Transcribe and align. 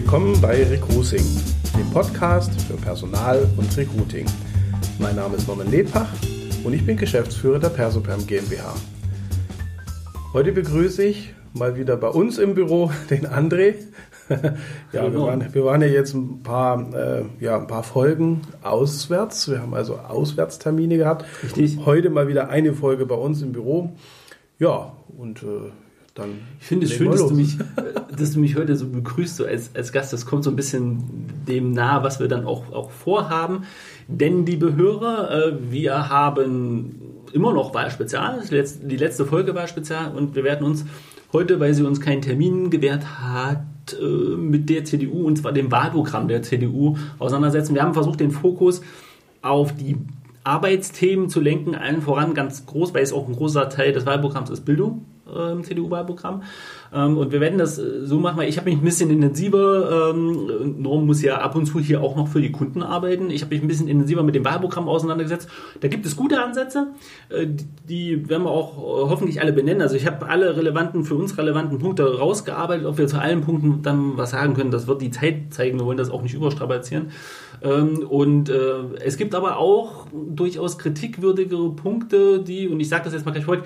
willkommen 0.00 0.40
bei 0.40 0.62
Recruiting, 0.62 1.24
dem 1.76 1.90
Podcast 1.90 2.52
für 2.62 2.74
Personal 2.74 3.48
und 3.56 3.76
Recruiting. 3.76 4.26
Mein 5.00 5.16
Name 5.16 5.34
ist 5.34 5.48
Norman 5.48 5.68
Ledpach 5.72 6.06
und 6.62 6.72
ich 6.72 6.86
bin 6.86 6.96
Geschäftsführer 6.96 7.58
der 7.58 7.70
Persoperm 7.70 8.24
GmbH. 8.24 8.76
Heute 10.32 10.52
begrüße 10.52 11.02
ich 11.02 11.34
mal 11.52 11.76
wieder 11.76 11.96
bei 11.96 12.06
uns 12.06 12.38
im 12.38 12.54
Büro 12.54 12.92
den 13.10 13.26
André. 13.26 13.74
ja, 14.92 15.12
wir 15.12 15.20
waren, 15.20 15.52
wir 15.52 15.64
waren 15.64 15.82
ja 15.82 15.88
jetzt 15.88 16.14
ein 16.14 16.44
paar, 16.44 16.94
äh, 16.94 17.24
ja, 17.40 17.58
ein 17.58 17.66
paar 17.66 17.82
Folgen 17.82 18.42
auswärts. 18.62 19.50
Wir 19.50 19.60
haben 19.60 19.74
also 19.74 19.96
Auswärtstermine 19.96 20.96
gehabt. 20.96 21.24
Richtig. 21.42 21.80
Heute 21.84 22.10
mal 22.10 22.28
wieder 22.28 22.50
eine 22.50 22.72
Folge 22.72 23.04
bei 23.04 23.16
uns 23.16 23.42
im 23.42 23.50
Büro. 23.50 23.96
Ja, 24.60 24.92
und 25.08 25.42
äh, 25.42 25.72
dann. 26.18 26.30
Ich 26.60 26.66
finde 26.66 26.86
es 26.86 26.92
schön, 26.92 27.10
dass 27.10 27.26
du, 27.26 27.34
mich, 27.34 27.56
dass 28.16 28.32
du 28.32 28.40
mich 28.40 28.56
heute 28.56 28.76
so 28.76 28.88
begrüßt, 28.88 29.36
so 29.36 29.46
als, 29.46 29.70
als 29.74 29.92
Gast. 29.92 30.12
Das 30.12 30.26
kommt 30.26 30.44
so 30.44 30.50
ein 30.50 30.56
bisschen 30.56 31.02
dem 31.46 31.72
nahe, 31.72 32.02
was 32.02 32.20
wir 32.20 32.28
dann 32.28 32.44
auch, 32.44 32.72
auch 32.72 32.90
vorhaben. 32.90 33.62
Denn, 34.08 34.44
liebe 34.44 34.74
Hörer, 34.74 35.30
äh, 35.30 35.52
wir 35.70 36.08
haben 36.08 36.96
immer 37.32 37.52
noch 37.52 37.74
Wahlspezial. 37.74 38.42
Die 38.50 38.96
letzte 38.96 39.26
Folge 39.26 39.54
war 39.54 39.68
Spezial 39.68 40.14
und 40.14 40.34
wir 40.34 40.44
werden 40.44 40.66
uns 40.66 40.84
heute, 41.32 41.60
weil 41.60 41.74
sie 41.74 41.84
uns 41.84 42.00
keinen 42.00 42.22
Termin 42.22 42.70
gewährt 42.70 43.04
hat, 43.20 43.62
äh, 44.00 44.04
mit 44.04 44.68
der 44.68 44.84
CDU 44.84 45.26
und 45.26 45.36
zwar 45.36 45.52
dem 45.52 45.70
Wahlprogramm 45.70 46.28
der 46.28 46.42
CDU 46.42 46.96
auseinandersetzen. 47.18 47.74
Wir 47.74 47.82
haben 47.82 47.94
versucht, 47.94 48.20
den 48.20 48.30
Fokus 48.30 48.82
auf 49.42 49.74
die 49.74 49.96
Arbeitsthemen 50.44 51.28
zu 51.28 51.40
lenken, 51.40 51.74
allen 51.74 52.00
voran 52.00 52.32
ganz 52.34 52.64
groß, 52.64 52.94
weil 52.94 53.02
es 53.02 53.12
auch 53.12 53.28
ein 53.28 53.34
großer 53.34 53.68
Teil 53.68 53.92
des 53.92 54.06
Wahlprogramms 54.06 54.50
ist 54.50 54.64
Bildung 54.64 55.04
im 55.28 55.64
CDU-Wahlprogramm. 55.64 56.42
Ähm, 56.92 57.18
und 57.18 57.32
wir 57.32 57.40
werden 57.40 57.58
das 57.58 57.78
äh, 57.78 58.06
so 58.06 58.18
machen, 58.18 58.38
weil 58.38 58.48
ich 58.48 58.56
habe 58.56 58.70
mich 58.70 58.78
ein 58.78 58.84
bisschen 58.84 59.10
intensiver, 59.10 60.10
ähm, 60.10 60.80
Norm 60.82 61.06
muss 61.06 61.22
ja 61.22 61.38
ab 61.38 61.54
und 61.54 61.66
zu 61.66 61.80
hier 61.80 62.02
auch 62.02 62.16
noch 62.16 62.28
für 62.28 62.40
die 62.40 62.52
Kunden 62.52 62.82
arbeiten. 62.82 63.30
Ich 63.30 63.42
habe 63.42 63.54
mich 63.54 63.62
ein 63.62 63.68
bisschen 63.68 63.88
intensiver 63.88 64.22
mit 64.22 64.34
dem 64.34 64.44
Wahlprogramm 64.44 64.88
auseinandergesetzt. 64.88 65.48
Da 65.80 65.88
gibt 65.88 66.06
es 66.06 66.16
gute 66.16 66.42
Ansätze, 66.42 66.88
äh, 67.28 67.46
die 67.88 68.28
werden 68.28 68.44
wir 68.44 68.50
auch 68.50 68.78
äh, 68.78 69.10
hoffentlich 69.10 69.40
alle 69.40 69.52
benennen. 69.52 69.82
Also 69.82 69.96
ich 69.96 70.06
habe 70.06 70.28
alle 70.28 70.56
relevanten, 70.56 71.04
für 71.04 71.14
uns 71.14 71.36
relevanten 71.36 71.78
Punkte 71.78 72.18
rausgearbeitet. 72.18 72.86
Ob 72.86 72.98
wir 72.98 73.06
zu 73.06 73.20
allen 73.20 73.42
Punkten 73.42 73.82
dann 73.82 74.16
was 74.16 74.30
sagen 74.30 74.54
können, 74.54 74.70
das 74.70 74.86
wird 74.86 75.02
die 75.02 75.10
Zeit 75.10 75.52
zeigen. 75.52 75.78
Wir 75.78 75.86
wollen 75.86 75.98
das 75.98 76.10
auch 76.10 76.22
nicht 76.22 76.34
überstrapazieren. 76.34 77.10
Ähm, 77.62 78.06
und 78.08 78.48
es 78.48 79.16
gibt 79.16 79.34
aber 79.34 79.58
auch 79.58 80.06
durchaus 80.12 80.78
kritikwürdigere 80.78 81.70
Punkte, 81.72 82.40
die, 82.40 82.68
und 82.68 82.80
ich 82.80 82.88
sage 82.88 83.04
das 83.04 83.12
jetzt 83.12 83.26
mal 83.26 83.32
gleich 83.32 83.46
heute, 83.46 83.64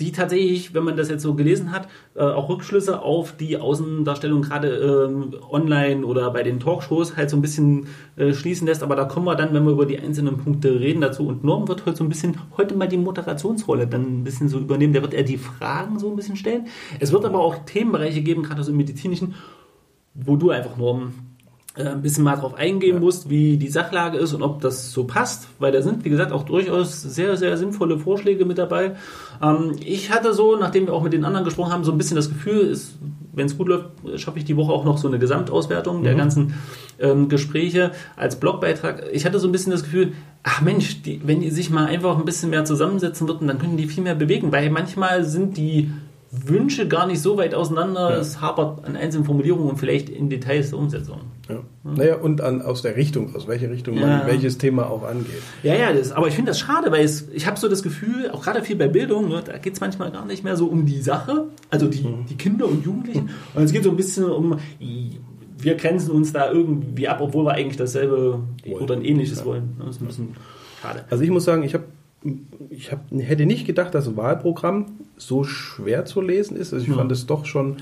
die 0.00 0.12
tatsächlich, 0.12 0.74
wenn 0.74 0.82
man 0.82 0.96
das 0.96 1.10
jetzt 1.10 1.22
so 1.22 1.34
gelesen 1.34 1.72
hat, 1.72 1.88
äh, 2.14 2.20
auch 2.20 2.48
Rückschlüsse 2.48 3.02
auf 3.02 3.36
die 3.36 3.58
Außendarstellung 3.58 4.42
gerade 4.42 5.08
ähm, 5.08 5.34
online 5.50 6.04
oder 6.06 6.30
bei 6.30 6.42
den 6.42 6.58
Talkshows 6.58 7.16
halt 7.16 7.30
so 7.30 7.36
ein 7.36 7.42
bisschen 7.42 7.86
äh, 8.16 8.32
schließen 8.32 8.66
lässt. 8.66 8.82
Aber 8.82 8.96
da 8.96 9.04
kommen 9.04 9.26
wir 9.26 9.36
dann, 9.36 9.52
wenn 9.52 9.64
wir 9.64 9.72
über 9.72 9.86
die 9.86 9.98
einzelnen 9.98 10.38
Punkte 10.38 10.80
reden, 10.80 11.00
dazu. 11.00 11.26
Und 11.26 11.44
Norm 11.44 11.68
wird 11.68 11.84
heute 11.84 11.98
so 11.98 12.04
ein 12.04 12.08
bisschen, 12.08 12.36
heute 12.56 12.74
mal 12.74 12.88
die 12.88 12.96
Moderationsrolle 12.96 13.86
dann 13.86 14.20
ein 14.20 14.24
bisschen 14.24 14.48
so 14.48 14.58
übernehmen. 14.58 14.92
Der 14.92 15.02
wird 15.02 15.14
eher 15.14 15.22
die 15.22 15.38
Fragen 15.38 15.98
so 15.98 16.08
ein 16.08 16.16
bisschen 16.16 16.36
stellen. 16.36 16.66
Es 16.98 17.12
wird 17.12 17.24
aber 17.24 17.40
auch 17.40 17.64
Themenbereiche 17.66 18.22
geben, 18.22 18.42
gerade 18.42 18.64
so 18.64 18.70
im 18.70 18.78
medizinischen, 18.78 19.34
wo 20.14 20.36
du 20.36 20.50
einfach, 20.50 20.76
Norm, 20.76 21.12
ein 21.86 22.02
bisschen 22.02 22.24
mal 22.24 22.36
drauf 22.36 22.54
eingehen 22.54 22.96
ja. 22.96 23.00
musst, 23.00 23.30
wie 23.30 23.56
die 23.56 23.68
Sachlage 23.68 24.18
ist 24.18 24.32
und 24.32 24.42
ob 24.42 24.60
das 24.60 24.92
so 24.92 25.04
passt, 25.04 25.48
weil 25.58 25.72
da 25.72 25.82
sind, 25.82 26.04
wie 26.04 26.10
gesagt, 26.10 26.32
auch 26.32 26.44
durchaus 26.44 27.02
sehr, 27.02 27.36
sehr 27.36 27.56
sinnvolle 27.56 27.98
Vorschläge 27.98 28.44
mit 28.44 28.58
dabei. 28.58 28.96
Ähm, 29.42 29.76
ich 29.84 30.10
hatte 30.10 30.34
so, 30.34 30.56
nachdem 30.56 30.86
wir 30.86 30.94
auch 30.94 31.02
mit 31.02 31.12
den 31.12 31.24
anderen 31.24 31.44
gesprochen 31.44 31.72
haben, 31.72 31.84
so 31.84 31.92
ein 31.92 31.98
bisschen 31.98 32.16
das 32.16 32.28
Gefühl, 32.28 32.76
wenn 33.32 33.46
es 33.46 33.56
gut 33.56 33.68
läuft, 33.68 33.90
schaffe 34.16 34.38
ich 34.38 34.44
die 34.44 34.56
Woche 34.56 34.72
auch 34.72 34.84
noch 34.84 34.98
so 34.98 35.08
eine 35.08 35.18
Gesamtauswertung 35.18 36.00
mhm. 36.00 36.04
der 36.04 36.14
ganzen 36.14 36.54
ähm, 36.98 37.28
Gespräche 37.28 37.92
als 38.16 38.36
Blogbeitrag. 38.36 39.04
Ich 39.12 39.24
hatte 39.24 39.38
so 39.38 39.48
ein 39.48 39.52
bisschen 39.52 39.72
das 39.72 39.84
Gefühl, 39.84 40.12
ach 40.42 40.60
Mensch, 40.60 41.02
die, 41.02 41.20
wenn 41.24 41.40
die 41.40 41.50
sich 41.50 41.70
mal 41.70 41.86
einfach 41.86 42.18
ein 42.18 42.24
bisschen 42.24 42.50
mehr 42.50 42.64
zusammensetzen 42.64 43.28
würden, 43.28 43.48
dann 43.48 43.58
können 43.58 43.76
die 43.76 43.86
viel 43.86 44.02
mehr 44.02 44.14
bewegen, 44.14 44.52
weil 44.52 44.70
manchmal 44.70 45.24
sind 45.24 45.56
die 45.56 45.90
Wünsche 46.32 46.86
gar 46.86 47.06
nicht 47.06 47.20
so 47.20 47.36
weit 47.36 47.54
auseinander. 47.54 48.10
Ja. 48.10 48.16
Es 48.18 48.40
hapert 48.40 48.84
an 48.84 48.96
einzelnen 48.96 49.24
Formulierungen 49.24 49.68
und 49.68 49.78
vielleicht 49.78 50.08
in 50.08 50.30
Details 50.30 50.70
der 50.70 50.78
Umsetzung. 50.78 51.18
Ja. 51.48 51.56
ja. 51.56 51.60
Naja, 51.82 52.16
und 52.16 52.40
an, 52.40 52.62
aus 52.62 52.82
der 52.82 52.94
Richtung, 52.96 53.34
aus 53.34 53.48
welcher 53.48 53.70
Richtung 53.70 53.98
man 53.98 54.26
welches 54.26 54.56
Thema 54.56 54.88
auch 54.88 55.02
angeht. 55.02 55.42
Ja, 55.64 55.74
ja, 55.74 55.92
das, 55.92 56.12
aber 56.12 56.28
ich 56.28 56.34
finde 56.34 56.52
das 56.52 56.60
schade, 56.60 56.92
weil 56.92 57.04
es, 57.04 57.28
ich 57.32 57.46
habe 57.46 57.58
so 57.58 57.68
das 57.68 57.82
Gefühl, 57.82 58.30
auch 58.30 58.42
gerade 58.44 58.62
viel 58.62 58.76
bei 58.76 58.86
Bildung, 58.86 59.28
ne, 59.28 59.42
da 59.44 59.58
geht 59.58 59.74
es 59.74 59.80
manchmal 59.80 60.12
gar 60.12 60.24
nicht 60.24 60.44
mehr 60.44 60.56
so 60.56 60.66
um 60.66 60.86
die 60.86 61.02
Sache, 61.02 61.48
also 61.68 61.88
die, 61.88 62.02
mhm. 62.02 62.26
die 62.28 62.36
Kinder 62.36 62.68
und 62.68 62.84
Jugendlichen, 62.84 63.30
und 63.54 63.64
es 63.64 63.72
geht 63.72 63.82
so 63.82 63.90
ein 63.90 63.96
bisschen 63.96 64.24
um, 64.26 64.58
wir 65.58 65.74
grenzen 65.74 66.12
uns 66.12 66.32
da 66.32 66.50
irgendwie 66.50 67.08
ab, 67.08 67.20
obwohl 67.20 67.44
wir 67.44 67.52
eigentlich 67.52 67.76
dasselbe 67.76 68.40
wollen. 68.64 68.82
oder 68.82 68.94
ein 68.94 69.04
ähnliches 69.04 69.44
wollen. 69.44 69.76
Das 69.78 69.96
ist 69.96 70.02
ein 70.02 70.06
bisschen 70.06 70.36
schade. 70.80 71.04
Also 71.10 71.24
ich 71.24 71.30
muss 71.30 71.44
sagen, 71.44 71.62
ich 71.62 71.74
habe 71.74 71.84
ich 72.68 72.92
hab, 72.92 73.10
hätte 73.10 73.46
nicht 73.46 73.66
gedacht, 73.66 73.94
dass 73.94 74.06
ein 74.06 74.16
Wahlprogramm 74.16 74.86
so 75.16 75.44
schwer 75.44 76.04
zu 76.04 76.20
lesen 76.20 76.56
ist. 76.56 76.72
Also 76.72 76.84
ich 76.84 76.90
ja. 76.90 76.96
fand 76.96 77.10
es 77.12 77.26
doch 77.26 77.46
schon, 77.46 77.78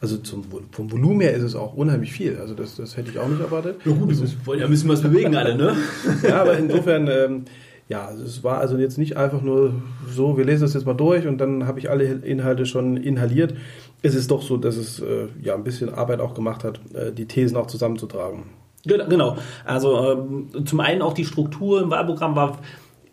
also 0.00 0.16
zum, 0.18 0.44
vom 0.70 0.92
Volumen 0.92 1.20
her 1.20 1.34
ist 1.34 1.42
es 1.42 1.56
auch 1.56 1.74
unheimlich 1.74 2.12
viel. 2.12 2.38
Also 2.38 2.54
das, 2.54 2.76
das 2.76 2.96
hätte 2.96 3.10
ich 3.10 3.18
auch 3.18 3.28
nicht 3.28 3.40
erwartet. 3.40 3.76
Ja 3.84 3.92
gut, 3.92 4.08
wir 4.08 4.46
wollen 4.46 4.60
ja 4.60 4.66
ein 4.66 4.70
bisschen 4.70 4.88
was 4.88 5.02
bewegen 5.02 5.34
alle, 5.34 5.56
ne? 5.56 5.76
ja, 6.22 6.40
aber 6.40 6.56
insofern, 6.56 7.08
ähm, 7.08 7.44
ja, 7.88 8.06
also 8.06 8.22
es 8.22 8.44
war 8.44 8.58
also 8.58 8.78
jetzt 8.78 8.96
nicht 8.96 9.16
einfach 9.16 9.42
nur 9.42 9.74
so, 10.08 10.36
wir 10.36 10.44
lesen 10.44 10.62
das 10.62 10.74
jetzt 10.74 10.86
mal 10.86 10.94
durch 10.94 11.26
und 11.26 11.38
dann 11.38 11.66
habe 11.66 11.80
ich 11.80 11.90
alle 11.90 12.04
Inhalte 12.04 12.66
schon 12.66 12.96
inhaliert. 12.96 13.54
Es 14.02 14.14
ist 14.14 14.30
doch 14.30 14.42
so, 14.42 14.56
dass 14.56 14.76
es 14.76 15.00
äh, 15.00 15.26
ja 15.42 15.56
ein 15.56 15.64
bisschen 15.64 15.92
Arbeit 15.92 16.20
auch 16.20 16.34
gemacht 16.34 16.62
hat, 16.62 16.80
äh, 16.94 17.12
die 17.12 17.26
Thesen 17.26 17.56
auch 17.56 17.66
zusammenzutragen. 17.66 18.44
Genau. 18.86 19.36
Also 19.64 20.12
ähm, 20.12 20.64
zum 20.64 20.80
einen 20.80 21.02
auch 21.02 21.12
die 21.12 21.26
Struktur 21.26 21.82
im 21.82 21.90
Wahlprogramm 21.90 22.34
war 22.34 22.60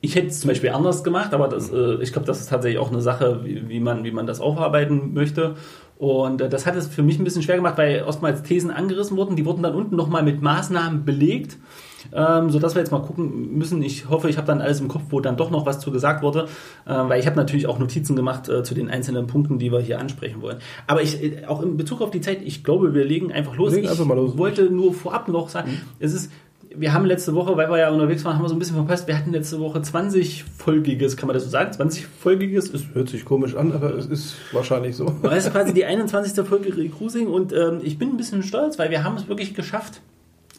ich 0.02 0.16
hätte 0.16 0.28
es 0.28 0.40
zum 0.40 0.50
Beispiel 0.50 0.70
anders 0.70 1.04
gemacht, 1.04 1.34
aber 1.34 1.48
das, 1.48 1.72
äh, 1.72 1.96
ich 2.02 2.12
glaube, 2.12 2.28
das 2.28 2.40
ist 2.40 2.50
tatsächlich 2.50 2.80
auch 2.80 2.92
eine 2.92 3.02
Sache, 3.02 3.42
wie, 3.44 3.68
wie, 3.68 3.80
man, 3.80 4.04
wie 4.04 4.12
man 4.12 4.28
das 4.28 4.40
aufarbeiten 4.40 5.14
möchte. 5.14 5.56
Und 5.98 6.42
äh, 6.42 6.50
das 6.50 6.66
hat 6.68 6.76
es 6.76 6.88
für 6.88 7.02
mich 7.02 7.18
ein 7.18 7.24
bisschen 7.24 7.42
schwer 7.42 7.56
gemacht, 7.56 7.78
weil 7.78 8.04
oftmals 8.04 8.44
Thesen 8.44 8.70
angerissen 8.70 9.18
wurden. 9.18 9.36
Die 9.36 9.46
wurden 9.46 9.64
dann 9.64 9.74
unten 9.74 9.96
nochmal 9.96 10.22
mit 10.22 10.44
Maßnahmen 10.44 11.06
belegt, 11.06 11.58
ähm, 12.14 12.52
sodass 12.52 12.76
wir 12.76 12.82
jetzt 12.82 12.92
mal 12.92 13.02
gucken 13.02 13.58
müssen. 13.58 13.82
Ich 13.82 14.08
hoffe, 14.08 14.30
ich 14.30 14.38
habe 14.38 14.46
dann 14.46 14.62
alles 14.62 14.80
im 14.80 14.88
Kopf, 14.88 15.06
wo 15.10 15.20
dann 15.20 15.38
doch 15.38 15.50
noch 15.50 15.66
was 15.66 15.80
zu 15.80 15.92
gesagt 15.92 16.22
wurde, 16.22 16.48
äh, 16.86 16.94
weil 16.94 17.20
ich 17.20 17.26
habe 17.26 17.36
natürlich 17.36 17.66
auch 17.66 17.80
Notizen 17.80 18.16
gemacht 18.16 18.48
äh, 18.48 18.62
zu 18.62 18.76
den 18.76 18.90
einzelnen 18.90 19.26
Punkten, 19.26 19.58
die 19.58 19.72
wir 19.72 19.80
hier 19.80 20.00
ansprechen 20.00 20.44
wollen. 20.44 20.58
Aber 20.86 21.02
ich, 21.02 21.24
äh, 21.24 21.46
auch 21.48 21.64
in 21.64 21.78
Bezug 21.78 22.02
auf 22.02 22.12
die 22.12 22.22
Zeit, 22.22 22.44
ich 22.44 22.64
glaube, 22.64 22.94
wir 22.94 23.04
legen 23.04 23.32
einfach 23.32 23.56
los. 23.56 23.74
Legen 23.74 23.90
einfach 23.90 24.06
mal 24.06 24.16
los. 24.16 24.34
Ich 24.34 24.38
wollte 24.38 24.70
nur 24.70 24.94
vorab 24.94 25.28
noch 25.28 25.50
sagen, 25.50 25.72
mhm. 25.72 25.82
es 25.98 26.14
ist 26.14 26.32
wir 26.80 26.94
haben 26.94 27.06
letzte 27.06 27.34
Woche, 27.34 27.58
weil 27.58 27.70
wir 27.70 27.80
ja 27.80 27.90
unterwegs 27.90 28.24
waren, 28.24 28.36
haben 28.36 28.44
wir 28.44 28.50
so 28.50 28.56
ein 28.56 28.60
bisschen 28.60 28.76
verpasst. 28.76 29.08
Wir 29.08 29.18
hatten 29.18 29.32
letzte 29.32 29.60
Woche 29.60 29.80
20-folgiges, 29.80 31.18
kann 31.18 31.28
man 31.28 31.34
das 31.34 31.44
so 31.44 31.50
sagen? 31.50 31.72
20-folgiges? 31.72 32.74
Es 32.74 32.84
hört 32.94 33.10
sich 33.10 33.26
komisch 33.26 33.56
an, 33.56 33.72
aber 33.72 33.96
es 33.96 34.06
ist 34.06 34.36
wahrscheinlich 34.52 34.96
so. 34.96 35.14
Das 35.24 35.46
ist 35.46 35.52
quasi 35.52 35.74
die 35.74 35.86
21. 35.86 36.46
Folge 36.46 36.76
Recruiting 36.76 37.28
und 37.28 37.54
ähm, 37.54 37.80
ich 37.84 37.98
bin 37.98 38.10
ein 38.10 38.18
bisschen 38.18 38.44
stolz, 38.44 38.78
weil 38.78 38.92
wir 38.92 39.04
haben 39.04 39.16
es 39.16 39.28
wirklich 39.28 39.56
geschafft, 39.56 40.02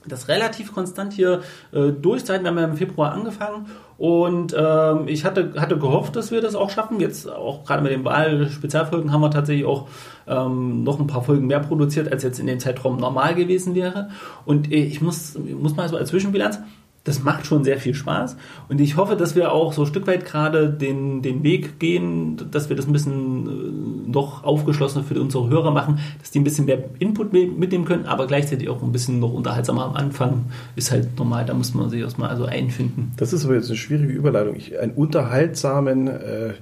das 0.06 0.28
relativ 0.28 0.72
konstant 0.72 1.12
hier 1.12 1.42
äh, 1.72 1.90
durchzuhalten. 1.90 2.44
Wir 2.44 2.50
haben 2.50 2.58
ja 2.58 2.64
im 2.64 2.76
Februar 2.76 3.12
angefangen 3.12 3.66
und 3.98 4.54
ähm, 4.56 5.08
ich 5.08 5.24
hatte, 5.24 5.54
hatte 5.56 5.76
gehofft, 5.76 6.14
dass 6.16 6.30
wir 6.30 6.40
das 6.40 6.54
auch 6.54 6.70
schaffen. 6.70 7.00
Jetzt 7.00 7.28
auch 7.28 7.64
gerade 7.64 7.82
mit 7.82 7.92
den 7.92 8.04
Wahl-Spezialfolgen 8.04 9.12
haben 9.12 9.20
wir 9.20 9.30
tatsächlich 9.30 9.66
auch 9.66 9.88
ähm, 10.26 10.84
noch 10.84 11.00
ein 11.00 11.06
paar 11.06 11.22
Folgen 11.22 11.46
mehr 11.46 11.60
produziert, 11.60 12.10
als 12.12 12.22
jetzt 12.22 12.38
in 12.38 12.46
dem 12.46 12.60
Zeitraum 12.60 12.98
normal 12.98 13.34
gewesen 13.34 13.74
wäre. 13.74 14.10
Und 14.44 14.70
äh, 14.70 14.76
ich 14.76 15.00
muss, 15.00 15.36
muss 15.38 15.76
mal 15.76 15.88
so 15.88 15.96
als 15.96 16.10
Zwischenbilanz, 16.10 16.60
das 17.08 17.22
macht 17.22 17.46
schon 17.46 17.64
sehr 17.64 17.78
viel 17.78 17.94
Spaß. 17.94 18.36
Und 18.68 18.80
ich 18.80 18.96
hoffe, 18.96 19.16
dass 19.16 19.34
wir 19.34 19.52
auch 19.52 19.72
so 19.72 19.82
ein 19.82 19.86
Stück 19.86 20.06
weit 20.06 20.24
gerade 20.24 20.70
den, 20.70 21.22
den 21.22 21.42
Weg 21.42 21.80
gehen, 21.80 22.36
dass 22.50 22.68
wir 22.68 22.76
das 22.76 22.86
ein 22.86 22.92
bisschen 22.92 24.06
äh, 24.06 24.10
noch 24.10 24.44
aufgeschlossener 24.44 25.04
für 25.04 25.20
unsere 25.20 25.48
Hörer 25.48 25.70
machen, 25.70 25.98
dass 26.20 26.30
die 26.30 26.40
ein 26.40 26.44
bisschen 26.44 26.66
mehr 26.66 26.84
Input 26.98 27.32
mitnehmen 27.32 27.84
können, 27.84 28.06
aber 28.06 28.26
gleichzeitig 28.26 28.68
auch 28.68 28.82
ein 28.82 28.92
bisschen 28.92 29.18
noch 29.20 29.32
unterhaltsamer 29.32 29.84
am 29.84 29.94
Anfang. 29.94 30.44
Ist 30.76 30.90
halt 30.90 31.18
normal, 31.18 31.44
da 31.46 31.54
muss 31.54 31.74
man 31.74 31.90
sich 31.90 32.00
erstmal 32.00 32.28
also 32.28 32.44
einfinden. 32.44 33.12
Das 33.16 33.32
ist 33.32 33.44
aber 33.44 33.54
jetzt 33.54 33.68
eine 33.68 33.76
schwierige 33.76 34.12
Überleitung. 34.12 34.54
Ich, 34.56 34.78
einen 34.78 34.92
unterhaltsamen 34.92 36.08
äh, 36.08 36.52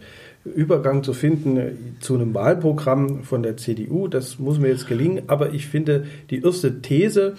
Übergang 0.54 1.02
zu 1.02 1.12
finden 1.12 1.96
zu 2.00 2.14
einem 2.14 2.34
Wahlprogramm 2.34 3.24
von 3.24 3.42
der 3.42 3.56
CDU. 3.56 4.08
Das 4.08 4.38
muss 4.38 4.58
mir 4.58 4.68
jetzt 4.68 4.86
gelingen. 4.86 5.24
Aber 5.26 5.52
ich 5.52 5.66
finde, 5.66 6.04
die 6.30 6.42
erste 6.42 6.80
These 6.82 7.34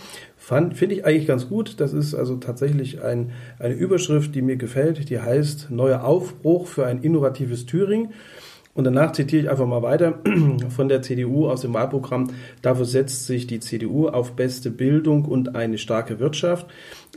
finde 0.48 0.96
ich 0.96 1.06
eigentlich 1.06 1.28
ganz 1.28 1.50
gut. 1.50 1.80
Das 1.80 1.92
ist 1.92 2.16
also 2.16 2.38
tatsächlich 2.38 3.02
ein, 3.02 3.32
eine 3.60 3.74
Überschrift, 3.74 4.34
die 4.34 4.42
mir 4.42 4.56
gefällt. 4.56 5.10
Die 5.10 5.20
heißt 5.20 5.72
Neuer 5.72 6.06
Aufbruch 6.06 6.68
für 6.68 6.86
ein 6.86 7.02
innovatives 7.02 7.66
Thüringen. 7.66 8.14
Und 8.74 8.84
danach 8.84 9.12
zitiere 9.12 9.42
ich 9.42 9.50
einfach 9.50 9.66
mal 9.66 9.82
weiter 9.82 10.20
von 10.70 10.88
der 10.88 11.02
CDU 11.02 11.50
aus 11.50 11.62
dem 11.62 11.74
Wahlprogramm. 11.74 12.30
Dafür 12.62 12.86
setzt 12.86 13.26
sich 13.26 13.48
die 13.48 13.60
CDU 13.60 14.08
auf 14.08 14.34
beste 14.34 14.70
Bildung 14.70 15.26
und 15.26 15.56
eine 15.56 15.78
starke 15.78 16.20
Wirtschaft 16.20 16.68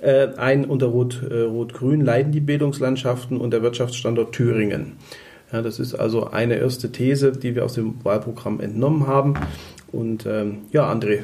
äh, 0.00 0.29
ein. 0.37 0.65
Unter 0.65 0.87
Rot, 0.87 1.23
äh, 1.23 1.43
Rot-Grün 1.43 2.00
leiden 2.00 2.33
die 2.33 2.41
Bildungslandschaften 2.41 3.37
und 3.37 3.53
der 3.53 3.62
Wirtschaftsstandort 3.62 4.33
Thüringen. 4.33 4.94
Ja, 5.53 5.62
das 5.62 5.79
ist 5.79 5.94
also 5.94 6.31
eine 6.31 6.55
erste 6.55 6.91
These, 6.93 7.33
die 7.33 7.55
wir 7.55 7.65
aus 7.65 7.75
dem 7.75 8.05
Wahlprogramm 8.05 8.61
entnommen 8.61 9.06
haben. 9.06 9.35
Und 9.93 10.26
ähm, 10.26 10.59
ja, 10.73 10.91
André, 10.91 11.21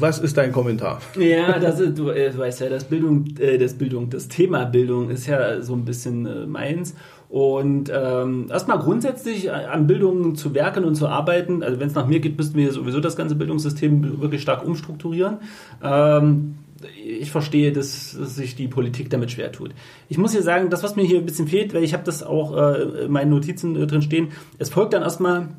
was 0.00 0.18
ist 0.18 0.36
dein 0.36 0.52
Kommentar? 0.52 1.00
Ja, 1.18 1.58
das 1.58 1.80
ist, 1.80 1.98
du, 1.98 2.10
äh, 2.10 2.36
weißt 2.36 2.60
ja, 2.60 2.68
das 2.68 2.84
Bildung, 2.84 3.26
äh, 3.38 3.58
das 3.58 3.74
Bildung, 3.74 4.10
das 4.10 4.28
Thema 4.28 4.64
Bildung 4.64 5.10
ist 5.10 5.26
ja 5.26 5.60
so 5.62 5.74
ein 5.74 5.84
bisschen 5.84 6.26
äh, 6.26 6.46
meins. 6.46 6.94
Und 7.28 7.92
ähm, 7.94 8.48
erstmal 8.50 8.80
grundsätzlich 8.80 9.52
an 9.52 9.86
Bildung 9.86 10.34
zu 10.34 10.52
werken 10.52 10.84
und 10.84 10.96
zu 10.96 11.06
arbeiten. 11.06 11.62
Also 11.62 11.78
wenn 11.78 11.86
es 11.86 11.94
nach 11.94 12.08
mir 12.08 12.18
geht, 12.18 12.36
müssten 12.36 12.58
wir 12.58 12.72
sowieso 12.72 12.98
das 12.98 13.14
ganze 13.14 13.36
Bildungssystem 13.36 14.20
wirklich 14.20 14.42
stark 14.42 14.66
umstrukturieren. 14.66 15.38
Ähm, 15.80 16.56
ich 17.04 17.30
verstehe, 17.30 17.72
dass, 17.72 18.16
dass, 18.18 18.34
sich 18.34 18.56
die 18.56 18.66
Politik 18.66 19.10
damit 19.10 19.30
schwer 19.30 19.52
tut. 19.52 19.72
Ich 20.08 20.18
muss 20.18 20.32
hier 20.32 20.42
sagen, 20.42 20.70
das, 20.70 20.82
was 20.82 20.96
mir 20.96 21.04
hier 21.04 21.18
ein 21.18 21.26
bisschen 21.26 21.46
fehlt, 21.46 21.72
weil 21.72 21.84
ich 21.84 21.92
habe 21.92 22.04
das 22.04 22.22
auch 22.22 22.56
äh, 22.56 23.04
in 23.04 23.12
meinen 23.12 23.30
Notizen 23.30 23.76
äh, 23.76 23.86
drin 23.86 24.02
stehen, 24.02 24.28
es 24.58 24.70
folgt 24.70 24.94
dann 24.94 25.02
erstmal, 25.02 25.50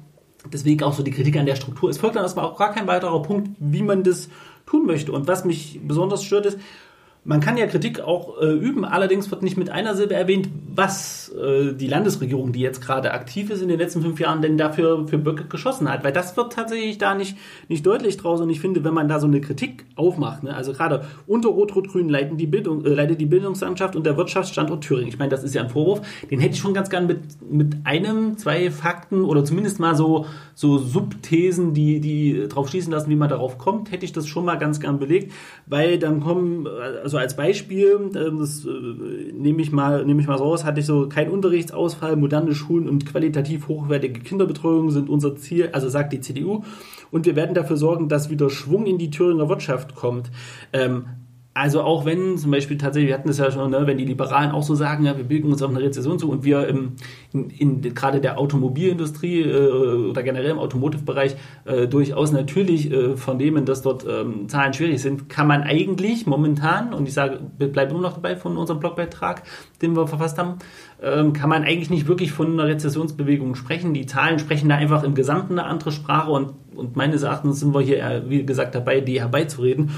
deswegen 0.52 0.84
auch 0.84 0.94
so 0.94 1.04
die 1.04 1.12
Kritik 1.12 1.38
an 1.38 1.46
der 1.46 1.56
Struktur, 1.56 1.90
es 1.90 1.98
folgt 1.98 2.16
dann 2.16 2.24
erstmal 2.24 2.46
auch 2.46 2.58
gar 2.58 2.74
kein 2.74 2.88
weiterer 2.88 3.22
Punkt, 3.22 3.50
wie 3.60 3.84
man 3.84 4.04
das 4.04 4.30
tun 4.66 4.86
möchte. 4.86 5.12
Und 5.12 5.28
was 5.28 5.46
mich 5.46 5.80
besonders 5.84 6.24
stört 6.24 6.46
ist, 6.46 6.60
man 7.24 7.40
kann 7.40 7.56
ja 7.56 7.68
Kritik 7.68 8.00
auch 8.00 8.42
äh, 8.42 8.52
üben, 8.52 8.84
allerdings 8.84 9.30
wird 9.30 9.44
nicht 9.44 9.56
mit 9.56 9.70
einer 9.70 9.96
Silbe 9.96 10.16
erwähnt, 10.16 10.50
was 10.74 11.30
äh, 11.30 11.74
die 11.74 11.88
Landesregierung, 11.88 12.52
die 12.52 12.62
jetzt 12.62 12.82
gerade 12.82 13.12
aktiv 13.12 13.52
ist 13.52 13.62
in 13.62 13.68
den 13.68 13.78
letzten 13.78 14.02
fünf 14.02 14.20
Jahren, 14.20 14.42
denn 14.42 14.58
dafür 14.58 15.08
für 15.08 15.20
Böcke 15.20 15.46
geschossen 15.46 15.88
hat. 15.88 16.04
Weil 16.04 16.14
das 16.14 16.36
wird 16.36 16.54
tatsächlich 16.54 16.98
da 16.98 17.14
nicht, 17.14 17.38
nicht 17.68 17.86
deutlich 17.86 18.18
draus. 18.18 18.42
Und 18.42 18.50
ich 18.50 18.60
finde, 18.60 18.84
wenn 18.84 18.96
man 18.96 19.08
da 19.08 19.20
so 19.20 19.28
eine 19.28 19.40
Kritik 19.40 19.86
aufmacht, 19.96 20.42
ne, 20.44 20.56
also 20.56 20.74
gerade 20.74 21.06
unter 21.28 21.50
Rot-Rot-Grün 21.50 22.10
leiten 22.10 22.38
die 22.38 22.48
Bildung, 22.48 22.86
äh, 22.86 22.90
leitet 22.90 23.22
die 23.22 23.28
Bildungslandschaft 23.28 23.96
und 23.96 24.04
der 24.06 24.18
Wirtschaftsstandort 24.18 24.84
Thüringen. 24.84 25.10
Ich 25.10 25.20
meine, 25.20 25.30
das 25.30 25.44
ist 25.44 25.54
ja 25.54 25.62
ein 25.62 25.70
Vorwurf, 25.70 26.02
den 26.32 26.40
hätte 26.40 26.56
ich 26.56 26.60
schon 26.60 26.74
ganz 26.74 26.90
gern 26.90 27.06
mit, 27.06 27.20
mit 27.52 27.78
einem, 27.84 28.38
zwei 28.40 28.72
Fakten 28.72 29.26
oder 29.26 29.46
zumindest 29.46 29.80
mal 29.80 29.96
so, 29.96 30.26
so 30.56 30.80
Subthesen, 30.80 31.76
die, 31.76 32.00
die 32.00 32.48
drauf 32.48 32.70
schließen 32.70 32.92
lassen, 32.92 33.12
wie 33.12 33.16
man 33.16 33.30
darauf 33.30 33.60
kommt, 33.60 33.92
hätte 33.92 34.06
ich 34.06 34.12
das 34.12 34.28
schon 34.28 34.46
mal 34.46 34.56
ganz 34.56 34.80
gern 34.80 34.98
belegt, 34.98 35.34
weil 35.68 36.00
dann 36.00 36.22
kommen, 36.22 36.68
also 36.68 37.11
also 37.12 37.18
als 37.18 37.36
Beispiel, 37.36 38.10
ähm, 38.16 38.40
das 38.40 38.64
äh, 38.64 38.70
nehme 39.34 39.62
ich 39.62 39.74
mal, 39.74 40.06
nehme 40.06 40.22
ich 40.22 40.28
mal 40.28 40.38
raus, 40.38 40.64
hatte 40.64 40.80
ich 40.80 40.86
so 40.86 41.10
kein 41.10 41.30
Unterrichtsausfall, 41.30 42.16
moderne 42.16 42.56
Schulen 42.56 42.88
und 42.88 43.06
qualitativ 43.06 43.68
hochwertige 43.68 44.22
Kinderbetreuung 44.22 44.92
sind 44.92 45.10
unser 45.10 45.36
Ziel, 45.36 45.72
also 45.74 45.90
sagt 45.90 46.14
die 46.14 46.22
CDU. 46.22 46.64
Und 47.12 47.26
wir 47.26 47.36
werden 47.36 47.54
dafür 47.54 47.76
sorgen, 47.76 48.08
dass 48.08 48.30
wieder 48.30 48.50
Schwung 48.50 48.86
in 48.86 48.98
die 48.98 49.10
Thüringer 49.10 49.50
Wirtschaft 49.50 49.94
kommt. 49.94 50.32
Ähm, 50.72 51.08
also 51.54 51.82
auch 51.82 52.06
wenn 52.06 52.38
zum 52.38 52.50
Beispiel 52.50 52.78
tatsächlich, 52.78 53.10
wir 53.10 53.18
hatten 53.18 53.28
es 53.28 53.38
ja 53.38 53.52
schon, 53.52 53.72
ne, 53.72 53.86
wenn 53.86 53.98
die 53.98 54.06
Liberalen 54.06 54.52
auch 54.52 54.64
so 54.64 54.74
sagen, 54.74 55.04
ja, 55.06 55.18
wir 55.18 55.26
bilden 55.26 55.52
uns 55.52 55.62
auf 55.62 55.70
eine 55.70 55.82
Rezession 55.82 56.18
zu 56.18 56.32
und 56.32 56.46
wir 56.46 56.66
im, 56.68 56.94
in, 57.34 57.50
in 57.50 57.82
gerade 57.82 58.22
der 58.22 58.40
Automobilindustrie 58.40 59.42
äh, 59.42 60.10
oder 60.10 60.24
generell 60.24 60.52
im 60.52 60.60
Automotive-Bereich 60.60 61.36
äh, 61.66 61.88
durchaus 61.88 62.32
natürlich 62.32 62.90
äh, 62.90 63.18
vernehmen, 63.18 63.66
dass 63.66 63.82
dort 63.82 64.06
ähm, 64.10 64.48
Zahlen 64.48 64.74
schwierig 64.74 65.02
sind, 65.02 65.28
kann 65.28 65.46
man 65.46 65.64
eigentlich 65.64 66.26
momentan, 66.26 66.94
und 66.94 67.06
ich 67.06 67.14
sage, 67.14 67.40
bleibe 67.58 67.92
nur 67.92 68.02
noch 68.02 68.14
dabei 68.14 68.38
von 68.38 68.56
unserem 68.56 68.80
Blogbeitrag, 68.80 69.44
den 69.82 69.94
wir 69.98 70.08
verfasst 70.08 70.38
haben, 70.38 70.60
ähm, 71.02 71.34
kann 71.34 71.50
man 71.50 71.64
eigentlich 71.64 71.90
nicht 71.90 72.08
wirklich 72.08 72.32
von 72.32 72.54
einer 72.54 72.68
Rezessionsbewegung 72.68 73.56
sprechen. 73.56 73.94
Die 73.94 74.06
Zahlen 74.06 74.40
sprechen 74.40 74.70
da 74.70 74.76
einfach 74.76 75.04
im 75.04 75.16
Gesamten 75.16 75.60
eine 75.60 75.68
andere 75.68 75.92
Sprache 75.92 76.32
und, 76.32 76.54
und 76.76 76.96
meines 76.96 77.24
Erachtens 77.24 77.60
sind 77.60 77.74
wir 77.74 77.82
hier, 77.82 78.24
wie 78.28 78.46
gesagt, 78.46 78.74
dabei, 78.74 79.02
die 79.02 79.20
herbeizureden. 79.20 79.92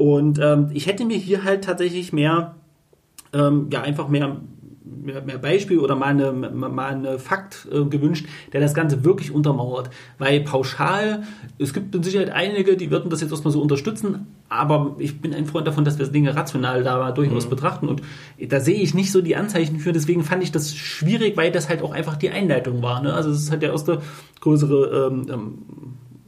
Und 0.00 0.38
ähm, 0.38 0.70
ich 0.72 0.86
hätte 0.86 1.04
mir 1.04 1.18
hier 1.18 1.44
halt 1.44 1.62
tatsächlich 1.62 2.10
mehr, 2.10 2.54
ähm, 3.34 3.66
ja, 3.70 3.82
einfach 3.82 4.08
mehr 4.08 4.38
mehr, 4.82 5.20
mehr 5.20 5.36
Beispiel 5.36 5.78
oder 5.78 5.94
mal 5.94 6.06
eine, 6.06 6.32
mal 6.32 6.94
eine 6.94 7.18
Fakt 7.18 7.68
äh, 7.70 7.84
gewünscht, 7.84 8.26
der 8.54 8.62
das 8.62 8.72
Ganze 8.72 9.04
wirklich 9.04 9.30
untermauert. 9.30 9.90
Weil 10.16 10.40
pauschal, 10.40 11.24
es 11.58 11.74
gibt 11.74 11.92
mit 11.94 12.02
Sicherheit 12.02 12.30
einige, 12.30 12.78
die 12.78 12.90
würden 12.90 13.10
das 13.10 13.20
jetzt 13.20 13.30
erstmal 13.30 13.52
so 13.52 13.60
unterstützen, 13.60 14.26
aber 14.48 14.96
ich 14.98 15.20
bin 15.20 15.34
ein 15.34 15.44
Freund 15.44 15.66
davon, 15.66 15.84
dass 15.84 15.98
wir 15.98 16.06
Dinge 16.06 16.34
rational 16.34 16.82
da 16.82 17.12
durchaus 17.12 17.44
mhm. 17.44 17.50
betrachten 17.50 17.86
und 17.86 18.00
da 18.48 18.58
sehe 18.58 18.80
ich 18.80 18.94
nicht 18.94 19.12
so 19.12 19.20
die 19.20 19.36
Anzeichen 19.36 19.80
für, 19.80 19.92
deswegen 19.92 20.24
fand 20.24 20.42
ich 20.42 20.50
das 20.50 20.74
schwierig, 20.74 21.36
weil 21.36 21.52
das 21.52 21.68
halt 21.68 21.82
auch 21.82 21.92
einfach 21.92 22.16
die 22.16 22.30
Einleitung 22.30 22.80
war. 22.80 23.02
Ne? 23.02 23.12
Also 23.12 23.28
es 23.28 23.42
ist 23.42 23.50
halt 23.50 23.60
der 23.60 23.72
erste 23.72 24.00
größere 24.40 25.08
ähm, 25.12 25.26
ähm 25.30 25.58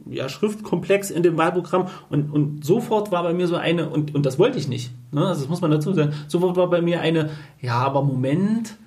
ja, 0.09 0.29
Schriftkomplex 0.29 1.11
in 1.11 1.23
dem 1.23 1.37
Wahlprogramm 1.37 1.87
und, 2.09 2.31
und 2.31 2.65
sofort 2.65 3.11
war 3.11 3.23
bei 3.23 3.33
mir 3.33 3.47
so 3.47 3.55
eine, 3.55 3.89
und, 3.89 4.13
und 4.13 4.25
das 4.25 4.39
wollte 4.39 4.57
ich 4.57 4.67
nicht, 4.67 4.91
ne? 5.11 5.27
also 5.27 5.41
das 5.41 5.49
muss 5.49 5.61
man 5.61 5.71
dazu 5.71 5.93
sagen, 5.93 6.13
sofort 6.27 6.57
war 6.57 6.69
bei 6.69 6.81
mir 6.81 7.01
eine, 7.01 7.29
ja, 7.61 7.75
aber 7.75 8.03
Moment, 8.03 8.77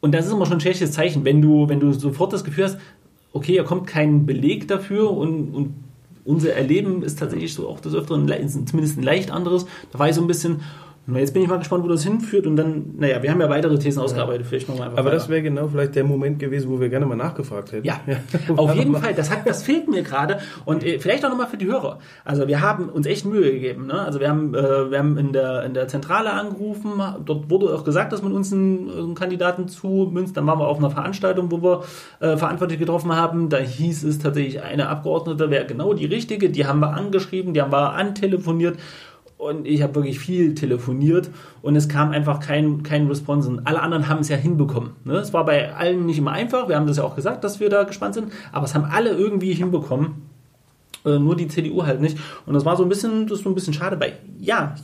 und 0.00 0.12
das 0.12 0.26
ist 0.26 0.32
immer 0.32 0.46
schon 0.46 0.58
ein 0.58 0.60
schlechtes 0.60 0.92
Zeichen, 0.92 1.24
wenn 1.24 1.40
du, 1.40 1.68
wenn 1.68 1.80
du 1.80 1.92
sofort 1.92 2.32
das 2.32 2.44
Gefühl 2.44 2.64
hast, 2.64 2.78
okay, 3.32 3.52
hier 3.52 3.64
kommt 3.64 3.86
kein 3.86 4.26
Beleg 4.26 4.68
dafür 4.68 5.10
und, 5.10 5.54
und 5.54 5.74
unser 6.24 6.54
Erleben 6.54 7.02
ist 7.02 7.18
tatsächlich 7.18 7.52
so 7.54 7.68
auch 7.68 7.80
das 7.80 7.94
Öfteren 7.94 8.26
zumindest 8.66 8.98
ein 8.98 9.02
leicht 9.02 9.30
anderes. 9.30 9.66
Da 9.92 9.98
war 9.98 10.08
ich 10.08 10.14
so 10.14 10.22
ein 10.22 10.26
bisschen, 10.26 10.60
Jetzt 11.06 11.34
bin 11.34 11.42
ich 11.42 11.48
mal 11.48 11.58
gespannt, 11.58 11.84
wo 11.84 11.88
das 11.88 12.02
hinführt 12.02 12.46
und 12.46 12.56
dann, 12.56 12.94
naja, 12.96 13.22
wir 13.22 13.30
haben 13.30 13.40
ja 13.40 13.50
weitere 13.50 13.78
Thesen 13.78 14.00
ausgearbeitet, 14.00 14.46
vielleicht 14.46 14.68
nochmal 14.70 14.88
einfach. 14.88 15.00
Aber 15.00 15.08
weiter. 15.08 15.18
das 15.18 15.28
wäre 15.28 15.42
genau 15.42 15.68
vielleicht 15.68 15.94
der 15.96 16.04
Moment 16.04 16.38
gewesen, 16.38 16.70
wo 16.70 16.80
wir 16.80 16.88
gerne 16.88 17.04
mal 17.04 17.14
nachgefragt 17.14 17.72
hätten. 17.72 17.86
Ja, 17.86 18.00
ja. 18.06 18.16
auf 18.56 18.74
jeden 18.74 18.96
Fall, 18.96 19.12
das, 19.12 19.30
hat, 19.30 19.46
das 19.46 19.62
fehlt 19.62 19.86
mir 19.86 20.02
gerade 20.02 20.38
und 20.64 20.82
äh, 20.82 20.98
vielleicht 20.98 21.22
auch 21.26 21.28
nochmal 21.28 21.46
für 21.46 21.58
die 21.58 21.66
Hörer. 21.66 21.98
Also 22.24 22.48
wir 22.48 22.62
haben 22.62 22.88
uns 22.88 23.06
echt 23.06 23.26
Mühe 23.26 23.52
gegeben. 23.52 23.86
Ne? 23.86 24.00
Also 24.00 24.18
wir 24.18 24.30
haben, 24.30 24.54
äh, 24.54 24.90
wir 24.90 24.98
haben 24.98 25.18
in 25.18 25.34
der, 25.34 25.64
in 25.64 25.74
der 25.74 25.88
Zentrale 25.88 26.32
angerufen, 26.32 26.92
dort 27.22 27.50
wurde 27.50 27.74
auch 27.74 27.84
gesagt, 27.84 28.14
dass 28.14 28.22
man 28.22 28.32
uns 28.32 28.50
einen, 28.50 28.90
einen 28.90 29.14
Kandidaten 29.14 29.68
zumünzt. 29.68 30.38
Dann 30.38 30.46
waren 30.46 30.58
wir 30.58 30.68
auf 30.68 30.78
einer 30.78 30.90
Veranstaltung, 30.90 31.50
wo 31.50 31.62
wir 31.62 31.84
äh, 32.20 32.38
Verantwortliche 32.38 32.80
getroffen 32.80 33.14
haben. 33.14 33.50
Da 33.50 33.58
hieß 33.58 34.04
es 34.04 34.20
tatsächlich, 34.20 34.62
eine 34.62 34.88
Abgeordnete 34.88 35.50
wäre 35.50 35.66
genau 35.66 35.92
die 35.92 36.06
richtige. 36.06 36.48
Die 36.48 36.64
haben 36.64 36.80
wir 36.80 36.94
angeschrieben, 36.94 37.52
die 37.52 37.60
haben 37.60 37.72
wir 37.72 37.92
antelefoniert 37.92 38.78
und 39.36 39.66
ich 39.66 39.82
habe 39.82 39.94
wirklich 39.96 40.18
viel 40.18 40.54
telefoniert 40.54 41.30
und 41.60 41.76
es 41.76 41.88
kam 41.88 42.12
einfach 42.12 42.40
kein, 42.40 42.82
kein 42.82 43.08
Response. 43.08 43.48
Und 43.48 43.66
alle 43.66 43.82
anderen 43.82 44.08
haben 44.08 44.20
es 44.20 44.28
ja 44.28 44.36
hinbekommen. 44.36 44.92
Ne? 45.04 45.14
Es 45.14 45.32
war 45.32 45.44
bei 45.44 45.74
allen 45.74 46.06
nicht 46.06 46.18
immer 46.18 46.32
einfach. 46.32 46.68
Wir 46.68 46.76
haben 46.76 46.86
das 46.86 46.96
ja 46.96 47.04
auch 47.04 47.16
gesagt, 47.16 47.44
dass 47.44 47.60
wir 47.60 47.68
da 47.68 47.82
gespannt 47.82 48.14
sind. 48.14 48.32
Aber 48.52 48.64
es 48.64 48.74
haben 48.74 48.84
alle 48.84 49.10
irgendwie 49.10 49.52
hinbekommen. 49.52 50.22
Äh, 51.04 51.18
nur 51.18 51.36
die 51.36 51.48
CDU 51.48 51.84
halt 51.84 52.00
nicht. 52.00 52.16
Und 52.46 52.54
das 52.54 52.64
war 52.64 52.76
so 52.76 52.82
ein 52.82 52.88
bisschen, 52.88 53.26
das 53.26 53.38
ist 53.38 53.44
so 53.44 53.50
ein 53.50 53.54
bisschen 53.54 53.74
schade, 53.74 54.00
weil 54.00 54.18
ja, 54.38 54.74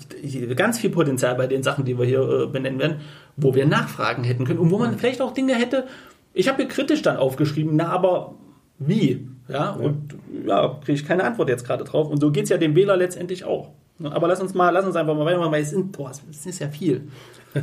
ganz 0.55 0.79
viel 0.79 0.91
Potenzial 0.91 1.35
bei 1.37 1.47
den 1.47 1.63
Sachen, 1.63 1.85
die 1.85 1.99
wir 1.99 2.05
hier 2.05 2.29
äh, 2.29 2.47
benennen 2.47 2.79
werden, 2.79 2.97
wo 3.37 3.55
wir 3.55 3.67
Nachfragen 3.67 4.25
hätten 4.25 4.45
können 4.45 4.59
und 4.59 4.71
wo 4.71 4.79
man 4.79 4.99
vielleicht 4.99 5.23
auch 5.23 5.33
Dinge 5.33 5.55
hätte. 5.55 5.87
Ich 6.35 6.49
habe 6.49 6.59
hier 6.59 6.69
kritisch 6.69 7.03
dann 7.03 7.17
aufgeschrieben, 7.17 7.77
na, 7.77 7.89
aber 7.89 8.35
wie? 8.79 9.27
Ja, 9.49 9.71
und 9.71 10.15
ja, 10.47 10.79
kriege 10.85 10.93
ich 10.99 11.07
keine 11.07 11.25
Antwort 11.25 11.49
jetzt 11.49 11.67
gerade 11.67 11.85
drauf. 11.85 12.09
Und 12.09 12.21
so 12.21 12.31
geht 12.31 12.45
es 12.45 12.51
ja 12.51 12.59
dem 12.59 12.75
Wähler 12.77 12.97
letztendlich 12.97 13.45
auch. 13.45 13.71
Aber 14.03 14.29
lass 14.29 14.41
uns 14.41 14.55
mal, 14.55 14.71
lass 14.71 14.87
uns 14.87 14.97
einfach 14.97 15.15
mal 15.15 15.25
weitermachen, 15.25 15.53
weil 15.53 15.63
es 15.63 15.71
sind, 15.71 15.93
boah, 15.93 16.11
es 16.11 16.47
ist 16.47 16.59
ja 16.61 16.69
viel. 16.69 17.03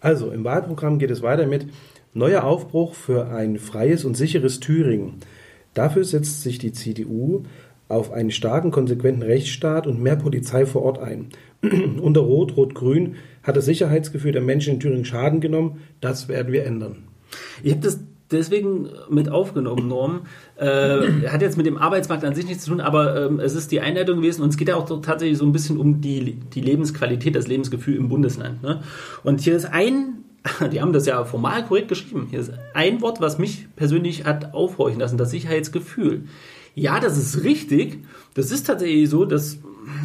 Also, 0.00 0.30
im 0.32 0.44
Wahlprogramm 0.44 0.98
geht 0.98 1.10
es 1.10 1.22
weiter 1.22 1.46
mit 1.46 1.66
neuer 2.12 2.44
Aufbruch 2.44 2.92
für 2.92 3.28
ein 3.28 3.58
freies 3.58 4.04
und 4.04 4.18
sicheres 4.18 4.60
Thüringen. 4.60 5.14
Dafür 5.72 6.04
setzt 6.04 6.42
sich 6.42 6.58
die 6.58 6.72
CDU 6.72 7.44
auf 7.88 8.12
einen 8.12 8.30
starken, 8.30 8.70
konsequenten 8.70 9.22
Rechtsstaat 9.22 9.86
und 9.86 10.02
mehr 10.02 10.16
Polizei 10.16 10.66
vor 10.66 10.82
Ort 10.82 10.98
ein. 10.98 11.28
Unter 12.02 12.20
Rot, 12.20 12.54
Rot-Grün 12.56 13.16
hat 13.42 13.56
das 13.56 13.64
Sicherheitsgefühl 13.64 14.32
der 14.32 14.42
Menschen 14.42 14.74
in 14.74 14.80
Thüringen 14.80 15.04
Schaden 15.06 15.40
genommen. 15.40 15.80
Das 16.02 16.28
werden 16.28 16.52
wir 16.52 16.66
ändern. 16.66 17.04
Ich 17.62 17.72
habe 17.72 17.80
das 17.80 18.00
deswegen 18.30 18.88
mit 19.08 19.28
aufgenommen, 19.28 19.88
Norm. 19.88 20.22
Äh, 20.56 21.28
hat 21.28 21.42
jetzt 21.42 21.56
mit 21.56 21.66
dem 21.66 21.78
Arbeitsmarkt 21.78 22.24
an 22.24 22.34
sich 22.34 22.46
nichts 22.46 22.64
zu 22.64 22.70
tun, 22.70 22.80
aber 22.80 23.26
ähm, 23.26 23.40
es 23.40 23.54
ist 23.54 23.72
die 23.72 23.80
Einleitung 23.80 24.16
gewesen 24.18 24.42
und 24.42 24.50
es 24.50 24.56
geht 24.56 24.68
ja 24.68 24.76
auch 24.76 25.00
tatsächlich 25.00 25.38
so 25.38 25.44
ein 25.44 25.52
bisschen 25.52 25.78
um 25.78 26.00
die, 26.00 26.34
die 26.54 26.60
Lebensqualität, 26.60 27.34
das 27.34 27.46
Lebensgefühl 27.46 27.96
im 27.96 28.08
Bundesland. 28.08 28.62
Ne? 28.62 28.80
Und 29.22 29.40
hier 29.40 29.56
ist 29.56 29.66
ein, 29.66 30.24
die 30.72 30.80
haben 30.80 30.92
das 30.92 31.06
ja 31.06 31.24
formal 31.24 31.64
korrekt 31.64 31.88
geschrieben, 31.88 32.28
hier 32.30 32.40
ist 32.40 32.52
ein 32.74 33.00
Wort, 33.00 33.20
was 33.20 33.38
mich 33.38 33.68
persönlich 33.76 34.24
hat 34.24 34.54
aufhorchen 34.54 35.00
lassen, 35.00 35.18
das 35.18 35.30
Sicherheitsgefühl. 35.30 36.24
Ja, 36.74 36.98
das 36.98 37.16
ist 37.16 37.44
richtig. 37.44 38.04
Das 38.34 38.50
ist 38.50 38.66
tatsächlich 38.66 39.08
so, 39.08 39.24
dass 39.24 39.58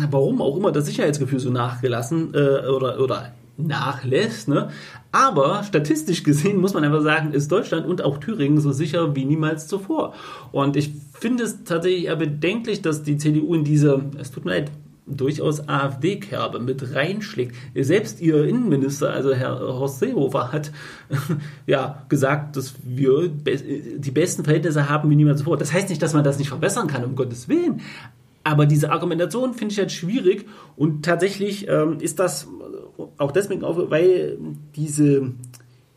warum 0.09 0.41
auch 0.41 0.55
immer 0.57 0.71
das 0.71 0.85
Sicherheitsgefühl 0.85 1.39
so 1.39 1.49
nachgelassen 1.49 2.33
äh, 2.33 2.67
oder, 2.67 2.99
oder 2.99 3.33
nachlässt. 3.57 4.47
Ne? 4.47 4.69
Aber 5.11 5.63
statistisch 5.63 6.23
gesehen 6.23 6.61
muss 6.61 6.73
man 6.73 6.83
einfach 6.83 7.01
sagen, 7.01 7.33
ist 7.33 7.51
Deutschland 7.51 7.87
und 7.87 8.03
auch 8.03 8.19
Thüringen 8.19 8.59
so 8.59 8.71
sicher 8.71 9.15
wie 9.15 9.25
niemals 9.25 9.67
zuvor. 9.67 10.13
Und 10.51 10.75
ich 10.75 10.91
finde 11.13 11.43
es 11.45 11.63
tatsächlich 11.63 12.05
eher 12.05 12.15
bedenklich, 12.15 12.81
dass 12.81 13.01
die 13.01 13.17
CDU 13.17 13.55
in 13.55 13.63
diese, 13.63 14.03
es 14.19 14.31
tut 14.31 14.45
mir 14.45 14.51
leid, 14.51 14.71
durchaus 15.07 15.67
AfD-Kerbe 15.67 16.59
mit 16.59 16.93
reinschlägt. 16.93 17.55
Selbst 17.75 18.21
ihr 18.21 18.45
Innenminister, 18.45 19.11
also 19.11 19.33
Herr 19.33 19.59
Horst 19.59 19.99
Seehofer, 19.99 20.51
hat 20.51 20.71
ja 21.65 22.03
gesagt, 22.09 22.55
dass 22.55 22.75
wir 22.83 23.29
die 23.29 24.11
besten 24.11 24.43
Verhältnisse 24.43 24.89
haben 24.89 25.09
wie 25.09 25.15
niemals 25.15 25.39
zuvor. 25.39 25.57
Das 25.57 25.73
heißt 25.73 25.89
nicht, 25.89 26.01
dass 26.01 26.13
man 26.13 26.23
das 26.23 26.37
nicht 26.37 26.49
verbessern 26.49 26.87
kann, 26.87 27.03
um 27.03 27.15
Gottes 27.15 27.49
Willen. 27.49 27.81
Aber 28.43 28.65
diese 28.65 28.91
Argumentation 28.91 29.53
finde 29.53 29.73
ich 29.73 29.79
halt 29.79 29.91
schwierig 29.91 30.45
und 30.75 31.03
tatsächlich 31.03 31.67
ähm, 31.67 31.97
ist 31.99 32.19
das 32.19 32.47
auch 33.17 33.31
deswegen 33.31 33.63
auf, 33.63 33.77
weil 33.89 34.37
diese, 34.75 35.31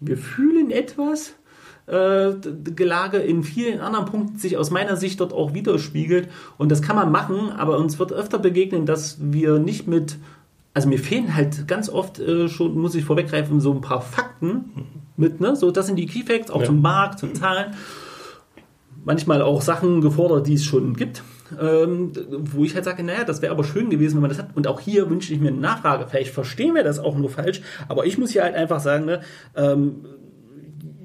wir 0.01 0.17
fühlen 0.17 0.71
etwas, 0.71 1.35
äh, 1.87 2.33
Gelage 2.75 3.19
in 3.19 3.43
vielen 3.43 3.81
anderen 3.81 4.07
Punkten 4.07 4.39
sich 4.39 4.57
aus 4.57 4.71
meiner 4.71 4.97
Sicht 4.97 5.21
dort 5.21 5.33
auch 5.33 5.55
widerspiegelt. 5.55 6.29
Und 6.59 6.71
das 6.71 6.83
kann 6.83 6.97
man 6.97 7.11
machen, 7.11 7.51
aber 7.51 7.79
uns 7.79 7.99
wird 7.99 8.13
öfter 8.13 8.39
begegnen, 8.39 8.87
dass 8.87 9.19
wir 9.21 9.59
nicht 9.59 9.87
mit, 9.89 10.17
also 10.75 10.89
mir 10.89 10.99
fehlen 10.99 11.35
halt 11.35 11.67
ganz 11.67 11.89
oft 11.89 12.19
äh, 12.19 12.49
schon, 12.49 12.79
muss 12.79 12.95
ich 12.95 13.05
vorweggreifen, 13.05 13.61
so 13.61 13.73
ein 13.73 13.81
paar 13.81 14.01
Fakten 14.01 15.01
mit, 15.17 15.41
ne? 15.41 15.57
So, 15.57 15.71
das 15.71 15.87
sind 15.87 15.97
die 15.97 16.07
Key 16.07 16.23
Facts, 16.23 16.51
auch 16.51 16.61
ja. 16.61 16.67
zum 16.67 16.81
Markt, 16.81 17.19
zum 17.19 17.35
Zahlen. 17.35 17.75
Manchmal 19.05 19.43
auch 19.43 19.61
Sachen 19.61 20.01
gefordert, 20.01 20.47
die 20.47 20.55
es 20.55 20.65
schon 20.65 20.95
gibt. 20.95 21.23
Ähm, 21.61 22.13
wo 22.53 22.65
ich 22.65 22.75
halt 22.75 22.85
sage, 22.85 23.03
naja, 23.03 23.25
das 23.25 23.43
wäre 23.43 23.53
aber 23.53 23.65
schön 23.65 23.91
gewesen, 23.91 24.15
wenn 24.15 24.23
man 24.23 24.31
das 24.31 24.39
hat. 24.39 24.55
Und 24.55 24.67
auch 24.67 24.81
hier 24.81 25.09
wünsche 25.11 25.33
ich 25.33 25.41
mir 25.41 25.49
eine 25.49 25.59
Nachfrage. 25.59 26.07
Vielleicht 26.09 26.33
verstehen 26.33 26.75
wir 26.75 26.85
das 26.85 26.99
auch 26.99 27.17
nur 27.17 27.31
falsch, 27.31 27.63
aber 27.89 28.07
ich 28.07 28.19
muss 28.19 28.31
hier 28.31 28.43
halt 28.43 28.55
einfach 28.55 28.81
sagen, 28.81 29.07
ne, 29.07 29.21
ähm, 29.57 30.05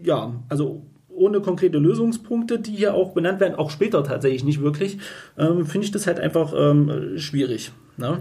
ja, 0.03 0.33
also 0.49 0.83
ohne 1.09 1.41
konkrete 1.41 1.79
Lösungspunkte, 1.79 2.59
die 2.59 2.75
hier 2.75 2.93
auch 2.93 3.13
benannt 3.13 3.39
werden, 3.39 3.55
auch 3.55 3.71
später 3.71 4.03
tatsächlich 4.03 4.43
nicht 4.43 4.61
wirklich, 4.61 4.99
ähm, 5.37 5.65
finde 5.65 5.85
ich 5.85 5.91
das 5.91 6.07
halt 6.07 6.19
einfach 6.19 6.53
ähm, 6.55 7.17
schwierig. 7.17 7.71
Ne? 7.97 8.19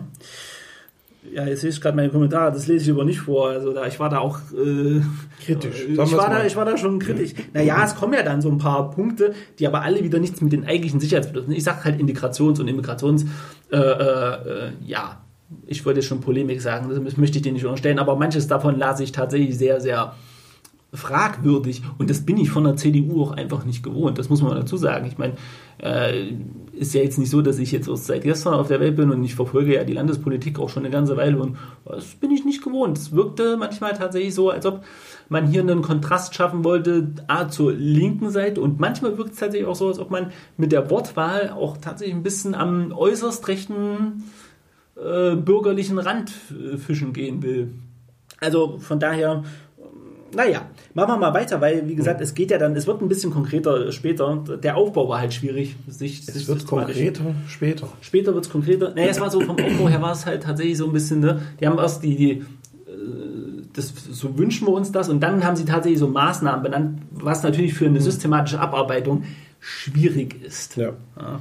Ja, 1.32 1.46
jetzt 1.46 1.60
sehe 1.60 1.70
ich 1.70 1.80
gerade 1.80 1.96
meine 1.96 2.10
Kommentare, 2.10 2.52
das 2.52 2.66
lese 2.66 2.84
ich 2.84 2.90
aber 2.90 3.04
nicht 3.04 3.20
vor. 3.20 3.48
Also 3.50 3.72
da, 3.72 3.86
ich 3.86 3.98
war 4.00 4.08
da 4.08 4.18
auch 4.18 4.38
äh, 4.52 5.00
kritisch. 5.44 5.86
Ich 5.88 5.96
war, 5.96 6.30
da, 6.30 6.44
ich 6.44 6.56
war 6.56 6.64
da 6.64 6.76
schon 6.76 6.98
kritisch. 6.98 7.34
Naja, 7.52 7.84
es 7.84 7.94
kommen 7.94 8.14
ja 8.14 8.22
dann 8.22 8.40
so 8.40 8.50
ein 8.50 8.58
paar 8.58 8.90
Punkte, 8.90 9.34
die 9.58 9.66
aber 9.66 9.82
alle 9.82 10.02
wieder 10.02 10.18
nichts 10.18 10.40
mit 10.40 10.52
den 10.52 10.64
eigentlichen 10.64 11.00
Sicherheitsbedürfnissen. 11.00 11.56
Ich 11.56 11.64
sage 11.64 11.84
halt 11.84 12.00
Integrations- 12.00 12.60
und 12.60 12.68
Immigrations, 12.68 13.24
äh, 13.70 13.76
äh, 13.76 14.72
ja, 14.84 15.20
ich 15.66 15.84
wollte 15.84 16.02
schon 16.02 16.20
Polemik 16.20 16.60
sagen, 16.60 16.88
das 16.88 17.16
möchte 17.16 17.38
ich 17.38 17.42
dir 17.42 17.52
nicht 17.52 17.64
unterstellen, 17.64 17.98
aber 17.98 18.16
manches 18.16 18.48
davon 18.48 18.78
las 18.78 19.00
ich 19.00 19.12
tatsächlich 19.12 19.56
sehr, 19.56 19.80
sehr 19.80 20.14
fragwürdig 20.92 21.82
und 21.98 22.10
das 22.10 22.24
bin 22.24 22.38
ich 22.38 22.50
von 22.50 22.64
der 22.64 22.76
CDU 22.76 23.22
auch 23.22 23.32
einfach 23.32 23.64
nicht 23.64 23.82
gewohnt. 23.82 24.18
Das 24.18 24.28
muss 24.28 24.42
man 24.42 24.54
dazu 24.54 24.76
sagen. 24.76 25.06
Ich 25.06 25.18
meine, 25.18 25.34
äh, 25.78 26.32
ist 26.76 26.94
ja 26.94 27.02
jetzt 27.02 27.18
nicht 27.18 27.30
so, 27.30 27.42
dass 27.42 27.58
ich 27.58 27.72
jetzt 27.72 27.88
erst 27.88 28.06
seit 28.06 28.22
gestern 28.22 28.54
auf 28.54 28.68
der 28.68 28.80
Welt 28.80 28.96
bin 28.96 29.10
und 29.10 29.24
ich 29.24 29.34
verfolge 29.34 29.74
ja 29.74 29.84
die 29.84 29.92
Landespolitik 29.92 30.58
auch 30.58 30.68
schon 30.68 30.84
eine 30.84 30.92
ganze 30.92 31.16
Weile 31.16 31.38
und 31.38 31.56
das 31.84 32.06
bin 32.14 32.30
ich 32.30 32.44
nicht 32.44 32.62
gewohnt. 32.62 32.98
Es 32.98 33.12
wirkte 33.12 33.56
manchmal 33.56 33.94
tatsächlich 33.94 34.34
so, 34.34 34.50
als 34.50 34.66
ob 34.66 34.84
man 35.28 35.46
hier 35.46 35.62
einen 35.62 35.82
Kontrast 35.82 36.34
schaffen 36.34 36.64
wollte, 36.64 37.12
A, 37.26 37.48
zur 37.48 37.72
linken 37.72 38.30
Seite 38.30 38.60
und 38.60 38.78
manchmal 38.78 39.18
wirkt 39.18 39.32
es 39.32 39.38
tatsächlich 39.38 39.68
auch 39.68 39.76
so, 39.76 39.88
als 39.88 39.98
ob 39.98 40.10
man 40.10 40.32
mit 40.56 40.72
der 40.72 40.90
Wortwahl 40.90 41.50
auch 41.50 41.76
tatsächlich 41.78 42.14
ein 42.14 42.22
bisschen 42.22 42.54
am 42.54 42.92
äußerst 42.92 43.46
rechten 43.48 44.24
äh, 44.96 45.34
bürgerlichen 45.34 45.98
Rand 45.98 46.30
fischen 46.78 47.12
gehen 47.12 47.42
will. 47.42 47.72
Also 48.40 48.78
von 48.78 49.00
daher 49.00 49.42
naja, 50.34 50.68
machen 50.96 51.10
wir 51.10 51.18
mal 51.18 51.34
weiter, 51.34 51.60
weil, 51.60 51.86
wie 51.88 51.94
gesagt, 51.94 52.22
es 52.22 52.34
geht 52.34 52.50
ja 52.50 52.56
dann, 52.56 52.74
es 52.74 52.86
wird 52.86 53.02
ein 53.02 53.08
bisschen 53.08 53.30
konkreter 53.30 53.92
später. 53.92 54.42
Der 54.62 54.78
Aufbau 54.78 55.08
war 55.10 55.20
halt 55.20 55.34
schwierig. 55.34 55.76
Sich, 55.86 56.20
es 56.20 56.34
sich 56.34 56.48
wird 56.48 56.66
konkreter 56.66 57.34
später. 57.48 57.88
Später 58.00 58.34
wird 58.34 58.46
es 58.46 58.50
konkreter. 58.50 58.94
Naja, 58.94 59.08
es 59.08 59.20
war 59.20 59.30
so, 59.30 59.40
vom 59.42 59.56
Aufbau 59.60 59.90
her 59.90 60.00
war 60.00 60.12
es 60.12 60.24
halt 60.24 60.42
tatsächlich 60.42 60.78
so 60.78 60.86
ein 60.86 60.92
bisschen, 60.92 61.20
ne, 61.20 61.42
die 61.60 61.66
haben 61.66 61.78
erst 61.78 62.02
die, 62.02 62.16
die 62.16 62.30
äh, 62.30 62.44
das, 63.74 63.92
so 64.10 64.38
wünschen 64.38 64.66
wir 64.66 64.72
uns 64.72 64.90
das 64.90 65.10
und 65.10 65.20
dann 65.20 65.44
haben 65.44 65.54
sie 65.54 65.66
tatsächlich 65.66 65.98
so 65.98 66.08
Maßnahmen 66.08 66.62
benannt, 66.62 67.02
was 67.10 67.42
natürlich 67.42 67.74
für 67.74 67.86
eine 67.86 68.00
systematische 68.00 68.58
Abarbeitung 68.58 69.24
schwierig 69.60 70.42
ist. 70.42 70.76
Ja. 70.76 70.94
ja. 71.20 71.40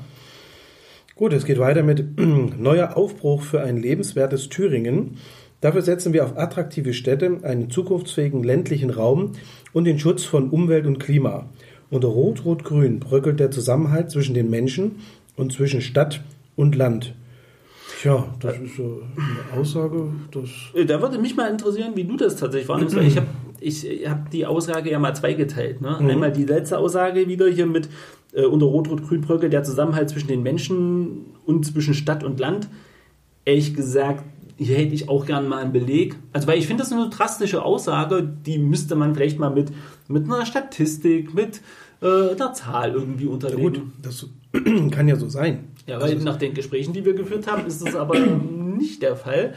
Gut, 1.16 1.32
es 1.32 1.46
geht 1.46 1.60
weiter 1.60 1.82
mit 1.82 2.20
neuer 2.60 2.98
Aufbruch 2.98 3.42
für 3.42 3.62
ein 3.62 3.78
lebenswertes 3.78 4.50
Thüringen. 4.50 5.18
Dafür 5.66 5.82
setzen 5.82 6.14
wir 6.14 6.24
auf 6.24 6.38
attraktive 6.38 6.94
Städte, 6.94 7.40
einen 7.42 7.72
zukunftsfähigen 7.72 8.44
ländlichen 8.44 8.92
Raum 8.92 9.32
und 9.74 9.86
den 9.86 9.98
Schutz 9.98 10.24
von 10.24 10.52
Umwelt 10.52 10.86
und 10.86 11.00
Klima. 11.00 11.50
Unter 11.90 12.10
Rot-Rot-Grün 12.10 13.00
bröckelt 13.00 13.40
der 13.40 13.50
Zusammenhalt 13.50 14.12
zwischen 14.12 14.36
den 14.36 14.52
Menschen 14.52 14.98
und 15.36 15.54
zwischen 15.54 15.82
Stadt 15.82 16.22
und 16.56 16.76
Land. 16.76 17.16
Tja, 18.00 18.32
das 18.42 18.60
ist 18.60 18.76
so 18.76 19.02
eine 19.18 19.60
Aussage. 19.60 20.10
Äh, 20.76 20.86
da 20.86 21.02
würde 21.02 21.18
mich 21.18 21.36
mal 21.36 21.50
interessieren, 21.50 21.94
wie 21.96 22.04
du 22.04 22.16
das 22.16 22.36
tatsächlich 22.36 22.70
wahrnimmst. 22.70 22.96
ich 22.98 23.18
habe 23.18 23.28
ich 23.60 24.08
hab 24.08 24.30
die 24.30 24.46
Aussage 24.46 24.92
ja 24.92 25.00
mal 25.00 25.16
zweigeteilt. 25.16 25.82
Ne? 25.82 25.98
Mhm. 26.00 26.10
Einmal 26.12 26.32
die 26.32 26.46
letzte 26.46 26.78
Aussage 26.78 27.28
wieder 27.28 27.48
hier 27.48 27.66
mit 27.66 27.90
äh, 28.34 28.46
unter 28.46 28.68
Rot-Rot-Grün 28.68 29.22
bröckelt 29.22 29.52
der 29.52 29.64
Zusammenhalt 29.64 30.12
zwischen 30.12 30.28
den 30.28 30.44
Menschen 30.44 31.26
und 31.48 31.66
zwischen 31.66 31.96
Stadt 31.96 32.24
und 32.24 32.40
Land. 32.40 32.68
Ehrlich 33.46 33.74
gesagt, 33.74 34.24
hier 34.58 34.78
hätte 34.78 34.94
ich 34.94 35.10
auch 35.10 35.26
gern 35.26 35.48
mal 35.48 35.64
einen 35.64 35.74
Beleg. 35.74 36.16
Also, 36.34 36.48
weil 36.48 36.58
ich 36.58 36.68
finde, 36.68 36.82
das 36.82 36.92
ist 36.92 36.98
eine 36.98 37.10
drastische 37.10 37.64
Aussage, 37.64 38.24
die 38.24 38.58
müsste 38.58 38.96
man 38.96 39.14
vielleicht 39.14 39.40
mal 39.40 39.50
mit, 39.50 39.72
mit 40.08 40.26
einer 40.26 40.46
Statistik, 40.46 41.34
mit 41.34 41.62
äh, 42.02 42.32
einer 42.32 42.54
Zahl 42.54 42.94
irgendwie 42.94 43.26
unterlegen. 43.26 43.64
Ja 43.64 43.80
gut, 43.82 43.82
das 44.02 44.28
kann 44.92 45.08
ja 45.08 45.16
so 45.16 45.28
sein. 45.28 45.66
Ja, 45.88 46.02
weil 46.02 46.16
nach 46.18 46.38
den 46.38 46.54
Gesprächen, 46.54 46.94
die 46.94 47.06
wir 47.06 47.14
geführt 47.14 47.52
haben, 47.52 47.66
ist 47.66 47.86
das 47.86 47.96
aber 47.96 48.20
nicht 48.78 49.02
der 49.02 49.16
Fall. 49.16 49.54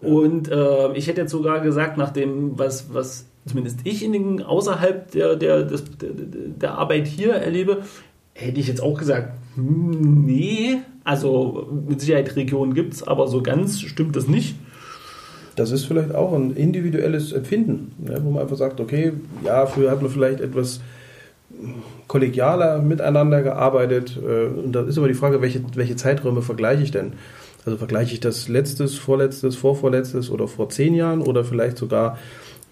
Und 0.00 0.50
äh, 0.50 0.92
ich 0.94 1.06
hätte 1.06 1.22
jetzt 1.22 1.30
sogar 1.30 1.60
gesagt, 1.60 1.96
nach 1.96 2.10
dem, 2.10 2.58
was, 2.58 2.92
was 2.92 3.26
zumindest 3.46 3.80
ich 3.84 4.04
in 4.04 4.12
den, 4.12 4.42
außerhalb 4.42 5.10
der, 5.12 5.36
der, 5.36 5.62
des, 5.62 5.84
der, 5.96 6.10
der 6.12 6.72
Arbeit 6.74 7.06
hier 7.06 7.32
erlebe, 7.32 7.82
hätte 8.34 8.60
ich 8.60 8.66
jetzt 8.66 8.82
auch 8.82 8.98
gesagt, 8.98 9.34
nee, 9.56 10.78
also 11.04 11.68
mit 11.88 12.00
Sicherheit 12.00 12.34
Regionen 12.36 12.74
gibt 12.74 12.94
es, 12.94 13.02
aber 13.02 13.28
so 13.28 13.42
ganz 13.42 13.80
stimmt 13.80 14.16
das 14.16 14.28
nicht. 14.28 14.56
Das 15.56 15.70
ist 15.70 15.84
vielleicht 15.84 16.14
auch 16.14 16.32
ein 16.32 16.52
individuelles 16.52 17.32
Empfinden, 17.32 17.92
ne, 17.98 18.20
wo 18.22 18.30
man 18.30 18.42
einfach 18.42 18.56
sagt, 18.56 18.80
okay, 18.80 19.12
ja, 19.44 19.66
früher 19.66 19.90
hat 19.90 20.00
man 20.00 20.10
vielleicht 20.10 20.40
etwas 20.40 20.80
kollegialer 22.08 22.80
miteinander 22.80 23.42
gearbeitet. 23.42 24.18
Äh, 24.22 24.46
und 24.46 24.72
da 24.72 24.82
ist 24.82 24.98
aber 24.98 25.08
die 25.08 25.14
Frage, 25.14 25.42
welche, 25.42 25.62
welche 25.74 25.96
Zeiträume 25.96 26.42
vergleiche 26.42 26.82
ich 26.82 26.90
denn? 26.90 27.12
Also 27.64 27.78
vergleiche 27.78 28.14
ich 28.14 28.20
das 28.20 28.48
letztes, 28.48 28.96
vorletztes, 28.96 29.56
vorvorletztes 29.56 30.30
oder 30.30 30.48
vor 30.48 30.68
zehn 30.68 30.94
Jahren 30.94 31.22
oder 31.22 31.44
vielleicht 31.44 31.78
sogar 31.78 32.18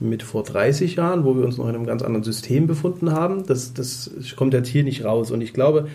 mit 0.00 0.22
vor 0.22 0.42
30 0.42 0.96
Jahren, 0.96 1.24
wo 1.24 1.36
wir 1.36 1.44
uns 1.44 1.58
noch 1.58 1.68
in 1.68 1.74
einem 1.74 1.86
ganz 1.86 2.02
anderen 2.02 2.24
System 2.24 2.66
befunden 2.66 3.12
haben. 3.12 3.46
Das, 3.46 3.74
das 3.74 4.10
kommt 4.34 4.54
jetzt 4.54 4.68
hier 4.68 4.82
nicht 4.82 5.04
raus. 5.04 5.30
Und 5.30 5.42
ich 5.42 5.52
glaube, 5.52 5.88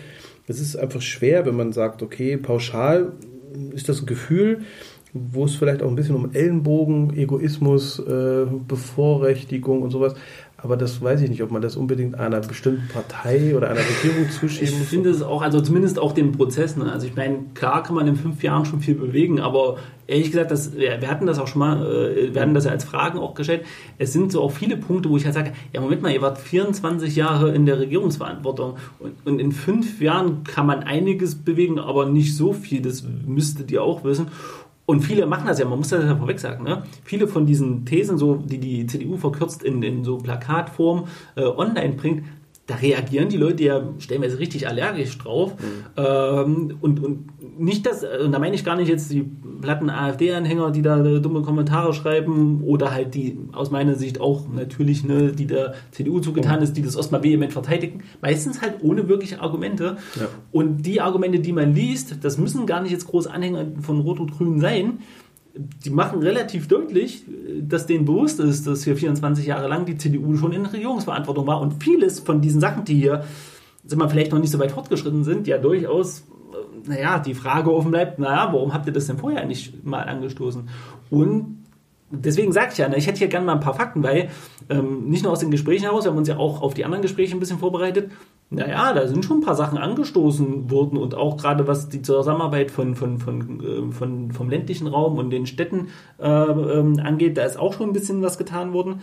es 0.46 0.60
ist 0.60 0.76
einfach 0.76 1.02
schwer, 1.02 1.46
wenn 1.46 1.56
man 1.56 1.72
sagt, 1.72 2.02
okay, 2.02 2.36
pauschal 2.36 3.12
ist 3.72 3.88
das 3.88 4.00
ein 4.00 4.06
Gefühl, 4.06 4.62
wo 5.12 5.44
es 5.44 5.54
vielleicht 5.54 5.82
auch 5.82 5.88
ein 5.88 5.96
bisschen 5.96 6.14
um 6.14 6.32
Ellenbogen, 6.34 7.16
Egoismus, 7.16 7.98
äh, 7.98 8.46
Bevorrechtigung 8.68 9.82
und 9.82 9.90
sowas. 9.90 10.14
Aber 10.66 10.76
das 10.76 11.00
weiß 11.00 11.20
ich 11.20 11.30
nicht, 11.30 11.44
ob 11.44 11.52
man 11.52 11.62
das 11.62 11.76
unbedingt 11.76 12.18
einer 12.18 12.40
bestimmten 12.40 12.88
Partei 12.88 13.54
oder 13.56 13.70
einer 13.70 13.78
Regierung 13.78 14.28
zuschieben 14.28 14.74
muss. 14.74 14.82
Ich 14.82 14.88
finde 14.88 15.10
es 15.10 15.22
auch, 15.22 15.40
also 15.40 15.60
zumindest 15.60 16.00
auch 16.00 16.10
dem 16.10 16.32
Prozess. 16.32 16.76
Ne? 16.76 16.90
Also 16.90 17.06
ich 17.06 17.14
meine, 17.14 17.44
klar 17.54 17.84
kann 17.84 17.94
man 17.94 18.08
in 18.08 18.16
fünf 18.16 18.42
Jahren 18.42 18.64
schon 18.64 18.80
viel 18.80 18.96
bewegen, 18.96 19.38
aber 19.38 19.76
ehrlich 20.08 20.32
gesagt, 20.32 20.50
das, 20.50 20.76
wir 20.76 21.08
hatten 21.08 21.26
das 21.26 21.38
auch 21.38 21.46
schon 21.46 21.60
mal, 21.60 21.86
äh, 21.86 22.34
wir 22.34 22.42
hatten 22.42 22.52
das 22.52 22.64
ja 22.64 22.72
als 22.72 22.82
Fragen 22.82 23.20
auch 23.20 23.34
gestellt. 23.34 23.64
Es 23.98 24.12
sind 24.12 24.32
so 24.32 24.42
auch 24.42 24.50
viele 24.50 24.76
Punkte, 24.76 25.08
wo 25.08 25.16
ich 25.16 25.24
halt 25.24 25.34
sage, 25.34 25.52
ja 25.72 25.80
Moment 25.80 26.02
mal, 26.02 26.10
ihr 26.10 26.20
wart 26.20 26.38
24 26.38 27.14
Jahre 27.14 27.54
in 27.54 27.64
der 27.64 27.78
Regierungsverantwortung 27.78 28.74
und, 28.98 29.14
und 29.24 29.38
in 29.38 29.52
fünf 29.52 30.00
Jahren 30.00 30.42
kann 30.42 30.66
man 30.66 30.82
einiges 30.82 31.36
bewegen, 31.36 31.78
aber 31.78 32.06
nicht 32.06 32.34
so 32.34 32.52
viel. 32.52 32.82
Das 32.82 33.04
müsstet 33.04 33.70
ihr 33.70 33.84
auch 33.84 34.02
wissen. 34.02 34.26
Und 34.86 35.00
viele 35.00 35.26
machen 35.26 35.48
das 35.48 35.58
ja, 35.58 35.64
man 35.64 35.78
muss 35.78 35.88
das 35.88 36.04
ja 36.04 36.16
vorweg 36.16 36.38
sagen, 36.38 36.62
ne? 36.62 36.84
viele 37.02 37.26
von 37.26 37.44
diesen 37.44 37.84
Thesen, 37.84 38.18
so, 38.18 38.36
die 38.36 38.58
die 38.58 38.86
CDU 38.86 39.16
verkürzt 39.16 39.64
in, 39.64 39.82
in 39.82 40.04
so 40.04 40.18
Plakatform 40.18 41.08
äh, 41.34 41.42
online 41.42 41.94
bringt, 41.94 42.24
da 42.66 42.74
reagieren 42.74 43.28
die 43.28 43.36
Leute 43.36 43.62
ja 43.62 43.82
stellenweise 43.98 44.40
richtig 44.40 44.66
allergisch 44.66 45.16
drauf. 45.18 45.54
Mhm. 45.54 45.84
Ähm, 45.96 46.78
und, 46.80 47.02
und 47.02 47.60
nicht 47.60 47.86
das, 47.86 48.04
und 48.04 48.32
da 48.32 48.40
meine 48.40 48.56
ich 48.56 48.64
gar 48.64 48.76
nicht 48.76 48.88
jetzt 48.88 49.12
die 49.12 49.22
platten 49.60 49.88
AfD-Anhänger, 49.88 50.72
die 50.72 50.82
da 50.82 50.98
dumme 50.98 51.42
Kommentare 51.42 51.94
schreiben, 51.94 52.62
oder 52.64 52.92
halt 52.92 53.14
die 53.14 53.38
aus 53.52 53.70
meiner 53.70 53.94
Sicht 53.94 54.20
auch 54.20 54.48
natürlich, 54.52 55.04
ne, 55.04 55.32
die 55.32 55.46
der 55.46 55.74
CDU 55.92 56.18
zugetan 56.18 56.56
mhm. 56.56 56.64
ist, 56.64 56.76
die 56.76 56.82
das 56.82 56.96
erstmal 56.96 57.22
vehement 57.22 57.52
verteidigen. 57.52 58.02
Meistens 58.20 58.60
halt 58.60 58.74
ohne 58.82 59.08
wirkliche 59.08 59.40
Argumente. 59.40 59.96
Ja. 60.16 60.28
Und 60.50 60.82
die 60.82 61.00
Argumente, 61.00 61.38
die 61.38 61.52
man 61.52 61.72
liest, 61.72 62.18
das 62.22 62.36
müssen 62.36 62.66
gar 62.66 62.82
nicht 62.82 62.90
jetzt 62.90 63.06
große 63.06 63.30
Anhänger 63.30 63.66
von 63.80 64.00
Rot 64.00 64.18
und 64.18 64.32
Grün 64.32 64.58
sein 64.58 64.98
die 65.56 65.90
machen 65.90 66.20
relativ 66.20 66.68
deutlich, 66.68 67.24
dass 67.60 67.86
denen 67.86 68.04
bewusst 68.04 68.40
ist, 68.40 68.66
dass 68.66 68.84
hier 68.84 68.96
24 68.96 69.46
Jahre 69.46 69.68
lang 69.68 69.86
die 69.86 69.96
CDU 69.96 70.36
schon 70.36 70.52
in 70.52 70.66
Regierungsverantwortung 70.66 71.46
war 71.46 71.60
und 71.60 71.82
vieles 71.82 72.20
von 72.20 72.40
diesen 72.40 72.60
Sachen, 72.60 72.84
die 72.84 72.94
hier 72.94 73.24
sind 73.86 74.00
wir 74.00 74.08
vielleicht 74.08 74.32
noch 74.32 74.40
nicht 74.40 74.50
so 74.50 74.58
weit 74.58 74.72
fortgeschritten 74.72 75.24
sind, 75.24 75.46
ja 75.46 75.58
durchaus, 75.58 76.20
äh, 76.20 76.88
naja, 76.88 77.18
die 77.18 77.34
Frage 77.34 77.72
offen 77.72 77.92
bleibt, 77.92 78.18
naja, 78.18 78.48
warum 78.52 78.74
habt 78.74 78.86
ihr 78.86 78.92
das 78.92 79.06
denn 79.06 79.18
vorher 79.18 79.46
nicht 79.46 79.84
mal 79.84 80.02
angestoßen? 80.02 80.68
Und 81.10 81.64
deswegen 82.10 82.52
sage 82.52 82.70
ich 82.72 82.78
ja, 82.78 82.88
ne, 82.88 82.96
ich 82.96 83.06
hätte 83.06 83.18
hier 83.18 83.28
gerne 83.28 83.46
mal 83.46 83.54
ein 83.54 83.60
paar 83.60 83.74
Fakten, 83.74 84.02
weil 84.02 84.28
ähm, 84.68 85.08
nicht 85.08 85.22
nur 85.22 85.32
aus 85.32 85.38
den 85.38 85.50
Gesprächen 85.50 85.84
heraus, 85.84 86.04
wir 86.04 86.10
haben 86.10 86.18
uns 86.18 86.28
ja 86.28 86.36
auch 86.36 86.62
auf 86.62 86.74
die 86.74 86.84
anderen 86.84 87.02
Gespräche 87.02 87.36
ein 87.36 87.40
bisschen 87.40 87.58
vorbereitet, 87.58 88.10
naja, 88.48 88.92
da 88.92 89.08
sind 89.08 89.24
schon 89.24 89.38
ein 89.38 89.44
paar 89.44 89.56
Sachen 89.56 89.76
angestoßen 89.76 90.70
worden 90.70 90.98
und 90.98 91.14
auch 91.16 91.36
gerade 91.36 91.66
was 91.66 91.88
die 91.88 92.02
Zusammenarbeit 92.02 92.70
von, 92.70 92.94
von, 92.94 93.18
von, 93.18 93.60
äh, 93.60 93.92
von, 93.92 94.30
vom 94.30 94.48
ländlichen 94.48 94.86
Raum 94.86 95.18
und 95.18 95.30
den 95.30 95.46
Städten 95.46 95.88
äh, 96.18 96.28
ähm, 96.28 97.00
angeht, 97.02 97.38
da 97.38 97.44
ist 97.44 97.58
auch 97.58 97.72
schon 97.72 97.90
ein 97.90 97.92
bisschen 97.92 98.22
was 98.22 98.38
getan 98.38 98.72
worden. 98.72 99.02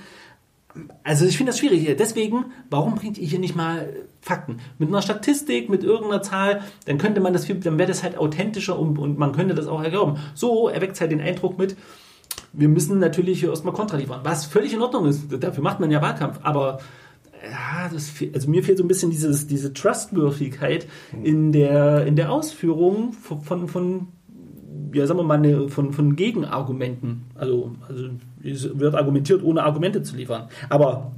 also 1.03 1.25
ich 1.25 1.35
finde 1.35 1.51
das 1.51 1.59
schwierig 1.59 1.81
hier. 1.81 1.97
Deswegen, 1.97 2.45
warum 2.69 2.95
bringt 2.95 3.17
ihr 3.17 3.27
hier 3.27 3.39
nicht 3.39 3.55
mal 3.55 3.93
Fakten? 4.21 4.59
Mit 4.77 4.87
einer 4.87 5.01
Statistik, 5.01 5.69
mit 5.69 5.83
irgendeiner 5.83 6.21
Zahl, 6.21 6.61
dann 6.85 6.97
könnte 6.97 7.19
man 7.19 7.33
das 7.33 7.45
viel, 7.45 7.55
dann 7.55 7.77
wäre 7.77 7.89
das 7.89 8.01
halt 8.01 8.17
authentischer 8.17 8.79
und, 8.79 8.97
und 8.97 9.19
man 9.19 9.33
könnte 9.33 9.55
das 9.55 9.67
auch 9.67 9.83
erlauben. 9.83 10.19
So 10.35 10.69
erweckt 10.69 10.93
es 10.93 11.01
halt 11.01 11.11
den 11.11 11.21
Eindruck 11.21 11.57
mit, 11.57 11.75
wir 12.53 12.69
müssen 12.69 12.99
natürlich 12.99 13.41
hier 13.41 13.49
erstmal 13.49 13.73
Kontra 13.73 13.97
liefern, 13.97 14.21
was 14.23 14.45
völlig 14.45 14.73
in 14.73 14.81
Ordnung 14.81 15.05
ist. 15.05 15.25
Dafür 15.43 15.63
macht 15.63 15.79
man 15.79 15.91
ja 15.91 16.01
Wahlkampf, 16.01 16.39
aber 16.43 16.79
ja, 17.43 17.89
das, 17.91 18.13
also 18.33 18.49
mir 18.49 18.63
fehlt 18.63 18.77
so 18.77 18.83
ein 18.83 18.87
bisschen 18.87 19.11
dieses, 19.11 19.47
diese 19.47 19.73
Trustworthiness 19.73 20.85
in 21.23 21.51
der, 21.51 22.05
in 22.05 22.15
der 22.15 22.31
Ausführung 22.31 23.13
von, 23.13 23.41
von, 23.41 23.67
von 23.67 24.07
ja, 24.93 25.05
sagen 25.07 25.19
wir 25.19 25.23
mal, 25.23 25.37
eine, 25.37 25.69
von, 25.69 25.91
von 25.91 26.15
Gegenargumenten. 26.15 27.23
Also, 27.35 27.71
also 27.87 28.09
es 28.43 28.79
wird 28.79 28.95
argumentiert, 28.95 29.43
ohne 29.43 29.63
Argumente 29.63 30.03
zu 30.03 30.15
liefern. 30.15 30.47
Aber 30.69 31.11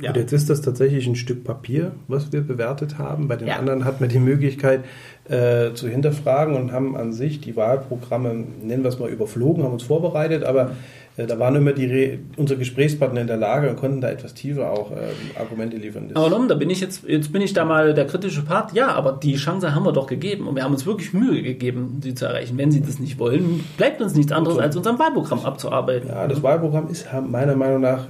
ja. 0.00 0.10
Und 0.10 0.16
jetzt 0.16 0.32
ist 0.32 0.50
das 0.50 0.60
tatsächlich 0.60 1.06
ein 1.06 1.16
Stück 1.16 1.42
Papier, 1.42 1.92
was 2.06 2.30
wir 2.30 2.42
bewertet 2.42 2.98
haben. 2.98 3.28
Bei 3.28 3.36
den 3.36 3.48
ja. 3.48 3.56
anderen 3.56 3.84
hat 3.84 4.00
man 4.00 4.10
die 4.10 4.18
Möglichkeit 4.18 4.84
äh, 5.28 5.72
zu 5.72 5.88
hinterfragen 5.88 6.54
und 6.54 6.70
haben 6.70 6.96
an 6.96 7.12
sich 7.12 7.40
die 7.40 7.56
Wahlprogramme, 7.56 8.44
nennen 8.62 8.82
wir 8.82 8.90
es 8.90 8.98
mal, 8.98 9.08
überflogen, 9.08 9.64
haben 9.64 9.72
uns 9.72 9.84
vorbereitet, 9.84 10.44
aber 10.44 10.72
da 11.16 11.38
waren 11.38 11.56
immer 11.56 11.72
die 11.72 11.86
Re 11.86 12.18
unsere 12.36 12.58
Gesprächspartner 12.58 13.22
in 13.22 13.26
der 13.26 13.38
Lage 13.38 13.70
und 13.70 13.76
konnten 13.76 14.02
da 14.02 14.10
etwas 14.10 14.34
tiefer 14.34 14.70
auch 14.70 14.90
äh, 14.90 15.38
Argumente 15.38 15.78
liefern. 15.78 16.10
Das 16.10 16.22
aber 16.22 16.46
da 16.46 16.54
bin 16.54 16.68
ich 16.68 16.80
jetzt, 16.80 17.04
jetzt 17.08 17.32
bin 17.32 17.40
ich 17.40 17.54
da 17.54 17.64
mal 17.64 17.94
der 17.94 18.06
kritische 18.06 18.42
Part. 18.42 18.74
Ja, 18.74 18.88
aber 18.88 19.12
die 19.12 19.36
Chance 19.36 19.74
haben 19.74 19.84
wir 19.84 19.92
doch 19.92 20.06
gegeben 20.06 20.46
und 20.46 20.56
wir 20.56 20.62
haben 20.62 20.72
uns 20.72 20.84
wirklich 20.84 21.14
Mühe 21.14 21.42
gegeben, 21.42 22.00
sie 22.02 22.14
zu 22.14 22.26
erreichen. 22.26 22.58
Wenn 22.58 22.70
sie 22.70 22.82
das 22.82 22.98
nicht 22.98 23.18
wollen, 23.18 23.64
bleibt 23.78 24.02
uns 24.02 24.14
nichts 24.14 24.30
anderes, 24.30 24.58
als 24.58 24.76
unser 24.76 24.98
Wahlprogramm 24.98 25.40
abzuarbeiten. 25.40 26.10
Ja, 26.10 26.26
das 26.26 26.42
Wahlprogramm 26.42 26.88
ist 26.90 27.06
meiner 27.26 27.56
Meinung 27.56 27.80
nach, 27.80 28.04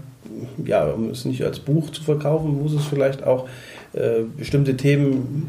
ja, 0.64 0.86
um 0.86 1.10
es 1.10 1.24
nicht 1.24 1.44
als 1.44 1.60
Buch 1.60 1.90
zu 1.90 2.02
verkaufen, 2.02 2.60
muss 2.60 2.72
es 2.72 2.84
vielleicht 2.86 3.24
auch 3.24 3.46
äh, 3.92 4.22
bestimmte 4.36 4.76
Themen, 4.76 5.48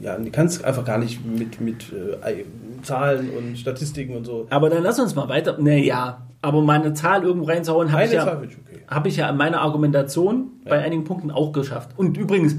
ja, 0.00 0.16
die 0.16 0.30
kannst 0.30 0.60
du 0.60 0.64
einfach 0.64 0.84
gar 0.84 0.98
nicht 0.98 1.24
mit, 1.26 1.60
mit 1.60 1.92
äh, 1.92 2.44
Zahlen 2.84 3.30
und 3.30 3.58
Statistiken 3.58 4.16
und 4.16 4.24
so. 4.24 4.46
Aber 4.50 4.70
dann 4.70 4.84
lass 4.84 5.00
uns 5.00 5.16
mal 5.16 5.28
weiter. 5.28 5.56
Naja, 5.58 6.26
aber 6.42 6.60
meine 6.60 6.92
Zahl 6.92 7.22
irgendwo 7.22 7.46
reinzuhauen, 7.46 7.92
habe 7.92 8.04
ich, 8.04 8.12
ja, 8.12 8.36
okay. 8.36 8.48
hab 8.88 9.06
ich 9.06 9.16
ja 9.16 9.30
in 9.30 9.36
meiner 9.36 9.60
Argumentation 9.60 10.50
ja. 10.64 10.70
bei 10.70 10.82
einigen 10.82 11.04
Punkten 11.04 11.30
auch 11.30 11.52
geschafft. 11.52 11.90
Und 11.96 12.18
übrigens, 12.18 12.56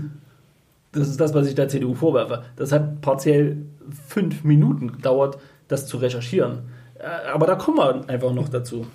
das 0.94 1.10
ist 1.10 1.20
das, 1.20 1.34
was 1.34 1.48
ich 1.48 1.56
der 1.56 1.68
CDU 1.68 1.94
vorwerfe. 1.94 2.44
Das 2.56 2.72
hat 2.72 3.02
partiell 3.02 3.58
fünf 4.08 4.44
Minuten 4.44 4.94
gedauert, 4.94 5.38
das 5.68 5.86
zu 5.86 5.98
recherchieren. 5.98 6.70
Äh, 6.98 7.32
aber 7.32 7.46
da 7.46 7.56
kommen 7.56 7.78
wir 7.78 8.10
einfach 8.10 8.34
noch 8.34 8.48
dazu. 8.48 8.86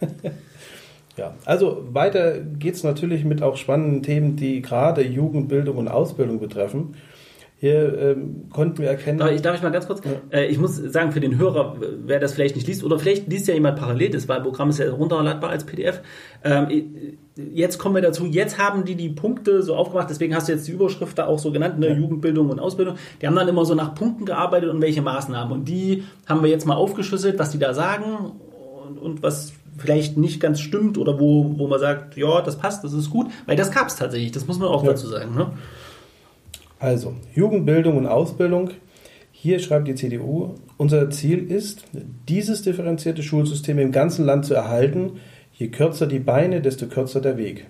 ja, 1.16 1.34
also 1.44 1.84
weiter 1.90 2.38
geht 2.40 2.74
es 2.74 2.84
natürlich 2.84 3.24
mit 3.24 3.42
auch 3.42 3.56
spannenden 3.56 4.02
Themen, 4.02 4.36
die 4.36 4.62
gerade 4.62 5.06
Jugendbildung 5.06 5.76
und 5.76 5.88
Ausbildung 5.88 6.40
betreffen. 6.40 6.94
Hier 7.60 7.98
ähm, 7.98 8.44
konnten 8.52 8.78
wir 8.78 8.88
erkennen. 8.88 9.18
Darf 9.18 9.32
ich, 9.32 9.42
darf 9.42 9.56
ich 9.56 9.62
mal 9.62 9.70
ganz 9.70 9.88
kurz? 9.88 10.00
Ja. 10.04 10.12
Äh, 10.30 10.46
ich 10.46 10.58
muss 10.58 10.76
sagen, 10.76 11.10
für 11.10 11.18
den 11.18 11.38
Hörer, 11.38 11.76
wer 12.04 12.20
das 12.20 12.34
vielleicht 12.34 12.54
nicht 12.54 12.68
liest, 12.68 12.84
oder 12.84 13.00
vielleicht 13.00 13.26
liest 13.26 13.48
ja 13.48 13.54
jemand 13.54 13.80
parallel, 13.80 14.10
das 14.10 14.28
Wahlprogramm 14.28 14.70
ist 14.70 14.78
ja 14.78 14.88
runterladbar 14.88 15.50
als 15.50 15.64
PDF. 15.64 16.00
Ähm, 16.44 17.18
jetzt 17.34 17.78
kommen 17.78 17.96
wir 17.96 18.02
dazu, 18.02 18.26
jetzt 18.26 18.58
haben 18.58 18.84
die 18.84 18.94
die 18.94 19.08
Punkte 19.08 19.64
so 19.64 19.74
aufgemacht, 19.74 20.08
deswegen 20.08 20.36
hast 20.36 20.46
du 20.46 20.52
jetzt 20.52 20.68
die 20.68 20.72
Überschrift 20.72 21.18
da 21.18 21.26
auch 21.26 21.40
so 21.40 21.50
genannt, 21.50 21.80
ne? 21.80 21.88
Ja. 21.88 21.94
Jugendbildung 21.94 22.48
und 22.48 22.60
Ausbildung. 22.60 22.94
Die 23.20 23.26
haben 23.26 23.34
dann 23.34 23.48
immer 23.48 23.64
so 23.64 23.74
nach 23.74 23.92
Punkten 23.92 24.24
gearbeitet 24.24 24.70
und 24.70 24.80
welche 24.80 25.02
Maßnahmen. 25.02 25.52
Und 25.52 25.64
die 25.64 26.04
haben 26.26 26.44
wir 26.44 26.50
jetzt 26.50 26.64
mal 26.64 26.76
aufgeschlüsselt, 26.76 27.40
was 27.40 27.50
die 27.50 27.58
da 27.58 27.74
sagen 27.74 28.34
und, 28.86 28.98
und 28.98 29.22
was 29.24 29.52
vielleicht 29.78 30.16
nicht 30.16 30.40
ganz 30.40 30.60
stimmt 30.60 30.96
oder 30.96 31.18
wo, 31.18 31.58
wo 31.58 31.66
man 31.66 31.80
sagt, 31.80 32.16
ja, 32.16 32.40
das 32.40 32.56
passt, 32.56 32.84
das 32.84 32.92
ist 32.92 33.10
gut, 33.10 33.26
weil 33.46 33.56
das 33.56 33.72
gab 33.72 33.88
es 33.88 33.96
tatsächlich, 33.96 34.30
das 34.30 34.46
muss 34.46 34.60
man 34.60 34.68
auch 34.68 34.84
ja. 34.84 34.90
dazu 34.90 35.08
sagen. 35.08 35.34
Ne? 35.34 35.50
Also, 36.78 37.14
Jugendbildung 37.34 37.96
und 37.96 38.06
Ausbildung. 38.06 38.70
Hier 39.32 39.58
schreibt 39.58 39.88
die 39.88 39.94
CDU, 39.94 40.54
unser 40.76 41.10
Ziel 41.10 41.50
ist, 41.50 41.84
dieses 42.28 42.62
differenzierte 42.62 43.22
Schulsystem 43.22 43.78
im 43.78 43.92
ganzen 43.92 44.24
Land 44.24 44.46
zu 44.46 44.54
erhalten. 44.54 45.12
Je 45.52 45.68
kürzer 45.68 46.06
die 46.06 46.18
Beine, 46.18 46.60
desto 46.60 46.86
kürzer 46.86 47.20
der 47.20 47.36
Weg. 47.36 47.66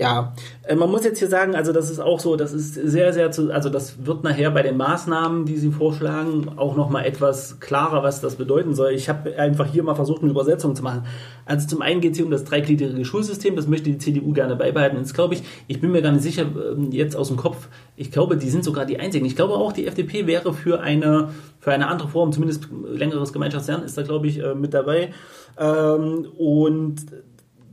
Ja, 0.00 0.32
äh, 0.62 0.74
man 0.76 0.90
muss 0.90 1.04
jetzt 1.04 1.18
hier 1.18 1.28
sagen, 1.28 1.54
also 1.54 1.74
das 1.74 1.90
ist 1.90 2.00
auch 2.00 2.20
so, 2.20 2.34
das 2.34 2.54
ist 2.54 2.72
sehr, 2.72 3.12
sehr 3.12 3.30
zu, 3.32 3.52
also 3.52 3.68
das 3.68 4.06
wird 4.06 4.24
nachher 4.24 4.50
bei 4.50 4.62
den 4.62 4.78
Maßnahmen, 4.78 5.44
die 5.44 5.58
Sie 5.58 5.70
vorschlagen, 5.70 6.52
auch 6.56 6.74
nochmal 6.74 7.04
etwas 7.04 7.60
klarer, 7.60 8.02
was 8.02 8.22
das 8.22 8.36
bedeuten 8.36 8.74
soll. 8.74 8.92
Ich 8.92 9.10
habe 9.10 9.36
einfach 9.36 9.66
hier 9.66 9.82
mal 9.82 9.94
versucht, 9.94 10.22
eine 10.22 10.30
Übersetzung 10.30 10.74
zu 10.74 10.82
machen. 10.82 11.04
Also 11.44 11.68
zum 11.68 11.82
einen 11.82 12.00
geht 12.00 12.12
es 12.12 12.16
hier 12.16 12.24
um 12.24 12.30
das 12.30 12.44
dreigliedrige 12.44 13.04
Schulsystem, 13.04 13.56
das 13.56 13.66
möchte 13.66 13.90
die 13.90 13.98
CDU 13.98 14.32
gerne 14.32 14.56
beibehalten. 14.56 14.96
Jetzt 14.96 15.12
glaube 15.12 15.34
ich, 15.34 15.42
ich 15.68 15.82
bin 15.82 15.92
mir 15.92 16.00
gar 16.00 16.12
nicht 16.12 16.22
sicher, 16.22 16.46
ähm, 16.46 16.92
jetzt 16.92 17.14
aus 17.14 17.28
dem 17.28 17.36
Kopf, 17.36 17.68
ich 17.94 18.10
glaube, 18.10 18.38
die 18.38 18.48
sind 18.48 18.64
sogar 18.64 18.86
die 18.86 18.98
einzigen. 18.98 19.26
Ich 19.26 19.36
glaube 19.36 19.52
auch, 19.52 19.74
die 19.74 19.86
FDP 19.86 20.26
wäre 20.26 20.54
für 20.54 20.80
eine, 20.80 21.28
für 21.58 21.72
eine 21.72 21.88
andere 21.88 22.08
Form, 22.08 22.32
zumindest 22.32 22.68
längeres 22.90 23.34
Gemeinschaftslernen 23.34 23.84
ist 23.84 23.98
da, 23.98 24.02
glaube 24.02 24.28
ich, 24.28 24.38
äh, 24.38 24.54
mit 24.54 24.72
dabei. 24.72 25.12
Ähm, 25.58 26.26
und 26.38 27.04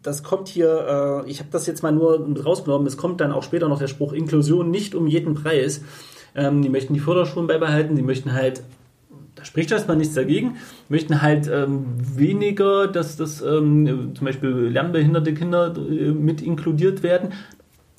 das 0.08 0.24
kommt 0.24 0.48
hier, 0.48 1.24
äh, 1.26 1.30
ich 1.30 1.40
habe 1.40 1.50
das 1.52 1.68
jetzt 1.68 1.84
mal 1.84 1.92
nur 1.92 2.26
rausgenommen, 2.44 2.88
es 2.88 2.96
kommt 2.96 3.20
dann 3.20 3.34
auch 3.34 3.44
später 3.44 3.68
noch 3.68 3.80
der 3.80 3.88
Spruch 3.88 4.14
Inklusion 4.14 4.72
nicht 4.72 4.96
um 4.96 5.06
jeden 5.06 5.34
Preis. 5.34 5.82
Ähm, 6.34 6.62
die 6.62 6.70
möchten 6.70 6.94
die 6.94 7.02
Förderschulen 7.02 7.48
beibehalten, 7.48 7.96
die 7.96 8.04
möchten 8.04 8.32
halt, 8.32 8.64
da 9.36 9.44
spricht 9.44 9.72
erstmal 9.72 9.98
nichts 9.98 10.14
dagegen, 10.14 10.56
möchten 10.88 11.22
halt 11.22 11.50
ähm, 11.54 11.86
weniger, 11.98 12.88
dass 12.88 13.18
das 13.18 13.42
ähm, 13.42 14.14
zum 14.16 14.26
Beispiel 14.26 14.50
lernbehinderte 14.50 15.34
Kinder 15.34 15.76
äh, 15.76 16.12
mit 16.12 16.42
inkludiert 16.42 17.04
werden. 17.04 17.34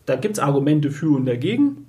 Da 0.06 0.16
gibt 0.16 0.38
es 0.38 0.42
Argumente 0.42 0.90
für 0.90 1.14
und 1.14 1.26
dagegen. 1.26 1.87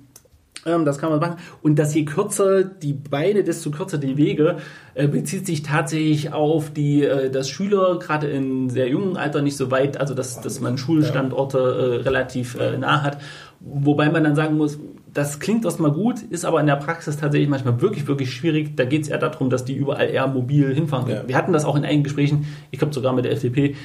Ähm, 0.66 0.84
das 0.84 0.98
kann 0.98 1.10
man 1.10 1.20
machen. 1.20 1.36
Und 1.62 1.78
dass 1.78 1.94
je 1.94 2.04
kürzer 2.04 2.64
die 2.64 2.92
Beine, 2.92 3.44
desto 3.44 3.70
kürzer 3.70 3.98
die 3.98 4.16
Wege, 4.16 4.56
äh, 4.94 5.08
bezieht 5.08 5.46
sich 5.46 5.62
tatsächlich 5.62 6.32
auf 6.32 6.70
die, 6.70 7.04
äh, 7.04 7.30
dass 7.30 7.48
Schüler 7.48 7.98
gerade 7.98 8.28
in 8.28 8.68
sehr 8.68 8.88
jungen 8.88 9.16
Alter 9.16 9.42
nicht 9.42 9.56
so 9.56 9.70
weit, 9.70 9.98
also 9.98 10.14
dass, 10.14 10.40
dass 10.40 10.60
man 10.60 10.76
Schulstandorte 10.78 11.58
äh, 11.58 12.02
relativ 12.02 12.58
äh, 12.58 12.76
nah 12.76 13.02
hat. 13.02 13.18
Wobei 13.60 14.08
man 14.10 14.24
dann 14.24 14.34
sagen 14.34 14.56
muss, 14.56 14.78
das 15.12 15.38
klingt 15.40 15.64
erstmal 15.64 15.92
gut, 15.92 16.22
ist 16.22 16.44
aber 16.44 16.60
in 16.60 16.66
der 16.66 16.76
Praxis 16.76 17.16
tatsächlich 17.16 17.48
manchmal 17.48 17.80
wirklich, 17.80 18.06
wirklich 18.06 18.32
schwierig. 18.32 18.76
Da 18.76 18.84
geht 18.84 19.02
es 19.02 19.08
eher 19.08 19.18
darum, 19.18 19.50
dass 19.50 19.64
die 19.64 19.74
überall 19.74 20.08
eher 20.08 20.26
mobil 20.28 20.72
hinfahren 20.74 21.06
können. 21.06 21.22
Ja. 21.22 21.28
Wir 21.28 21.36
hatten 21.36 21.52
das 21.52 21.64
auch 21.64 21.76
in 21.76 21.84
einigen 21.84 22.04
Gesprächen, 22.04 22.46
ich 22.70 22.78
glaube 22.78 22.94
sogar 22.94 23.12
mit 23.12 23.24
der 23.24 23.32
FDP, 23.32 23.76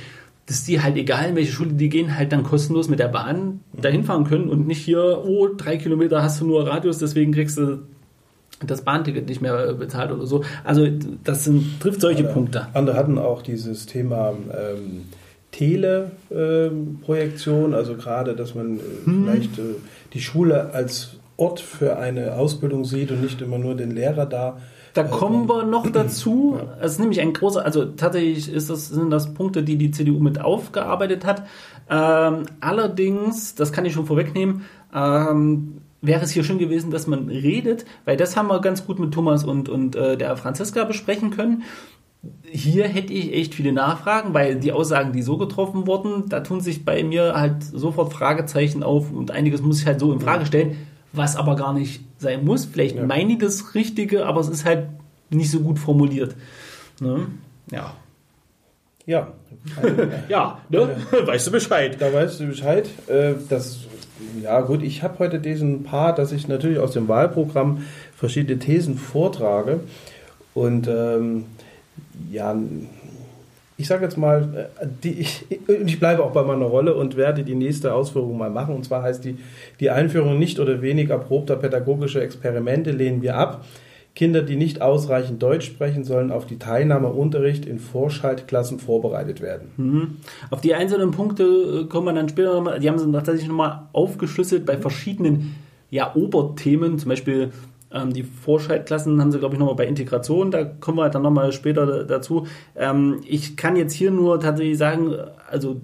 dass 0.48 0.64
die 0.64 0.82
halt 0.82 0.96
egal 0.96 1.30
in 1.30 1.36
welche 1.36 1.52
Schule 1.52 1.74
die 1.74 1.90
gehen, 1.90 2.16
halt 2.16 2.32
dann 2.32 2.44
kostenlos 2.44 2.88
mit 2.88 3.00
der 3.00 3.08
Bahn 3.08 3.62
dahin 3.74 4.04
fahren 4.04 4.26
können 4.26 4.50
und 4.50 4.68
nicht 4.68 4.84
hier, 4.84 5.24
oh, 5.26 5.48
drei 5.48 5.78
Kilometer 5.78 6.22
hast 6.22 6.42
du 6.42 6.46
nur 6.46 6.68
Radius, 6.68 7.00
deswegen 7.00 7.32
kriegst 7.32 7.58
du 7.58 7.80
das 8.66 8.84
Bahnticket 8.84 9.28
nicht 9.28 9.42
mehr 9.42 9.74
bezahlt 9.74 10.12
oder 10.12 10.28
so. 10.28 10.44
Also 10.64 10.88
das 11.24 11.46
sind, 11.46 11.82
trifft 11.82 12.02
solche 12.02 12.20
andere, 12.20 12.34
Punkte. 12.34 12.68
Andere 12.74 12.96
hatten 12.96 13.18
auch 13.18 13.42
dieses 13.42 13.88
Thema 13.88 14.34
ähm, 14.52 15.06
Teleprojektion, 15.52 17.72
ähm, 17.72 17.76
also 17.76 17.96
gerade, 17.96 18.36
dass 18.36 18.54
man 18.56 18.78
äh, 18.78 18.82
hm. 19.06 19.26
vielleicht 19.26 19.58
äh, 19.58 19.76
die 20.14 20.22
Schule 20.22 20.74
als 20.74 21.16
Ort 21.38 21.60
für 21.60 21.98
eine 21.98 22.36
Ausbildung 22.36 22.86
sieht 22.86 23.12
und 23.12 23.22
nicht 23.22 23.42
immer 23.42 23.58
nur 23.58 23.76
den 23.76 23.92
Lehrer 23.92 24.26
da 24.26 24.58
da 24.96 25.04
kommen 25.04 25.50
wir 25.50 25.64
noch 25.64 25.92
dazu. 25.92 26.58
Es 26.80 26.94
ist 26.94 27.00
nämlich 27.00 27.20
ein 27.20 27.34
großer, 27.34 27.64
also 27.64 27.84
tatsächlich 27.84 28.52
ist 28.52 28.70
das, 28.70 28.88
sind 28.88 29.10
das 29.10 29.34
Punkte, 29.34 29.62
die 29.62 29.76
die 29.76 29.92
CDU 29.92 30.20
mit 30.20 30.40
aufgearbeitet 30.40 31.26
hat. 31.26 31.44
Ähm, 31.90 32.44
allerdings, 32.62 33.56
das 33.56 33.74
kann 33.74 33.84
ich 33.84 33.92
schon 33.92 34.06
vorwegnehmen, 34.06 34.64
ähm, 34.94 35.82
wäre 36.02 36.24
es 36.24 36.32
hier 36.32 36.46
schön 36.46 36.60
gewesen, 36.60 36.92
dass 36.92 37.08
man 37.08 37.28
redet, 37.28 37.84
weil 38.06 38.16
das 38.16 38.38
haben 38.38 38.48
wir 38.48 38.62
ganz 38.62 38.86
gut 38.86 38.98
mit 39.00 39.14
Thomas 39.14 39.44
und, 39.44 39.68
und 39.68 39.98
äh, 39.98 40.18
der 40.18 40.38
Franziska 40.38 40.86
besprechen 40.86 41.30
können. 41.30 41.64
Hier 42.50 42.88
hätte 42.88 43.12
ich 43.12 43.34
echt 43.34 43.54
viele 43.54 43.74
Nachfragen, 43.74 44.34
weil 44.34 44.56
die 44.56 44.72
Aussagen, 44.72 45.12
die 45.12 45.22
so 45.24 45.38
getroffen 45.38 45.88
wurden, 45.88 46.30
da 46.30 46.40
tun 46.40 46.62
sich 46.62 46.86
bei 46.86 47.04
mir 47.04 47.34
halt 47.36 47.64
sofort 47.64 48.14
Fragezeichen 48.14 48.82
auf 48.82 49.12
und 49.12 49.30
einiges 49.30 49.62
muss 49.62 49.82
ich 49.82 49.88
halt 49.88 50.00
so 50.00 50.14
in 50.14 50.22
Frage 50.22 50.46
stellen 50.46 50.78
was 51.18 51.36
aber 51.36 51.56
gar 51.56 51.74
nicht 51.74 52.02
sein 52.18 52.46
muss. 52.46 52.66
Vielleicht 52.66 52.96
ja. 52.96 53.06
meine 53.06 53.34
ich 53.34 53.40
das 53.40 53.76
Richtige, 53.76 54.26
aber 54.26 54.42
es 54.42 54.50
ist 54.50 54.66
halt 54.66 54.88
nicht 55.30 55.52
so 55.52 55.60
gut 55.60 55.80
formuliert. 55.80 56.36
Ne? 57.00 57.28
Ja. 57.72 57.94
Ja. 59.06 59.34
ja, 60.30 60.60
ne? 60.70 60.96
weißt 61.26 61.48
du 61.48 61.52
Bescheid. 61.52 61.98
Da 62.00 62.12
weißt 62.12 62.40
du 62.40 62.48
Bescheid. 62.48 62.90
Äh, 63.08 63.34
das, 63.50 63.82
ja, 64.42 64.62
gut, 64.62 64.82
ich 64.84 65.04
habe 65.04 65.20
heute 65.20 65.40
diesen 65.40 65.84
Part, 65.84 66.18
dass 66.18 66.32
ich 66.32 66.48
natürlich 66.48 66.80
aus 66.80 66.92
dem 66.92 67.08
Wahlprogramm 67.08 67.84
verschiedene 68.16 68.60
Thesen 68.60 68.98
vortrage. 68.98 69.82
Und 70.54 70.88
ähm, 70.88 71.46
ja, 72.32 72.56
ich 73.78 73.88
sage 73.88 74.04
jetzt 74.04 74.18
mal, 74.18 74.70
äh, 74.80 74.88
die, 75.04 75.20
ich, 75.20 75.46
ich 75.50 76.00
bleibe 76.00 76.24
auch 76.24 76.32
bei 76.32 76.44
meiner 76.44 76.66
Rolle 76.66 76.96
und 76.96 77.18
werde 77.18 77.44
die 77.44 77.56
nächste 77.56 77.94
Ausführung 77.94 78.38
mal 78.38 78.50
machen. 78.50 78.76
Und 78.76 78.86
zwar 78.86 79.04
heißt 79.04 79.26
die, 79.26 79.38
die 79.80 79.90
Einführung 79.90 80.40
nicht 80.40 80.60
oder 80.60 80.82
wenig 80.82 81.10
erprobter 81.10 81.56
pädagogischer 81.58 82.22
Experimente 82.22 82.92
lehnen 82.92 83.22
wir 83.22 83.36
ab. 83.36 83.66
Kinder, 84.16 84.42
die 84.42 84.56
nicht 84.56 84.82
ausreichend 84.82 85.44
Deutsch 85.44 85.66
sprechen, 85.66 86.06
sollen 86.06 86.32
auf 86.32 86.46
die 86.46 86.58
Teilnahme 86.58 87.10
am 87.10 87.18
Unterricht 87.18 87.66
in 87.66 87.80
Vorschaltklassen 87.80 88.80
vorbereitet 88.80 89.42
werden. 89.42 89.72
Mhm. 89.76 90.18
Auf 90.50 90.62
die 90.62 90.74
einzelnen 90.74 91.12
Punkte 91.12 91.44
äh, 91.44 91.86
kommen 91.90 92.08
wir 92.08 92.14
dann 92.14 92.30
später 92.30 92.54
nochmal, 92.54 92.80
die 92.80 92.90
haben 92.90 92.98
sie 92.98 93.12
tatsächlich 93.12 93.48
nochmal 93.48 93.90
aufgeschlüsselt 93.92 94.66
bei 94.66 94.78
verschiedenen 94.78 95.56
ja, 95.92 96.16
Oberthemen, 96.16 96.98
zum 96.98 97.10
Beispiel 97.10 97.52
ähm, 97.96 98.14
die 98.14 98.24
Vorschaltklassen 98.24 99.20
haben 99.22 99.32
sie, 99.32 99.40
glaube 99.40 99.56
ich, 99.56 99.60
nochmal 99.60 99.76
bei 99.76 99.88
Integration, 99.88 100.52
da 100.52 100.66
kommen 100.66 100.98
wir 100.98 101.10
dann 101.10 101.22
nochmal 101.22 101.52
später 101.54 102.04
dazu. 102.04 102.46
Ähm, 102.76 103.22
ich 103.26 103.56
kann 103.58 103.76
jetzt 103.76 103.94
hier 103.94 104.12
nur 104.12 104.40
tatsächlich 104.40 104.78
sagen, 104.78 105.16
also 105.50 105.82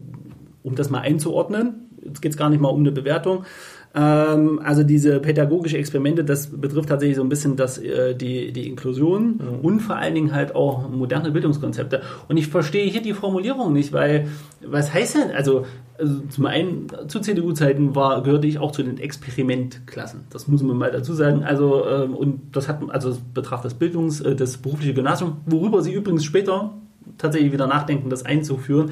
um 0.63 0.75
das 0.75 0.89
mal 0.89 0.99
einzuordnen, 0.99 1.89
jetzt 2.03 2.21
geht 2.21 2.33
es 2.33 2.37
gar 2.37 2.49
nicht 2.49 2.61
mal 2.61 2.69
um 2.69 2.81
eine 2.81 2.91
Bewertung, 2.91 3.45
ähm, 3.93 4.61
also 4.63 4.83
diese 4.83 5.19
pädagogische 5.19 5.77
Experimente, 5.77 6.23
das 6.23 6.47
betrifft 6.47 6.89
tatsächlich 6.89 7.17
so 7.17 7.23
ein 7.23 7.29
bisschen 7.29 7.57
das, 7.57 7.77
äh, 7.77 8.15
die, 8.15 8.53
die 8.53 8.67
Inklusion 8.69 9.37
mhm. 9.37 9.59
und 9.61 9.79
vor 9.81 9.97
allen 9.97 10.15
Dingen 10.15 10.33
halt 10.33 10.55
auch 10.55 10.89
moderne 10.89 11.31
Bildungskonzepte. 11.31 12.01
Und 12.29 12.37
ich 12.37 12.47
verstehe 12.47 12.89
hier 12.89 13.01
die 13.01 13.13
Formulierung 13.13 13.73
nicht, 13.73 13.91
weil 13.91 14.27
was 14.65 14.93
heißt 14.93 15.15
denn, 15.15 15.31
also, 15.31 15.65
also 15.97 16.19
zum 16.29 16.45
einen 16.45 16.87
zu 17.07 17.19
CDU-Zeiten 17.19 17.93
war, 17.93 18.23
gehörte 18.23 18.47
ich 18.47 18.59
auch 18.59 18.71
zu 18.71 18.81
den 18.81 18.97
Experimentklassen. 18.97 20.21
Das 20.29 20.47
muss 20.47 20.63
man 20.63 20.77
mal 20.77 20.91
dazu 20.91 21.13
sagen. 21.13 21.43
Also, 21.43 21.85
ähm, 21.85 22.15
und 22.15 22.55
das 22.55 22.69
hat, 22.69 22.79
also 22.89 23.09
das 23.09 23.19
betraf 23.19 23.61
das 23.61 23.73
Bildungs-, 23.73 24.21
äh, 24.21 24.35
das 24.35 24.57
berufliche 24.57 24.93
Gymnasium, 24.93 25.37
worüber 25.45 25.81
sie 25.81 25.91
übrigens 25.91 26.23
später 26.23 26.73
tatsächlich 27.17 27.51
wieder 27.51 27.67
nachdenken, 27.67 28.09
das 28.09 28.23
einzuführen. 28.23 28.91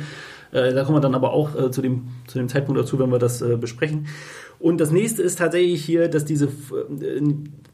Äh, 0.52 0.74
da 0.74 0.84
kommen 0.84 0.98
wir 0.98 1.02
dann 1.02 1.16
aber 1.16 1.34
auch 1.34 1.56
äh, 1.56 1.72
zu, 1.72 1.82
dem, 1.82 2.08
zu 2.28 2.38
dem 2.38 2.48
Zeitpunkt 2.48 2.80
dazu, 2.80 3.00
wenn 3.00 3.12
wir 3.12 3.20
das 3.20 3.42
äh, 3.42 3.58
besprechen. 3.58 4.08
Und 4.60 4.82
das 4.82 4.92
nächste 4.92 5.22
ist 5.22 5.40
tatsächlich 5.40 5.86
hier, 5.86 6.10
dass 6.10 6.26
diese, 6.26 6.48
äh, 6.48 7.22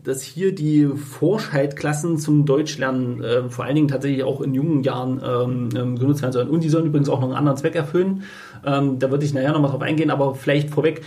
dass 0.04 0.22
hier 0.22 0.54
die 0.54 0.86
Vorschaltklassen 0.86 2.20
zum 2.20 2.46
Deutschlernen 2.46 3.24
äh, 3.24 3.50
vor 3.50 3.66
allen 3.66 3.76
Dingen 3.76 3.88
tatsächlich 3.88 4.24
auch 4.24 4.42
in 4.42 4.54
jungen 4.54 4.84
Jahren 4.84 5.20
ähm, 5.26 5.70
ähm, 5.76 5.98
genutzt 5.98 6.22
werden 6.22 6.34
sollen. 6.34 6.50
Und 6.50 6.64
die 6.64 6.70
sollen 6.70 6.86
übrigens 6.86 7.10
auch 7.10 7.22
noch 7.22 7.28
einen 7.28 7.38
anderen 7.38 7.58
Zweck 7.58 7.76
erfüllen. 7.76 8.24
Ähm, 8.64 9.00
da 9.00 9.10
würde 9.10 9.26
ich 9.26 9.34
nachher 9.34 9.54
nochmal 9.54 9.72
drauf 9.72 9.82
eingehen, 9.82 10.12
aber 10.12 10.36
vielleicht 10.36 10.70
vorweg, 10.70 11.02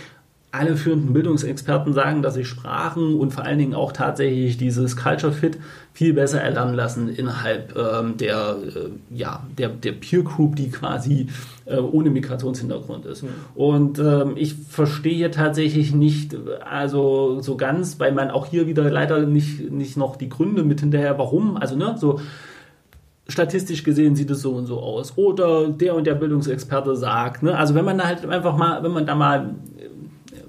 alle 0.51 0.75
führenden 0.75 1.13
Bildungsexperten 1.13 1.93
sagen, 1.93 2.23
dass 2.23 2.33
sich 2.33 2.47
Sprachen 2.47 3.15
und 3.15 3.31
vor 3.31 3.43
allen 3.43 3.59
Dingen 3.59 3.75
auch 3.75 3.91
tatsächlich 3.91 4.57
dieses 4.57 4.97
Culture 4.97 5.31
Fit 5.31 5.59
viel 5.99 6.13
besser 6.13 6.39
erlernen 6.41 6.75
lassen 6.75 7.09
innerhalb 7.09 7.75
ähm, 7.75 8.15
der, 8.15 8.55
äh, 8.63 8.89
ja, 9.13 9.45
der, 9.57 9.67
der 9.67 9.91
Peer 9.91 10.21
Group, 10.21 10.55
die 10.55 10.71
quasi 10.71 11.27
äh, 11.65 11.75
ohne 11.75 12.09
Migrationshintergrund 12.09 13.05
ist. 13.05 13.23
Mhm. 13.23 13.27
Und 13.53 13.99
ähm, 13.99 14.35
ich 14.37 14.55
verstehe 14.55 15.13
hier 15.13 15.29
tatsächlich 15.29 15.93
nicht, 15.93 16.37
also 16.61 17.41
so 17.41 17.57
ganz, 17.57 17.99
weil 17.99 18.13
man 18.13 18.31
auch 18.31 18.45
hier 18.45 18.65
wieder 18.65 18.89
leider 18.89 19.25
nicht, 19.25 19.71
nicht 19.71 19.97
noch 19.97 20.15
die 20.15 20.29
Gründe 20.29 20.63
mit 20.63 20.79
hinterher, 20.79 21.17
warum, 21.17 21.57
also 21.57 21.75
ne, 21.75 21.97
so 21.99 22.21
statistisch 23.27 23.83
gesehen 23.83 24.15
sieht 24.15 24.31
es 24.31 24.41
so 24.41 24.53
und 24.53 24.67
so 24.67 24.79
aus. 24.79 25.17
Oder 25.17 25.67
der 25.67 25.95
und 25.95 26.07
der 26.07 26.15
Bildungsexperte 26.15 26.95
sagt, 26.95 27.43
ne? 27.43 27.57
Also 27.57 27.75
wenn 27.75 27.83
man 27.83 27.97
da 27.97 28.05
halt 28.05 28.25
einfach 28.25 28.55
mal, 28.55 28.81
wenn 28.83 28.93
man 28.93 29.05
da 29.05 29.15
mal 29.15 29.53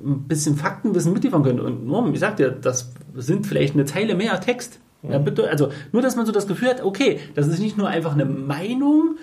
ein 0.00 0.28
bisschen 0.28 0.54
Faktenwissen 0.54 1.12
mitliefern 1.12 1.42
könnte. 1.42 1.64
Und 1.64 1.88
Norm, 1.88 2.14
ich 2.14 2.20
sagte, 2.20 2.56
das 2.62 2.92
sind 3.16 3.48
vielleicht 3.48 3.74
eine 3.74 3.84
Zeile 3.84 4.14
mehr 4.14 4.40
Text. 4.40 4.78
Ja, 5.02 5.18
bitte, 5.18 5.48
also 5.48 5.70
nur, 5.92 6.02
dass 6.02 6.16
man 6.16 6.26
so 6.26 6.32
das 6.32 6.46
Gefühl 6.46 6.68
hat, 6.68 6.82
okay, 6.82 7.20
das 7.34 7.46
ist 7.46 7.58
nicht 7.58 7.78
nur 7.78 7.88
einfach 7.88 8.12
eine 8.12 8.26
Meinung, 8.26 9.16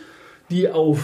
die 0.49 0.69
auf 0.69 0.99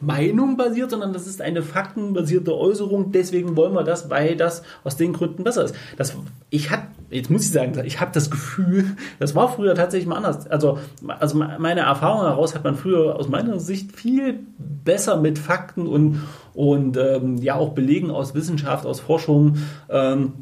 Meinung 0.00 0.56
basiert, 0.56 0.90
sondern 0.90 1.12
das 1.12 1.26
ist 1.26 1.42
eine 1.42 1.62
faktenbasierte 1.62 2.56
Äußerung. 2.56 3.10
Deswegen 3.10 3.56
wollen 3.56 3.74
wir 3.74 3.82
das, 3.82 4.10
weil 4.10 4.36
das 4.36 4.62
aus 4.84 4.96
den 4.96 5.12
Gründen 5.12 5.44
besser 5.44 5.64
ist. 5.64 5.74
Das, 5.96 6.14
ich 6.50 6.70
hatte, 6.70 6.86
jetzt 7.10 7.30
muss 7.30 7.42
ich 7.42 7.50
sagen, 7.50 7.72
ich 7.84 8.00
habe 8.00 8.12
das 8.12 8.30
Gefühl, 8.30 8.96
das 9.18 9.34
war 9.34 9.48
früher 9.48 9.74
tatsächlich 9.74 10.08
mal 10.08 10.16
anders. 10.16 10.46
Also, 10.46 10.78
also 11.06 11.38
meine 11.38 11.80
Erfahrung 11.80 12.22
heraus 12.22 12.54
hat 12.54 12.64
man 12.64 12.76
früher 12.76 13.16
aus 13.16 13.28
meiner 13.28 13.58
Sicht 13.58 13.92
viel 13.92 14.40
besser 14.84 15.16
mit 15.16 15.38
Fakten 15.38 15.86
und, 15.86 16.22
und 16.54 16.96
ähm, 16.96 17.38
ja 17.38 17.56
auch 17.56 17.70
Belegen 17.70 18.10
aus 18.10 18.34
Wissenschaft, 18.34 18.86
aus 18.86 19.00
Forschung 19.00 19.56
ähm, 19.88 20.32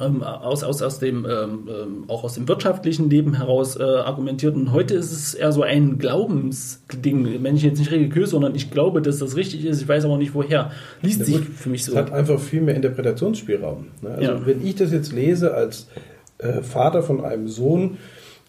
ähm, 0.00 0.22
aus, 0.22 0.64
aus, 0.64 0.80
aus 0.82 0.98
dem, 0.98 1.26
ähm, 1.26 1.68
ähm, 1.68 2.04
auch 2.08 2.24
aus 2.24 2.34
dem 2.34 2.48
wirtschaftlichen 2.48 3.10
Leben 3.10 3.36
heraus 3.36 3.76
äh, 3.76 3.82
argumentiert. 3.82 4.54
Und 4.54 4.72
heute 4.72 4.94
ist 4.94 5.12
es 5.12 5.34
eher 5.34 5.52
so 5.52 5.62
ein 5.62 5.98
Glaubensding. 5.98 7.42
Wenn 7.42 7.56
ich 7.56 7.62
jetzt 7.62 7.78
nicht 7.78 7.90
religiös, 7.90 8.30
sondern 8.30 8.54
ich 8.54 8.70
glaube, 8.70 9.02
dass 9.02 9.18
das 9.18 9.36
richtig 9.36 9.64
ist. 9.66 9.82
Ich 9.82 9.88
weiß 9.88 10.06
aber 10.06 10.16
nicht 10.16 10.34
woher. 10.34 10.70
Liest 11.02 11.20
ja, 11.20 11.24
sich 11.26 11.40
für 11.40 11.68
mich 11.68 11.84
so. 11.84 11.92
Es 11.92 11.98
hat 11.98 12.12
einfach 12.12 12.40
viel 12.40 12.62
mehr 12.62 12.74
Interpretationsspielraum. 12.74 13.88
Ne? 14.00 14.10
Also 14.10 14.22
ja. 14.22 14.46
wenn 14.46 14.66
ich 14.66 14.74
das 14.76 14.90
jetzt 14.90 15.12
lese 15.12 15.52
als 15.52 15.88
äh, 16.38 16.62
Vater 16.62 17.02
von 17.02 17.22
einem 17.22 17.48
Sohn, 17.48 17.98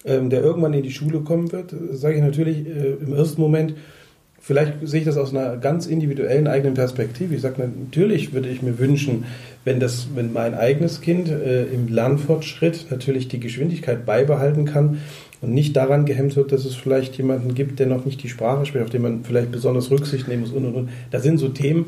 ähm, 0.06 0.30
der 0.30 0.42
irgendwann 0.42 0.74
in 0.74 0.84
die 0.84 0.92
Schule 0.92 1.20
kommen 1.22 1.52
wird, 1.52 1.76
sage 1.92 2.16
ich 2.16 2.22
natürlich 2.22 2.66
äh, 2.66 2.94
im 2.94 3.14
ersten 3.14 3.42
Moment, 3.42 3.76
vielleicht 4.46 4.74
sehe 4.84 5.00
ich 5.00 5.06
das 5.06 5.18
aus 5.18 5.34
einer 5.34 5.58
ganz 5.58 5.88
individuellen 5.88 6.48
eigenen 6.48 6.76
Perspektive. 6.76 7.34
Ich 7.34 7.42
sage, 7.42 7.68
natürlich 7.68 8.32
würde 8.32 8.48
ich 8.48 8.62
mir 8.62 8.78
wünschen, 8.78 9.26
wenn, 9.64 9.80
das, 9.80 10.10
wenn 10.14 10.32
mein 10.34 10.54
eigenes 10.54 11.02
Kind 11.02 11.30
äh, 11.30 11.64
im 11.66 11.88
Lernfortschritt 11.88 12.86
natürlich 12.92 13.28
die 13.28 13.40
Geschwindigkeit 13.40 14.06
beibehalten 14.06 14.66
kann 14.66 15.00
und 15.42 15.52
nicht 15.52 15.76
daran 15.76 16.06
gehemmt 16.06 16.36
wird, 16.36 16.52
dass 16.52 16.64
es 16.64 16.76
vielleicht 16.76 17.18
jemanden 17.18 17.56
gibt, 17.56 17.80
der 17.80 17.88
noch 17.88 18.06
nicht 18.06 18.22
die 18.22 18.30
Sprache 18.30 18.68
spricht, 18.68 18.84
auf 18.84 18.92
den 18.92 19.02
man 19.02 19.24
vielleicht 19.24 19.52
besonders 19.52 19.90
Rücksicht 19.90 20.28
nehmen 20.28 20.42
muss 20.42 20.52
und 20.52 20.66
und 20.66 20.76
und. 20.76 20.90
Das 21.10 21.24
sind 21.24 21.40
so 21.40 21.50
Themen, 21.50 21.88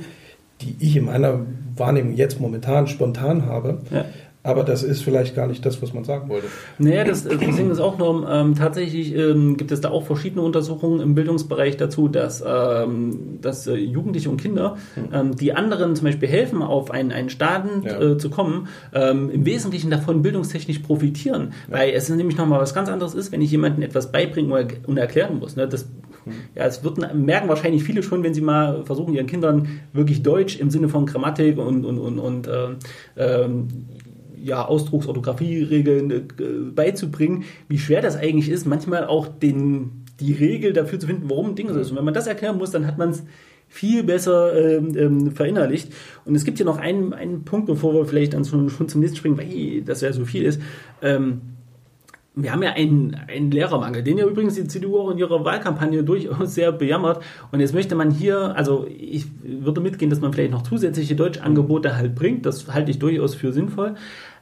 die 0.61 0.75
ich 0.79 0.95
in 0.95 1.05
meiner 1.05 1.41
Wahrnehmung 1.75 2.15
jetzt 2.15 2.41
momentan 2.41 2.87
spontan 2.87 3.45
habe. 3.45 3.81
Ja. 3.91 4.05
Aber 4.47 4.63
das 4.63 4.81
ist 4.81 5.03
vielleicht 5.03 5.35
gar 5.35 5.45
nicht 5.45 5.65
das, 5.65 5.81
was 5.81 5.93
man 5.93 6.05
sagen 6.05 6.29
wollte. 6.29 6.47
Naja, 6.77 7.03
das, 7.03 7.25
äh, 7.25 7.35
das 7.35 7.55
Ding 7.57 7.69
ist 7.69 7.81
auch 7.81 7.97
noch, 7.97 8.25
ähm, 8.31 8.55
tatsächlich 8.55 9.13
ähm, 9.13 9.57
gibt 9.57 9.73
es 9.73 9.81
da 9.81 9.89
auch 9.89 10.05
verschiedene 10.05 10.41
Untersuchungen 10.41 11.01
im 11.01 11.15
Bildungsbereich 11.15 11.75
dazu, 11.75 12.07
dass, 12.07 12.41
ähm, 12.47 13.39
dass 13.41 13.67
äh, 13.67 13.75
Jugendliche 13.75 14.29
und 14.29 14.41
Kinder, 14.41 14.77
hm. 14.93 15.03
ähm, 15.11 15.35
die 15.35 15.51
anderen 15.51 15.97
zum 15.97 16.05
Beispiel 16.05 16.29
helfen, 16.29 16.61
auf 16.61 16.91
einen, 16.91 17.11
einen 17.11 17.29
Staaten 17.29 17.85
ja. 17.85 17.99
äh, 17.99 18.17
zu 18.17 18.29
kommen, 18.29 18.69
ähm, 18.93 19.29
im 19.29 19.45
Wesentlichen 19.45 19.91
davon 19.91 20.21
bildungstechnisch 20.21 20.79
profitieren. 20.79 21.51
Ja. 21.69 21.79
Weil 21.79 21.89
es 21.89 22.07
nämlich 22.07 22.37
nochmal 22.37 22.61
was 22.61 22.73
ganz 22.73 22.87
anderes 22.87 23.15
ist, 23.15 23.33
wenn 23.33 23.41
ich 23.41 23.51
jemandem 23.51 23.83
etwas 23.83 24.13
beibringen 24.13 24.53
und 24.85 24.97
erklären 24.97 25.39
muss. 25.39 25.57
Ne? 25.57 25.67
Das 25.67 25.89
hm. 26.23 26.33
ja, 26.55 26.65
es 26.65 26.85
wird, 26.85 26.97
merken 27.13 27.49
wahrscheinlich 27.49 27.83
viele 27.83 28.01
schon, 28.01 28.23
wenn 28.23 28.33
sie 28.33 28.41
mal 28.41 28.85
versuchen, 28.85 29.13
ihren 29.13 29.27
Kindern 29.27 29.81
wirklich 29.93 30.23
Deutsch 30.23 30.57
im 30.57 30.69
Sinne 30.69 30.87
von 30.87 31.05
Grammatik 31.05 31.57
und, 31.57 31.85
und, 31.85 31.99
und, 31.99 32.19
und 32.19 32.47
äh, 32.47 32.67
ähm, 33.17 33.67
ja, 34.43 34.65
Ausdrucks-, 34.65 35.07
Orthographie-Regeln 35.07 36.11
äh, 36.11 36.21
beizubringen, 36.73 37.43
wie 37.67 37.79
schwer 37.79 38.01
das 38.01 38.15
eigentlich 38.15 38.49
ist, 38.49 38.65
manchmal 38.65 39.05
auch 39.05 39.27
den, 39.27 40.05
die 40.19 40.33
Regel 40.33 40.73
dafür 40.73 40.99
zu 40.99 41.07
finden, 41.07 41.29
warum 41.29 41.55
Dinge 41.55 41.73
so 41.73 41.79
ist. 41.79 41.91
Und 41.91 41.97
wenn 41.97 42.05
man 42.05 42.13
das 42.13 42.27
erklären 42.27 42.57
muss, 42.57 42.71
dann 42.71 42.87
hat 42.87 42.97
man 42.97 43.09
es 43.09 43.23
viel 43.69 44.03
besser 44.03 44.77
ähm, 44.77 44.97
ähm, 44.97 45.31
verinnerlicht. 45.31 45.91
Und 46.25 46.35
es 46.35 46.45
gibt 46.45 46.57
hier 46.57 46.65
noch 46.65 46.77
einen, 46.77 47.13
einen 47.13 47.43
Punkt, 47.43 47.67
bevor 47.67 47.93
wir 47.93 48.05
vielleicht 48.05 48.33
dann 48.33 48.45
schon, 48.45 48.69
schon 48.69 48.87
zum 48.87 49.01
nächsten 49.01 49.17
springen, 49.17 49.37
weil 49.37 49.81
das 49.81 50.01
ja 50.01 50.13
so 50.13 50.25
viel 50.25 50.43
ist. 50.43 50.61
Ähm, 51.01 51.41
wir 52.39 52.51
haben 52.51 52.61
ja 52.61 52.73
einen, 52.73 53.15
einen 53.27 53.51
Lehrermangel, 53.51 54.03
den 54.03 54.17
ja 54.17 54.25
übrigens 54.25 54.53
die 54.53 54.67
CDU 54.67 54.99
auch 54.99 55.09
in 55.09 55.17
ihrer 55.17 55.43
Wahlkampagne 55.43 56.03
durchaus 56.03 56.53
sehr 56.53 56.71
bejammert. 56.71 57.23
Und 57.51 57.59
jetzt 57.59 57.73
möchte 57.73 57.95
man 57.95 58.11
hier, 58.11 58.55
also 58.55 58.85
ich 58.87 59.25
würde 59.43 59.81
mitgehen, 59.81 60.09
dass 60.09 60.21
man 60.21 60.31
vielleicht 60.33 60.51
noch 60.51 60.61
zusätzliche 60.61 61.15
Deutschangebote 61.15 61.97
halt 61.97 62.15
bringt. 62.15 62.45
Das 62.45 62.71
halte 62.71 62.91
ich 62.91 62.99
durchaus 62.99 63.33
für 63.33 63.51
sinnvoll. 63.51 63.95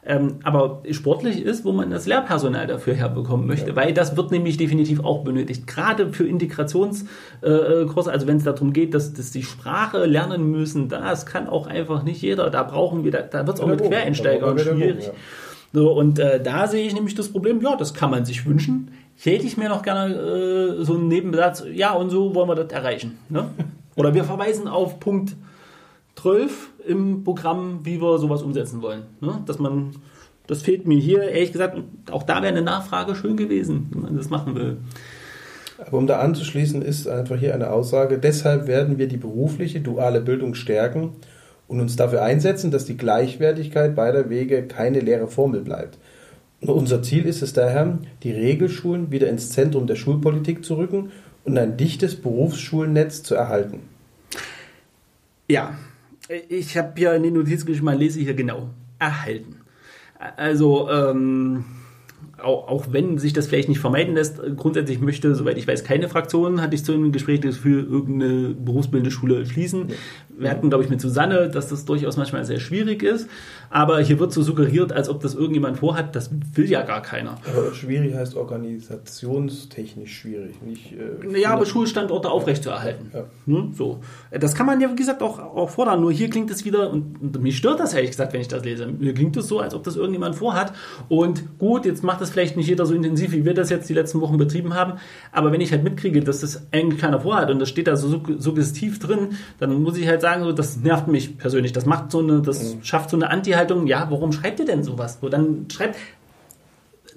Ähm, 0.07 0.35
aber 0.43 0.83
sportlich 0.91 1.41
ist, 1.41 1.65
wo 1.65 1.71
man 1.71 1.89
das 1.89 2.05
Lehrpersonal 2.05 2.67
dafür 2.67 2.93
herbekommen 2.93 3.47
möchte, 3.47 3.69
ja. 3.71 3.75
weil 3.75 3.91
das 3.91 4.15
wird 4.15 4.29
nämlich 4.29 4.57
definitiv 4.57 4.99
auch 4.99 5.23
benötigt. 5.23 5.65
Gerade 5.65 6.13
für 6.13 6.27
Integrationskurse, 6.27 8.09
äh, 8.09 8.13
also 8.13 8.27
wenn 8.27 8.37
es 8.37 8.43
darum 8.43 8.71
geht, 8.71 8.93
dass, 8.93 9.13
dass 9.13 9.31
die 9.31 9.41
Sprache 9.41 10.05
lernen 10.05 10.51
müssen, 10.51 10.89
das 10.89 11.25
kann 11.25 11.47
auch 11.47 11.65
einfach 11.65 12.03
nicht 12.03 12.21
jeder. 12.21 12.51
Da 12.51 12.61
brauchen 12.61 13.03
wir, 13.03 13.11
da, 13.11 13.21
da 13.23 13.47
wird 13.47 13.57
es 13.57 13.63
auch 13.63 13.67
mit 13.67 13.81
Quereinsteigern 13.81 14.59
schwierig. 14.59 15.07
Ja. 15.07 15.13
So, 15.75 15.91
und 15.91 16.19
äh, 16.19 16.41
da 16.41 16.67
sehe 16.69 16.87
ich 16.87 16.93
nämlich 16.93 17.15
das 17.15 17.27
Problem, 17.27 17.61
ja, 17.61 17.75
das 17.75 17.93
kann 17.93 18.09
man 18.09 18.23
sich 18.23 18.45
wünschen. 18.45 18.91
Hätte 19.17 19.45
ich 19.45 19.57
mir 19.57 19.67
noch 19.67 19.81
gerne 19.81 20.15
äh, 20.15 20.85
so 20.85 20.93
einen 20.93 21.09
Nebensatz, 21.09 21.65
ja, 21.69 21.91
und 21.91 22.11
so 22.11 22.33
wollen 22.33 22.47
wir 22.47 22.55
das 22.55 22.71
erreichen. 22.71 23.17
Ne? 23.27 23.49
Oder 23.97 24.13
wir 24.13 24.23
verweisen 24.23 24.69
auf 24.69 25.01
Punkt 25.01 25.35
12 26.15 26.69
im 26.87 27.25
Programm, 27.25 27.81
wie 27.83 28.01
wir 28.01 28.19
sowas 28.19 28.41
umsetzen 28.41 28.81
wollen. 28.81 29.03
Ne? 29.19 29.43
Dass 29.47 29.59
man, 29.59 29.97
das 30.47 30.61
fehlt 30.61 30.87
mir 30.87 30.97
hier, 30.97 31.23
ehrlich 31.23 31.51
gesagt, 31.51 31.77
auch 32.09 32.23
da 32.23 32.35
wäre 32.35 32.53
eine 32.53 32.61
Nachfrage 32.61 33.13
schön 33.13 33.35
gewesen, 33.35 33.89
wie 33.91 33.99
man 33.99 34.15
das 34.15 34.29
machen 34.29 34.55
will. 34.55 34.77
Aber 35.85 35.97
um 35.97 36.07
da 36.07 36.19
anzuschließen, 36.19 36.81
ist 36.83 37.05
einfach 37.05 37.35
hier 37.35 37.53
eine 37.53 37.71
Aussage, 37.71 38.17
deshalb 38.17 38.67
werden 38.67 38.97
wir 38.97 39.09
die 39.09 39.17
berufliche 39.17 39.81
duale 39.81 40.21
Bildung 40.21 40.55
stärken 40.55 41.11
und 41.67 41.79
uns 41.79 41.95
dafür 41.95 42.23
einsetzen, 42.23 42.71
dass 42.71 42.85
die 42.85 42.97
Gleichwertigkeit 42.97 43.95
beider 43.95 44.29
Wege 44.29 44.63
keine 44.63 44.99
leere 44.99 45.27
Formel 45.27 45.61
bleibt. 45.61 45.97
Und 46.61 46.69
unser 46.69 47.01
Ziel 47.01 47.25
ist 47.25 47.41
es 47.41 47.53
daher, 47.53 47.99
die 48.23 48.31
Regelschulen 48.31 49.11
wieder 49.11 49.29
ins 49.29 49.49
Zentrum 49.49 49.87
der 49.87 49.95
Schulpolitik 49.95 50.63
zu 50.63 50.75
rücken 50.75 51.11
und 51.43 51.57
ein 51.57 51.77
dichtes 51.77 52.15
Berufsschulnetz 52.15 53.23
zu 53.23 53.35
erhalten. 53.35 53.81
Ja, 55.47 55.77
ich 56.49 56.75
habe 56.77 56.99
ja 56.99 57.13
in 57.13 57.23
den 57.23 57.33
Notizen 57.33 57.67
geschrieben, 57.67 57.85
man 57.85 57.99
lese 57.99 58.19
hier 58.19 58.33
genau. 58.33 58.69
Erhalten. 58.97 59.57
Also, 60.37 60.89
ähm, 60.89 61.65
auch, 62.41 62.67
auch 62.67 62.85
wenn 62.91 63.17
sich 63.17 63.33
das 63.33 63.47
vielleicht 63.47 63.69
nicht 63.69 63.79
vermeiden 63.79 64.15
lässt, 64.15 64.41
grundsätzlich 64.57 64.99
möchte, 64.99 65.35
soweit 65.35 65.57
ich 65.57 65.67
weiß, 65.67 65.83
keine 65.83 66.09
Fraktion, 66.09 66.61
hatte 66.61 66.75
ich 66.75 66.83
zu 66.83 66.93
einem 66.93 67.11
Gespräch 67.11 67.41
das 67.41 67.57
für 67.57 67.81
irgendeine 67.81 68.49
berufsbildende 68.53 69.11
Schule 69.11 69.45
schließen. 69.45 69.89
Ja. 69.89 69.95
Wir 70.37 70.49
hatten, 70.49 70.69
glaube 70.69 70.83
ich, 70.83 70.89
mit 70.89 71.01
Susanne, 71.01 71.49
dass 71.49 71.69
das 71.69 71.85
durchaus 71.85 72.17
manchmal 72.17 72.45
sehr 72.45 72.59
schwierig 72.59 73.03
ist. 73.03 73.29
Aber 73.69 73.99
hier 73.99 74.19
wird 74.19 74.31
so 74.31 74.41
suggeriert, 74.41 74.93
als 74.93 75.09
ob 75.09 75.21
das 75.21 75.33
irgendjemand 75.33 75.79
vorhat. 75.79 76.15
Das 76.15 76.29
will 76.53 76.69
ja 76.69 76.81
gar 76.83 77.01
keiner. 77.01 77.37
Aber 77.49 77.73
schwierig 77.73 78.15
heißt 78.15 78.35
organisationstechnisch 78.35 80.13
schwierig. 80.17 80.61
Nicht, 80.61 80.93
äh, 80.93 81.39
ja, 81.39 81.51
aber 81.51 81.65
Schulstandorte 81.65 82.29
aufrechtzuerhalten. 82.29 83.11
Ja. 83.13 83.25
Ne? 83.45 83.69
So. 83.73 84.01
Das 84.31 84.55
kann 84.55 84.65
man 84.65 84.79
ja, 84.81 84.91
wie 84.91 84.95
gesagt, 84.95 85.21
auch, 85.21 85.39
auch 85.39 85.69
fordern. 85.69 86.01
Nur 86.01 86.11
hier 86.11 86.29
klingt 86.29 86.51
es 86.51 86.65
wieder, 86.65 86.89
und, 86.89 87.21
und 87.21 87.41
mich 87.41 87.57
stört 87.57 87.79
das 87.79 87.93
ehrlich 87.93 88.11
gesagt, 88.11 88.33
wenn 88.33 88.41
ich 88.41 88.47
das 88.47 88.63
lese. 88.63 88.87
Mir 88.87 89.13
klingt 89.13 89.35
es 89.37 89.47
so, 89.47 89.59
als 89.59 89.73
ob 89.73 89.83
das 89.83 89.95
irgendjemand 89.95 90.35
vorhat. 90.35 90.73
Und 91.09 91.57
gut, 91.59 91.85
jetzt 91.85 92.03
macht 92.03 92.21
das 92.21 92.29
vielleicht 92.29 92.57
nicht 92.57 92.67
jeder 92.67 92.85
so 92.85 92.93
intensiv, 92.93 93.31
wie 93.31 93.45
wir 93.45 93.53
das 93.53 93.69
jetzt 93.69 93.89
die 93.89 93.93
letzten 93.93 94.21
Wochen 94.21 94.37
betrieben 94.37 94.73
haben. 94.73 94.99
Aber 95.31 95.51
wenn 95.51 95.61
ich 95.61 95.71
halt 95.71 95.83
mitkriege, 95.83 96.21
dass 96.21 96.41
das 96.41 96.67
eigentlich 96.71 97.01
keiner 97.01 97.19
vorhat 97.19 97.49
und 97.49 97.59
das 97.59 97.69
steht 97.69 97.87
da 97.87 97.95
so 97.95 98.21
suggestiv 98.37 98.99
drin, 98.99 99.29
dann 99.59 99.81
muss 99.81 99.97
ich 99.97 100.07
halt 100.07 100.21
sagen, 100.25 100.43
so, 100.43 100.51
das 100.51 100.77
nervt 100.77 101.07
mich 101.07 101.37
persönlich. 101.37 101.71
Das 101.71 101.85
macht 101.85 102.11
so 102.11 102.19
eine, 102.19 102.41
das 102.41 102.75
mhm. 102.75 102.83
schafft 102.83 103.09
so 103.09 103.17
eine 103.17 103.29
Anti-Haltung. 103.29 103.87
Ja, 103.87 104.07
warum 104.09 104.31
schreibt 104.31 104.59
ihr 104.59 104.65
denn 104.65 104.83
sowas? 104.83 105.19
So, 105.21 105.29
dann 105.29 105.67
schreibt, 105.71 105.97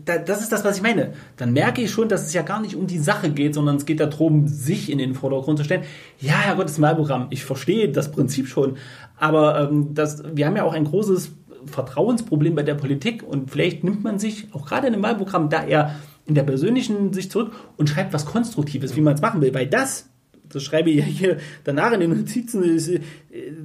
das 0.04 0.42
ist 0.42 0.52
das, 0.52 0.64
was 0.64 0.76
ich 0.76 0.82
meine. 0.82 1.14
Dann 1.36 1.52
merke 1.52 1.82
ich 1.82 1.90
schon, 1.90 2.08
dass 2.08 2.26
es 2.26 2.32
ja 2.32 2.42
gar 2.42 2.60
nicht 2.60 2.76
um 2.76 2.86
die 2.86 2.98
Sache 2.98 3.30
geht, 3.30 3.54
sondern 3.54 3.76
es 3.76 3.86
geht 3.86 4.00
darum, 4.00 4.46
sich 4.46 4.90
in 4.90 4.98
den 4.98 5.14
Vordergrund 5.14 5.58
zu 5.58 5.64
stellen. 5.64 5.82
Ja, 6.20 6.34
Herr 6.34 6.54
Gottes 6.54 6.80
Wahlprogramm, 6.80 7.26
ich 7.30 7.44
verstehe 7.44 7.88
das 7.88 8.12
Prinzip 8.12 8.46
schon, 8.46 8.76
aber 9.16 9.60
ähm, 9.60 9.94
das, 9.94 10.22
wir 10.32 10.46
haben 10.46 10.56
ja 10.56 10.62
auch 10.62 10.74
ein 10.74 10.84
großes 10.84 11.32
Vertrauensproblem 11.66 12.54
bei 12.54 12.62
der 12.62 12.74
Politik 12.74 13.24
und 13.24 13.50
vielleicht 13.50 13.82
nimmt 13.82 14.04
man 14.04 14.20
sich 14.20 14.46
auch 14.52 14.66
gerade 14.66 14.86
in 14.86 14.92
dem 14.92 15.02
Wahlprogramm 15.02 15.48
da 15.50 15.64
eher 15.64 15.96
in 16.26 16.34
der 16.34 16.44
persönlichen 16.44 17.12
Sicht 17.12 17.32
zurück 17.32 17.52
und 17.76 17.88
schreibt 17.88 18.12
was 18.12 18.26
Konstruktives, 18.26 18.94
wie 18.94 19.00
man 19.00 19.14
es 19.14 19.20
machen 19.20 19.40
will, 19.40 19.52
weil 19.52 19.66
das 19.66 20.07
das 20.52 20.62
schreibe 20.62 20.90
ich 20.90 20.96
ja 20.96 21.04
hier 21.04 21.36
danach 21.64 21.92
in 21.92 22.00
den 22.00 22.10
Notizen, 22.10 22.62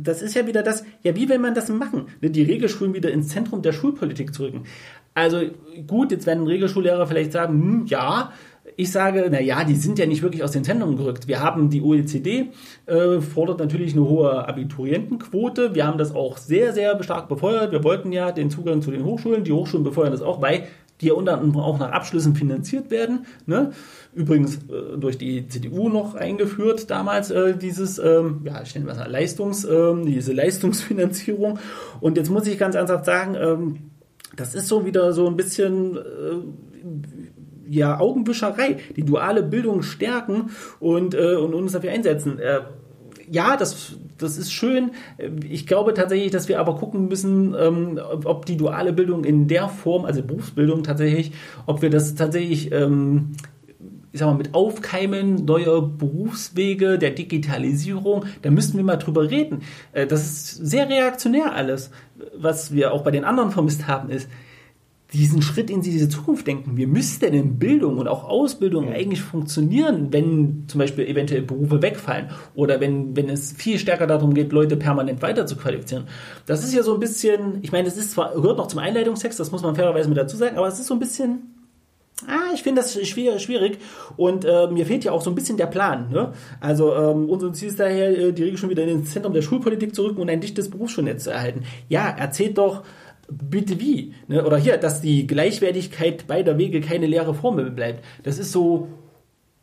das 0.02 0.22
ist 0.22 0.36
ja 0.36 0.48
wieder 0.48 0.64
das, 0.64 0.84
ja, 1.04 1.16
wie 1.16 1.30
will 1.30 1.40
man 1.40 1.54
das 1.54 1.70
machen? 1.70 2.08
Ne, 2.22 2.30
die 2.30 2.44
Regelschulen 2.44 2.94
wieder 2.94 3.12
ins 3.12 3.30
Zentrum 3.30 3.62
der 3.62 3.74
Schulpolitik 3.74 4.34
zu 4.34 4.44
rücken. 4.44 4.64
Also 5.14 5.42
gut, 5.88 6.12
jetzt 6.12 6.26
werden 6.26 6.48
Regelschullehrer 6.48 7.06
vielleicht 7.08 7.32
sagen, 7.32 7.54
hm, 7.54 7.86
ja, 7.86 8.32
ich 8.76 8.92
sage, 8.92 9.28
na 9.30 9.40
ja, 9.40 9.64
die 9.64 9.76
sind 9.76 10.00
ja 10.00 10.06
nicht 10.06 10.24
wirklich 10.24 10.44
aus 10.44 10.52
den 10.52 10.64
Zentren 10.64 10.96
gerückt. 10.96 11.28
Wir 11.28 11.42
haben 11.42 11.70
die 11.70 11.82
OECD, 11.82 12.52
äh, 12.86 13.20
fordert 13.20 13.60
natürlich 13.60 13.94
eine 13.94 14.08
hohe 14.08 14.48
Abiturientenquote. 14.48 15.76
Wir 15.76 15.86
haben 15.86 15.98
das 15.98 16.16
auch 16.16 16.38
sehr, 16.38 16.74
sehr 16.74 17.02
stark 17.04 17.28
befeuert. 17.28 17.72
Wir 17.72 17.84
wollten 17.84 18.12
ja 18.12 18.32
den 18.32 18.50
Zugang 18.50 18.82
zu 18.82 18.90
den 18.90 19.04
Hochschulen. 19.04 19.44
Die 19.44 19.52
Hochschulen 19.52 19.84
befeuern 19.84 20.12
das 20.12 20.22
auch, 20.22 20.42
weil 20.42 20.64
die 21.02 21.08
ja 21.08 21.14
unter 21.14 21.34
anderem 21.34 21.58
auch 21.58 21.78
nach 21.80 21.92
Abschlüssen 21.92 22.36
finanziert 22.36 22.90
werden. 22.90 23.26
Ne? 23.46 23.72
Übrigens 24.16 24.58
äh, 24.58 24.98
durch 24.98 25.18
die 25.18 25.48
CDU 25.48 25.90
noch 25.90 26.16
eingeführt 26.16 26.90
damals 26.92 27.32
äh, 27.32 27.58
dieses, 27.58 27.98
ähm, 27.98 28.42
ja, 28.44 28.62
ich 28.62 28.76
nenne 28.76 28.94
mal 28.94 29.10
Leistungs, 29.10 29.66
ähm, 29.66 30.06
diese 30.06 30.34
Leistungsfinanzierung. 30.34 31.60
Und 32.00 32.18
jetzt 32.18 32.30
muss 32.30 32.46
ich 32.46 32.60
ganz 32.60 32.76
ernsthaft 32.76 33.06
sagen, 33.06 33.36
ähm, 33.36 33.78
das 34.36 34.56
ist 34.56 34.68
so 34.68 34.86
wieder 34.86 35.14
so 35.14 35.28
ein 35.28 35.36
bisschen 35.36 35.98
äh, 35.98 36.02
ja, 37.68 38.00
Augenwischerei, 38.00 38.78
die 38.96 39.04
duale 39.04 39.42
Bildung 39.42 39.82
stärken 39.82 40.52
und, 40.80 41.16
äh, 41.16 41.36
und 41.36 41.54
uns 41.54 41.72
dafür 41.72 41.92
einsetzen. 41.92 42.40
Äh, 42.40 42.62
ja, 43.32 43.58
das, 43.58 43.94
das 44.18 44.38
ist 44.38 44.52
schön. 44.52 44.92
Ich 45.50 45.66
glaube 45.66 45.94
tatsächlich, 45.94 46.32
dass 46.32 46.50
wir 46.50 46.60
aber 46.60 46.76
gucken 46.76 47.08
müssen, 47.08 47.56
ähm, 47.58 48.00
ob 48.26 48.46
die 48.46 48.58
duale 48.58 48.94
Bildung 48.94 49.24
in 49.24 49.48
der 49.48 49.70
Form, 49.70 50.06
also 50.06 50.22
Berufsbildung 50.22 50.84
tatsächlich, 50.84 51.32
ob 51.66 51.82
wir 51.82 51.90
das 51.90 52.16
tatsächlich 52.16 52.72
ähm, 52.72 53.32
ich 54.14 54.20
sag 54.20 54.28
mal, 54.28 54.36
mit 54.36 54.54
Aufkeimen 54.54 55.44
neuer 55.44 55.82
Berufswege, 55.82 57.00
der 57.00 57.10
Digitalisierung, 57.10 58.26
da 58.44 58.52
müssten 58.52 58.78
wir 58.78 58.84
mal 58.84 58.98
drüber 58.98 59.30
reden. 59.30 59.64
Äh, 59.92 60.06
das 60.06 60.24
ist 60.24 60.56
sehr 60.68 60.88
reaktionär 60.88 61.54
alles. 61.54 61.90
Was 62.38 62.72
wir 62.72 62.94
auch 62.94 63.04
bei 63.04 63.12
den 63.12 63.26
anderen 63.26 63.52
vermisst 63.52 63.88
haben, 63.88 64.10
ist, 64.10 64.30
diesen 65.14 65.44
Schritt 65.44 65.70
in 65.70 65.82
diese 65.82 66.10
Zukunft 66.10 66.48
denken. 66.48 66.76
Wie 66.76 66.88
müsste 66.88 67.30
denn 67.30 67.60
Bildung 67.60 68.00
und 68.00 68.08
auch 68.08 68.24
Ausbildung 68.24 68.90
eigentlich 68.90 69.22
funktionieren, 69.22 70.12
wenn 70.12 70.66
zum 70.68 70.80
Beispiel 70.80 71.06
eventuell 71.06 71.44
Berufe 71.44 71.84
wegfallen 71.84 72.30
oder 72.56 72.80
wenn, 72.80 73.16
wenn 73.16 73.30
es 73.30 73.52
viel 73.52 73.78
stärker 73.78 74.08
darum 74.08 74.34
geht, 74.34 74.52
Leute 74.52 74.76
permanent 74.76 75.22
weiter 75.22 75.46
zu 75.46 75.56
qualifizieren. 75.56 76.06
Das 76.48 76.64
ist 76.64 76.74
ja 76.74 76.82
so 76.82 76.96
ein 76.96 77.00
bisschen, 77.00 77.60
ich 77.62 77.72
meine, 77.72 77.88
es 77.88 77.98
ist 77.98 78.12
zwar, 78.12 78.34
gehört 78.34 78.58
noch 78.58 78.68
zum 78.68 78.80
Einleitungstext, 78.80 79.40
das 79.40 79.52
muss 79.52 79.62
man 79.62 79.76
fairerweise 79.76 80.10
mit 80.10 80.18
dazu 80.18 80.36
sagen, 80.36 80.58
aber 80.58 80.68
es 80.68 80.80
ist 80.80 80.88
so 80.88 80.96
ein 80.96 81.00
bisschen 81.00 81.53
Ah, 82.28 82.54
ich 82.54 82.64
finde 82.64 82.82
das 82.82 82.94
schwierig 83.08 83.80
und 84.18 84.46
äh, 84.46 84.68
mir 84.68 84.86
fehlt 84.86 85.04
ja 85.04 85.12
auch 85.12 85.22
so 85.22 85.32
ein 85.32 85.36
bisschen 85.36 85.58
der 85.58 85.66
Plan. 85.66 86.10
Ne? 86.10 86.32
Also 86.62 86.94
ähm, 86.96 87.30
unser 87.30 87.52
Ziel 87.54 87.70
ist 87.70 87.80
daher, 87.80 88.18
äh, 88.18 88.32
die 88.32 88.44
Regel 88.44 88.58
schon 88.58 88.70
wieder 88.70 88.84
ins 88.84 89.12
Zentrum 89.12 89.34
der 89.34 89.42
Schulpolitik 89.42 89.94
zu 89.94 90.04
rücken 90.04 90.22
und 90.22 90.30
ein 90.30 90.40
dichtes 90.40 90.70
Berufsschulnetz 90.70 91.24
zu 91.26 91.32
erhalten. 91.32 91.64
Ja, 91.90 92.08
erzählt 92.10 92.58
doch, 92.58 92.84
bitte 93.28 93.80
wie. 93.80 94.14
Ne? 94.28 94.46
Oder 94.46 94.58
hier, 94.58 94.78
dass 94.78 95.02
die 95.02 95.28
Gleichwertigkeit 95.28 96.28
beider 96.28 96.58
Wege 96.58 96.82
keine 96.82 97.08
leere 97.08 97.34
Formel 97.34 97.72
bleibt. 97.72 98.04
Das 98.24 98.38
ist 98.38 98.52
so, 98.52 98.88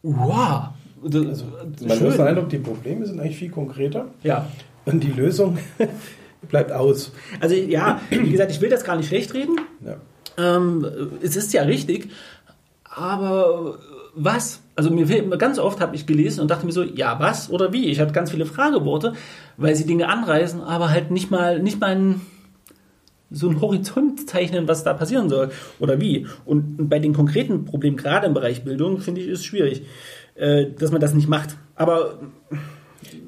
wow. 0.03 0.71
Das, 1.03 1.25
also, 1.25 1.45
man 1.81 1.97
schön. 1.97 2.07
muss 2.07 2.17
den 2.17 2.27
Eindruck, 2.27 2.49
die 2.51 2.59
Probleme 2.59 3.07
sind 3.07 3.21
eigentlich 3.21 3.37
viel 3.37 3.51
konkreter. 3.51 4.09
Ja. 4.23 4.49
Und 4.85 5.03
die 5.03 5.13
Lösung 5.13 5.59
bleibt 6.49 6.73
aus. 6.73 7.13
Also 7.39 7.55
ja, 7.55 8.01
wie 8.11 8.31
gesagt, 8.31 8.51
ich 8.51 8.61
will 8.61 8.71
das 8.71 8.85
gar 8.85 8.97
nicht 8.97 9.09
schlecht 9.09 9.33
reden. 9.35 9.57
Ja. 9.85 9.97
Ähm, 10.39 10.87
es 11.23 11.37
ist 11.37 11.53
ja 11.53 11.63
richtig, 11.63 12.11
aber 12.95 13.79
was? 14.15 14.61
Also 14.75 14.91
mir 14.91 15.07
ganz 15.39 15.59
oft 15.59 15.81
habe 15.81 15.95
ich 15.95 16.07
gelesen 16.07 16.41
und 16.41 16.51
dachte 16.51 16.67
mir 16.67 16.73
so, 16.73 16.83
ja, 16.83 17.21
was 17.21 17.51
oder 17.51 17.73
wie? 17.73 17.87
Ich 17.87 18.01
hatte 18.01 18.13
ganz 18.13 18.31
viele 18.31 18.47
Frageworte, 18.47 19.13
weil 19.57 19.75
sie 19.77 19.87
Dinge 19.87 20.09
anreißen, 20.09 20.61
aber 20.61 20.91
halt 20.91 21.11
nicht 21.11 21.31
mal, 21.31 21.61
nicht 21.61 21.81
mal 21.81 21.95
ein 21.97 22.21
so 23.31 23.49
einen 23.49 23.61
Horizont 23.61 24.29
zeichnen, 24.29 24.67
was 24.67 24.83
da 24.83 24.93
passieren 24.93 25.29
soll 25.29 25.51
oder 25.79 26.01
wie. 26.01 26.27
Und 26.45 26.89
bei 26.89 26.99
den 26.99 27.13
konkreten 27.13 27.65
Problemen, 27.65 27.97
gerade 27.97 28.27
im 28.27 28.35
Bereich 28.35 28.65
Bildung, 28.65 28.99
finde 28.99 29.21
ich, 29.21 29.29
ist 29.29 29.41
es 29.41 29.45
schwierig, 29.45 29.83
äh, 30.35 30.67
dass 30.77 30.91
man 30.91 31.01
das 31.01 31.15
nicht 31.15 31.29
macht. 31.29 31.57
Aber 31.77 32.19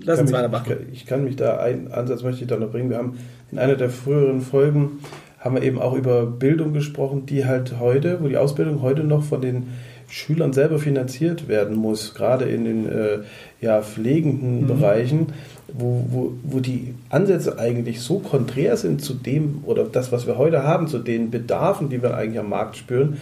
lass 0.03 0.21
uns 0.21 0.33
weitermachen. 0.33 0.89
Ich, 0.91 1.03
ich, 1.03 1.07
kann 1.07 1.23
mich 1.23 1.37
da, 1.37 1.59
einen 1.59 1.93
Ansatz 1.93 2.25
möchte 2.25 2.43
ich 2.43 2.49
da 2.49 2.57
noch 2.57 2.71
bringen. 2.71 2.91
Wir 2.91 2.99
haben 2.99 3.17
in 3.53 3.59
einer 3.59 3.77
der 3.77 3.91
früheren 3.91 4.41
Folgen 4.41 4.99
haben 5.43 5.57
wir 5.57 5.63
eben 5.63 5.81
auch 5.81 5.95
über 5.95 6.25
Bildung 6.25 6.73
gesprochen, 6.73 7.27
die 7.27 7.45
halt 7.45 7.79
heute, 7.81 8.19
wo 8.23 8.29
die 8.29 8.37
Ausbildung 8.37 8.83
heute 8.83 9.05
noch 9.05 9.25
von 9.25 9.41
den 9.41 9.69
Schülern 10.09 10.53
selber 10.53 10.79
finanziert 10.79 11.49
werden 11.49 11.77
muss, 11.77 12.15
gerade 12.15 12.45
in 12.45 12.65
den 12.65 12.89
äh, 12.89 13.19
ja, 13.61 13.81
pflegenden 13.83 14.63
mhm. 14.63 14.67
Bereichen 14.67 15.27
wo, 15.73 16.05
wo, 16.09 16.33
wo 16.43 16.61
die 16.61 16.95
Ansätze 17.09 17.59
eigentlich 17.59 18.01
so 18.01 18.19
konträr 18.19 18.77
sind 18.77 19.03
zu 19.03 19.15
dem 19.15 19.63
oder 19.65 19.85
das, 19.85 20.13
was 20.13 20.27
wir 20.27 20.39
heute 20.39 20.63
haben, 20.65 20.89
zu 20.89 20.99
den 20.99 21.31
Bedarfen, 21.31 21.89
die 21.89 22.03
wir 22.03 22.17
eigentlich 22.17 22.39
am 22.39 22.51
Markt 22.51 22.77
spüren. 22.77 23.19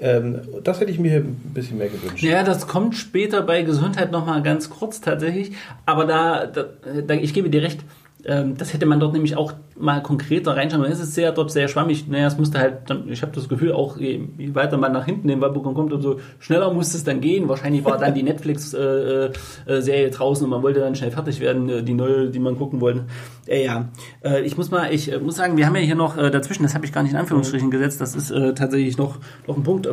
Ähm, 0.00 0.40
das 0.64 0.80
hätte 0.80 0.90
ich 0.90 0.98
mir 0.98 1.18
ein 1.18 1.36
bisschen 1.54 1.78
mehr 1.78 1.88
gewünscht. 1.88 2.22
Ja, 2.22 2.42
das 2.42 2.66
kommt 2.66 2.96
später 2.96 3.42
bei 3.42 3.62
Gesundheit 3.62 4.10
nochmal 4.10 4.42
ganz 4.42 4.68
kurz 4.68 5.00
tatsächlich. 5.00 5.52
Aber 5.86 6.06
da, 6.06 6.46
da, 6.46 6.64
da 7.06 7.14
ich 7.14 7.34
gebe 7.34 7.50
dir 7.50 7.62
recht, 7.62 7.80
das 8.24 8.72
hätte 8.72 8.86
man 8.86 9.00
dort 9.00 9.14
nämlich 9.14 9.36
auch 9.36 9.52
mal 9.76 10.00
konkreter 10.00 10.56
reinschauen. 10.56 10.84
Es 10.84 11.00
ist 11.00 11.14
sehr 11.14 11.32
dort 11.32 11.50
sehr 11.50 11.66
schwammig. 11.66 12.06
Naja, 12.08 12.28
es 12.28 12.38
musste 12.38 12.58
halt, 12.58 12.88
dann, 12.88 13.08
ich 13.08 13.22
habe 13.22 13.32
das 13.32 13.48
Gefühl, 13.48 13.72
auch 13.72 13.96
je 13.96 14.20
weiter 14.54 14.76
man 14.76 14.92
nach 14.92 15.06
hinten 15.06 15.28
in 15.28 15.40
Wahlprogramm 15.40 15.74
kommt, 15.74 15.92
umso 15.92 16.20
schneller 16.38 16.72
musste 16.72 16.96
es 16.96 17.04
dann 17.04 17.20
gehen. 17.20 17.48
Wahrscheinlich 17.48 17.84
war 17.84 17.98
dann 17.98 18.14
die 18.14 18.22
Netflix-Serie 18.22 19.32
äh, 19.66 20.06
äh, 20.06 20.10
draußen 20.10 20.44
und 20.44 20.50
man 20.50 20.62
wollte 20.62 20.80
dann 20.80 20.94
schnell 20.94 21.10
fertig 21.10 21.40
werden, 21.40 21.68
äh, 21.68 21.82
die 21.82 21.94
neue, 21.94 22.30
die 22.30 22.38
man 22.38 22.56
gucken 22.56 22.80
wollte. 22.80 23.06
Äh, 23.46 23.64
ja, 23.64 23.88
äh, 24.24 24.42
ich 24.42 24.56
muss 24.56 24.70
mal, 24.70 24.92
ich 24.92 25.10
äh, 25.10 25.18
muss 25.18 25.36
sagen, 25.36 25.56
wir 25.56 25.66
haben 25.66 25.74
ja 25.74 25.82
hier 25.82 25.96
noch 25.96 26.16
dazwischen, 26.16 26.62
das 26.62 26.74
habe 26.74 26.84
ich 26.84 26.92
gar 26.92 27.02
nicht 27.02 27.12
in 27.12 27.18
Anführungsstrichen 27.18 27.70
gesetzt, 27.70 28.00
das 28.00 28.14
ist 28.14 28.32
tatsächlich 28.56 28.98
noch, 28.98 29.16
noch 29.46 29.56
ein 29.56 29.62
Punkt, 29.62 29.88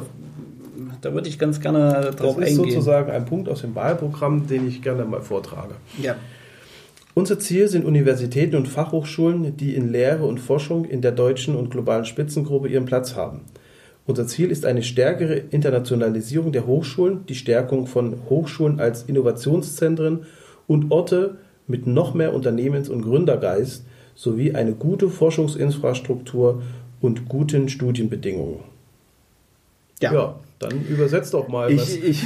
da 1.01 1.13
würde 1.13 1.29
ich 1.29 1.39
ganz 1.39 1.59
gerne 1.59 2.11
drauf 2.15 2.37
eingehen. 2.37 2.41
Das 2.41 2.49
ist 2.51 2.59
eingehen. 2.59 2.71
sozusagen 2.71 3.11
ein 3.11 3.25
Punkt 3.25 3.49
aus 3.49 3.61
dem 3.61 3.73
Wahlprogramm, 3.73 4.47
den 4.47 4.67
ich 4.67 4.81
gerne 4.81 5.05
mal 5.05 5.21
vortrage. 5.21 5.75
Ja. 6.01 6.15
Unser 7.15 7.39
Ziel 7.39 7.67
sind 7.67 7.85
Universitäten 7.85 8.55
und 8.55 8.67
Fachhochschulen, 8.67 9.57
die 9.57 9.73
in 9.75 9.91
Lehre 9.91 10.25
und 10.25 10.39
Forschung 10.39 10.85
in 10.85 11.01
der 11.01 11.11
deutschen 11.11 11.55
und 11.55 11.71
globalen 11.71 12.05
Spitzengruppe 12.05 12.67
ihren 12.67 12.85
Platz 12.85 13.15
haben. 13.15 13.41
Unser 14.05 14.27
Ziel 14.27 14.51
ist 14.51 14.65
eine 14.65 14.83
stärkere 14.83 15.35
Internationalisierung 15.35 16.51
der 16.51 16.67
Hochschulen, 16.67 17.25
die 17.27 17.35
Stärkung 17.35 17.87
von 17.87 18.15
Hochschulen 18.29 18.79
als 18.79 19.03
Innovationszentren 19.03 20.25
und 20.67 20.91
Orte 20.91 21.37
mit 21.67 21.87
noch 21.87 22.13
mehr 22.13 22.33
Unternehmens- 22.33 22.89
und 22.89 23.01
Gründergeist 23.01 23.85
sowie 24.15 24.53
eine 24.53 24.73
gute 24.73 25.09
Forschungsinfrastruktur 25.09 26.61
und 27.01 27.27
guten 27.27 27.69
Studienbedingungen. 27.69 28.59
Ja. 30.01 30.13
ja. 30.13 30.39
Dann 30.59 30.85
übersetzt 30.87 31.33
doch 31.33 31.47
mal. 31.47 31.71
Ich, 31.71 32.03
ich, 32.03 32.03
ich, 32.03 32.23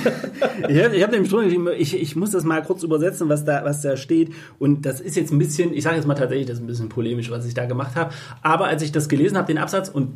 ich 0.68 1.04
habe 1.04 1.12
nämlich 1.12 1.30
drunter 1.30 1.74
ich, 1.78 1.96
ich 1.96 2.16
muss 2.16 2.32
das 2.32 2.44
mal 2.44 2.64
kurz 2.64 2.82
übersetzen, 2.82 3.30
was 3.30 3.46
da, 3.46 3.64
was 3.64 3.82
da 3.82 3.96
steht. 3.96 4.32
Und 4.58 4.88
das 4.88 5.02
ist 5.02 5.16
jetzt 5.16 5.32
ein 5.32 5.38
bisschen, 5.38 5.72
ich 5.72 5.84
sage 5.84 5.98
jetzt 5.98 6.08
mal 6.08 6.16
tatsächlich, 6.16 6.48
das 6.48 6.58
ist 6.58 6.64
ein 6.64 6.68
bisschen 6.68 6.90
polemisch, 6.90 7.30
was 7.30 7.46
ich 7.46 7.54
da 7.54 7.66
gemacht 7.66 7.96
habe. 7.96 8.12
Aber 8.42 8.66
als 8.66 8.82
ich 8.82 8.92
das 8.92 9.08
gelesen 9.08 9.38
habe, 9.38 9.46
den 9.46 9.60
Absatz, 9.60 9.88
und 9.88 10.14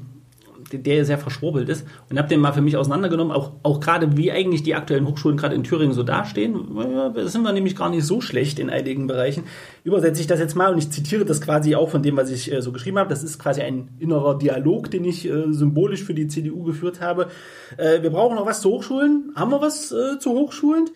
der 0.72 1.06
sehr 1.06 1.18
verschwurbelt 1.18 1.70
ist 1.70 1.86
und 2.10 2.18
habe 2.18 2.28
den 2.28 2.40
mal 2.40 2.54
für 2.54 2.62
mich 2.62 2.78
auseinandergenommen, 2.78 3.36
auch, 3.36 3.52
auch 3.64 3.80
gerade 3.80 4.18
wie 4.18 4.32
eigentlich 4.32 4.64
die 4.64 4.76
aktuellen 4.76 5.08
Hochschulen 5.08 5.38
gerade 5.38 5.56
in 5.56 5.64
Thüringen 5.64 5.94
so 5.94 6.04
dastehen. 6.04 6.76
Da 7.16 7.28
sind 7.28 7.44
wir 7.44 7.54
nämlich 7.54 7.76
gar 7.76 7.90
nicht 7.90 8.06
so 8.06 8.22
schlecht 8.22 8.60
in 8.60 8.70
einigen 8.70 9.08
Bereichen. 9.08 9.44
Übersetze 9.84 10.22
ich 10.22 10.28
das 10.28 10.40
jetzt 10.40 10.56
mal 10.56 10.72
und 10.72 10.78
ich 10.78 10.90
zitiere 10.90 11.26
das 11.26 11.42
quasi 11.42 11.76
auch 11.76 11.90
von 11.90 12.04
dem, 12.04 12.18
was 12.18 12.30
ich 12.30 12.52
äh, 12.52 12.62
so 12.62 12.72
geschrieben 12.72 13.00
habe. 13.00 13.10
Das 13.10 13.24
ist 13.24 13.40
quasi 13.40 13.62
ein 13.62 13.90
innerer 14.00 14.38
Dialog, 14.38 14.92
den 14.92 15.06
ich 15.06 15.28
äh, 15.28 15.52
symbolisch 15.52 16.04
für 16.04 16.14
die 16.14 16.28
CDU 16.28 16.64
geführt 16.64 17.02
habe. 17.02 17.28
Äh, 17.78 18.02
wir 18.02 18.10
brauchen 18.10 18.36
noch 18.36 18.46
was 18.46 18.62
zu 18.62 18.70
Hochschulen. 18.72 19.32
Haben 19.36 19.52
wir 19.52 19.62
was 19.62 19.92
äh, 19.92 20.20
zu 20.20 20.32
Hochschulen? 20.32 20.90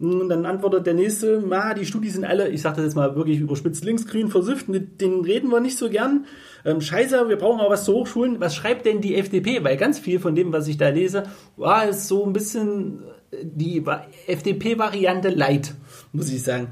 Und 0.00 0.28
dann 0.28 0.46
antwortet 0.46 0.86
der 0.86 0.94
nächste, 0.94 1.42
ah, 1.50 1.74
die 1.74 1.84
Studis 1.84 2.12
sind 2.12 2.24
alle, 2.24 2.48
ich 2.48 2.62
sage 2.62 2.76
das 2.76 2.84
jetzt 2.84 2.94
mal 2.94 3.16
wirklich 3.16 3.40
überspitzt, 3.40 3.84
linksgrün 3.84 4.28
versifft, 4.28 4.68
mit 4.68 5.00
denen 5.00 5.24
reden 5.24 5.50
wir 5.50 5.60
nicht 5.60 5.76
so 5.76 5.90
gern. 5.90 6.26
Ähm, 6.64 6.80
scheiße, 6.80 7.28
wir 7.28 7.36
brauchen 7.36 7.60
auch 7.60 7.70
was 7.70 7.84
zu 7.84 7.94
Hochschulen. 7.94 8.40
Was 8.40 8.54
schreibt 8.54 8.86
denn 8.86 9.00
die 9.00 9.16
FDP? 9.16 9.64
Weil 9.64 9.76
ganz 9.76 9.98
viel 9.98 10.20
von 10.20 10.36
dem, 10.36 10.52
was 10.52 10.68
ich 10.68 10.76
da 10.76 10.88
lese, 10.90 11.24
war 11.56 11.88
es 11.88 12.06
so 12.06 12.24
ein 12.24 12.32
bisschen 12.32 13.02
die 13.42 13.84
FDP-Variante 14.26 15.28
light, 15.28 15.74
muss 16.12 16.30
ich 16.30 16.42
sagen. 16.42 16.68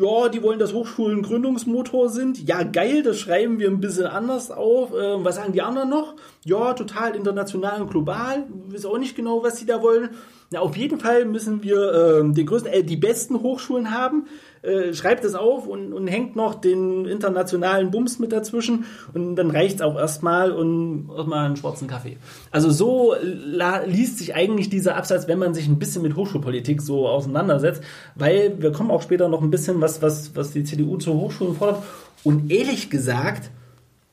Ja, 0.00 0.28
die 0.28 0.42
wollen, 0.42 0.58
dass 0.58 0.72
Hochschulen 0.72 1.22
Gründungsmotor 1.22 2.08
sind. 2.08 2.46
Ja, 2.46 2.62
geil, 2.62 3.02
das 3.02 3.18
schreiben 3.18 3.58
wir 3.58 3.68
ein 3.68 3.80
bisschen 3.80 4.06
anders 4.06 4.50
auf. 4.50 4.92
Ähm, 4.98 5.24
was 5.24 5.36
sagen 5.36 5.52
die 5.52 5.62
anderen 5.62 5.90
noch? 5.90 6.16
Ja, 6.44 6.72
total 6.72 7.14
international 7.14 7.82
und 7.82 7.90
global. 7.90 8.44
Ich 8.68 8.74
weiß 8.74 8.86
auch 8.86 8.98
nicht 8.98 9.16
genau, 9.16 9.42
was 9.42 9.58
sie 9.58 9.66
da 9.66 9.82
wollen. 9.82 10.10
Na, 10.50 10.60
auf 10.60 10.76
jeden 10.76 11.00
Fall 11.00 11.24
müssen 11.24 11.62
wir 11.62 11.76
äh, 11.92 12.32
den 12.32 12.46
größten, 12.46 12.72
äh, 12.72 12.82
die 12.84 12.96
besten 12.96 13.40
Hochschulen 13.42 13.90
haben. 13.90 14.26
Äh, 14.62 14.94
schreibt 14.94 15.24
es 15.24 15.34
auf 15.34 15.66
und, 15.66 15.92
und 15.92 16.08
hängt 16.08 16.34
noch 16.34 16.54
den 16.54 17.04
internationalen 17.04 17.90
Bums 17.90 18.18
mit 18.18 18.32
dazwischen 18.32 18.84
und 19.14 19.36
dann 19.36 19.50
reicht's 19.50 19.80
auch 19.80 19.96
erstmal 19.96 20.50
und 20.50 21.08
erstmal 21.14 21.46
einen 21.46 21.56
schwarzen 21.56 21.86
Kaffee. 21.86 22.16
Also 22.50 22.70
so 22.70 23.14
liest 23.86 24.18
sich 24.18 24.34
eigentlich 24.34 24.68
dieser 24.68 24.96
Absatz, 24.96 25.28
wenn 25.28 25.38
man 25.38 25.54
sich 25.54 25.68
ein 25.68 25.78
bisschen 25.78 26.02
mit 26.02 26.16
Hochschulpolitik 26.16 26.82
so 26.82 27.06
auseinandersetzt, 27.06 27.82
weil 28.16 28.60
wir 28.60 28.72
kommen 28.72 28.90
auch 28.90 29.02
später 29.02 29.28
noch 29.28 29.42
ein 29.42 29.50
bisschen 29.50 29.80
was, 29.80 30.02
was, 30.02 30.34
was 30.34 30.50
die 30.50 30.64
CDU 30.64 30.96
zu 30.96 31.14
Hochschulen 31.14 31.54
fordert. 31.54 31.84
Und 32.24 32.50
ehrlich 32.50 32.90
gesagt, 32.90 33.50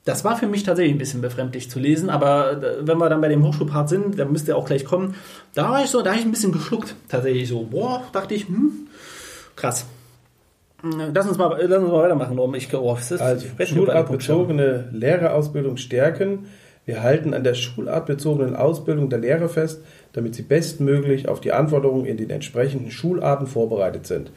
das 0.05 0.25
war 0.25 0.37
für 0.37 0.47
mich 0.47 0.63
tatsächlich 0.63 0.93
ein 0.93 0.99
bisschen 0.99 1.21
befremdlich 1.21 1.69
zu 1.69 1.79
lesen, 1.79 2.09
aber 2.09 2.61
äh, 2.61 2.87
wenn 2.87 2.97
wir 2.97 3.09
dann 3.09 3.21
bei 3.21 3.29
dem 3.29 3.45
Hochschulpart 3.45 3.87
sind, 3.87 4.19
dann 4.19 4.31
müsste 4.31 4.51
er 4.51 4.57
auch 4.57 4.65
gleich 4.65 4.83
kommen. 4.83 5.15
Da 5.53 5.69
war 5.69 5.83
ich 5.83 5.89
so, 5.89 6.01
da 6.01 6.11
habe 6.11 6.19
ich 6.19 6.25
ein 6.25 6.31
bisschen 6.31 6.51
geschluckt. 6.51 6.95
Tatsächlich 7.07 7.47
so, 7.47 7.63
boah, 7.63 8.03
dachte 8.11 8.33
ich, 8.33 8.47
hm, 8.47 8.87
krass. 9.55 9.85
Lass 11.13 11.27
uns 11.27 11.37
mal, 11.37 11.57
lass 11.65 11.81
uns 11.81 11.91
mal 11.91 12.03
weitermachen, 12.03 12.35
Norm. 12.35 12.53
Ich, 12.55 12.73
oh, 12.73 12.93
das 12.93 13.11
ist 13.11 13.21
also 13.21 13.47
schulartbezogene 13.65 14.89
Lehrerausbildung 14.91 15.77
stärken. 15.77 16.47
Wir 16.85 17.01
halten 17.01 17.33
an 17.33 17.45
der 17.45 17.53
schulartbezogenen 17.53 18.57
Ausbildung 18.57 19.09
der 19.09 19.19
Lehrer 19.19 19.47
fest, 19.47 19.81
damit 20.11 20.35
sie 20.35 20.41
bestmöglich 20.41 21.29
auf 21.29 21.39
die 21.39 21.53
Anforderungen 21.53 22.05
in 22.05 22.17
den 22.17 22.29
entsprechenden 22.29 22.91
Schularten 22.91 23.47
vorbereitet 23.47 24.05
sind. 24.05 24.31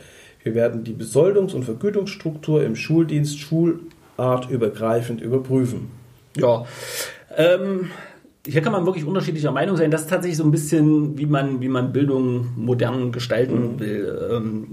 Wir 0.44 0.54
werden 0.54 0.84
die 0.84 0.94
Besoldungs- 0.94 1.54
und 1.54 1.64
Vergütungsstruktur 1.64 2.62
im 2.62 2.76
Schuldienst 2.76 3.40
schul- 3.40 3.80
artübergreifend 4.16 5.20
überprüfen. 5.20 5.90
Ja, 6.36 6.64
ähm, 7.36 7.90
hier 8.46 8.62
kann 8.62 8.72
man 8.72 8.86
wirklich 8.86 9.04
unterschiedlicher 9.04 9.50
Meinung 9.50 9.76
sein. 9.76 9.90
Das 9.90 10.02
ist 10.02 10.10
tatsächlich 10.10 10.38
so 10.38 10.44
ein 10.44 10.50
bisschen, 10.50 11.18
wie 11.18 11.26
man, 11.26 11.60
wie 11.60 11.68
man 11.68 11.92
Bildung 11.92 12.48
modern 12.56 13.12
gestalten 13.12 13.74
mhm. 13.74 13.80
will. 13.80 14.28
Ähm, 14.32 14.68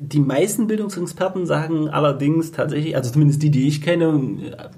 die 0.00 0.20
meisten 0.20 0.66
Bildungsexperten 0.66 1.46
sagen 1.46 1.88
allerdings 1.88 2.50
tatsächlich, 2.50 2.96
also 2.96 3.10
zumindest 3.10 3.42
die, 3.42 3.50
die 3.50 3.68
ich 3.68 3.82
kenne, 3.82 4.20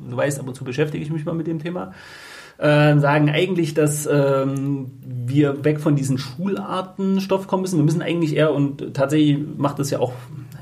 du 0.09 0.17
weißt, 0.17 0.39
ab 0.39 0.47
und 0.47 0.55
zu 0.55 0.65
beschäftige 0.65 1.03
ich 1.03 1.11
mich 1.11 1.25
mal 1.25 1.35
mit 1.35 1.47
dem 1.47 1.61
Thema, 1.61 1.93
äh, 2.59 2.99
sagen 2.99 3.31
eigentlich, 3.31 3.75
dass 3.75 4.07
ähm, 4.07 4.91
wir 5.03 5.65
weg 5.65 5.81
von 5.81 5.97
diesen 5.97 6.19
Schulartenstoff 6.19 7.47
kommen 7.47 7.63
müssen. 7.63 7.79
Wir 7.79 7.85
müssen 7.85 8.03
eigentlich 8.03 8.37
eher, 8.37 8.53
und 8.53 8.95
tatsächlich 8.95 9.39
macht 9.57 9.79
das 9.79 9.91
ja 9.91 9.99
auch 9.99 10.13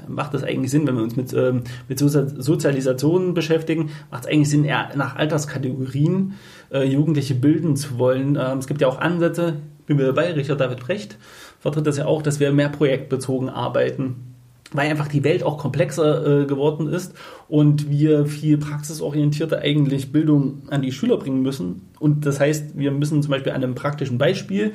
macht 0.08 0.34
das 0.34 0.44
eigentlich 0.44 0.70
Sinn, 0.70 0.86
wenn 0.86 0.96
wir 0.96 1.02
uns 1.02 1.16
mit, 1.16 1.32
ähm, 1.32 1.62
mit 1.88 1.98
Sozialisation 1.98 3.34
beschäftigen, 3.34 3.90
macht 4.10 4.24
es 4.24 4.30
eigentlich 4.30 4.50
Sinn, 4.50 4.64
eher 4.64 4.90
nach 4.96 5.16
Alterskategorien 5.16 6.34
äh, 6.72 6.84
Jugendliche 6.84 7.34
bilden 7.34 7.76
zu 7.76 7.98
wollen. 7.98 8.38
Ähm, 8.40 8.58
es 8.58 8.66
gibt 8.66 8.80
ja 8.80 8.88
auch 8.88 9.00
Ansätze, 9.00 9.54
bin 9.86 9.96
mir 9.96 10.06
dabei, 10.06 10.32
Richard 10.32 10.60
David 10.60 10.80
Brecht 10.80 11.18
vertritt 11.60 11.86
das 11.86 11.96
ja 11.96 12.06
auch, 12.06 12.22
dass 12.22 12.40
wir 12.40 12.52
mehr 12.52 12.68
projektbezogen 12.68 13.48
arbeiten 13.48 14.32
weil 14.74 14.90
einfach 14.90 15.08
die 15.08 15.24
Welt 15.24 15.42
auch 15.42 15.58
komplexer 15.58 16.42
äh, 16.42 16.46
geworden 16.46 16.88
ist 16.88 17.14
und 17.48 17.90
wir 17.90 18.26
viel 18.26 18.58
praxisorientierte 18.58 19.58
eigentlich 19.58 20.12
Bildung 20.12 20.62
an 20.70 20.82
die 20.82 20.92
Schüler 20.92 21.18
bringen 21.18 21.42
müssen. 21.42 21.88
Und 21.98 22.26
das 22.26 22.40
heißt, 22.40 22.78
wir 22.78 22.90
müssen 22.90 23.22
zum 23.22 23.30
Beispiel 23.30 23.52
an 23.52 23.62
einem 23.62 23.74
praktischen 23.74 24.18
Beispiel 24.18 24.72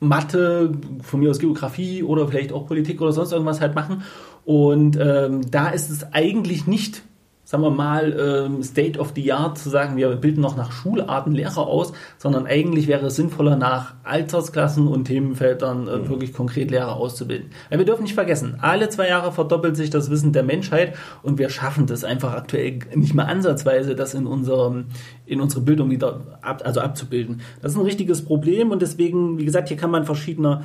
Mathe, 0.00 0.72
von 1.02 1.20
mir 1.20 1.30
aus 1.30 1.38
Geografie 1.38 2.02
oder 2.02 2.26
vielleicht 2.26 2.52
auch 2.52 2.66
Politik 2.66 3.00
oder 3.00 3.12
sonst 3.12 3.32
irgendwas 3.32 3.60
halt 3.60 3.74
machen. 3.74 4.02
Und 4.44 4.98
ähm, 5.00 5.50
da 5.50 5.68
ist 5.68 5.90
es 5.90 6.12
eigentlich 6.12 6.66
nicht 6.66 7.02
sagen 7.50 7.64
wir 7.64 7.70
mal, 7.70 8.16
ähm, 8.16 8.62
State 8.62 8.96
of 8.96 9.10
the 9.16 9.32
Art 9.32 9.58
zu 9.58 9.70
sagen, 9.70 9.96
wir 9.96 10.08
bilden 10.14 10.40
noch 10.40 10.56
nach 10.56 10.70
Schularten 10.70 11.32
Lehrer 11.32 11.66
aus, 11.66 11.92
sondern 12.16 12.46
eigentlich 12.46 12.86
wäre 12.86 13.06
es 13.06 13.16
sinnvoller, 13.16 13.56
nach 13.56 13.94
Altersklassen 14.04 14.86
und 14.86 15.06
Themenfeldern 15.06 15.88
äh, 15.88 15.96
mhm. 15.96 16.08
wirklich 16.08 16.32
konkret 16.32 16.70
Lehrer 16.70 16.94
auszubilden. 16.94 17.50
Weil 17.68 17.78
wir 17.80 17.86
dürfen 17.86 18.04
nicht 18.04 18.14
vergessen, 18.14 18.58
alle 18.60 18.88
zwei 18.88 19.08
Jahre 19.08 19.32
verdoppelt 19.32 19.74
sich 19.74 19.90
das 19.90 20.10
Wissen 20.12 20.32
der 20.32 20.44
Menschheit 20.44 20.94
und 21.24 21.40
wir 21.40 21.50
schaffen 21.50 21.86
das 21.86 22.04
einfach 22.04 22.34
aktuell 22.34 22.78
nicht 22.94 23.14
mehr 23.14 23.26
ansatzweise, 23.26 23.96
das 23.96 24.14
in 24.14 24.28
unserem, 24.28 24.84
in 25.26 25.40
unsere 25.40 25.62
Bildung 25.62 25.90
wieder 25.90 26.38
ab, 26.42 26.62
also 26.64 26.80
abzubilden. 26.80 27.40
Das 27.62 27.72
ist 27.72 27.78
ein 27.78 27.84
richtiges 27.84 28.24
Problem 28.24 28.70
und 28.70 28.80
deswegen, 28.80 29.38
wie 29.38 29.44
gesagt, 29.44 29.66
hier 29.66 29.76
kann 29.76 29.90
man 29.90 30.04
verschiedener 30.04 30.62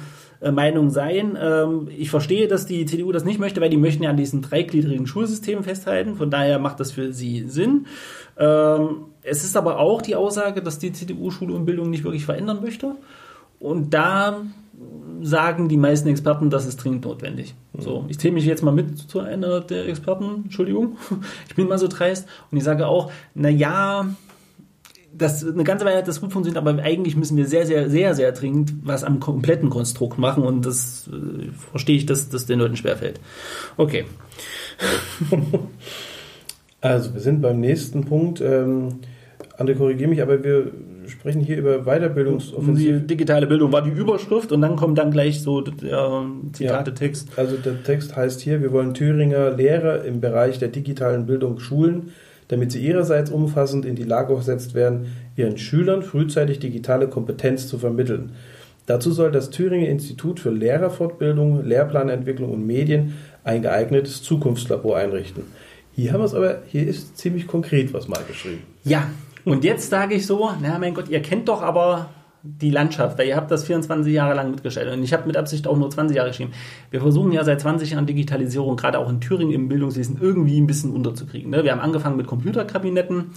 Meinung 0.52 0.90
sein. 0.90 1.38
Ähm, 1.40 1.88
ich 1.96 2.10
verstehe, 2.10 2.48
dass 2.48 2.66
die 2.66 2.86
CDU 2.86 3.12
das 3.12 3.26
nicht 3.26 3.40
möchte, 3.40 3.62
weil 3.62 3.70
die 3.70 3.78
möchten 3.78 4.04
ja 4.04 4.10
an 4.10 4.18
diesem 4.18 4.42
dreigliedrigen 4.42 5.08
Schulsystem 5.08 5.64
festhalten. 5.64 6.16
Von 6.16 6.30
daher 6.30 6.60
macht 6.60 6.80
das 6.80 6.92
für 6.92 7.14
sie 7.14 7.46
Sinn. 7.48 7.88
Ähm, 8.38 9.06
es 9.22 9.44
ist 9.44 9.58
aber 9.58 9.80
auch 9.80 10.02
die 10.02 10.16
Aussage, 10.16 10.62
dass 10.62 10.80
die 10.80 10.94
CDU 10.94 11.32
Schule 11.32 11.54
und 11.54 11.66
Bildung 11.66 11.90
nicht 11.90 12.04
wirklich 12.04 12.26
verändern 12.26 12.62
möchte. 12.62 12.96
Und 13.60 13.94
da 13.94 14.42
sagen 15.22 15.70
die 15.70 15.78
meisten 15.78 16.10
Experten, 16.10 16.50
das 16.50 16.66
ist 16.66 16.78
dringend 16.78 17.06
notwendig. 17.06 17.56
Mhm. 17.74 17.82
So, 17.82 18.06
ich 18.10 18.20
zähle 18.20 18.34
mich 18.34 18.46
jetzt 18.46 18.64
mal 18.64 18.72
mit 18.72 18.98
zu 18.98 19.20
einer 19.20 19.62
der 19.62 19.88
Experten, 19.88 20.44
Entschuldigung, 20.46 20.98
ich 21.48 21.56
bin 21.56 21.68
mal 21.68 21.80
so 21.80 21.88
dreist 21.88 22.28
und 22.52 22.58
ich 22.58 22.64
sage 22.64 22.88
auch, 22.88 23.12
na 23.34 23.50
ja, 23.50 24.08
das 25.17 25.45
eine 25.45 25.63
ganze 25.63 25.86
Weile 25.86 25.97
hat 25.97 26.08
das 26.08 26.21
gut 26.21 26.32
funktioniert, 26.32 26.58
aber 26.65 26.82
eigentlich 26.82 27.15
müssen 27.15 27.38
wir 27.38 27.45
sehr, 27.45 27.65
sehr, 27.65 27.89
sehr, 27.89 28.15
sehr 28.15 28.32
dringend 28.32 28.73
was 28.84 29.04
am 29.04 29.19
kompletten 29.19 29.69
Konstrukt 29.69 30.17
machen 30.17 30.43
und 30.43 30.65
das 30.65 31.10
äh, 31.12 31.51
verstehe 31.71 31.95
ich, 31.95 32.06
dass 32.06 32.30
das 32.30 32.45
den 32.45 32.60
Leuten 32.60 32.75
schwerfällt. 32.75 33.19
Okay. 33.78 34.06
Also, 36.82 37.15
wir 37.15 37.21
sind 37.21 37.41
beim 37.41 37.60
nächsten 37.60 38.06
Punkt. 38.06 38.41
Ähm, 38.41 38.99
André, 39.58 39.73
korrigiere 39.73 40.08
mich, 40.08 40.21
aber 40.21 40.43
wir 40.43 40.71
sprechen 41.08 41.41
hier 41.41 41.58
über 41.58 41.80
Weiterbildungsoffensive. 41.86 42.99
Die 42.99 43.08
digitale 43.08 43.47
Bildung 43.47 43.71
war 43.71 43.82
die 43.82 43.89
Überschrift 43.89 44.51
und 44.51 44.62
dann 44.62 44.75
kommt 44.75 44.99
dann 44.99 45.10
gleich 45.10 45.41
so 45.41 45.62
der 45.62 46.25
Zitate-Text. 46.54 47.30
Ja, 47.36 47.43
also 47.43 47.58
der 47.58 47.82
Text 47.82 48.15
heißt 48.15 48.39
hier, 48.39 48.62
wir 48.62 48.71
wollen 48.71 48.93
Thüringer 48.93 49.49
Lehrer 49.49 50.04
im 50.04 50.21
Bereich 50.21 50.60
der 50.60 50.67
digitalen 50.67 51.25
Bildung 51.25 51.60
schulen 51.60 52.12
damit 52.48 52.72
sie 52.72 52.86
ihrerseits 52.86 53.32
umfassend 53.32 53.86
in 53.86 53.96
die 53.96 54.04
Lage 54.04 54.34
versetzt 54.34 54.74
werden, 54.74 55.14
ihren 55.36 55.58
Schülern 55.58 56.04
frühzeitig 56.04 56.60
digitale 56.60 57.08
Kompetenz 57.08 57.68
zu 57.68 57.78
vermitteln. 57.78 58.32
Dazu 58.86 59.12
soll 59.12 59.32
das 59.32 59.50
Thüringer 59.50 59.88
Institut 59.88 60.40
für 60.40 60.52
Lehrerfortbildung, 60.52 61.66
Lehrplanentwicklung 61.66 62.52
und 62.52 62.68
Medien 62.68 63.14
ein 63.44 63.64
geeignetes 63.64 64.22
Zukunftslabor 64.22 64.98
einrichten. 64.98 65.44
Hier 65.96 66.14
haben 66.14 66.22
wir 66.22 66.26
es 66.26 66.34
aber, 66.34 66.62
hier 66.68 66.86
ist 66.86 67.18
ziemlich 67.18 67.48
konkret 67.48 67.94
was 67.94 68.08
mal 68.08 68.22
geschrieben. 68.28 68.62
Ja, 68.84 69.10
und 69.44 69.64
jetzt 69.64 69.90
sage 69.90 70.16
ich 70.16 70.26
so, 70.26 70.52
na 70.62 70.78
mein 70.78 70.94
Gott, 70.94 71.10
ihr 71.10 71.22
kennt 71.22 71.48
doch 71.48 71.62
aber 71.62 72.10
die 72.46 72.70
Landschaft, 72.70 73.18
weil 73.18 73.28
ihr 73.28 73.36
habt 73.36 73.50
das 73.50 73.64
24 73.64 74.14
Jahre 74.14 74.36
lang 74.36 74.52
mitgestellt 74.52 74.94
und 74.94 75.04
ich 75.04 75.14
habe 75.14 75.26
mit 75.26 75.36
Absicht 75.36 75.68
auch 75.68 75.78
nur 75.78 75.90
20 75.90 76.16
Jahre 76.16 76.30
geschrieben. 76.30 76.52
Wir 76.92 77.02
versuchen 77.02 77.32
ja 77.32 77.43
seit 77.43 77.60
20 77.62 77.91
Jahren 77.91 78.06
Digitalisierung, 78.06 78.78
gerade 78.78 79.00
auch 79.00 79.10
in 79.10 79.20
Thüringen 79.20 79.54
im 79.54 79.68
Bildungswesen, 79.68 80.18
irgendwie 80.22 80.60
ein 80.60 80.68
bisschen 80.68 80.91
unterzukriegen. 80.91 81.50
Ne? 81.50 81.64
Wir 81.64 81.72
haben 81.72 81.80
angefangen 81.80 82.18
mit 82.18 82.28
Computerkabinetten 82.28 83.32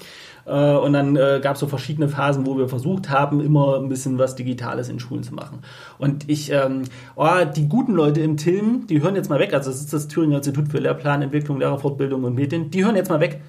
äh, 0.46 0.74
und 0.74 0.92
dann 0.92 1.16
äh, 1.16 1.40
gab 1.42 1.54
es 1.54 1.60
so 1.60 1.66
verschiedene 1.66 2.08
Phasen, 2.08 2.46
wo 2.46 2.58
wir 2.58 2.68
versucht 2.68 3.08
haben, 3.10 3.40
immer 3.40 3.78
ein 3.78 3.88
bisschen 3.88 4.18
was 4.18 4.36
Digitales 4.36 4.88
in 4.88 5.00
Schulen 5.00 5.22
zu 5.22 5.34
machen. 5.34 5.60
Und 5.98 6.28
ich, 6.28 6.52
ähm, 6.52 6.82
oh, 7.16 7.26
die 7.56 7.68
guten 7.68 7.94
Leute 7.94 8.20
im 8.20 8.36
TILM, 8.36 8.86
die 8.86 9.02
hören 9.02 9.16
jetzt 9.16 9.30
mal 9.30 9.40
weg, 9.40 9.54
also 9.54 9.70
das 9.70 9.80
ist 9.80 9.92
das 9.92 10.08
Thüringer 10.08 10.36
Institut 10.36 10.68
für 10.68 10.78
Lehrplanentwicklung, 10.78 11.58
Lehrerfortbildung 11.58 12.24
und 12.24 12.34
Medien, 12.34 12.70
die 12.70 12.84
hören 12.84 12.96
jetzt 12.96 13.10
mal 13.10 13.20
weg 13.20 13.40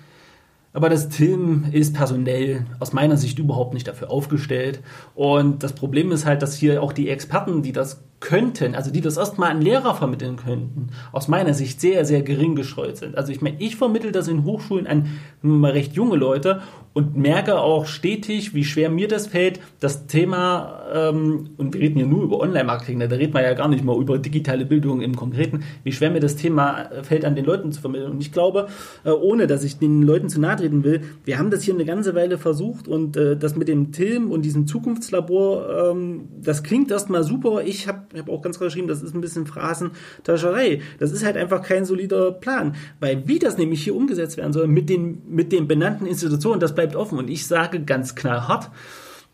aber 0.73 0.89
das 0.89 1.09
Team 1.09 1.65
ist 1.71 1.95
personell 1.95 2.65
aus 2.79 2.93
meiner 2.93 3.17
Sicht 3.17 3.39
überhaupt 3.39 3.73
nicht 3.73 3.87
dafür 3.87 4.11
aufgestellt. 4.11 4.81
Und 5.15 5.63
das 5.63 5.73
Problem 5.73 6.11
ist 6.11 6.25
halt, 6.25 6.41
dass 6.41 6.55
hier 6.55 6.83
auch 6.83 6.93
die 6.93 7.09
Experten, 7.09 7.63
die 7.63 7.71
das 7.71 8.03
könnten, 8.19 8.75
also 8.75 8.91
die 8.91 9.01
das 9.01 9.17
erstmal 9.17 9.51
an 9.51 9.61
Lehrer 9.61 9.95
vermitteln 9.95 10.35
könnten, 10.35 10.87
aus 11.11 11.27
meiner 11.27 11.53
Sicht 11.53 11.79
sehr, 11.79 12.05
sehr 12.05 12.21
gering 12.21 12.55
gestreut 12.55 12.97
sind. 12.97 13.17
Also 13.17 13.31
ich 13.31 13.41
meine, 13.41 13.57
ich 13.59 13.75
vermittel 13.77 14.11
das 14.11 14.27
in 14.27 14.43
Hochschulen 14.43 14.87
an 14.87 15.07
recht 15.43 15.93
junge 15.93 16.17
Leute 16.17 16.61
und 16.93 17.15
merke 17.15 17.59
auch 17.59 17.85
stetig, 17.85 18.53
wie 18.53 18.65
schwer 18.65 18.89
mir 18.89 19.07
das 19.07 19.27
fällt, 19.27 19.59
das 19.79 20.07
Thema, 20.07 20.83
ähm, 20.93 21.51
und 21.57 21.73
wir 21.73 21.81
reden 21.81 21.95
hier 21.95 22.07
nur 22.07 22.23
über 22.23 22.39
Online-Marketing, 22.41 22.99
da 22.99 23.05
redet 23.05 23.33
man 23.33 23.43
ja 23.43 23.53
gar 23.53 23.67
nicht 23.67 23.85
mal 23.85 23.95
über 23.97 24.17
digitale 24.17 24.65
Bildung 24.65 25.01
im 25.01 25.15
Konkreten, 25.15 25.63
wie 25.83 25.91
schwer 25.91 26.09
mir 26.09 26.19
das 26.19 26.35
Thema 26.35 26.89
fällt, 27.03 27.25
an 27.25 27.35
den 27.35 27.45
Leuten 27.45 27.71
zu 27.71 27.79
vermitteln. 27.79 28.11
Und 28.11 28.21
ich 28.21 28.31
glaube, 28.31 28.67
äh, 29.05 29.11
ohne 29.11 29.47
dass 29.47 29.63
ich 29.63 29.77
den 29.77 30.01
Leuten 30.01 30.29
zu 30.29 30.41
nahe 30.41 30.57
treten 30.57 30.83
will, 30.83 31.01
wir 31.23 31.37
haben 31.37 31.51
das 31.51 31.63
hier 31.63 31.73
eine 31.73 31.85
ganze 31.85 32.15
Weile 32.15 32.37
versucht 32.37 32.87
und 32.87 33.15
äh, 33.15 33.37
das 33.37 33.55
mit 33.55 33.67
dem 33.67 33.91
TILM 33.91 34.31
und 34.31 34.43
diesem 34.43 34.67
Zukunftslabor, 34.67 35.91
ähm, 35.91 36.27
das 36.41 36.63
klingt 36.63 36.91
erstmal 36.91 37.23
super. 37.23 37.61
Ich 37.63 37.87
habe 37.87 38.08
hab 38.17 38.29
auch 38.29 38.41
ganz 38.41 38.57
klar 38.57 38.67
geschrieben, 38.67 38.87
das 38.87 39.01
ist 39.01 39.13
ein 39.13 39.21
bisschen 39.21 39.45
Phrasentascherei. 39.45 40.81
Das 40.99 41.11
ist 41.11 41.23
halt 41.23 41.37
einfach 41.37 41.61
kein 41.61 41.85
solider 41.85 42.31
Plan. 42.31 42.75
Weil 42.99 43.27
wie 43.27 43.39
das 43.39 43.57
nämlich 43.57 43.83
hier 43.83 43.95
umgesetzt 43.95 44.37
werden 44.37 44.53
soll 44.53 44.67
mit 44.67 44.89
den, 44.89 45.21
mit 45.27 45.51
den 45.51 45.67
benannten 45.67 46.05
Institutionen, 46.05 46.59
das 46.59 46.75
bleibt 46.75 46.95
offen. 46.95 47.17
Und 47.17 47.29
ich 47.29 47.45
sage 47.47 47.81
ganz 47.81 48.15
knallhart, 48.15 48.71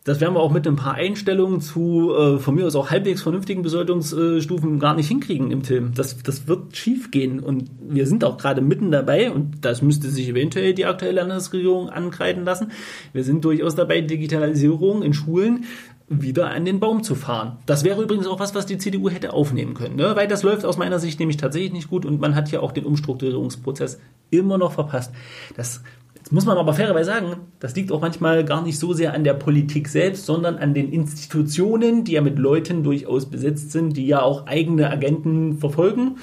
das 0.06 0.22
werden 0.22 0.36
wir 0.36 0.40
auch 0.40 0.52
mit 0.52 0.68
ein 0.68 0.76
paar 0.76 0.94
Einstellungen 0.94 1.62
zu 1.62 2.14
äh, 2.16 2.38
von 2.38 2.54
mir 2.54 2.68
aus 2.68 2.76
auch 2.76 2.92
halbwegs 2.92 3.24
vernünftigen 3.24 3.64
Besoldungsstufen 3.64 4.78
gar 4.78 4.94
nicht 4.94 5.08
hinkriegen 5.08 5.50
im 5.50 5.64
Film. 5.64 5.94
Das, 5.96 6.22
das 6.22 6.48
wird 6.48 6.78
schief 6.78 7.10
gehen 7.10 7.40
und 7.40 7.72
wir 7.82 8.06
sind 8.06 8.24
auch 8.24 8.38
gerade 8.38 8.62
mitten 8.62 8.92
dabei 8.92 9.32
und 9.32 9.66
das 9.66 9.82
müsste 9.82 10.10
sich 10.10 10.30
eventuell 10.30 10.76
die 10.76 10.86
aktuelle 10.86 11.22
Landesregierung 11.22 11.90
ankreiden 11.90 12.46
lassen. 12.46 12.72
Wir 13.14 13.24
sind 13.24 13.44
durchaus 13.44 13.74
dabei, 13.74 14.02
Digitalisierung 14.02 15.02
in 15.02 15.16
Schulen 15.16 15.66
wieder 16.08 16.52
an 16.52 16.66
den 16.66 16.80
Baum 16.80 17.04
zu 17.04 17.16
fahren. 17.16 17.58
Das 17.66 17.84
wäre 17.84 18.02
übrigens 18.02 18.28
auch 18.28 18.40
was, 18.40 18.54
was 18.54 18.66
die 18.66 18.78
CDU 18.78 19.10
hätte 19.10 19.34
aufnehmen 19.34 19.74
können, 19.74 19.96
ne? 19.96 20.16
weil 20.16 20.28
das 20.28 20.44
läuft 20.44 20.66
aus 20.66 20.78
meiner 20.78 21.00
Sicht 21.00 21.20
nämlich 21.20 21.38
tatsächlich 21.38 21.74
nicht 21.74 21.90
gut 21.90 22.06
und 22.06 22.22
man 22.22 22.36
hat 22.36 22.52
ja 22.52 22.60
auch 22.60 22.72
den 22.72 22.86
Umstrukturierungsprozess 22.86 24.00
immer 24.30 24.58
noch 24.58 24.74
verpasst. 24.74 25.12
Das 25.56 25.82
Jetzt 26.26 26.32
muss 26.32 26.48
man 26.48 26.58
aber 26.58 26.74
fairerweise 26.74 27.12
sagen, 27.12 27.36
das 27.60 27.76
liegt 27.76 27.92
auch 27.92 28.02
manchmal 28.02 28.44
gar 28.44 28.64
nicht 28.64 28.80
so 28.80 28.94
sehr 28.94 29.14
an 29.14 29.24
der 29.24 29.36
Politik 29.36 29.88
selbst, 29.88 30.26
sondern 30.26 30.58
an 30.58 30.74
den 30.74 30.92
Institutionen, 30.92 32.04
die 32.04 32.14
ja 32.14 32.22
mit 32.22 32.40
Leuten 32.40 32.84
durchaus 32.84 33.28
besetzt 33.28 33.72
sind, 33.72 33.96
die 33.96 34.08
ja 34.08 34.24
auch 34.24 34.48
eigene 34.48 34.90
Agenten 34.90 35.60
verfolgen. 35.60 36.18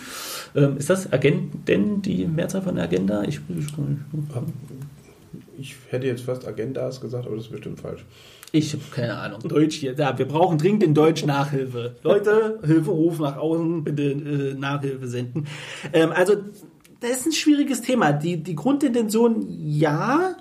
Ähm, 0.57 0.77
ist 0.77 0.91
das 0.91 1.13
Agenten 1.13 2.03
die 2.03 2.27
Mehrzahl 2.27 2.63
von 2.63 2.81
Agenda? 2.81 3.23
Ich, 3.23 3.39
ich, 3.57 3.67
ich 5.57 5.77
hätte 5.91 6.09
jetzt 6.09 6.25
fast 6.25 6.49
Agendas 6.49 7.01
gesagt, 7.01 7.27
aber 7.27 7.37
das 7.37 7.45
ist 7.45 7.53
bestimmt 7.53 7.79
falsch. 7.79 8.05
Ich 8.55 8.75
habe 8.75 8.83
keine 8.91 9.17
Ahnung. 9.17 9.41
Deutsch 9.41 9.77
hier. 9.77 9.95
Ja, 9.95 10.17
wir 10.19 10.29
brauchen 10.29 10.59
dringend 10.59 10.83
in 10.83 10.93
Deutsch 10.93 11.25
Nachhilfe. 11.25 11.97
Leute, 12.03 12.61
Hilferuf 12.65 13.19
nach 13.19 13.39
außen, 13.39 13.83
bitte 13.83 14.03
äh, 14.03 14.55
Nachhilfe 14.55 15.09
senden. 15.09 15.47
Ähm, 15.95 16.13
also 16.13 16.35
das 17.01 17.11
ist 17.13 17.27
ein 17.27 17.33
schwieriges 17.33 17.81
Thema. 17.81 18.13
Die, 18.13 18.43
die 18.43 18.55
Grundintention 18.55 19.47
ja, 19.49 20.37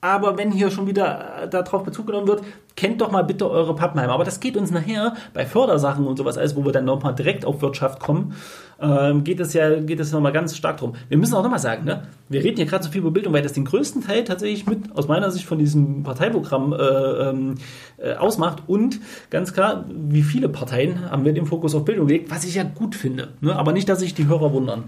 aber 0.00 0.36
wenn 0.36 0.52
hier 0.52 0.70
schon 0.70 0.86
wieder 0.86 1.42
äh, 1.44 1.48
darauf 1.48 1.82
Bezug 1.82 2.06
genommen 2.06 2.28
wird, 2.28 2.42
kennt 2.76 3.00
doch 3.00 3.10
mal 3.10 3.24
bitte 3.24 3.50
eure 3.50 3.74
Pappenheimer. 3.74 4.12
Aber 4.12 4.24
das 4.24 4.40
geht 4.40 4.56
uns 4.56 4.70
nachher 4.70 5.14
bei 5.32 5.46
Fördersachen 5.46 6.06
und 6.06 6.16
sowas 6.16 6.36
alles, 6.36 6.54
wo 6.54 6.64
wir 6.64 6.72
dann 6.72 6.84
nochmal 6.84 7.14
direkt 7.14 7.44
auf 7.44 7.62
Wirtschaft 7.62 7.98
kommen, 8.00 8.34
ähm, 8.78 9.24
geht 9.24 9.40
es 9.40 9.54
ja, 9.54 9.80
geht 9.80 9.98
es 9.98 10.12
nochmal 10.12 10.32
ganz 10.32 10.54
stark 10.54 10.76
drum. 10.76 10.94
Wir 11.08 11.16
müssen 11.16 11.34
auch 11.34 11.42
nochmal 11.42 11.58
sagen, 11.58 11.84
ne? 11.84 12.02
wir 12.28 12.44
reden 12.44 12.56
hier 12.56 12.66
gerade 12.66 12.84
so 12.84 12.90
viel 12.90 13.00
über 13.00 13.10
Bildung, 13.10 13.32
weil 13.32 13.42
das 13.42 13.54
den 13.54 13.64
größten 13.64 14.02
Teil 14.02 14.24
tatsächlich 14.24 14.66
mit, 14.66 14.94
aus 14.94 15.08
meiner 15.08 15.30
Sicht, 15.30 15.46
von 15.46 15.58
diesem 15.58 16.02
Parteiprogramm 16.02 16.74
äh, 16.74 16.76
ähm, 16.76 17.54
äh, 17.96 18.14
ausmacht. 18.14 18.64
Und 18.66 19.00
ganz 19.30 19.54
klar, 19.54 19.86
wie 19.88 20.22
viele 20.22 20.50
Parteien 20.50 21.10
haben 21.10 21.24
wir 21.24 21.32
den 21.32 21.46
Fokus 21.46 21.74
auf 21.74 21.86
Bildung 21.86 22.06
gelegt, 22.06 22.30
was 22.30 22.44
ich 22.44 22.54
ja 22.54 22.64
gut 22.64 22.94
finde. 22.94 23.28
Ne? 23.40 23.56
Aber 23.56 23.72
nicht, 23.72 23.88
dass 23.88 24.00
sich 24.00 24.14
die 24.14 24.26
Hörer 24.26 24.52
wundern. 24.52 24.84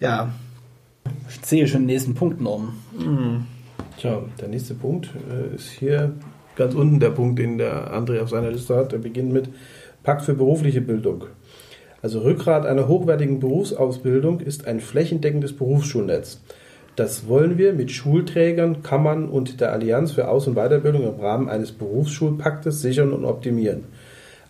Ja, 0.00 0.30
ich 1.28 1.46
sehe 1.46 1.68
schon 1.68 1.82
den 1.82 1.86
nächsten 1.86 2.14
Punkt, 2.14 2.40
Norm. 2.40 2.74
Mhm. 2.98 3.46
Tja, 3.98 4.22
der 4.40 4.46
nächste 4.46 4.74
Punkt 4.74 5.10
äh, 5.28 5.56
ist 5.56 5.70
hier 5.70 6.12
ganz 6.54 6.74
unten 6.74 7.00
der 7.00 7.10
Punkt, 7.10 7.36
den 7.40 7.58
der 7.58 7.92
André 7.92 8.20
auf 8.22 8.30
seiner 8.30 8.52
Liste 8.52 8.76
hat. 8.76 8.92
Der 8.92 8.98
beginnt 8.98 9.32
mit 9.32 9.48
Pakt 10.04 10.22
für 10.22 10.34
berufliche 10.34 10.80
Bildung. 10.80 11.24
Also 12.00 12.20
Rückgrat 12.20 12.64
einer 12.64 12.86
hochwertigen 12.86 13.40
Berufsausbildung 13.40 14.38
ist 14.38 14.68
ein 14.68 14.78
flächendeckendes 14.78 15.56
Berufsschulnetz. 15.56 16.40
Das 16.94 17.26
wollen 17.26 17.58
wir 17.58 17.72
mit 17.72 17.90
Schulträgern, 17.90 18.84
Kammern 18.84 19.28
und 19.28 19.60
der 19.60 19.72
Allianz 19.72 20.12
für 20.12 20.28
Aus- 20.28 20.46
und 20.46 20.54
Weiterbildung 20.54 21.02
im 21.02 21.20
Rahmen 21.20 21.48
eines 21.48 21.72
Berufsschulpaktes 21.72 22.80
sichern 22.80 23.12
und 23.12 23.24
optimieren. 23.24 23.84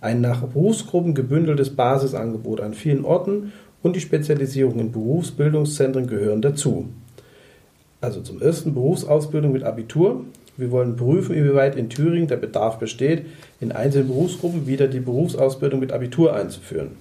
Ein 0.03 0.20
nach 0.20 0.42
Berufsgruppen 0.42 1.14
gebündeltes 1.14 1.74
Basisangebot 1.74 2.61
an 2.61 2.74
vielen 2.74 3.07
Orten 3.07 3.53
und 3.82 3.96
die 3.96 4.01
Spezialisierung 4.01 4.78
in 4.78 4.92
Berufsbildungszentren 4.92 6.07
gehören 6.07 6.42
dazu. 6.42 6.90
Also 8.01 8.20
zum 8.20 8.40
ersten 8.40 8.74
Berufsausbildung 8.74 9.53
mit 9.53 9.64
Abitur. 9.64 10.24
Wir 10.57 10.70
wollen 10.70 10.96
prüfen, 10.96 11.34
inwieweit 11.34 11.76
in 11.76 11.88
Thüringen 11.88 12.28
der 12.28 12.36
Bedarf 12.36 12.78
besteht, 12.78 13.26
in 13.61 13.72
einzelnen 13.72 14.09
Berufsgruppen 14.09 14.66
wieder 14.66 14.88
die 14.88 15.01
Berufsausbildung 15.01 15.80
mit 15.80 15.92
Abitur 15.92 16.34
einzuführen. 16.34 16.92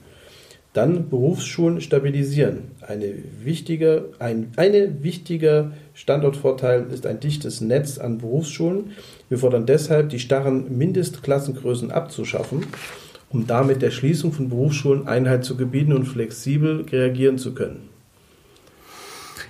Dann 0.74 1.10
Berufsschulen 1.10 1.82
stabilisieren. 1.82 2.72
Eine 2.82 3.14
wichtige, 3.44 4.10
ein 4.20 4.52
eine 4.58 5.04
wichtiger 5.04 5.72
Standortvorteil 5.96 6.86
ist 6.94 7.08
ein 7.08 7.20
dichtes 7.20 7.62
Netz 7.62 7.98
an 7.98 8.20
Berufsschulen. 8.20 8.92
Wir 9.30 9.40
fordern 9.40 9.66
deshalb, 9.66 10.10
die 10.10 10.20
starren 10.20 10.78
Mindestklassengrößen 10.78 11.92
abzuschaffen 11.92 12.66
um 13.30 13.46
damit 13.46 13.82
der 13.82 13.92
Schließung 13.92 14.32
von 14.32 14.50
Berufsschulen 14.50 15.08
Einhalt 15.08 15.44
zu 15.44 15.58
gebieten 15.58 15.94
und 15.94 16.06
flexibel 16.06 16.86
reagieren 16.92 17.38
zu 17.38 17.54
können. 17.54 17.90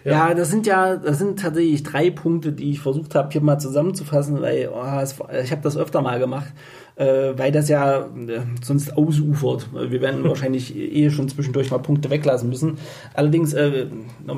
Ja. 0.07 0.29
ja, 0.29 0.33
das 0.33 0.49
sind 0.49 0.65
ja, 0.65 0.95
das 0.95 1.17
sind 1.17 1.37
tatsächlich 1.37 1.83
drei 1.83 2.09
Punkte, 2.11 2.53
die 2.53 2.71
ich 2.71 2.79
versucht 2.79 3.13
habe, 3.13 3.29
hier 3.29 3.41
mal 3.41 3.59
zusammenzufassen, 3.59 4.41
weil 4.41 4.69
oh, 4.73 4.99
es, 5.01 5.15
ich 5.43 5.51
habe 5.51 5.61
das 5.61 5.75
öfter 5.75 6.01
mal 6.01 6.17
gemacht, 6.17 6.47
äh, 6.95 7.33
weil 7.35 7.51
das 7.51 7.67
ja 7.67 8.05
äh, 8.05 8.39
sonst 8.63 8.95
ausufert. 8.95 9.67
Wir 9.73 9.99
werden 9.99 10.23
wahrscheinlich 10.27 10.73
eh 10.77 11.09
schon 11.09 11.27
zwischendurch 11.27 11.71
mal 11.71 11.79
Punkte 11.79 12.09
weglassen 12.09 12.47
müssen. 12.47 12.77
Allerdings, 13.15 13.53
äh, 13.53 13.87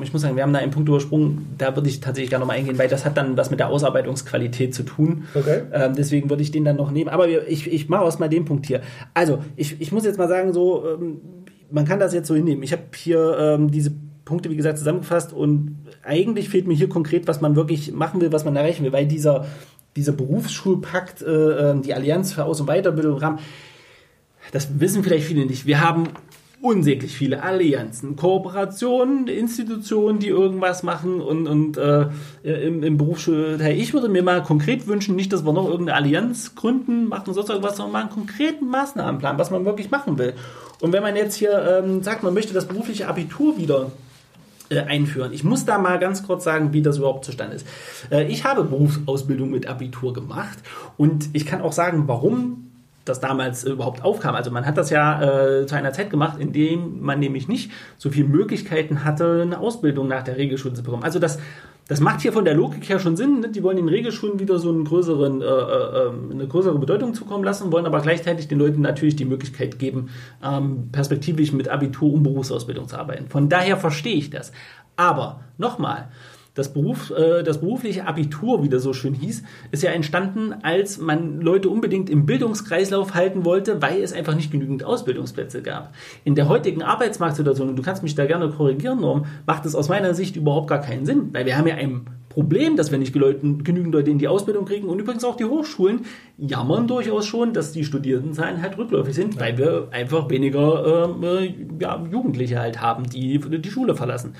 ich 0.02 0.12
muss 0.12 0.22
sagen, 0.22 0.34
wir 0.34 0.42
haben 0.42 0.52
da 0.52 0.58
einen 0.58 0.72
Punkt 0.72 0.88
übersprungen, 0.88 1.54
da 1.56 1.76
würde 1.76 1.88
ich 1.88 2.00
tatsächlich 2.00 2.30
gerne 2.30 2.42
nochmal 2.42 2.58
eingehen, 2.58 2.76
weil 2.76 2.88
das 2.88 3.04
hat 3.04 3.16
dann 3.16 3.36
was 3.36 3.52
mit 3.52 3.60
der 3.60 3.68
Ausarbeitungsqualität 3.68 4.74
zu 4.74 4.82
tun. 4.82 5.28
Okay. 5.36 5.62
Ähm, 5.72 5.92
deswegen 5.96 6.30
würde 6.30 6.42
ich 6.42 6.50
den 6.50 6.64
dann 6.64 6.78
noch 6.78 6.90
nehmen. 6.90 7.10
Aber 7.10 7.28
ich, 7.28 7.72
ich 7.72 7.88
mache 7.88 8.06
erstmal 8.06 8.28
den 8.28 8.44
Punkt 8.44 8.66
hier. 8.66 8.80
Also, 9.14 9.38
ich, 9.54 9.80
ich 9.80 9.92
muss 9.92 10.04
jetzt 10.04 10.18
mal 10.18 10.28
sagen, 10.28 10.52
so, 10.52 10.84
ähm, 10.84 11.20
man 11.70 11.84
kann 11.84 12.00
das 12.00 12.12
jetzt 12.12 12.26
so 12.26 12.34
hinnehmen. 12.34 12.64
Ich 12.64 12.72
habe 12.72 12.82
hier 12.96 13.38
ähm, 13.38 13.70
diese 13.70 13.92
Punkte, 14.30 14.48
wie 14.48 14.56
gesagt, 14.56 14.78
zusammengefasst 14.78 15.32
und 15.32 15.76
eigentlich 16.04 16.48
fehlt 16.48 16.68
mir 16.68 16.74
hier 16.74 16.88
konkret, 16.88 17.26
was 17.26 17.40
man 17.40 17.56
wirklich 17.56 17.92
machen 17.92 18.20
will, 18.20 18.32
was 18.32 18.44
man 18.44 18.54
erreichen 18.54 18.84
will, 18.84 18.92
weil 18.92 19.06
dieser, 19.06 19.46
dieser 19.96 20.12
Berufsschulpakt, 20.12 21.20
äh, 21.22 21.70
ähm, 21.70 21.82
die 21.82 21.92
Allianz 21.94 22.32
für 22.32 22.44
Aus- 22.44 22.60
und 22.60 22.68
Weiterbildung, 22.68 23.18
Rahmen, 23.18 23.40
das 24.52 24.80
wissen 24.80 25.02
vielleicht 25.02 25.26
viele 25.26 25.46
nicht. 25.46 25.66
Wir 25.66 25.80
haben 25.80 26.04
unsäglich 26.62 27.16
viele 27.16 27.42
Allianzen, 27.42 28.16
Kooperationen, 28.16 29.26
Institutionen, 29.26 30.18
die 30.18 30.28
irgendwas 30.28 30.82
machen 30.82 31.20
und, 31.20 31.46
und 31.48 31.76
äh, 31.78 32.06
im, 32.42 32.82
im 32.82 32.98
Berufsschulteil. 32.98 33.76
Ich 33.76 33.94
würde 33.94 34.08
mir 34.08 34.22
mal 34.22 34.42
konkret 34.42 34.86
wünschen, 34.86 35.16
nicht, 35.16 35.32
dass 35.32 35.44
wir 35.44 35.52
noch 35.52 35.68
irgendeine 35.68 35.96
Allianz 35.96 36.54
gründen, 36.54 37.08
machen 37.08 37.34
sonst 37.34 37.48
irgendwas, 37.48 37.76
sondern 37.76 37.92
mal 37.92 38.00
einen 38.02 38.10
konkreten 38.10 38.68
Maßnahmenplan, 38.68 39.38
was 39.38 39.50
man 39.50 39.64
wirklich 39.64 39.90
machen 39.90 40.18
will. 40.18 40.34
Und 40.80 40.92
wenn 40.92 41.02
man 41.02 41.16
jetzt 41.16 41.34
hier 41.34 41.82
ähm, 41.82 42.02
sagt, 42.02 42.22
man 42.22 42.34
möchte 42.34 42.52
das 42.52 42.68
berufliche 42.68 43.08
Abitur 43.08 43.56
wieder 43.56 43.90
äh, 44.70 44.80
einführen. 44.80 45.32
Ich 45.32 45.44
muss 45.44 45.64
da 45.64 45.78
mal 45.78 45.98
ganz 45.98 46.22
kurz 46.22 46.44
sagen, 46.44 46.72
wie 46.72 46.80
das 46.80 46.98
überhaupt 46.98 47.24
zustande 47.24 47.56
ist. 47.56 47.66
Äh, 48.10 48.24
ich 48.24 48.44
habe 48.44 48.64
Berufsausbildung 48.64 49.50
mit 49.50 49.66
Abitur 49.66 50.12
gemacht 50.12 50.58
und 50.96 51.28
ich 51.32 51.44
kann 51.44 51.60
auch 51.60 51.72
sagen, 51.72 52.04
warum 52.06 52.69
das 53.04 53.20
damals 53.20 53.64
überhaupt 53.64 54.04
aufkam. 54.04 54.34
Also 54.34 54.50
man 54.50 54.66
hat 54.66 54.76
das 54.76 54.90
ja 54.90 55.22
äh, 55.60 55.66
zu 55.66 55.74
einer 55.74 55.92
Zeit 55.92 56.10
gemacht, 56.10 56.38
in 56.38 56.52
dem 56.52 57.00
man 57.00 57.18
nämlich 57.18 57.48
nicht 57.48 57.70
so 57.96 58.10
viele 58.10 58.28
Möglichkeiten 58.28 59.04
hatte, 59.04 59.42
eine 59.42 59.58
Ausbildung 59.58 60.08
nach 60.08 60.22
der 60.22 60.36
Regelschule 60.36 60.74
zu 60.74 60.82
bekommen. 60.82 61.02
Also 61.04 61.18
das 61.18 61.38
das 61.90 61.98
macht 61.98 62.20
hier 62.20 62.32
von 62.32 62.44
der 62.44 62.54
Logik 62.54 62.88
her 62.88 63.00
schon 63.00 63.16
Sinn. 63.16 63.40
Ne? 63.40 63.48
Die 63.48 63.64
wollen 63.64 63.76
den 63.76 63.88
Regelschulen 63.88 64.38
wieder 64.38 64.60
so 64.60 64.68
einen 64.68 64.84
größeren, 64.84 65.42
äh, 65.42 65.44
äh, 65.44 66.06
ähm, 66.06 66.30
eine 66.30 66.46
größere 66.46 66.78
Bedeutung 66.78 67.14
zukommen 67.14 67.42
lassen, 67.42 67.72
wollen 67.72 67.84
aber 67.84 68.00
gleichzeitig 68.00 68.46
den 68.46 68.60
Leuten 68.60 68.80
natürlich 68.80 69.16
die 69.16 69.24
Möglichkeit 69.24 69.80
geben, 69.80 70.08
ähm, 70.40 70.90
perspektivisch 70.92 71.52
mit 71.52 71.68
Abitur 71.68 72.12
und 72.12 72.22
Berufsausbildung 72.22 72.86
zu 72.86 72.96
arbeiten. 72.96 73.26
Von 73.26 73.48
daher 73.48 73.76
verstehe 73.76 74.14
ich 74.14 74.30
das. 74.30 74.52
Aber 74.94 75.40
nochmal, 75.58 76.10
das, 76.54 76.72
Beruf, 76.72 77.10
äh, 77.10 77.42
das 77.42 77.60
berufliche 77.60 78.06
Abitur, 78.06 78.62
wie 78.62 78.68
das 78.68 78.82
so 78.82 78.92
schön 78.92 79.14
hieß, 79.14 79.42
ist 79.70 79.82
ja 79.82 79.90
entstanden, 79.90 80.54
als 80.62 80.98
man 80.98 81.40
Leute 81.40 81.68
unbedingt 81.68 82.10
im 82.10 82.26
Bildungskreislauf 82.26 83.14
halten 83.14 83.44
wollte, 83.44 83.80
weil 83.82 84.02
es 84.02 84.12
einfach 84.12 84.34
nicht 84.34 84.50
genügend 84.50 84.84
Ausbildungsplätze 84.84 85.62
gab. 85.62 85.94
In 86.24 86.34
der 86.34 86.48
heutigen 86.48 86.82
Arbeitsmarktsituation, 86.82 87.68
und 87.68 87.76
du 87.76 87.82
kannst 87.82 88.02
mich 88.02 88.14
da 88.14 88.26
gerne 88.26 88.50
korrigieren, 88.50 89.00
Norm, 89.00 89.26
macht 89.46 89.64
es 89.66 89.74
aus 89.74 89.88
meiner 89.88 90.14
Sicht 90.14 90.36
überhaupt 90.36 90.68
gar 90.68 90.80
keinen 90.80 91.06
Sinn, 91.06 91.30
weil 91.32 91.46
wir 91.46 91.56
haben 91.56 91.66
ja 91.66 91.76
ein 91.76 92.06
Problem, 92.30 92.76
dass 92.76 92.92
wir 92.92 92.98
nicht 92.98 93.12
genügend 93.12 93.92
Leute 93.92 94.08
in 94.08 94.18
die 94.18 94.28
Ausbildung 94.28 94.64
kriegen. 94.64 94.88
Und 94.88 95.00
übrigens 95.00 95.24
auch 95.24 95.36
die 95.36 95.44
Hochschulen 95.44 96.02
jammern 96.38 96.86
durchaus 96.86 97.26
schon, 97.26 97.52
dass 97.52 97.72
die 97.72 97.84
Studierendenzahlen 97.84 98.62
halt 98.62 98.78
rückläufig 98.78 99.14
sind, 99.14 99.38
weil 99.40 99.58
wir 99.58 99.88
einfach 99.90 100.30
weniger 100.30 101.10
äh, 101.18 101.54
ja, 101.80 102.02
Jugendliche 102.10 102.60
halt 102.60 102.80
haben, 102.80 103.10
die 103.10 103.38
die 103.40 103.70
Schule 103.70 103.96
verlassen. 103.96 104.34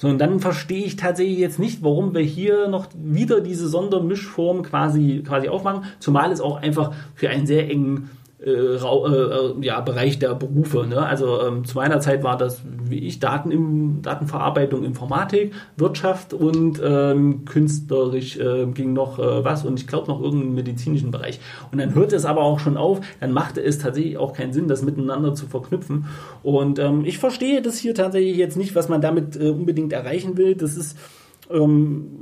So, 0.00 0.08
und 0.08 0.16
dann 0.16 0.40
verstehe 0.40 0.86
ich 0.86 0.96
tatsächlich 0.96 1.36
jetzt 1.36 1.58
nicht, 1.58 1.82
warum 1.82 2.14
wir 2.14 2.22
hier 2.22 2.68
noch 2.68 2.86
wieder 2.94 3.42
diese 3.42 3.68
Sondermischform 3.68 4.62
quasi, 4.62 5.22
quasi 5.26 5.50
aufmachen, 5.50 5.84
zumal 5.98 6.32
es 6.32 6.40
auch 6.40 6.56
einfach 6.56 6.94
für 7.14 7.28
einen 7.28 7.46
sehr 7.46 7.68
engen 7.68 8.08
äh, 8.42 8.76
äh, 8.76 9.54
ja, 9.60 9.80
Bereich 9.80 10.18
der 10.18 10.34
Berufe. 10.34 10.86
Ne? 10.86 11.04
Also 11.04 11.42
ähm, 11.42 11.66
zu 11.66 11.76
meiner 11.76 12.00
Zeit 12.00 12.22
war 12.22 12.38
das, 12.38 12.62
wie 12.88 13.00
ich, 13.00 13.20
Daten 13.20 13.50
im, 13.50 14.00
Datenverarbeitung, 14.00 14.82
Informatik, 14.82 15.52
Wirtschaft 15.76 16.32
und 16.32 16.80
ähm, 16.82 17.44
künstlerisch 17.44 18.38
äh, 18.38 18.64
ging 18.66 18.94
noch 18.94 19.18
äh, 19.18 19.44
was 19.44 19.66
und 19.66 19.78
ich 19.78 19.86
glaube 19.86 20.08
noch 20.08 20.22
irgendeinen 20.22 20.54
medizinischen 20.54 21.10
Bereich. 21.10 21.38
Und 21.70 21.78
dann 21.78 21.94
hörte 21.94 22.16
es 22.16 22.24
aber 22.24 22.40
auch 22.40 22.60
schon 22.60 22.78
auf, 22.78 23.00
dann 23.20 23.32
machte 23.32 23.62
es 23.62 23.78
tatsächlich 23.78 24.16
auch 24.16 24.32
keinen 24.32 24.54
Sinn, 24.54 24.68
das 24.68 24.82
miteinander 24.82 25.34
zu 25.34 25.46
verknüpfen. 25.46 26.06
Und 26.42 26.78
ähm, 26.78 27.04
ich 27.04 27.18
verstehe 27.18 27.60
das 27.60 27.76
hier 27.76 27.94
tatsächlich 27.94 28.38
jetzt 28.38 28.56
nicht, 28.56 28.74
was 28.74 28.88
man 28.88 29.02
damit 29.02 29.36
äh, 29.36 29.50
unbedingt 29.50 29.92
erreichen 29.92 30.38
will. 30.38 30.54
Das 30.54 30.78
ist, 30.78 30.96
ähm, 31.50 32.20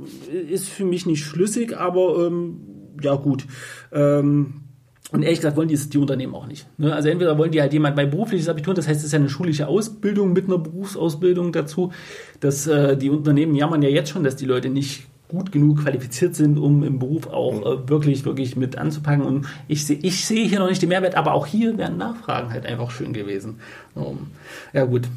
ist 0.49 0.67
für 0.67 0.83
mich 0.83 1.05
nicht 1.05 1.23
schlüssig, 1.23 1.77
aber 1.77 2.27
ähm, 2.27 2.59
ja 3.01 3.15
gut. 3.15 3.45
Ähm, 3.93 4.65
und 5.11 5.23
ehrlich 5.23 5.39
gesagt 5.39 5.57
wollen 5.57 5.67
die, 5.67 5.75
die 5.75 5.97
Unternehmen 5.97 6.35
auch 6.35 6.45
nicht. 6.45 6.67
Ne? 6.77 6.93
Also 6.93 7.09
entweder 7.09 7.37
wollen 7.37 7.51
die 7.51 7.61
halt 7.61 7.73
jemand 7.73 7.95
bei 7.95 8.05
berufliches 8.05 8.47
Abitur, 8.47 8.73
das 8.73 8.87
heißt, 8.87 8.99
es 8.99 9.07
ist 9.07 9.11
ja 9.11 9.19
eine 9.19 9.29
schulische 9.29 9.67
Ausbildung 9.67 10.33
mit 10.33 10.45
einer 10.45 10.59
Berufsausbildung 10.59 11.51
dazu. 11.51 11.91
Dass 12.39 12.67
äh, 12.67 12.95
die 12.95 13.09
Unternehmen 13.09 13.55
jammern 13.55 13.81
ja 13.81 13.89
jetzt 13.89 14.09
schon, 14.11 14.23
dass 14.23 14.35
die 14.35 14.45
Leute 14.45 14.69
nicht 14.69 15.07
gut 15.29 15.51
genug 15.51 15.83
qualifiziert 15.83 16.35
sind, 16.35 16.57
um 16.57 16.83
im 16.83 16.99
Beruf 16.99 17.27
auch 17.27 17.61
äh, 17.61 17.89
wirklich, 17.89 18.25
wirklich 18.25 18.55
mit 18.55 18.77
anzupacken. 18.77 19.23
Und 19.23 19.47
ich 19.67 19.85
sehe 19.85 19.99
ich 20.01 20.25
sehe 20.25 20.47
hier 20.47 20.59
noch 20.59 20.69
nicht 20.69 20.81
den 20.81 20.89
Mehrwert, 20.89 21.15
aber 21.15 21.33
auch 21.33 21.47
hier 21.47 21.77
wären 21.77 21.97
Nachfragen 21.97 22.51
halt 22.51 22.65
einfach 22.65 22.91
schön 22.91 23.13
gewesen. 23.13 23.59
Um, 23.95 24.27
ja 24.73 24.85
gut, 24.85 25.07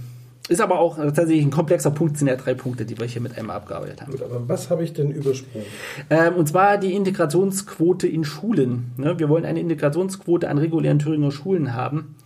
ist 0.48 0.60
aber 0.60 0.80
auch 0.80 0.96
tatsächlich 0.96 1.44
ein 1.44 1.50
komplexer 1.50 1.92
Punkt, 1.92 2.18
sind 2.18 2.26
ja 2.26 2.36
drei 2.36 2.54
Punkte, 2.54 2.84
die 2.84 2.98
wir 2.98 3.06
hier 3.06 3.22
mit 3.22 3.38
einmal 3.38 3.56
abgearbeitet 3.56 4.02
haben. 4.02 4.12
Gut, 4.12 4.22
aber 4.22 4.48
was 4.48 4.70
habe 4.70 4.82
ich 4.82 4.92
denn 4.92 5.10
übersprungen? 5.10 5.66
Ähm, 6.10 6.34
und 6.34 6.48
zwar 6.48 6.78
die 6.78 6.94
Integrationsquote 6.94 8.08
in 8.08 8.24
Schulen. 8.24 8.90
Ne? 8.96 9.18
Wir 9.18 9.28
wollen 9.28 9.44
eine 9.44 9.60
Integrationsquote 9.60 10.48
an 10.48 10.58
regulären 10.58 10.98
Thüringer 10.98 11.30
Schulen 11.30 11.74
haben. 11.74 12.16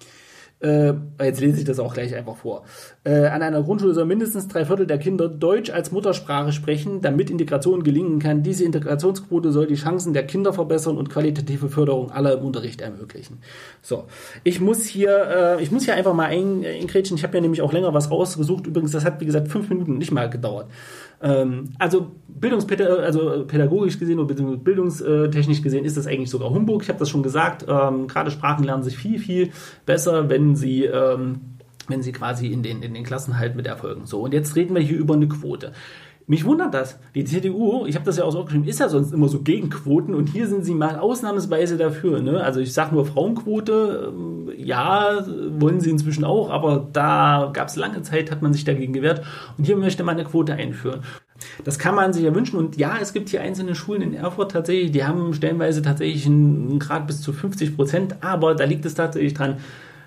Äh, 0.61 0.95
jetzt 1.23 1.41
lese 1.41 1.59
ich 1.59 1.65
das 1.65 1.79
auch 1.79 1.93
gleich 1.93 2.15
einfach 2.15 2.37
vor. 2.37 2.65
Äh, 3.05 3.27
an 3.27 3.43
einer 3.43 3.63
Grundschule 3.63 3.93
soll 3.93 4.07
mindestens 4.07 4.49
drei 4.49 4.65
Viertel 4.65 4.87
der 4.87 4.97
Kinder 4.97 5.29
Deutsch 5.29 5.69
als 5.69 5.93
Muttersprache 5.93 6.51
sprechen, 6.51 7.03
damit 7.03 7.29
Integration 7.29 7.83
gelingen 7.83 8.21
kann. 8.21 8.43
Diese 8.43 8.65
Integrationsquote 8.65 9.53
soll 9.53 9.67
die 9.67 9.75
Chancen 9.75 10.15
der 10.15 10.27
Kinder 10.27 10.55
verbessern 10.55 10.97
und 10.97 11.11
qualitative 11.11 11.69
Förderung 11.69 12.11
aller 12.11 12.39
im 12.39 12.45
Unterricht 12.45 12.81
ermöglichen. 12.81 13.39
So, 13.83 14.05
ich 14.45 14.61
muss 14.61 14.85
hier, 14.85 15.59
äh, 15.59 15.63
ich 15.63 15.71
muss 15.71 15.85
hier 15.85 15.95
einfach 15.95 16.15
mal 16.15 16.27
eingrätschen. 16.27 17.19
Ich 17.19 17.23
habe 17.23 17.37
ja 17.37 17.43
nämlich 17.43 17.61
auch 17.61 17.75
länger 17.75 17.93
was 17.93 18.11
rausgesucht. 18.11 18.67
Übrigens, 18.67 18.93
das 18.93 19.05
hat 19.05 19.21
wie 19.21 19.27
gesagt 19.27 19.49
fünf 19.49 19.69
Minuten 19.69 19.99
nicht 19.99 20.11
mal 20.11 20.31
gedauert. 20.31 20.69
Ähm, 21.23 21.71
also 21.79 22.13
Bildungspädagogisch 22.29 23.05
also 23.05 23.47
pädagogisch 23.47 23.99
gesehen 23.99 24.19
oder 24.19 24.35
bildungstechnisch 24.35 25.63
gesehen 25.63 25.85
ist 25.85 25.97
das 25.97 26.07
eigentlich 26.07 26.29
sogar 26.29 26.51
Humbug. 26.51 26.83
Ich 26.83 26.89
habe 26.89 26.99
das 26.99 27.09
schon 27.09 27.23
gesagt. 27.23 27.65
Ähm, 27.69 28.07
gerade 28.07 28.31
Sprachen 28.31 28.65
lernen 28.65 28.83
sich 28.83 28.97
viel, 28.97 29.19
viel 29.19 29.51
besser, 29.87 30.29
wenn 30.29 30.46
sie 30.55 30.85
ähm, 30.85 31.57
wenn 31.89 32.03
sie 32.03 32.13
quasi 32.13 32.49
in 32.49 32.63
den, 32.63 32.83
in 32.83 32.95
den 32.95 33.05
Klassen 33.05 33.39
halt 33.39 33.57
mit 33.57 33.67
erfolgen. 33.67 34.07
So, 34.07 34.21
und 34.21 34.35
jetzt 34.35 34.57
reden 34.57 34.75
wir 34.75 34.83
hier 34.83 34.99
über 34.99 35.15
eine 35.15 35.29
Quote. 35.29 35.73
Mich 36.29 36.45
wundert 36.45 36.75
das. 36.75 36.99
Die 37.15 37.25
CDU, 37.25 37.87
ich 37.87 37.95
habe 37.95 38.05
das 38.05 38.17
ja 38.17 38.25
auch 38.25 38.33
so 38.33 38.45
geschrieben, 38.45 38.65
ist 38.65 38.81
ja 38.81 38.89
sonst 38.89 39.13
immer 39.13 39.29
so 39.29 39.43
gegen 39.43 39.71
Quoten 39.71 40.13
und 40.13 40.29
hier 40.29 40.49
sind 40.49 40.65
sie 40.65 40.75
mal 40.75 40.99
ausnahmsweise 40.99 41.77
dafür. 41.77 42.21
Ne? 42.21 42.43
Also 42.43 42.59
ich 42.59 42.73
sage 42.73 42.97
nur 42.97 43.07
Frauenquote, 43.07 44.13
ähm, 44.13 44.51
ja, 44.57 45.25
wollen 45.57 45.81
sie 45.81 45.91
inzwischen 45.91 46.25
auch, 46.25 46.51
aber 46.51 46.89
da 46.93 47.51
gab 47.53 47.69
es 47.69 47.77
lange 47.77 48.03
Zeit, 48.03 48.33
hat 48.33 48.43
man 48.43 48.53
sich 48.53 48.65
dagegen 48.65 48.93
gewehrt 48.93 49.25
und 49.57 49.65
hier 49.65 49.77
möchte 49.77 50.03
man 50.03 50.17
eine 50.17 50.29
Quote 50.29 50.55
einführen. 50.55 51.03
Das 51.63 51.79
kann 51.79 51.95
man 51.95 52.13
sich 52.13 52.25
ja 52.25 52.35
wünschen 52.35 52.57
und 52.57 52.77
ja, 52.77 52.97
es 53.01 53.13
gibt 53.13 53.29
hier 53.29 53.43
einzelne 53.43 53.77
Schulen 53.77 54.03
in 54.03 54.15
Erfurt 54.15 54.51
tatsächlich, 54.51 54.91
die 54.91 55.05
haben 55.05 55.33
stellenweise 55.33 55.81
tatsächlich 55.81 56.27
einen 56.27 56.81
Grad 56.81 57.07
bis 57.07 57.21
zu 57.21 57.33
50 57.33 57.77
Prozent, 57.77 58.17
aber 58.23 58.57
da 58.57 58.65
liegt 58.65 58.85
es 58.85 58.95
tatsächlich 58.95 59.35
dran, 59.35 59.59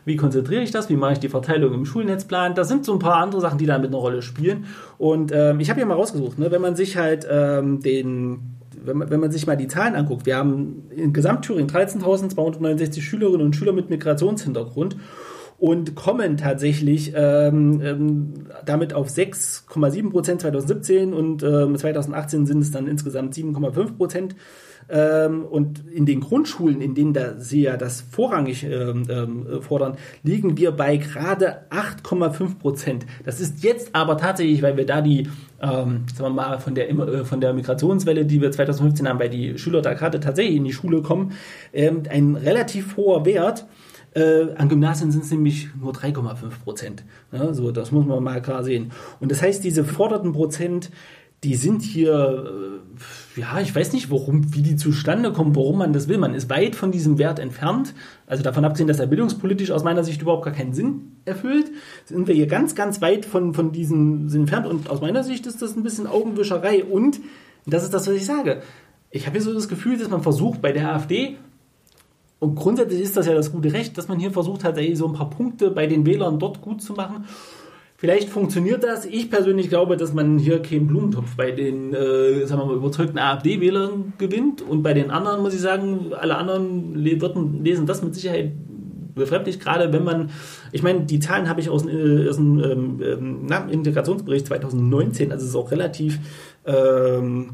wie 0.06 0.16
konzentriere 0.16 0.62
ich 0.62 0.72
das, 0.72 0.89
wie 0.89 0.95
mache 0.95 1.14
ich 1.14 1.20
die 1.20 1.30
Verteilung 1.30 1.74
im 1.74 1.86
Schulnetzplan. 1.86 2.56
Das 2.56 2.68
sind 2.68 2.86
so 2.86 2.93
ein 2.93 3.00
paar 3.00 3.16
andere 3.16 3.41
Sachen, 3.41 3.58
die 3.58 3.66
da 3.66 3.78
mit 3.78 3.89
einer 3.89 3.97
Rolle 3.97 4.22
spielen. 4.22 4.66
Und 4.97 5.32
ähm, 5.34 5.60
ich 5.60 5.70
habe 5.70 5.80
hier 5.80 5.86
mal 5.86 5.95
rausgesucht, 5.95 6.39
ne, 6.39 6.52
wenn 6.52 6.62
man 6.62 6.76
sich 6.76 6.97
halt 6.97 7.28
ähm, 7.30 7.82
den 7.82 8.56
wenn 8.82 8.97
man, 8.97 9.10
wenn 9.10 9.20
man 9.20 9.32
sich 9.32 9.45
mal 9.45 9.58
die 9.58 9.68
Zahlen 9.68 9.95
anguckt, 9.95 10.26
wir 10.26 10.38
haben 10.38 10.84
in 10.95 11.12
Gesamtthüringen 11.12 11.70
13.269 11.70 13.02
Schülerinnen 13.02 13.45
und 13.45 13.56
Schüler 13.56 13.74
mit 13.74 13.89
Migrationshintergrund 13.89 14.95
und 15.58 15.95
kommen 15.95 16.38
tatsächlich 16.38 17.12
ähm, 17.16 17.82
ähm, 17.84 18.34
damit 18.66 18.93
auf 18.93 19.10
6,7 19.10 20.10
Prozent 20.10 20.41
2017 20.41 21.14
und 21.14 21.43
ähm, 21.43 21.76
2018 21.76 22.45
sind 22.45 22.62
es 22.62 22.72
dann 22.72 22.88
insgesamt 22.88 23.34
7,5 23.36 23.97
Prozent. 23.97 24.36
Ähm, 24.90 25.46
und 25.46 25.88
in 25.88 26.06
den 26.06 26.20
Grundschulen, 26.20 26.82
in 26.82 26.96
denen 26.96 27.14
da 27.14 27.38
sie 27.38 27.62
ja 27.62 27.78
das 27.78 28.02
vorrangig 28.02 28.64
ähm, 28.64 29.04
ähm, 29.10 29.62
fordern, 29.62 29.98
liegen 30.24 30.58
wir 30.58 30.72
bei 30.72 30.98
gerade 30.98 31.66
8,5 31.70 32.58
Prozent. 32.58 33.06
Das 33.24 33.40
ist 33.40 33.64
jetzt 33.64 33.94
aber 33.94 34.18
tatsächlich, 34.18 34.62
weil 34.62 34.78
wir 34.78 34.86
da 34.86 35.02
die, 35.02 35.30
ähm, 35.62 36.06
sagen 36.14 36.20
wir 36.20 36.30
mal, 36.30 36.60
von 36.60 36.74
der, 36.74 36.90
äh, 36.90 37.24
von 37.24 37.40
der 37.40 37.54
Migrationswelle, 37.54 38.26
die 38.26 38.42
wir 38.42 38.52
2015 38.52 39.08
haben, 39.08 39.20
weil 39.20 39.30
die 39.30 39.58
Schüler 39.60 39.82
da 39.82 39.94
gerade 39.94 40.20
tatsächlich 40.20 40.56
in 40.56 40.64
die 40.64 40.74
Schule 40.74 41.02
kommen, 41.04 41.34
ähm, 41.72 42.04
ein 42.10 42.36
relativ 42.36 42.98
hoher 42.98 43.26
Wert. 43.26 43.68
Äh, 44.16 44.54
an 44.56 44.70
Gymnasien 44.70 45.12
sind 45.12 45.24
es 45.24 45.30
nämlich 45.30 45.70
nur 45.80 45.94
3,5 45.94 46.64
Prozent. 46.64 47.04
Ja, 47.32 47.54
so, 47.54 47.72
das 47.72 47.92
muss 47.92 48.08
man 48.08 48.24
mal 48.24 48.42
klar 48.42 48.64
sehen. 48.64 48.92
Und 49.20 49.32
das 49.32 49.44
heißt, 49.44 49.64
diese 49.64 49.84
forderten 49.84 50.34
Prozent, 50.34 50.90
die 51.44 51.56
sind 51.56 51.84
hier, 51.84 52.46
äh, 52.48 53.00
ja, 53.40 53.60
ich 53.60 53.74
weiß 53.74 53.94
nicht, 53.94 54.12
warum, 54.12 54.54
wie 54.54 54.62
die 54.62 54.76
zustande 54.76 55.32
kommen, 55.32 55.56
warum 55.56 55.78
man 55.78 55.94
das 55.94 56.08
will. 56.08 56.18
Man 56.18 56.36
ist 56.36 56.50
weit 56.50 56.76
von 56.76 56.92
diesem 56.92 57.18
Wert 57.18 57.40
entfernt. 57.40 57.94
Also 58.28 58.44
davon 58.44 58.66
abgesehen, 58.66 58.88
dass 58.88 59.00
er 59.00 59.08
bildungspolitisch 59.08 59.72
aus 59.72 59.84
meiner 59.84 60.04
Sicht 60.04 60.22
überhaupt 60.22 60.46
gar 60.46 60.54
keinen 60.54 60.74
Sinn 60.74 61.14
erfüllt, 61.26 61.72
sind 62.06 62.28
wir 62.28 62.36
hier 62.36 62.48
ganz, 62.48 62.76
ganz 62.76 63.02
weit 63.02 63.26
von, 63.26 63.54
von 63.54 63.72
diesem 63.72 64.30
Sinn 64.30 64.42
entfernt. 64.42 64.68
Und 64.68 64.90
aus 64.90 65.02
meiner 65.02 65.24
Sicht 65.24 65.48
ist 65.48 65.62
das 65.62 65.76
ein 65.76 65.84
bisschen 65.84 66.08
Augenwischerei. 66.08 66.84
Und 66.84 67.20
das 67.66 67.84
ist 67.84 67.94
das, 67.94 68.08
was 68.08 68.16
ich 68.16 68.26
sage. 68.26 68.62
Ich 69.12 69.26
habe 69.26 69.38
hier 69.38 69.42
so 69.42 69.54
das 69.54 69.68
Gefühl, 69.68 69.98
dass 69.98 70.10
man 70.10 70.22
versucht, 70.22 70.62
bei 70.62 70.72
der 70.72 70.94
AfD 70.94 71.38
und 72.40 72.56
grundsätzlich 72.56 73.02
ist 73.02 73.18
das 73.18 73.28
ja 73.28 73.34
das 73.34 73.52
gute 73.52 73.74
Recht, 73.74 73.98
dass 73.98 74.08
man 74.08 74.18
hier 74.18 74.32
versucht 74.32 74.64
hat, 74.64 74.80
so 74.94 75.08
ein 75.08 75.14
paar 75.14 75.30
Punkte 75.30 75.72
bei 75.72 75.88
den 75.88 76.06
Wählern 76.06 76.40
dort 76.40 76.62
gut 76.62 76.82
zu 76.82 76.94
machen. 76.94 77.26
Vielleicht 78.00 78.30
funktioniert 78.30 78.82
das. 78.86 79.04
Ich 79.04 79.30
persönlich 79.30 79.68
glaube, 79.68 79.97
dass 79.97 80.14
man 80.14 80.39
hier 80.39 80.62
keinen 80.62 80.88
Blumentopf 80.88 81.36
bei 81.36 81.52
den 81.52 81.93
äh, 81.93 82.45
sagen 82.45 82.62
wir 82.62 82.68
mal, 82.68 82.76
überzeugten 82.78 83.18
AfD-Wählern 83.18 84.14
gewinnt. 84.18 84.62
Und 84.62 84.84
bei 84.84 84.93
den 84.93 85.12
anderen 85.12 85.41
muss 85.41 85.54
ich 85.54 85.60
sagen, 85.60 86.14
alle 86.18 86.38
anderen 86.38 86.95
lesen 86.95 87.86
das 87.86 88.02
mit 88.02 88.16
Sicherheit 88.16 88.54
befremdlich, 89.16 89.60
gerade 89.60 89.91
wenn 89.91 90.06
man, 90.06 90.30
ich 90.72 90.82
meine, 90.82 91.02
die 91.02 91.20
Zahlen 91.20 91.50
habe 91.50 91.60
ich 91.60 91.70
aus, 91.70 91.86
äh, 91.86 92.30
aus 92.30 92.38
dem 92.38 92.64
ähm, 92.64 93.47
ähm 93.52 93.70
Integrationsbericht 93.70 94.47
2019, 94.47 95.34
also 95.34 95.43
es 95.43 95.50
ist 95.50 95.56
auch 95.58 95.72
relativ 95.72 96.20
ähm, 96.66 97.50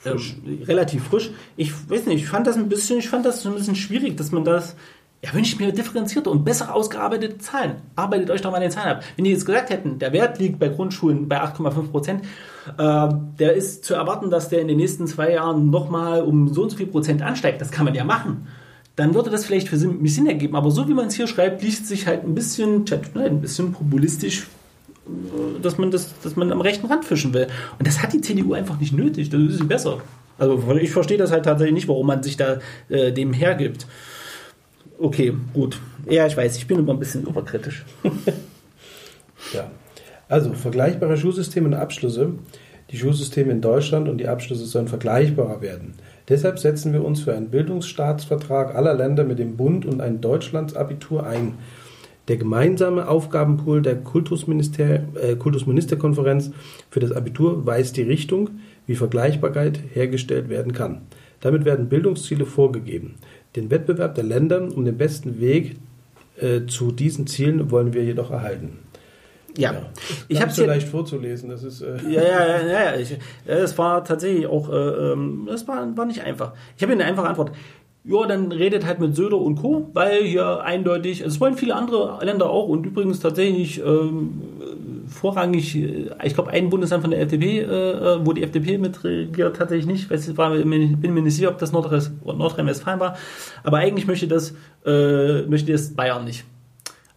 frisch. 0.00 0.36
Ähm, 0.46 0.62
relativ 0.64 1.04
frisch. 1.04 1.30
Ich 1.56 1.72
weiß 1.88 2.04
nicht, 2.06 2.24
ich 2.24 2.28
fand 2.28 2.46
das 2.46 2.56
ein 2.56 2.68
bisschen, 2.68 2.98
ich 2.98 3.08
fand 3.08 3.24
das 3.24 3.46
ein 3.46 3.54
bisschen 3.54 3.74
schwierig, 3.74 4.18
dass 4.18 4.32
man 4.32 4.44
das 4.44 4.76
ja, 5.24 5.34
wünsche 5.34 5.54
ich 5.54 5.60
mir 5.60 5.72
differenzierte 5.72 6.30
und 6.30 6.44
besser 6.44 6.74
ausgearbeitete 6.74 7.38
Zahlen. 7.38 7.76
Arbeitet 7.96 8.30
euch 8.30 8.40
doch 8.40 8.52
mal 8.52 8.60
den 8.60 8.70
Zahlen 8.70 8.96
ab. 8.96 9.04
Wenn 9.16 9.24
die 9.24 9.32
jetzt 9.32 9.46
gesagt 9.46 9.70
hätten, 9.70 9.98
der 9.98 10.12
Wert 10.12 10.38
liegt 10.38 10.60
bei 10.60 10.68
Grundschulen 10.68 11.28
bei 11.28 11.42
8,5 11.42 11.90
Prozent, 11.90 12.24
äh, 12.78 13.08
der 13.38 13.54
ist 13.54 13.84
zu 13.84 13.94
erwarten, 13.94 14.30
dass 14.30 14.48
der 14.48 14.60
in 14.60 14.68
den 14.68 14.76
nächsten 14.76 15.08
zwei 15.08 15.32
Jahren 15.32 15.70
nochmal 15.70 16.22
um 16.22 16.52
so 16.54 16.62
und 16.62 16.70
so 16.70 16.76
viel 16.76 16.86
Prozent 16.86 17.22
ansteigt. 17.22 17.60
Das 17.60 17.72
kann 17.72 17.84
man 17.84 17.94
ja 17.94 18.04
machen. 18.04 18.46
Dann 18.94 19.14
würde 19.14 19.30
das 19.30 19.44
vielleicht 19.44 19.68
für 19.68 19.76
mich 19.76 20.14
Sinn 20.14 20.26
ergeben. 20.26 20.54
Aber 20.54 20.70
so 20.70 20.88
wie 20.88 20.94
man 20.94 21.06
es 21.06 21.14
hier 21.14 21.26
schreibt, 21.26 21.62
liest 21.62 21.88
sich 21.88 22.06
halt 22.06 22.22
ein 22.24 22.34
bisschen, 22.34 22.84
ein 23.14 23.40
bisschen 23.40 23.72
populistisch 23.72 24.46
äh, 25.06 25.60
dass 25.60 25.78
man 25.78 25.90
das, 25.90 26.14
dass 26.22 26.36
man 26.36 26.52
am 26.52 26.60
rechten 26.60 26.86
Rand 26.86 27.04
fischen 27.04 27.34
will. 27.34 27.48
Und 27.78 27.88
das 27.88 28.02
hat 28.02 28.12
die 28.12 28.20
CDU 28.20 28.52
einfach 28.52 28.78
nicht 28.78 28.92
nötig. 28.92 29.30
Das 29.30 29.40
ist 29.40 29.58
sie 29.58 29.64
besser. 29.64 30.00
Also 30.38 30.62
ich 30.80 30.92
verstehe 30.92 31.18
das 31.18 31.32
halt 31.32 31.44
tatsächlich 31.44 31.74
nicht, 31.74 31.88
warum 31.88 32.06
man 32.06 32.22
sich 32.22 32.36
da 32.36 32.58
äh, 32.88 33.10
dem 33.10 33.32
hergibt. 33.32 33.86
Okay, 34.98 35.32
gut. 35.54 35.80
Ja, 36.08 36.26
ich 36.26 36.36
weiß, 36.36 36.56
ich 36.56 36.66
bin 36.66 36.78
immer 36.78 36.92
ein 36.92 36.98
bisschen 36.98 37.24
überkritisch. 37.24 37.84
ja. 39.54 39.70
Also 40.28 40.52
vergleichbare 40.52 41.16
Schulsysteme 41.16 41.68
und 41.68 41.74
Abschlüsse. 41.74 42.32
Die 42.90 42.96
Schulsysteme 42.96 43.52
in 43.52 43.60
Deutschland 43.60 44.08
und 44.08 44.18
die 44.18 44.28
Abschlüsse 44.28 44.66
sollen 44.66 44.88
vergleichbarer 44.88 45.60
werden. 45.60 45.94
Deshalb 46.28 46.58
setzen 46.58 46.92
wir 46.92 47.04
uns 47.04 47.20
für 47.20 47.34
einen 47.34 47.50
Bildungsstaatsvertrag 47.50 48.74
aller 48.74 48.94
Länder 48.94 49.24
mit 49.24 49.38
dem 49.38 49.56
Bund 49.56 49.86
und 49.86 50.00
ein 50.00 50.20
Deutschlandsabitur 50.20 51.26
ein. 51.26 51.54
Der 52.28 52.36
gemeinsame 52.36 53.08
Aufgabenpool 53.08 53.80
der 53.80 53.96
Kultusminister, 53.96 55.00
äh, 55.14 55.36
Kultusministerkonferenz 55.36 56.50
für 56.90 57.00
das 57.00 57.12
Abitur 57.12 57.64
weist 57.66 57.96
die 57.96 58.02
Richtung. 58.02 58.50
wie 58.86 58.96
Vergleichbarkeit 58.96 59.78
hergestellt 59.92 60.48
werden 60.48 60.72
kann. 60.72 61.02
Damit 61.42 61.66
werden 61.66 61.90
Bildungsziele 61.90 62.46
vorgegeben. 62.46 63.16
Den 63.56 63.70
Wettbewerb 63.70 64.14
der 64.14 64.24
Länder 64.24 64.68
um 64.74 64.84
den 64.84 64.96
besten 64.98 65.40
Weg 65.40 65.76
äh, 66.40 66.66
zu 66.66 66.92
diesen 66.92 67.26
Zielen 67.26 67.70
wollen 67.70 67.92
wir 67.94 68.04
jedoch 68.04 68.30
erhalten. 68.30 68.78
Ja, 69.56 69.72
Ja. 69.72 69.82
ich 70.28 70.40
habe 70.40 70.52
so 70.52 70.64
leicht 70.64 70.86
vorzulesen. 70.88 71.48
Das 71.50 71.64
ist 71.64 71.80
äh, 71.82 71.96
Ja, 72.08 72.22
ja, 72.22 72.46
ja, 72.46 72.66
ja. 72.92 72.96
Ich, 72.96 73.16
es 73.46 73.76
war 73.76 74.04
tatsächlich 74.04 74.46
auch, 74.46 74.68
äh, 74.70 74.76
ähm, 75.12 75.48
es 75.52 75.66
war, 75.66 75.96
war 75.96 76.04
nicht 76.06 76.20
einfach. 76.22 76.52
Ich 76.76 76.82
habe 76.82 76.92
eine 76.92 77.04
einfache 77.04 77.26
Antwort. 77.28 77.52
Ja, 78.04 78.26
dann 78.26 78.52
redet 78.52 78.86
halt 78.86 79.00
mit 79.00 79.16
Söder 79.16 79.36
und 79.38 79.56
Co., 79.56 79.90
weil 79.92 80.22
hier 80.22 80.62
eindeutig, 80.62 81.20
es 81.20 81.40
wollen 81.40 81.56
viele 81.56 81.74
andere 81.74 82.24
Länder 82.24 82.48
auch 82.48 82.68
und 82.68 82.86
übrigens 82.86 83.20
tatsächlich 83.20 83.82
ähm, 83.84 84.40
vorrangig, 85.08 85.74
äh, 85.76 86.10
ich 86.24 86.34
glaube, 86.34 86.50
ein 86.50 86.70
Bundesland 86.70 87.02
von 87.02 87.10
der 87.10 87.20
FDP, 87.20 87.60
äh, 87.60 88.24
wo 88.24 88.32
die 88.32 88.42
FDP 88.42 88.78
mitregiert, 88.78 89.56
tatsächlich 89.56 89.86
nicht. 89.86 90.10
Weiß, 90.10 90.36
war, 90.36 90.50
bin 90.50 91.00
mir 91.00 91.22
nicht 91.22 91.34
sicher, 91.36 91.50
ob 91.50 91.58
das 91.58 91.72
Nordrhein- 91.72 92.20
Nordrhein-Westfalen 92.24 93.00
war. 93.00 93.16
Aber 93.64 93.78
eigentlich 93.78 94.06
möchte 94.06 94.28
das, 94.28 94.54
äh, 94.86 95.42
möchte 95.42 95.72
das 95.72 95.94
Bayern 95.94 96.24
nicht. 96.24 96.44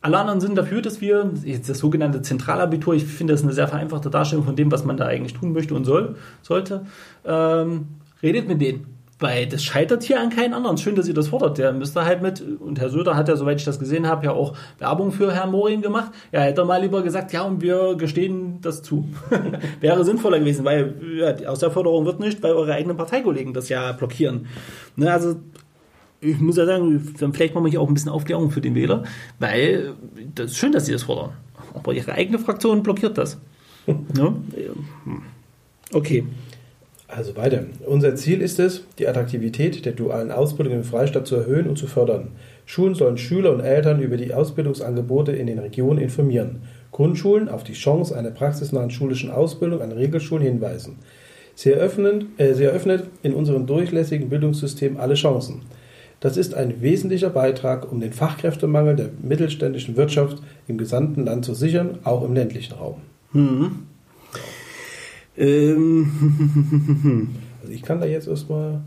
Alle 0.04 0.18
anderen 0.18 0.42
sind 0.42 0.58
dafür, 0.58 0.82
dass 0.82 1.00
wir, 1.00 1.32
jetzt 1.44 1.70
das 1.70 1.78
sogenannte 1.78 2.24
Zentralabitur, 2.24 2.96
ich 2.96 3.06
finde 3.06 3.34
das 3.34 3.44
eine 3.44 3.54
sehr 3.54 3.68
vereinfachte 3.68 4.10
Darstellung 4.10 4.44
von 4.44 4.56
dem, 4.56 4.72
was 4.72 4.84
man 4.84 4.98
da 4.98 5.06
eigentlich 5.06 5.34
tun 5.34 5.54
möchte 5.54 5.76
und 5.76 5.86
soll, 5.86 6.16
sollte, 6.42 6.86
ähm, 7.24 7.88
redet 8.24 8.48
mit 8.48 8.62
denen. 8.62 8.88
Weil 9.22 9.46
das 9.46 9.64
scheitert 9.64 10.02
hier 10.02 10.20
an 10.20 10.32
keinen 10.32 10.56
anderen. 10.56 10.80
Schön, 10.80 10.96
dass 10.96 11.08
ihr 11.08 11.14
das 11.14 11.28
fordert. 11.28 11.60
Der 11.60 11.72
müsste 11.74 12.04
halt 12.04 12.24
mit, 12.24 12.42
und 12.42 12.80
Herr 12.80 12.90
Söder 12.90 13.16
hat 13.16 13.30
ja, 13.30 13.36
soweit 13.36 13.60
ich 13.60 13.66
das 13.66 13.78
gesehen 13.78 14.08
habe, 14.08 14.26
ja 14.26 14.32
auch 14.32 14.58
Werbung 14.80 15.12
für 15.12 15.32
Herrn 15.32 15.52
Morin 15.52 15.84
gemacht. 15.84 16.12
Ja, 16.32 16.42
hätte 16.42 16.62
er 16.62 16.66
mal 16.66 16.82
lieber 16.82 17.04
gesagt, 17.04 17.32
ja, 17.32 17.44
und 17.44 17.62
wir 17.62 17.96
gestehen 17.98 18.62
das 18.62 18.82
zu. 18.82 19.08
Wäre 19.80 20.04
sinnvoller 20.04 20.40
gewesen, 20.40 20.66
weil 20.66 20.96
ja, 21.18 21.48
aus 21.48 21.60
der 21.60 21.70
Förderung 21.70 22.06
wird 22.06 22.20
nicht, 22.20 22.42
weil 22.42 22.54
eure 22.54 22.74
eigenen 22.74 22.98
Parteikollegen 22.98 23.54
das 23.54 23.70
ja 23.70 23.92
blockieren. 23.92 24.48
Ne, 24.96 25.14
also 25.14 25.36
ich 26.20 26.40
muss 26.40 26.58
ja 26.58 26.66
sagen, 26.66 27.14
dann 27.20 27.34
vielleicht 27.34 27.54
machen 27.54 27.66
wir 27.66 27.70
hier 27.70 27.82
auch 27.82 27.88
ein 27.88 27.94
bisschen 27.94 28.12
Aufklärung 28.12 28.50
für 28.50 28.62
den 28.62 28.74
Wähler, 28.74 29.04
weil 29.38 29.94
das 30.34 30.52
ist 30.52 30.58
schön, 30.58 30.72
dass 30.72 30.88
sie 30.88 30.94
das 30.94 31.04
fordern. 31.04 31.34
Aber 31.76 31.94
ihre 31.94 32.14
eigene 32.14 32.40
Fraktion 32.40 32.82
blockiert 32.82 33.20
das. 33.20 33.40
ne? 33.86 34.36
Okay. 35.94 36.26
Also 37.14 37.36
weiter. 37.36 37.66
Unser 37.86 38.16
Ziel 38.16 38.42
ist 38.42 38.58
es, 38.58 38.84
die 38.98 39.06
Attraktivität 39.06 39.86
der 39.86 39.92
dualen 39.92 40.32
Ausbildung 40.32 40.76
im 40.76 40.84
Freistaat 40.86 41.28
zu 41.28 41.36
erhöhen 41.36 41.68
und 41.68 41.78
zu 41.78 41.86
fördern. 41.86 42.30
Schulen 42.66 42.96
sollen 42.96 43.18
Schüler 43.18 43.52
und 43.52 43.60
Eltern 43.60 44.02
über 44.02 44.16
die 44.16 44.34
Ausbildungsangebote 44.34 45.34
in 45.34 45.48
den 45.48 45.60
Regionen 45.60 46.00
informieren. 46.00 46.62
Grundschulen 46.92 47.50
auf 47.50 47.66
die 47.66 47.74
Chance 47.74 48.18
einer 48.18 48.32
praxisnahen 48.32 48.92
schulischen 48.92 49.30
Ausbildung 49.30 49.82
an 49.82 49.92
Regelschulen 49.92 50.44
hinweisen. 50.44 51.00
Sie, 51.54 51.72
eröffnen, 51.72 52.30
äh, 52.38 52.54
sie 52.54 52.64
eröffnet 52.64 53.04
in 53.24 53.34
unserem 53.34 53.68
durchlässigen 53.68 54.30
Bildungssystem 54.30 54.96
alle 54.96 55.16
Chancen. 55.16 55.64
Das 56.22 56.38
ist 56.38 56.54
ein 56.54 56.82
wesentlicher 56.82 57.30
Beitrag, 57.30 57.92
um 57.92 58.00
den 58.00 58.14
Fachkräftemangel 58.14 58.96
der 58.96 59.10
mittelständischen 59.22 59.98
Wirtschaft 59.98 60.42
im 60.70 60.78
gesamten 60.78 61.26
Land 61.26 61.44
zu 61.44 61.56
sichern, 61.56 62.00
auch 62.06 62.24
im 62.24 62.34
ländlichen 62.34 62.76
Raum. 62.76 63.02
Hm. 63.34 63.91
Ähm, 65.42 67.30
Also 67.62 67.74
ich 67.74 67.82
kann 67.84 68.00
da 68.00 68.06
jetzt 68.06 68.28
erstmal 68.28 68.82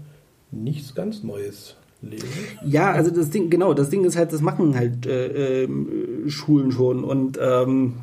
nichts 0.51 0.95
ganz 0.95 1.23
Neues 1.23 1.77
lesen. 2.03 2.27
ja, 2.65 2.93
also 2.93 3.11
das 3.11 3.31
Ding, 3.31 3.51
genau, 3.51 3.73
das 3.73 3.89
Ding 3.89 4.05
ist 4.05 4.17
halt, 4.17 4.33
das 4.33 4.41
machen 4.41 4.77
halt 4.77 5.07
äh, 5.07 5.63
ähm, 5.65 6.25
Schulen 6.29 6.71
schon 6.71 7.05
und 7.05 7.39
ähm, 7.41 7.95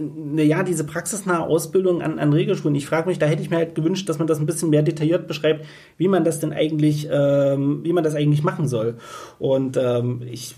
naja, 0.00 0.62
diese 0.62 0.84
praxisnahe 0.84 1.46
Ausbildung 1.46 2.00
an, 2.02 2.18
an 2.18 2.32
Regelschulen, 2.32 2.74
ich 2.74 2.86
frage 2.86 3.08
mich, 3.08 3.18
da 3.18 3.26
hätte 3.26 3.42
ich 3.42 3.50
mir 3.50 3.56
halt 3.56 3.74
gewünscht, 3.74 4.08
dass 4.08 4.18
man 4.18 4.26
das 4.26 4.40
ein 4.40 4.46
bisschen 4.46 4.70
mehr 4.70 4.82
detailliert 4.82 5.28
beschreibt, 5.28 5.66
wie 5.98 6.08
man 6.08 6.24
das 6.24 6.40
denn 6.40 6.52
eigentlich, 6.52 7.08
ähm, 7.10 7.80
wie 7.84 7.92
man 7.92 8.02
das 8.02 8.14
eigentlich 8.14 8.42
machen 8.42 8.68
soll. 8.68 8.96
Und 9.38 9.76
ähm, 9.76 10.22
ich, 10.30 10.54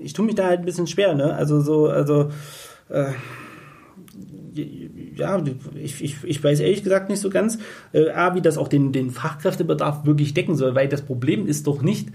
ich 0.00 0.12
tue 0.12 0.24
mich 0.24 0.36
da 0.36 0.46
halt 0.46 0.60
ein 0.60 0.64
bisschen 0.64 0.86
schwer, 0.86 1.14
ne? 1.14 1.34
Also 1.34 1.60
so, 1.60 1.88
also 1.88 2.30
äh, 2.88 3.12
ja, 5.16 5.42
ich, 5.74 6.02
ich, 6.02 6.16
ich 6.24 6.42
weiß 6.42 6.60
ehrlich 6.60 6.82
gesagt 6.82 7.08
nicht 7.08 7.20
so 7.20 7.30
ganz, 7.30 7.58
äh, 7.92 8.06
wie 8.34 8.40
das 8.40 8.58
auch 8.58 8.68
den, 8.68 8.92
den 8.92 9.10
Fachkräftebedarf 9.10 10.04
wirklich 10.04 10.34
decken 10.34 10.56
soll, 10.56 10.74
weil 10.74 10.88
das 10.88 11.02
Problem 11.02 11.46
ist 11.46 11.66
doch 11.66 11.82
nicht, 11.82 12.08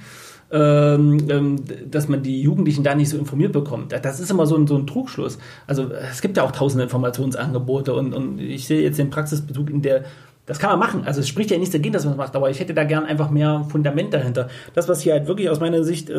ähm, 0.51 1.17
ähm, 1.29 1.55
dass 1.89 2.07
man 2.07 2.23
die 2.23 2.41
Jugendlichen 2.41 2.83
da 2.83 2.95
nicht 2.95 3.09
so 3.09 3.17
informiert 3.17 3.53
bekommt. 3.53 3.93
Das 3.93 4.19
ist 4.19 4.29
immer 4.29 4.45
so 4.45 4.57
ein, 4.57 4.67
so 4.67 4.75
ein 4.75 4.85
Trugschluss. 4.85 5.37
Also 5.67 5.89
es 5.91 6.21
gibt 6.21 6.37
ja 6.37 6.43
auch 6.43 6.51
tausende 6.51 6.83
Informationsangebote 6.83 7.93
und, 7.93 8.13
und 8.13 8.39
ich 8.39 8.67
sehe 8.67 8.81
jetzt 8.81 8.99
den 8.99 9.09
Praxisbezug 9.09 9.69
in 9.69 9.81
der 9.81 10.03
das 10.47 10.59
kann 10.59 10.71
man 10.71 10.79
machen. 10.79 11.03
Also 11.05 11.21
es 11.21 11.27
spricht 11.27 11.51
ja 11.51 11.57
nichts 11.57 11.71
dagegen, 11.71 11.93
dass 11.93 12.03
man 12.03 12.15
es 12.15 12.17
macht, 12.17 12.35
aber 12.35 12.49
ich 12.49 12.59
hätte 12.59 12.73
da 12.73 12.83
gern 12.83 13.05
einfach 13.05 13.29
mehr 13.29 13.65
Fundament 13.69 14.13
dahinter. 14.13 14.49
Das, 14.73 14.89
was 14.89 14.99
hier 14.99 15.13
halt 15.13 15.27
wirklich 15.27 15.49
aus 15.49 15.59
meiner 15.59 15.83
Sicht 15.83 16.09
äh, 16.09 16.13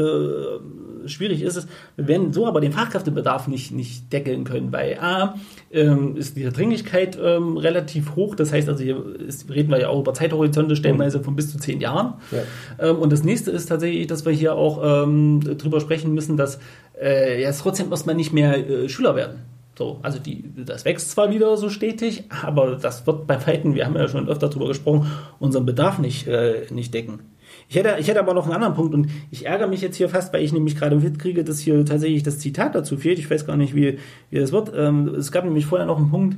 schwierig 1.06 1.42
ist, 1.42 1.56
ist, 1.56 1.68
wir 1.96 2.08
werden 2.08 2.32
so 2.32 2.46
aber 2.46 2.60
den 2.60 2.72
Fachkräftebedarf 2.72 3.48
nicht, 3.48 3.72
nicht 3.72 4.12
deckeln 4.12 4.44
können, 4.44 4.72
weil 4.72 4.98
A, 5.00 5.34
ähm, 5.70 6.16
ist 6.16 6.36
die 6.36 6.44
Dringlichkeit 6.44 7.18
ähm, 7.22 7.56
relativ 7.56 8.16
hoch. 8.16 8.34
Das 8.34 8.52
heißt, 8.52 8.68
also 8.68 8.82
hier 8.82 9.04
ist, 9.20 9.50
reden 9.50 9.70
wir 9.70 9.80
ja 9.80 9.88
auch 9.88 10.00
über 10.00 10.14
Zeithorizonte 10.14 10.76
stellenweise 10.76 11.22
von 11.22 11.36
bis 11.36 11.50
zu 11.50 11.58
zehn 11.58 11.80
Jahren. 11.80 12.14
Ja. 12.30 12.88
Ähm, 12.90 12.96
und 12.96 13.12
das 13.12 13.24
nächste 13.24 13.50
ist 13.50 13.66
tatsächlich, 13.66 14.06
dass 14.06 14.24
wir 14.24 14.32
hier 14.32 14.54
auch 14.54 15.04
ähm, 15.04 15.40
drüber 15.58 15.80
sprechen 15.80 16.12
müssen, 16.14 16.36
dass 16.36 16.60
äh, 17.00 17.40
jetzt 17.40 17.60
trotzdem 17.62 17.90
erstmal 17.90 18.14
nicht 18.14 18.32
mehr 18.32 18.68
äh, 18.68 18.88
Schüler 18.88 19.16
werden. 19.16 19.40
So, 19.76 19.98
also 20.02 20.18
die, 20.18 20.44
das 20.66 20.84
wächst 20.84 21.10
zwar 21.10 21.30
wieder 21.30 21.56
so 21.56 21.70
stetig, 21.70 22.24
aber 22.42 22.76
das 22.76 23.06
wird 23.06 23.26
bei 23.26 23.46
Weitem, 23.46 23.74
wir 23.74 23.86
haben 23.86 23.96
ja 23.96 24.06
schon 24.06 24.28
öfter 24.28 24.48
darüber 24.48 24.68
gesprochen, 24.68 25.10
unseren 25.38 25.64
Bedarf 25.64 25.98
nicht, 25.98 26.26
äh, 26.26 26.66
nicht 26.70 26.92
decken. 26.92 27.20
Ich 27.68 27.76
hätte, 27.76 27.96
ich 27.98 28.08
hätte 28.08 28.20
aber 28.20 28.34
noch 28.34 28.44
einen 28.44 28.54
anderen 28.54 28.74
Punkt 28.74 28.94
und 28.94 29.08
ich 29.30 29.46
ärgere 29.46 29.68
mich 29.68 29.80
jetzt 29.80 29.96
hier 29.96 30.08
fast, 30.08 30.32
weil 30.32 30.42
ich 30.42 30.52
nämlich 30.52 30.76
gerade 30.76 30.96
mitkriege, 30.96 31.44
dass 31.44 31.58
hier 31.58 31.84
tatsächlich 31.84 32.22
das 32.22 32.38
Zitat 32.38 32.74
dazu 32.74 32.96
fehlt. 32.96 33.18
Ich 33.18 33.30
weiß 33.30 33.46
gar 33.46 33.56
nicht, 33.56 33.74
wie, 33.74 33.98
wie 34.30 34.38
das 34.38 34.52
wird. 34.52 34.72
Ähm, 34.76 35.08
es 35.14 35.32
gab 35.32 35.44
nämlich 35.44 35.66
vorher 35.66 35.86
noch 35.86 35.98
einen 35.98 36.10
Punkt, 36.10 36.36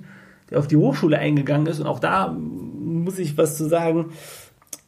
der 0.51 0.59
auf 0.59 0.66
die 0.66 0.77
Hochschule 0.77 1.18
eingegangen 1.18 1.66
ist 1.66 1.81
und 1.81 1.87
auch 1.87 1.99
da 1.99 2.29
muss 2.33 3.18
ich 3.18 3.37
was 3.37 3.57
zu 3.57 3.68
sagen. 3.68 4.12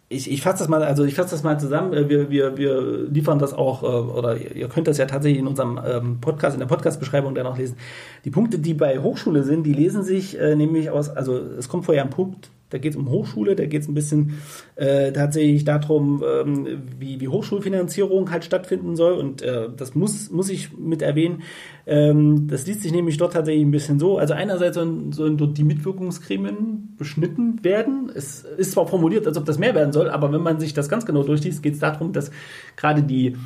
Ich, 0.09 0.31
ich 0.31 0.41
fasse 0.41 0.59
das 0.61 0.69
mal, 0.69 0.85
also 0.85 1.05
ich 1.05 1.15
fasse 1.15 1.31
das 1.31 1.43
mal 1.43 1.59
zusammen. 1.59 1.93
Äh, 1.93 2.09
Wir, 2.09 2.31
wir, 2.31 2.57
wir 2.57 3.09
liefern 3.11 3.41
das 3.41 3.53
auch, 3.53 3.83
äh, 3.83 3.87
oder 3.87 4.37
ihr 4.37 4.69
könnt 4.69 4.87
das 4.87 4.99
ja 4.99 5.07
tatsächlich 5.07 5.41
in 5.41 5.49
unserem 5.49 5.81
ähm, 5.85 6.21
Podcast, 6.21 6.55
in 6.55 6.61
der 6.61 6.69
Podcast-Beschreibung 6.69 7.35
dann 7.35 7.47
auch 7.47 7.59
lesen. 7.59 7.77
Die 8.25 8.31
Punkte, 8.31 8.61
die 8.61 8.75
bei 8.75 9.01
Hochschule 9.01 9.43
sind, 9.43 9.65
die 9.65 9.73
lesen 9.73 10.05
sich 10.05 10.39
äh, 10.39 10.55
nämlich 10.55 10.91
aus, 10.91 11.09
also 11.09 11.37
es 11.37 11.69
kommt 11.69 11.87
vorher 11.87 12.05
ein 12.05 12.11
Punkt, 12.11 12.51
da 12.71 12.79
geht 12.79 12.93
es 12.93 12.97
um 12.97 13.09
Hochschule, 13.11 13.55
da 13.55 13.65
geht 13.67 13.83
es 13.83 13.89
ein 13.89 13.95
bisschen 13.95 14.39
äh, 14.75 15.13
tatsächlich 15.13 15.65
darum, 15.65 16.23
ähm, 16.27 16.83
wie, 16.99 17.21
wie 17.21 17.29
Hochschulfinanzierung 17.29 18.31
halt 18.31 18.45
stattfinden 18.45 18.97
soll. 18.97 19.13
Und 19.15 19.43
äh, 19.43 19.69
das 19.77 19.95
muss, 19.95 20.31
muss 20.31 20.49
ich 20.49 20.77
mit 20.77 21.03
erwähnen. 21.03 21.43
Ähm, 21.87 22.49
das 22.49 22.67
liest 22.67 22.83
sich 22.83 22.93
nämlich 22.93 23.19
dort 23.19 23.35
tatsächlich 23.35 23.65
ein 23.65 23.71
bisschen 23.71 23.99
so. 24.01 24.19
Also 24.19 24.35
einerseits 24.35 24.75
sollen, 24.75 25.13
sollen 25.13 25.37
dort 25.37 25.57
die 25.57 25.65
Mitwirkungsgremien 25.65 26.97
beschnitten 26.99 27.63
werden. 27.63 28.11
Es 28.13 28.43
ist 28.43 28.73
zwar 28.73 28.87
formuliert, 28.87 29.27
als 29.27 29.37
ob 29.37 29.45
das 29.45 29.59
mehr 29.59 29.75
werden 29.75 29.93
soll, 29.93 30.11
aber 30.11 30.33
wenn 30.33 30.43
man 30.43 30.59
sich 30.59 30.75
das 30.75 30.89
ganz 30.89 31.07
genau 31.07 31.23
durchliest, 31.23 31.63
geht 31.63 31.75
es 31.75 31.81
darum, 31.81 32.13
dass 32.13 32.33
gerade 32.77 33.03
die 33.03 33.37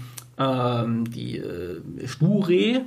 ähm, 0.41 1.05
die 1.11 1.36
äh, 1.36 2.07
Sture, 2.07 2.53
äh, 2.53 2.80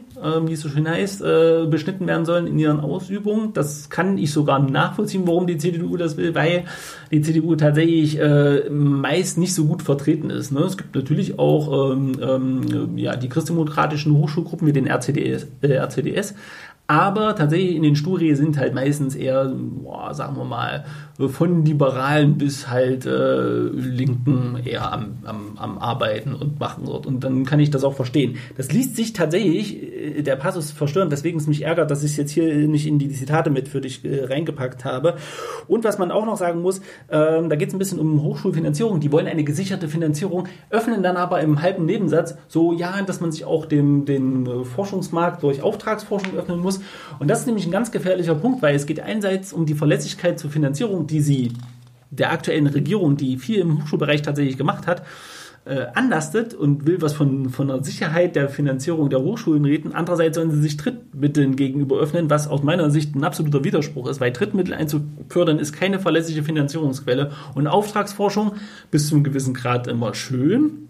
wie 0.45 0.53
es 0.53 0.61
so 0.61 0.69
schön 0.69 0.89
heißt, 0.89 1.21
äh, 1.21 1.67
beschnitten 1.69 2.07
werden 2.07 2.25
sollen 2.25 2.47
in 2.47 2.57
ihren 2.57 2.79
Ausübungen. 2.79 3.53
Das 3.53 3.91
kann 3.91 4.17
ich 4.17 4.33
sogar 4.33 4.59
nachvollziehen, 4.59 5.27
warum 5.27 5.45
die 5.45 5.57
CDU 5.57 5.95
das 5.95 6.17
will, 6.17 6.33
weil 6.33 6.65
die 7.11 7.21
CDU 7.21 7.55
tatsächlich 7.55 8.19
äh, 8.19 8.69
meist 8.69 9.37
nicht 9.37 9.53
so 9.53 9.65
gut 9.65 9.83
vertreten 9.83 10.31
ist. 10.31 10.51
Ne? 10.51 10.61
Es 10.61 10.77
gibt 10.77 10.95
natürlich 10.95 11.37
auch 11.37 11.91
ähm, 11.91 12.13
ähm, 12.19 12.97
ja, 12.97 13.15
die 13.15 13.29
christdemokratischen 13.29 14.17
Hochschulgruppen 14.17 14.67
wie 14.67 14.73
den 14.73 14.87
RCDS, 14.87 15.47
äh, 15.61 15.75
RCDS 15.75 16.33
aber 16.87 17.35
tatsächlich 17.35 17.75
in 17.75 17.83
den 17.83 17.95
Sturi 17.95 18.35
sind 18.35 18.57
halt 18.57 18.73
meistens 18.73 19.15
eher, 19.15 19.45
boah, 19.55 20.13
sagen 20.13 20.35
wir 20.35 20.43
mal, 20.43 20.83
von 21.17 21.63
Liberalen 21.63 22.37
bis 22.39 22.69
halt 22.69 23.05
äh, 23.05 23.67
Linken 23.69 24.57
eher 24.65 24.91
am, 24.91 25.17
am, 25.23 25.57
am 25.57 25.77
Arbeiten 25.77 26.33
und 26.33 26.59
machen 26.59 26.85
dort. 26.87 27.05
Und 27.05 27.23
dann 27.23 27.45
kann 27.45 27.59
ich 27.59 27.69
das 27.69 27.83
auch 27.83 27.93
verstehen. 27.93 28.37
Das 28.57 28.71
liest 28.71 28.95
sich 28.95 29.13
tatsächlich, 29.13 29.81
äh, 29.81 30.23
der 30.23 30.35
Passus 30.37 30.71
verstörend, 30.71 31.11
weswegen 31.11 31.39
es 31.39 31.45
mich 31.45 31.61
ärgert, 31.61 31.91
dass 31.91 32.03
ich 32.03 32.11
es 32.11 32.17
jetzt 32.17 32.31
hier 32.31 32.67
nicht 32.67 32.87
in 32.87 32.97
die 32.97 33.09
Zitate 33.09 33.51
mit 33.51 33.67
für 33.67 33.79
dich 33.79 34.03
äh, 34.03 34.25
reingepackt 34.25 34.85
habe. 34.85 35.17
Und 35.67 35.83
was 35.83 35.99
man 35.99 36.09
auch 36.09 36.25
noch 36.25 36.37
sagen 36.37 36.61
muss, 36.61 36.81
ähm, 37.11 37.49
da 37.49 37.55
geht 37.55 37.67
es 37.67 37.75
ein 37.75 37.79
bisschen 37.79 37.99
um 37.99 38.23
Hochschulfinanzierung. 38.23 38.99
Die 38.99 39.11
wollen 39.11 39.27
eine 39.27 39.43
gesicherte 39.43 39.87
Finanzierung, 39.87 40.47
öffnen 40.71 41.03
dann 41.03 41.17
aber 41.17 41.41
im 41.41 41.61
halben 41.61 41.85
Nebensatz 41.85 42.35
so, 42.47 42.73
ja, 42.73 42.99
dass 43.03 43.21
man 43.21 43.31
sich 43.31 43.45
auch 43.45 43.67
dem, 43.67 44.05
den 44.05 44.47
äh, 44.47 44.65
Forschungsmarkt 44.65 45.43
durch 45.43 45.61
Auftragsforschung 45.61 46.35
öffnen 46.35 46.59
muss. 46.59 46.81
Und 47.19 47.27
das 47.27 47.41
ist 47.41 47.45
nämlich 47.45 47.67
ein 47.67 47.71
ganz 47.71 47.91
gefährlicher 47.91 48.33
Punkt, 48.33 48.63
weil 48.63 48.75
es 48.75 48.87
geht 48.87 48.99
einerseits 48.99 49.53
um 49.53 49.67
die 49.67 49.75
Verlässlichkeit 49.75 50.39
zur 50.39 50.49
Finanzierung, 50.49 51.02
die 51.07 51.21
sie 51.21 51.53
der 52.11 52.31
aktuellen 52.31 52.67
Regierung, 52.67 53.17
die 53.17 53.37
viel 53.37 53.59
im 53.59 53.81
Hochschulbereich 53.81 54.21
tatsächlich 54.21 54.57
gemacht 54.57 54.87
hat, 54.87 55.03
äh, 55.65 55.85
anlastet 55.93 56.53
und 56.53 56.85
will 56.85 57.01
was 57.01 57.13
von, 57.13 57.49
von 57.49 57.69
der 57.69 57.83
Sicherheit 57.83 58.35
der 58.35 58.49
Finanzierung 58.49 59.09
der 59.09 59.21
Hochschulen 59.21 59.63
reden. 59.63 59.93
Andererseits 59.93 60.35
sollen 60.35 60.51
sie 60.51 60.61
sich 60.61 60.75
Drittmitteln 60.75 61.55
gegenüber 61.55 61.97
öffnen, 61.97 62.29
was 62.29 62.47
aus 62.47 62.63
meiner 62.63 62.89
Sicht 62.89 63.15
ein 63.15 63.23
absoluter 63.23 63.63
Widerspruch 63.63 64.09
ist, 64.09 64.19
weil 64.19 64.33
Drittmittel 64.33 64.73
einzufördern 64.73 65.59
ist 65.59 65.71
keine 65.71 65.99
verlässliche 65.99 66.43
Finanzierungsquelle 66.43 67.31
und 67.55 67.67
Auftragsforschung 67.67 68.53
bis 68.91 69.07
zu 69.07 69.15
einem 69.15 69.23
gewissen 69.23 69.53
Grad 69.53 69.87
immer 69.87 70.13
schön, 70.13 70.89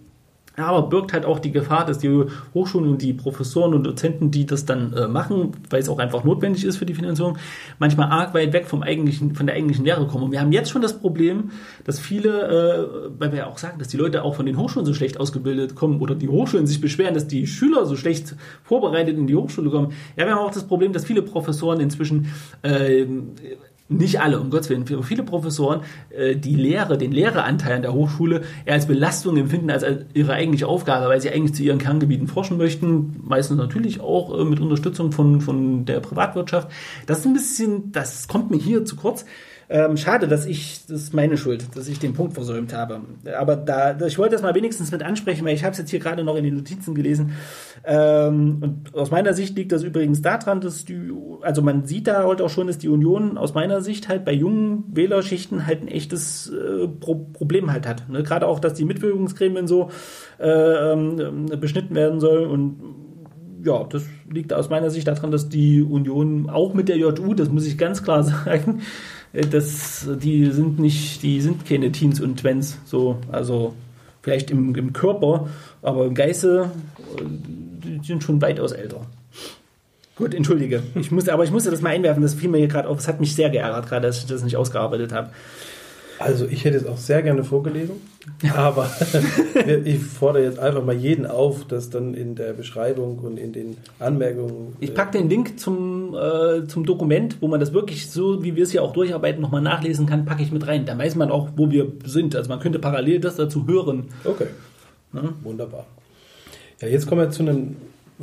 aber 0.56 0.88
birgt 0.90 1.14
halt 1.14 1.26
auch 1.26 1.40
die 1.40 1.52
Gefahr, 1.52 1.86
dass 1.86 1.98
die 1.98 2.26
Hochschulen 2.54 2.92
und 2.92 3.02
die 3.02 3.14
Professoren 3.14 3.74
und 3.74 3.84
Dozenten, 3.84 4.30
die 4.30 4.46
das 4.46 4.66
dann 4.66 4.94
äh, 4.94 5.08
machen, 5.08 5.54
weil 5.70 5.82
es 5.82 5.90
auch 5.90 5.98
einfach 5.98 6.24
notwendig 6.24 6.64
ist 6.64 6.78
für 6.78 6.86
die 6.86 6.94
Finanzierung, 6.94 7.38
manchmal 7.80 8.10
arg 8.10 8.34
weit 8.34 8.54
weg 8.54 8.68
vom 8.68 8.84
eigentlichen, 8.84 9.34
von 9.34 9.48
der 9.48 9.56
eigentlichen 9.56 9.84
Lehre 9.84 10.06
kommen. 10.06 10.26
Und 10.26 10.32
wir 10.32 10.40
haben 10.40 10.52
jetzt 10.52 10.70
schon 10.70 10.82
das 10.82 11.00
Problem, 11.00 11.52
dass 11.86 12.00
viele, 12.00 12.30
äh, 12.30 13.20
weil 13.20 13.32
wir 13.32 13.40
ja 13.40 13.48
auch 13.48 13.58
sagen, 13.58 13.80
dass 13.80 13.88
die 13.88 13.98
Leute 13.98 14.24
auch 14.24 14.36
von 14.36 14.46
den 14.46 14.58
Hochschulen 14.58 14.86
so 14.86 14.94
schlecht 14.94 15.20
ausgebildet 15.20 15.76
kommen 15.76 16.00
oder 16.00 16.14
die 16.14 16.30
Hochschulen 16.30 16.68
sich 16.68 16.82
beschweren, 16.82 17.16
dass 17.16 17.28
die 17.28 17.48
Schüler 17.48 17.86
so 17.86 17.96
schlecht 17.96 18.36
vorbereitet 18.64 19.18
in 19.18 19.26
die 19.26 19.36
Hochschule 19.36 19.72
kommen. 19.72 19.94
Ja, 20.16 20.26
wir 20.26 20.36
haben 20.36 20.46
auch 20.46 20.52
das 20.52 20.68
Problem, 20.68 20.94
dass 20.94 21.06
viele 21.06 21.24
Professoren 21.24 21.80
inzwischen 21.80 22.28
äh, 22.62 23.06
nicht 23.98 24.22
alle, 24.22 24.40
um 24.40 24.50
Gottes 24.50 24.70
Willen, 24.70 24.86
viele 24.86 25.24
Professoren 25.24 25.82
äh, 26.10 26.36
die 26.36 26.56
Lehre, 26.56 26.98
den 26.98 27.12
Lehreanteil 27.12 27.76
an 27.78 27.82
der 27.82 27.94
Hochschule 27.94 28.42
eher 28.66 28.74
als 28.74 28.88
Belastung 28.88 29.38
empfinden 29.38 29.70
als 29.70 29.86
ihre 30.14 30.34
eigentliche 30.34 30.68
Aufgabe, 30.68 31.08
weil 31.08 31.22
sie 31.22 31.30
eigentlich 31.30 31.56
zu 31.56 31.64
ihren 31.64 31.80
Kerngebieten 31.80 32.28
forschen 32.28 32.58
möchten, 32.58 33.22
meistens 33.24 33.58
natürlich 33.58 34.02
auch 34.02 34.38
äh, 34.40 34.44
mit 34.44 34.60
Unterstützung 34.60 35.12
von, 35.12 35.42
von 35.42 35.86
der 35.86 36.00
Privatwirtschaft. 36.00 36.70
Das 37.06 37.20
ist 37.20 37.26
ein 37.26 37.34
bisschen, 37.34 37.92
das 37.92 38.28
kommt 38.28 38.52
mir 38.52 38.58
hier 38.58 38.86
zu 38.86 38.96
kurz. 38.96 39.26
Ähm, 39.74 39.98
schade, 39.98 40.28
dass 40.28 40.46
ich, 40.46 40.86
das 40.86 41.02
ist 41.02 41.14
meine 41.16 41.36
Schuld, 41.36 41.76
dass 41.76 41.88
ich 41.88 41.98
den 41.98 42.14
Punkt 42.14 42.36
versäumt 42.36 42.76
habe. 42.76 43.02
Aber 43.36 43.56
da, 43.56 44.00
ich 44.06 44.20
wollte 44.20 44.34
das 44.34 44.44
mal 44.44 44.54
wenigstens 44.54 44.92
mit 44.92 45.02
ansprechen, 45.02 45.44
weil 45.48 45.56
ich 45.56 45.64
habe 45.64 45.72
es 45.72 45.80
jetzt 45.80 45.90
hier 45.90 46.00
gerade 46.00 46.24
noch 46.24 46.36
in 46.36 46.44
den 46.44 46.54
Notizen 46.54 46.94
gelesen. 46.94 47.32
Ähm, 47.84 48.60
und 48.62 48.96
aus 48.96 49.10
meiner 49.10 49.34
Sicht 49.34 49.58
liegt 49.58 49.72
das 49.72 49.82
übrigens 49.82 50.22
daran, 50.22 50.62
dass 50.62 50.86
die, 50.86 51.12
also 51.42 51.64
man 51.64 51.86
sieht 51.86 52.06
da 52.06 52.24
halt 52.24 52.40
auch 52.40 52.52
schon, 52.52 52.68
dass 52.68 52.78
die 52.78 52.88
Union 52.88 53.36
aus 53.36 53.56
meiner 53.56 53.82
Sicht 53.82 54.10
halt 54.10 54.26
bei 54.26 54.34
jungen 54.34 54.84
Wählerschichten 54.96 55.66
halt 55.66 55.82
ein 55.82 55.88
echtes 55.88 56.52
äh, 56.52 56.88
Pro 56.88 57.16
Problem 57.34 57.72
halt 57.72 57.88
hat. 57.88 58.08
Ne? 58.10 58.22
Gerade 58.22 58.46
auch, 58.46 58.60
dass 58.60 58.76
die 58.76 58.86
Mitwirkungsgremien 58.86 59.66
so 59.66 59.90
äh, 60.40 60.50
ähm, 60.50 61.48
beschnitten 61.60 61.96
werden 61.96 62.20
sollen 62.20 62.48
und 62.48 62.80
ja, 63.64 63.84
das 63.86 64.06
liegt 64.30 64.54
aus 64.54 64.70
meiner 64.70 64.90
Sicht 64.90 65.08
daran, 65.08 65.32
dass 65.32 65.50
die 65.50 65.82
Union 65.82 66.50
auch 66.50 66.74
mit 66.74 66.90
der 66.90 66.98
JU, 66.98 67.34
das 67.34 67.50
muss 67.50 67.66
ich 67.66 67.78
ganz 67.78 68.04
klar 68.04 68.22
sagen, 68.46 68.80
äh, 68.80 68.84
das, 69.34 70.08
die 70.22 70.52
sind 70.52 70.80
nicht, 70.80 71.24
die 71.24 71.42
sind 71.42 71.66
keine 71.66 71.92
Teens 71.92 72.22
und 72.22 72.40
Twens, 72.40 72.78
so, 72.86 73.18
also 73.32 73.74
vielleicht 74.22 74.52
im, 74.52 74.74
im 74.76 74.94
Körper, 74.94 75.50
aber 75.82 76.06
im 76.06 76.14
Geiste, 76.14 76.70
äh, 77.18 77.24
die 77.24 78.06
sind 78.06 78.24
schon 78.24 78.42
weitaus 78.42 78.72
älter. 78.72 79.02
Gut, 80.16 80.36
entschuldige. 80.36 80.84
Ich 80.94 81.10
musste, 81.10 81.34
aber 81.34 81.44
ich 81.44 81.52
musste 81.52 81.72
das 81.72 81.82
mal 81.82 81.90
einwerfen, 81.90 82.22
das 82.22 82.36
fiel 82.36 82.50
mir 82.50 82.68
gerade 82.68 82.88
auf. 82.88 83.00
Es 83.00 83.08
hat 83.08 83.20
mich 83.20 83.34
sehr 83.34 83.50
geärgert, 83.50 83.90
gerade, 83.90 84.06
dass 84.08 84.20
ich 84.20 84.28
das 84.28 84.44
nicht 84.44 84.56
ausgearbeitet 84.56 85.12
habe. 85.12 85.32
Also 86.24 86.48
ich 86.48 86.64
hätte 86.64 86.78
es 86.78 86.86
auch 86.86 86.98
sehr 86.98 87.22
gerne 87.22 87.44
vorgelesen, 87.44 87.96
aber 88.56 88.90
ich 89.84 90.00
fordere 90.02 90.44
jetzt 90.44 90.58
einfach 90.58 90.84
mal 90.84 90.96
jeden 90.96 91.26
auf, 91.26 91.66
das 91.68 91.90
dann 91.90 92.14
in 92.14 92.36
der 92.36 92.54
Beschreibung 92.54 93.20
und 93.20 93.38
in 93.38 93.52
den 93.52 93.76
Anmerkungen. 94.00 94.78
Ich 94.80 94.94
packe 94.94 95.18
den 95.18 95.30
Link 95.30 95.60
zum, 95.60 96.16
äh, 96.16 96.66
zum 96.66 96.86
Dokument, 96.86 97.42
wo 97.42 97.50
man 97.50 97.60
das 97.60 97.74
wirklich 97.74 98.10
so, 98.10 98.42
wie 98.42 98.56
wir 98.56 98.64
es 98.64 98.72
hier 98.72 98.84
auch 98.84 98.94
durcharbeiten, 98.94 99.42
nochmal 99.42 99.62
nachlesen 99.62 100.06
kann, 100.06 100.24
packe 100.24 100.44
ich 100.44 100.52
mit 100.54 100.66
rein. 100.66 100.86
Da 100.86 100.98
weiß 100.98 101.16
man 101.16 101.30
auch, 101.30 101.50
wo 101.58 101.70
wir 101.70 101.92
sind. 102.06 102.38
Also 102.38 102.48
man 102.48 102.62
könnte 102.62 102.80
parallel 102.80 103.20
das 103.20 103.36
dazu 103.36 103.68
hören. 103.68 104.06
Okay. 104.24 104.48
Ja? 105.12 105.24
Wunderbar. 105.44 105.86
Ja, 106.80 106.88
jetzt 106.88 107.06
kommen 107.06 107.20
wir 107.20 107.32
zu 107.32 107.44
einem 107.44 107.76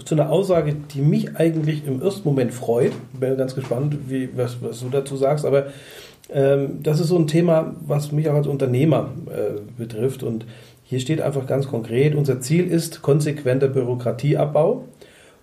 zu 0.05 0.14
einer 0.14 0.30
Aussage, 0.30 0.74
die 0.94 1.03
mich 1.03 1.36
eigentlich 1.36 1.86
im 1.86 2.01
ersten 2.01 2.26
Moment 2.26 2.55
freut. 2.55 2.92
Bin 3.12 3.36
ganz 3.36 3.55
gespannt, 3.55 3.96
wie, 4.09 4.30
was, 4.36 4.57
was 4.62 4.80
du 4.80 4.88
dazu 4.88 5.16
sagst, 5.16 5.44
aber 5.44 5.66
das 6.32 7.00
ist 7.00 7.08
so 7.08 7.18
ein 7.18 7.26
Thema, 7.26 7.74
was 7.86 8.12
mich 8.12 8.28
auch 8.28 8.34
als 8.34 8.46
Unternehmer 8.46 9.10
äh, 9.26 9.60
betrifft. 9.76 10.22
Und 10.22 10.46
hier 10.84 11.00
steht 11.00 11.20
einfach 11.20 11.46
ganz 11.46 11.66
konkret, 11.68 12.14
unser 12.14 12.40
Ziel 12.40 12.66
ist 12.66 13.02
konsequenter 13.02 13.68
Bürokratieabbau, 13.68 14.84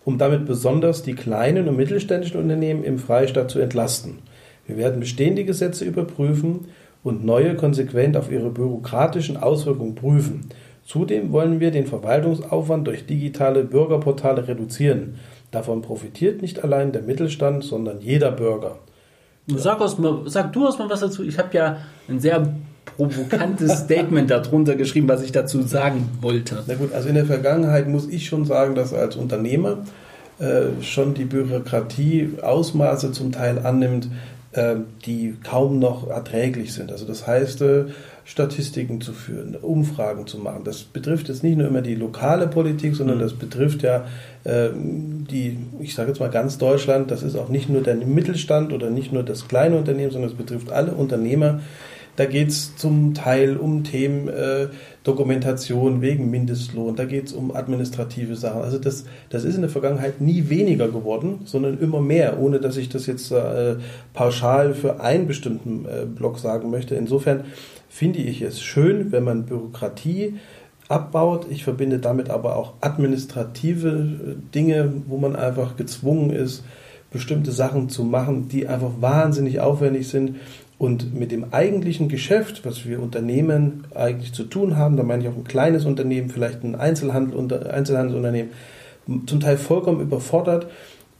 um 0.05 0.17
damit 0.17 0.45
besonders 0.45 1.03
die 1.03 1.15
kleinen 1.15 1.67
und 1.67 1.75
mittelständischen 1.75 2.39
Unternehmen 2.39 2.83
im 2.83 2.99
Freistaat 2.99 3.51
zu 3.51 3.59
entlasten. 3.59 4.19
Wir 4.65 4.77
werden 4.77 4.99
bestehende 4.99 5.45
Gesetze 5.45 5.85
überprüfen 5.85 6.65
und 7.03 7.25
neue 7.25 7.55
konsequent 7.55 8.17
auf 8.17 8.31
ihre 8.31 8.49
bürokratischen 8.49 9.37
Auswirkungen 9.37 9.95
prüfen. 9.95 10.49
Zudem 10.85 11.33
wollen 11.33 11.59
wir 11.59 11.71
den 11.71 11.85
Verwaltungsaufwand 11.85 12.87
durch 12.87 13.05
digitale 13.05 13.63
Bürgerportale 13.63 14.47
reduzieren. 14.47 15.15
Davon 15.51 15.81
profitiert 15.81 16.41
nicht 16.41 16.63
allein 16.63 16.93
der 16.93 17.01
Mittelstand, 17.01 17.63
sondern 17.63 17.99
jeder 17.99 18.31
Bürger. 18.31 18.79
Sag, 19.55 19.79
aus, 19.79 19.95
sag 20.25 20.51
du 20.51 20.67
aus 20.67 20.77
mal 20.77 20.89
was 20.89 20.99
dazu. 20.99 21.23
Ich 21.23 21.37
habe 21.37 21.49
ja 21.53 21.77
ein 22.09 22.19
sehr 22.19 22.53
provokantes 22.97 23.79
Statement 23.85 24.29
darunter 24.29 24.75
geschrieben, 24.75 25.07
was 25.07 25.23
ich 25.23 25.31
dazu 25.31 25.61
sagen 25.61 26.09
wollte. 26.21 26.63
Na 26.67 26.75
gut, 26.75 26.93
also 26.93 27.07
in 27.07 27.15
der 27.15 27.25
Vergangenheit 27.25 27.87
muss 27.87 28.07
ich 28.07 28.27
schon 28.27 28.45
sagen, 28.45 28.75
dass 28.75 28.93
als 28.93 29.15
Unternehmer 29.15 29.79
äh, 30.39 30.81
schon 30.81 31.13
die 31.13 31.25
Bürokratie 31.25 32.33
Ausmaße 32.41 33.13
zum 33.13 33.31
Teil 33.31 33.59
annimmt, 33.59 34.09
äh, 34.51 34.75
die 35.05 35.35
kaum 35.43 35.79
noch 35.79 36.09
erträglich 36.09 36.73
sind. 36.73 36.91
Also 36.91 37.05
das 37.05 37.25
heißt, 37.25 37.61
äh, 37.61 37.85
Statistiken 38.27 38.99
zu 38.99 39.13
führen, 39.13 39.55
Umfragen 39.55 40.27
zu 40.27 40.37
machen. 40.37 40.63
Das 40.65 40.83
betrifft 40.83 41.29
jetzt 41.29 41.43
nicht 41.43 41.57
nur 41.57 41.65
immer 41.65 41.81
die 41.81 41.95
lokale 41.95 42.47
Politik, 42.47 42.93
sondern 42.93 43.19
mhm. 43.19 43.21
das 43.21 43.33
betrifft 43.33 43.83
ja 43.83 44.03
äh, 44.43 44.67
die, 44.75 45.57
ich 45.79 45.95
sage 45.95 46.09
jetzt 46.09 46.19
mal 46.19 46.29
ganz 46.29 46.57
Deutschland, 46.57 47.09
das 47.09 47.23
ist 47.23 47.37
auch 47.37 47.47
nicht 47.47 47.69
nur 47.69 47.81
der 47.81 47.95
Mittelstand 47.95 48.73
oder 48.73 48.89
nicht 48.89 49.13
nur 49.13 49.23
das 49.23 49.47
kleine 49.47 49.77
Unternehmen, 49.77 50.11
sondern 50.11 50.29
es 50.29 50.35
betrifft 50.35 50.73
alle 50.73 50.91
Unternehmer. 50.91 51.61
Da 52.17 52.25
geht 52.25 52.49
es 52.49 52.75
zum 52.75 53.13
Teil 53.13 53.55
um 53.55 53.85
Themen 53.85 54.27
äh, 54.27 54.67
Dokumentation 55.05 56.01
wegen 56.01 56.29
Mindestlohn, 56.29 56.97
da 56.97 57.05
geht 57.05 57.27
es 57.27 57.33
um 57.33 57.55
administrative 57.55 58.35
Sachen. 58.35 58.61
Also 58.61 58.77
das, 58.77 59.05
das 59.29 59.45
ist 59.45 59.55
in 59.55 59.61
der 59.61 59.69
Vergangenheit 59.69 60.19
nie 60.19 60.49
weniger 60.49 60.89
geworden, 60.89 61.41
sondern 61.45 61.79
immer 61.79 62.01
mehr, 62.01 62.41
ohne 62.41 62.59
dass 62.59 62.75
ich 62.75 62.89
das 62.89 63.05
jetzt 63.05 63.31
äh, 63.31 63.75
pauschal 64.13 64.73
für 64.73 64.99
einen 64.99 65.27
bestimmten 65.27 65.85
äh, 65.85 66.05
Block 66.05 66.39
sagen 66.39 66.71
möchte. 66.71 66.95
Insofern 66.95 67.45
finde 67.89 68.19
ich 68.19 68.41
es 68.41 68.61
schön, 68.61 69.11
wenn 69.11 69.23
man 69.23 69.45
Bürokratie 69.45 70.35
abbaut. 70.87 71.47
Ich 71.49 71.63
verbinde 71.63 71.99
damit 71.99 72.29
aber 72.29 72.55
auch 72.55 72.73
administrative 72.81 73.89
äh, 73.89 74.53
Dinge, 74.53 74.93
wo 75.07 75.17
man 75.17 75.35
einfach 75.35 75.75
gezwungen 75.75 76.29
ist, 76.31 76.63
bestimmte 77.11 77.51
Sachen 77.51 77.89
zu 77.89 78.03
machen, 78.03 78.47
die 78.49 78.67
einfach 78.67 78.91
wahnsinnig 78.99 79.59
aufwendig 79.59 80.07
sind. 80.07 80.37
Und 80.77 81.15
mit 81.15 81.31
dem 81.31 81.53
eigentlichen 81.53 82.07
Geschäft, 82.07 82.63
was 82.63 82.85
wir 82.85 83.01
Unternehmen 83.01 83.85
eigentlich 83.95 84.33
zu 84.33 84.43
tun 84.43 84.77
haben, 84.77 84.95
da 84.95 85.01
meine 85.01 85.23
ich 85.23 85.29
auch 85.29 85.35
ein 85.35 85.43
kleines 85.43 85.85
Unternehmen, 85.85 86.29
vielleicht 86.29 86.63
ein 86.63 86.75
Einzelhandel, 86.75 87.67
Einzelhandelsunternehmen, 87.67 88.51
zum 89.25 89.39
Teil 89.39 89.57
vollkommen 89.57 90.01
überfordert 90.01 90.67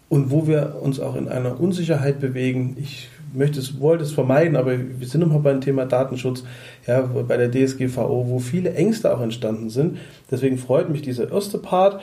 und 0.09 0.29
wo 0.29 0.45
wir 0.45 0.75
uns 0.79 0.99
auch 0.99 1.15
in 1.15 1.27
einer 1.27 1.59
Unsicherheit 1.59 2.19
bewegen. 2.19 2.77
Ich 2.79 3.09
möchte 3.37 3.59
es, 3.59 3.79
wollte 3.79 4.03
es 4.03 4.11
vermeiden, 4.11 4.55
aber 4.55 4.77
wir 4.77 5.07
sind 5.07 5.21
nochmal 5.21 5.39
beim 5.39 5.61
Thema 5.61 5.85
Datenschutz, 5.85 6.43
ja, 6.85 7.01
bei 7.01 7.37
der 7.37 7.51
DSGVO, 7.51 8.25
wo 8.27 8.39
viele 8.39 8.73
Ängste 8.73 9.15
auch 9.15 9.21
entstanden 9.21 9.69
sind. 9.69 9.97
Deswegen 10.29 10.57
freut 10.57 10.89
mich 10.89 11.01
dieser 11.01 11.31
erste 11.31 11.57
Part, 11.57 12.01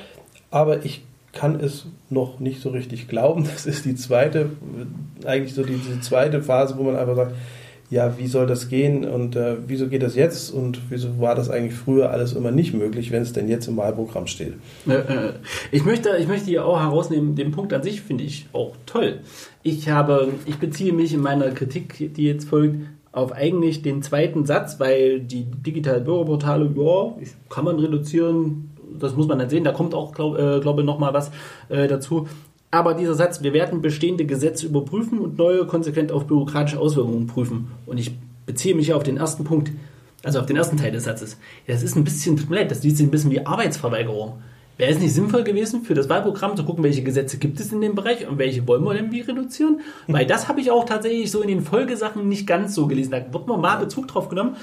aber 0.50 0.84
ich 0.84 1.02
kann 1.32 1.58
es 1.58 1.86
noch 2.10 2.38
nicht 2.38 2.62
so 2.62 2.70
richtig 2.70 3.08
glauben. 3.08 3.44
Das 3.52 3.66
ist 3.66 3.84
die 3.84 3.96
zweite, 3.96 4.50
eigentlich 5.24 5.54
so 5.54 5.64
die, 5.64 5.76
die 5.76 6.00
zweite 6.00 6.42
Phase, 6.42 6.78
wo 6.78 6.84
man 6.84 6.96
einfach 6.96 7.16
sagt, 7.16 7.34
ja, 7.90 8.18
wie 8.18 8.26
soll 8.26 8.46
das 8.46 8.68
gehen 8.68 9.04
und 9.04 9.36
äh, 9.36 9.56
wieso 9.66 9.88
geht 9.88 10.02
das 10.02 10.16
jetzt 10.16 10.50
und 10.50 10.80
wieso 10.90 11.20
war 11.20 11.34
das 11.34 11.50
eigentlich 11.50 11.74
früher 11.74 12.10
alles 12.10 12.32
immer 12.32 12.50
nicht 12.50 12.74
möglich, 12.74 13.10
wenn 13.10 13.22
es 13.22 13.32
denn 13.32 13.48
jetzt 13.48 13.68
im 13.68 13.76
Wahlprogramm 13.76 14.26
steht? 14.26 14.54
Äh, 14.86 14.94
äh, 14.94 15.32
ich 15.70 15.84
möchte, 15.84 16.16
ich 16.18 16.26
möchte 16.26 16.46
hier 16.46 16.64
auch 16.64 16.80
herausnehmen, 16.80 17.36
den 17.36 17.50
Punkt 17.52 17.72
an 17.72 17.82
sich 17.82 18.00
finde 18.02 18.24
ich 18.24 18.46
auch 18.52 18.74
toll. 18.86 19.20
Ich 19.62 19.88
habe, 19.88 20.32
ich 20.46 20.56
beziehe 20.56 20.92
mich 20.92 21.12
in 21.14 21.20
meiner 21.20 21.50
Kritik, 21.50 22.14
die 22.14 22.24
jetzt 22.24 22.48
folgt, 22.48 22.76
auf 23.12 23.32
eigentlich 23.32 23.82
den 23.82 24.02
zweiten 24.02 24.44
Satz, 24.44 24.80
weil 24.80 25.20
die 25.20 25.44
digitalen 25.44 26.04
Bürgerportale, 26.04 26.68
ja, 26.76 27.14
kann 27.48 27.64
man 27.64 27.78
reduzieren, 27.78 28.70
das 28.98 29.14
muss 29.14 29.28
man 29.28 29.38
dann 29.38 29.48
sehen, 29.48 29.62
da 29.62 29.72
kommt 29.72 29.94
auch, 29.94 30.12
glaube 30.12 30.56
äh, 30.56 30.60
glaub 30.60 30.78
ich, 30.78 30.84
nochmal 30.84 31.14
was 31.14 31.30
äh, 31.68 31.86
dazu. 31.86 32.26
Aber 32.74 32.94
dieser 32.94 33.14
Satz, 33.14 33.40
wir 33.40 33.52
werden 33.52 33.82
bestehende 33.82 34.26
Gesetze 34.26 34.66
überprüfen 34.66 35.20
und 35.20 35.38
neue 35.38 35.64
konsequent 35.64 36.10
auf 36.10 36.26
bürokratische 36.26 36.80
Auswirkungen 36.80 37.28
prüfen. 37.28 37.68
Und 37.86 37.98
ich 37.98 38.10
beziehe 38.46 38.74
mich 38.74 38.92
auf 38.92 39.04
den 39.04 39.16
ersten 39.16 39.44
Punkt, 39.44 39.70
also 40.24 40.40
auf 40.40 40.46
den 40.46 40.56
ersten 40.56 40.76
Teil 40.76 40.90
des 40.90 41.04
Satzes. 41.04 41.38
Ja, 41.68 41.74
das 41.74 41.84
ist 41.84 41.94
ein 41.94 42.02
bisschen, 42.02 42.36
tut 42.36 42.50
mir 42.50 42.56
leid, 42.56 42.72
das 42.72 42.82
liest 42.82 42.96
sich 42.96 43.06
ein 43.06 43.12
bisschen 43.12 43.30
wie 43.30 43.46
Arbeitsverweigerung. 43.46 44.42
Wäre 44.76 44.90
es 44.90 44.98
nicht 44.98 45.14
sinnvoll 45.14 45.44
gewesen, 45.44 45.82
für 45.82 45.94
das 45.94 46.08
Wahlprogramm 46.08 46.56
zu 46.56 46.64
gucken, 46.64 46.82
welche 46.82 47.02
Gesetze 47.02 47.38
gibt 47.38 47.60
es 47.60 47.70
in 47.72 47.80
dem 47.80 47.94
Bereich 47.94 48.26
und 48.26 48.38
welche 48.38 48.66
wollen 48.66 48.82
wir 48.82 48.94
denn 48.94 49.12
wie 49.12 49.20
reduzieren? 49.20 49.80
Weil 50.08 50.26
das 50.26 50.48
habe 50.48 50.60
ich 50.60 50.70
auch 50.70 50.84
tatsächlich 50.84 51.30
so 51.30 51.42
in 51.42 51.48
den 51.48 51.60
Folgesachen 51.62 52.28
nicht 52.28 52.46
ganz 52.46 52.74
so 52.74 52.88
gelesen. 52.88 53.12
Da 53.12 53.32
wird 53.32 53.46
man 53.46 53.60
mal 53.60 53.76
Bezug 53.76 54.08
drauf 54.08 54.28
genommen. 54.28 54.56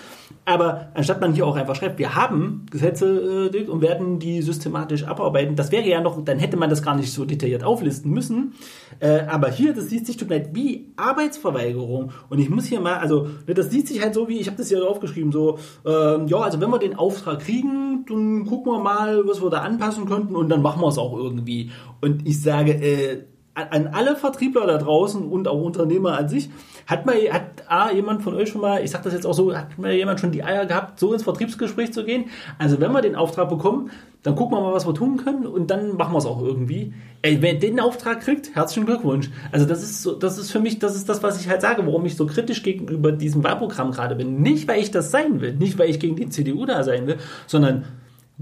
Aber 0.44 0.90
anstatt 0.96 1.22
man 1.22 1.34
hier 1.34 1.46
auch 1.46 1.56
einfach 1.56 1.76
schreibt, 1.76 2.00
wir 2.00 2.16
haben 2.16 2.66
Gesetze 2.72 3.52
äh, 3.54 3.68
und 3.68 3.82
werden 3.82 4.20
die 4.20 4.42
systematisch 4.42 5.04
abarbeiten, 5.04 5.56
das 5.56 5.72
wäre 5.72 5.88
ja 5.88 6.02
noch, 6.02 6.24
dann 6.26 6.40
hätte 6.40 6.58
man 6.58 6.70
das 6.70 6.82
gar 6.82 6.96
nicht 6.96 7.14
so 7.14 7.26
detailliert 7.26 7.64
auflisten 7.64 8.12
müssen. 8.12 8.54
Äh, 9.02 9.26
aber 9.28 9.50
hier, 9.50 9.74
das 9.74 9.90
liest 9.90 10.06
sich 10.06 10.16
tut 10.16 10.30
leid 10.30 10.52
wie 10.54 10.94
Arbeitsverweigerung. 10.96 12.12
Und 12.30 12.40
ich 12.40 12.50
muss 12.50 12.66
hier 12.66 12.80
mal, 12.80 13.00
also 13.00 13.28
ne, 13.48 13.56
das 13.56 13.72
liest 13.72 13.88
sich 13.88 14.02
halt 14.02 14.14
so 14.14 14.30
wie, 14.30 14.38
ich 14.38 14.48
habe 14.48 14.58
das 14.58 14.70
hier 14.70 14.88
aufgeschrieben, 14.88 15.32
so, 15.32 15.58
äh, 15.86 16.24
ja, 16.26 16.38
also 16.38 16.62
wenn 16.62 16.70
wir 16.70 16.78
den 16.78 16.96
Auftrag 16.96 17.40
kriegen, 17.40 18.06
dann 18.08 18.46
gucken 18.46 18.72
wir 18.72 18.80
mal, 18.80 19.28
was 19.28 19.42
wir 19.42 19.50
da 19.50 19.62
anpassen 19.62 20.06
könnten 20.06 20.36
und 20.36 20.50
dann 20.50 20.62
machen 20.62 20.82
wir 20.82 20.88
es 20.88 21.00
auch 21.00 21.18
irgendwie. 21.18 21.72
Und 22.00 22.28
ich 22.28 22.42
sage, 22.42 22.74
äh, 22.74 23.24
an 23.54 23.88
alle 23.88 24.16
Vertriebler 24.16 24.66
da 24.68 24.78
draußen 24.78 25.28
und 25.28 25.48
auch 25.48 25.62
Unternehmer 25.62 26.18
an 26.18 26.30
sich, 26.30 26.50
hat 26.88 27.06
mal 27.06 27.16
hat 27.32 27.64
A, 27.68 27.92
jemand 27.92 28.24
von 28.24 28.36
euch 28.36 28.50
schon 28.50 28.62
mal, 28.62 28.84
ich 28.84 28.92
sag 28.92 29.04
das 29.04 29.14
jetzt 29.14 29.26
auch 29.26 29.34
so, 29.34 29.56
hat 29.56 29.78
mal 29.78 29.92
jemand 29.92 30.20
schon 30.20 30.32
die 30.32 30.44
Eier 30.44 30.66
gehabt, 30.66 31.00
so 31.00 31.14
ins 31.14 31.24
Vertriebsgespräch 31.24 31.94
zu 31.94 32.04
gehen? 32.04 32.26
Also 32.58 32.80
wenn 32.80 32.92
wir 32.92 33.02
den 33.02 33.16
Auftrag 33.16 33.50
bekommen, 33.50 33.92
dann 34.24 34.36
gucken 34.36 34.58
wir 34.58 34.62
mal, 34.62 34.74
was 34.74 34.86
wir 34.86 34.94
tun 34.94 35.18
können 35.18 35.48
und 35.48 35.72
dann 35.72 35.96
machen 35.98 36.14
wir 36.14 36.20
es 36.20 36.26
auch 36.26 36.42
irgendwie. 36.42 36.94
Ey, 37.24 37.42
wer 37.42 37.56
den 37.56 37.80
Auftrag 37.80 38.22
kriegt, 38.22 38.56
herzlichen 38.56 38.86
Glückwunsch. 38.86 39.30
Also 39.52 39.66
das 39.66 39.82
ist 39.82 40.04
so, 40.04 40.14
das 40.14 40.38
ist 40.38 40.52
für 40.52 40.60
mich, 40.60 40.80
das 40.80 40.96
ist 40.96 41.10
das, 41.10 41.24
was 41.24 41.42
ich 41.42 41.50
halt 41.50 41.62
sage, 41.62 41.86
warum 41.86 42.06
ich 42.06 42.16
so 42.16 42.26
kritisch 42.26 42.62
gegenüber 42.62 43.12
diesem 43.12 43.44
Wahlprogramm 43.44 43.92
gerade 43.92 44.16
bin. 44.16 44.42
Nicht, 44.42 44.68
weil 44.68 44.80
ich 44.80 44.92
das 44.92 45.12
sein 45.12 45.42
will, 45.42 45.56
nicht, 45.56 45.80
weil 45.80 45.90
ich 45.90 46.00
gegen 46.00 46.16
die 46.16 46.30
CDU 46.30 46.66
da 46.66 46.84
sein 46.84 47.08
will, 47.08 47.18
sondern 47.48 47.86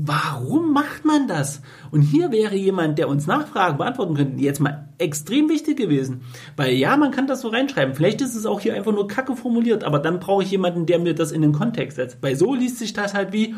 Warum 0.01 0.71
macht 0.71 1.03
man 1.03 1.27
das? 1.27 1.61
Und 1.91 2.01
hier 2.01 2.31
wäre 2.31 2.55
jemand, 2.55 2.97
der 2.97 3.09
uns 3.09 3.27
Nachfragen 3.27 3.77
beantworten 3.77 4.15
könnte, 4.15 4.41
jetzt 4.41 4.61
mal 4.61 4.87
extrem 4.97 5.49
wichtig 5.49 5.77
gewesen. 5.77 6.21
Weil 6.55 6.73
ja, 6.73 6.95
man 6.95 7.11
kann 7.11 7.27
das 7.27 7.41
so 7.41 7.49
reinschreiben. 7.49 7.95
Vielleicht 7.95 8.21
ist 8.21 8.35
es 8.35 8.45
auch 8.45 8.61
hier 8.61 8.75
einfach 8.75 8.93
nur 8.93 9.09
kacke 9.09 9.35
formuliert, 9.35 9.83
aber 9.83 9.99
dann 9.99 10.21
brauche 10.21 10.43
ich 10.43 10.51
jemanden, 10.51 10.85
der 10.85 10.99
mir 10.99 11.15
das 11.15 11.33
in 11.33 11.41
den 11.41 11.51
Kontext 11.51 11.97
setzt. 11.97 12.17
Weil 12.21 12.37
so 12.37 12.55
liest 12.55 12.79
sich 12.79 12.93
das 12.93 13.13
halt 13.13 13.33
wie, 13.33 13.55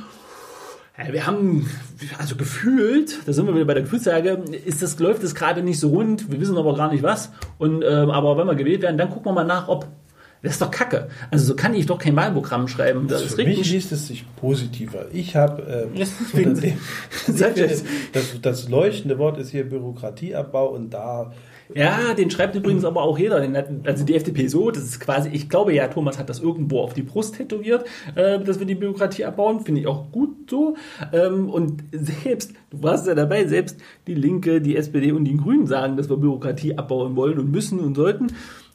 wir 1.11 1.27
haben, 1.27 1.69
also 2.17 2.35
gefühlt, 2.35 3.19
da 3.27 3.33
sind 3.33 3.45
wir 3.45 3.53
wieder 3.55 3.65
bei 3.65 3.73
der 3.73 3.83
Gefühlsage, 3.83 4.43
ist 4.65 4.81
das, 4.81 4.99
läuft 4.99 5.23
es 5.23 5.35
gerade 5.35 5.61
nicht 5.63 5.79
so 5.79 5.89
rund, 5.89 6.31
wir 6.31 6.39
wissen 6.41 6.57
aber 6.57 6.75
gar 6.75 6.91
nicht 6.91 7.03
was. 7.03 7.31
Und, 7.59 7.83
äh, 7.83 7.87
aber 7.87 8.37
wenn 8.37 8.47
wir 8.47 8.55
gewählt 8.55 8.81
werden, 8.81 8.97
dann 8.97 9.09
gucken 9.09 9.25
wir 9.25 9.33
mal 9.33 9.43
nach, 9.43 9.67
ob 9.67 9.87
das 10.41 10.53
ist 10.53 10.61
doch 10.61 10.71
Kacke. 10.71 11.09
Also 11.29 11.45
so 11.45 11.55
kann 11.55 11.73
ich 11.75 11.85
doch 11.85 11.99
kein 11.99 12.15
Wahlprogramm 12.15 12.67
schreiben. 12.67 13.07
Das 13.07 13.23
ist 13.23 13.35
Für 13.35 13.43
mich 13.43 13.71
liest 13.71 13.91
es 13.91 14.07
sich 14.07 14.25
positiver. 14.37 15.05
Ich 15.13 15.35
habe 15.35 15.87
äh, 15.93 16.05
das, 17.27 17.83
das, 18.13 18.41
das 18.41 18.69
leuchtende 18.69 19.19
Wort 19.19 19.37
ist 19.37 19.51
hier 19.51 19.69
Bürokratieabbau 19.69 20.69
und 20.69 20.91
da 20.91 21.31
ja, 21.73 22.13
den 22.13 22.29
schreibt 22.29 22.55
übrigens 22.55 22.83
aber 22.83 23.03
auch 23.03 23.17
jeder. 23.17 23.37
also 23.85 24.03
die 24.03 24.15
FDP 24.15 24.47
so, 24.47 24.71
das 24.71 24.83
ist 24.83 24.99
quasi, 24.99 25.29
ich 25.29 25.49
glaube 25.49 25.73
ja, 25.73 25.87
Thomas 25.87 26.19
hat 26.19 26.29
das 26.29 26.39
irgendwo 26.39 26.81
auf 26.81 26.93
die 26.93 27.01
Brust 27.01 27.35
tätowiert, 27.35 27.85
äh, 28.15 28.39
dass 28.39 28.59
wir 28.59 28.65
die 28.65 28.75
Bürokratie 28.75 29.25
abbauen. 29.25 29.61
Finde 29.61 29.81
ich 29.81 29.87
auch 29.87 30.11
gut 30.11 30.49
so. 30.49 30.75
Ähm, 31.13 31.49
und 31.49 31.83
selbst, 31.91 32.53
du 32.71 32.83
warst 32.83 33.07
ja 33.07 33.15
dabei, 33.15 33.45
selbst 33.47 33.77
die 34.07 34.15
Linke, 34.15 34.61
die 34.61 34.75
SPD 34.75 35.11
und 35.11 35.25
die 35.25 35.37
Grünen 35.37 35.67
sagen, 35.67 35.97
dass 35.97 36.09
wir 36.09 36.17
Bürokratie 36.17 36.77
abbauen 36.77 37.15
wollen 37.15 37.39
und 37.39 37.51
müssen 37.51 37.79
und 37.79 37.95
sollten 37.95 38.27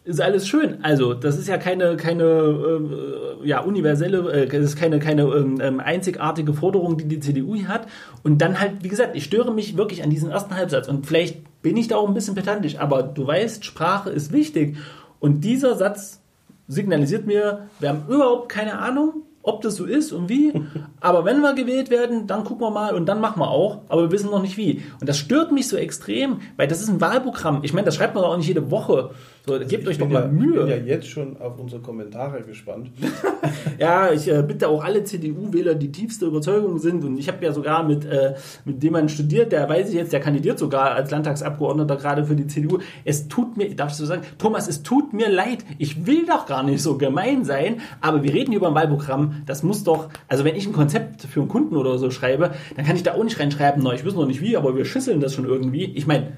ist 0.06 0.20
alles 0.20 0.46
schön. 0.46 0.78
Also, 0.82 1.14
das 1.14 1.36
ist 1.36 1.48
ja 1.48 1.58
keine, 1.58 1.96
keine 1.96 2.22
äh, 2.24 3.46
ja, 3.46 3.60
universelle, 3.60 4.30
äh, 4.32 4.46
das 4.46 4.64
ist 4.64 4.76
keine, 4.76 5.00
keine 5.00 5.22
ähm, 5.22 5.60
ähm, 5.60 5.80
einzigartige 5.80 6.54
Forderung, 6.54 6.96
die 6.96 7.08
die 7.08 7.20
CDU 7.20 7.56
hat. 7.64 7.86
Und 8.22 8.40
dann 8.40 8.60
halt, 8.60 8.82
wie 8.82 8.88
gesagt, 8.88 9.16
ich 9.16 9.24
störe 9.24 9.52
mich 9.52 9.76
wirklich 9.76 10.04
an 10.04 10.10
diesen 10.10 10.30
ersten 10.30 10.54
Halbsatz. 10.54 10.88
Und 10.88 11.06
vielleicht 11.06 11.42
bin 11.60 11.76
ich 11.76 11.88
da 11.88 11.96
auch 11.96 12.06
ein 12.06 12.14
bisschen 12.14 12.36
pedantisch, 12.36 12.78
aber 12.78 13.02
du 13.02 13.26
weißt, 13.26 13.64
Sprache 13.64 14.10
ist 14.10 14.32
wichtig. 14.32 14.76
Und 15.18 15.42
dieser 15.42 15.74
Satz 15.74 16.20
signalisiert 16.68 17.26
mir, 17.26 17.66
wir 17.80 17.88
haben 17.88 18.04
überhaupt 18.08 18.48
keine 18.48 18.78
Ahnung, 18.78 19.22
ob 19.46 19.62
das 19.62 19.76
so 19.76 19.84
ist 19.84 20.12
und 20.12 20.28
wie. 20.28 20.52
Aber 21.00 21.24
wenn 21.24 21.40
wir 21.40 21.54
gewählt 21.54 21.88
werden, 21.88 22.26
dann 22.26 22.42
gucken 22.42 22.66
wir 22.66 22.70
mal 22.70 22.94
und 22.94 23.06
dann 23.06 23.20
machen 23.20 23.40
wir 23.40 23.48
auch. 23.48 23.82
Aber 23.88 24.02
wir 24.02 24.10
wissen 24.10 24.30
noch 24.30 24.42
nicht 24.42 24.56
wie. 24.56 24.82
Und 25.00 25.08
das 25.08 25.18
stört 25.18 25.52
mich 25.52 25.68
so 25.68 25.76
extrem, 25.76 26.40
weil 26.56 26.66
das 26.66 26.82
ist 26.82 26.88
ein 26.88 27.00
Wahlprogramm. 27.00 27.60
Ich 27.62 27.72
meine, 27.72 27.84
das 27.84 27.94
schreibt 27.94 28.16
man 28.16 28.24
auch 28.24 28.36
nicht 28.36 28.48
jede 28.48 28.72
Woche. 28.72 29.10
So, 29.46 29.54
also 29.54 29.66
gebt 29.66 29.86
euch 29.86 29.96
doch 29.96 30.08
mal 30.08 30.22
ja, 30.22 30.28
Mühe. 30.28 30.60
Ich 30.60 30.66
bin 30.66 30.68
ja 30.68 30.94
jetzt 30.94 31.06
schon 31.06 31.36
auf 31.36 31.56
unsere 31.60 31.80
Kommentare 31.80 32.42
gespannt. 32.42 32.90
ja, 33.78 34.10
ich 34.10 34.26
äh, 34.26 34.42
bitte 34.42 34.68
auch 34.68 34.82
alle 34.82 35.04
CDU-Wähler, 35.04 35.76
die 35.76 35.92
tiefste 35.92 36.26
Überzeugung 36.26 36.78
sind. 36.78 37.04
Und 37.04 37.16
ich 37.16 37.28
habe 37.28 37.44
ja 37.44 37.52
sogar 37.52 37.84
mit, 37.84 38.04
äh, 38.04 38.34
mit 38.64 38.82
dem 38.82 38.94
man 38.94 39.08
studiert, 39.08 39.52
der 39.52 39.68
weiß 39.68 39.90
ich 39.90 39.94
jetzt, 39.94 40.12
der 40.12 40.18
kandidiert 40.18 40.58
sogar 40.58 40.96
als 40.96 41.12
Landtagsabgeordneter 41.12 41.94
gerade 41.94 42.24
für 42.24 42.34
die 42.34 42.48
CDU. 42.48 42.78
Es 43.04 43.28
tut 43.28 43.56
mir, 43.56 43.72
darf 43.76 43.92
ich 43.92 43.96
so 43.96 44.04
sagen, 44.04 44.22
Thomas, 44.36 44.66
es 44.66 44.82
tut 44.82 45.12
mir 45.12 45.28
leid. 45.28 45.64
Ich 45.78 46.06
will 46.06 46.26
doch 46.26 46.46
gar 46.46 46.64
nicht 46.64 46.82
so 46.82 46.98
gemein 46.98 47.44
sein, 47.44 47.80
aber 48.00 48.24
wir 48.24 48.34
reden 48.34 48.52
über 48.52 48.66
ein 48.66 48.74
Wahlprogramm. 48.74 49.42
Das 49.46 49.62
muss 49.62 49.84
doch, 49.84 50.08
also 50.26 50.44
wenn 50.44 50.56
ich 50.56 50.66
ein 50.66 50.72
Konzept 50.72 51.22
für 51.22 51.38
einen 51.38 51.48
Kunden 51.48 51.76
oder 51.76 51.98
so 51.98 52.10
schreibe, 52.10 52.50
dann 52.74 52.84
kann 52.84 52.96
ich 52.96 53.04
da 53.04 53.14
auch 53.14 53.22
nicht 53.22 53.38
reinschreiben, 53.38 53.80
na, 53.84 53.92
ich 53.92 54.04
weiß 54.04 54.14
noch 54.14 54.26
nicht 54.26 54.40
wie, 54.40 54.56
aber 54.56 54.76
wir 54.76 54.84
schüsseln 54.84 55.20
das 55.20 55.34
schon 55.34 55.44
irgendwie. 55.44 55.84
Ich 55.84 56.08
meine, 56.08 56.32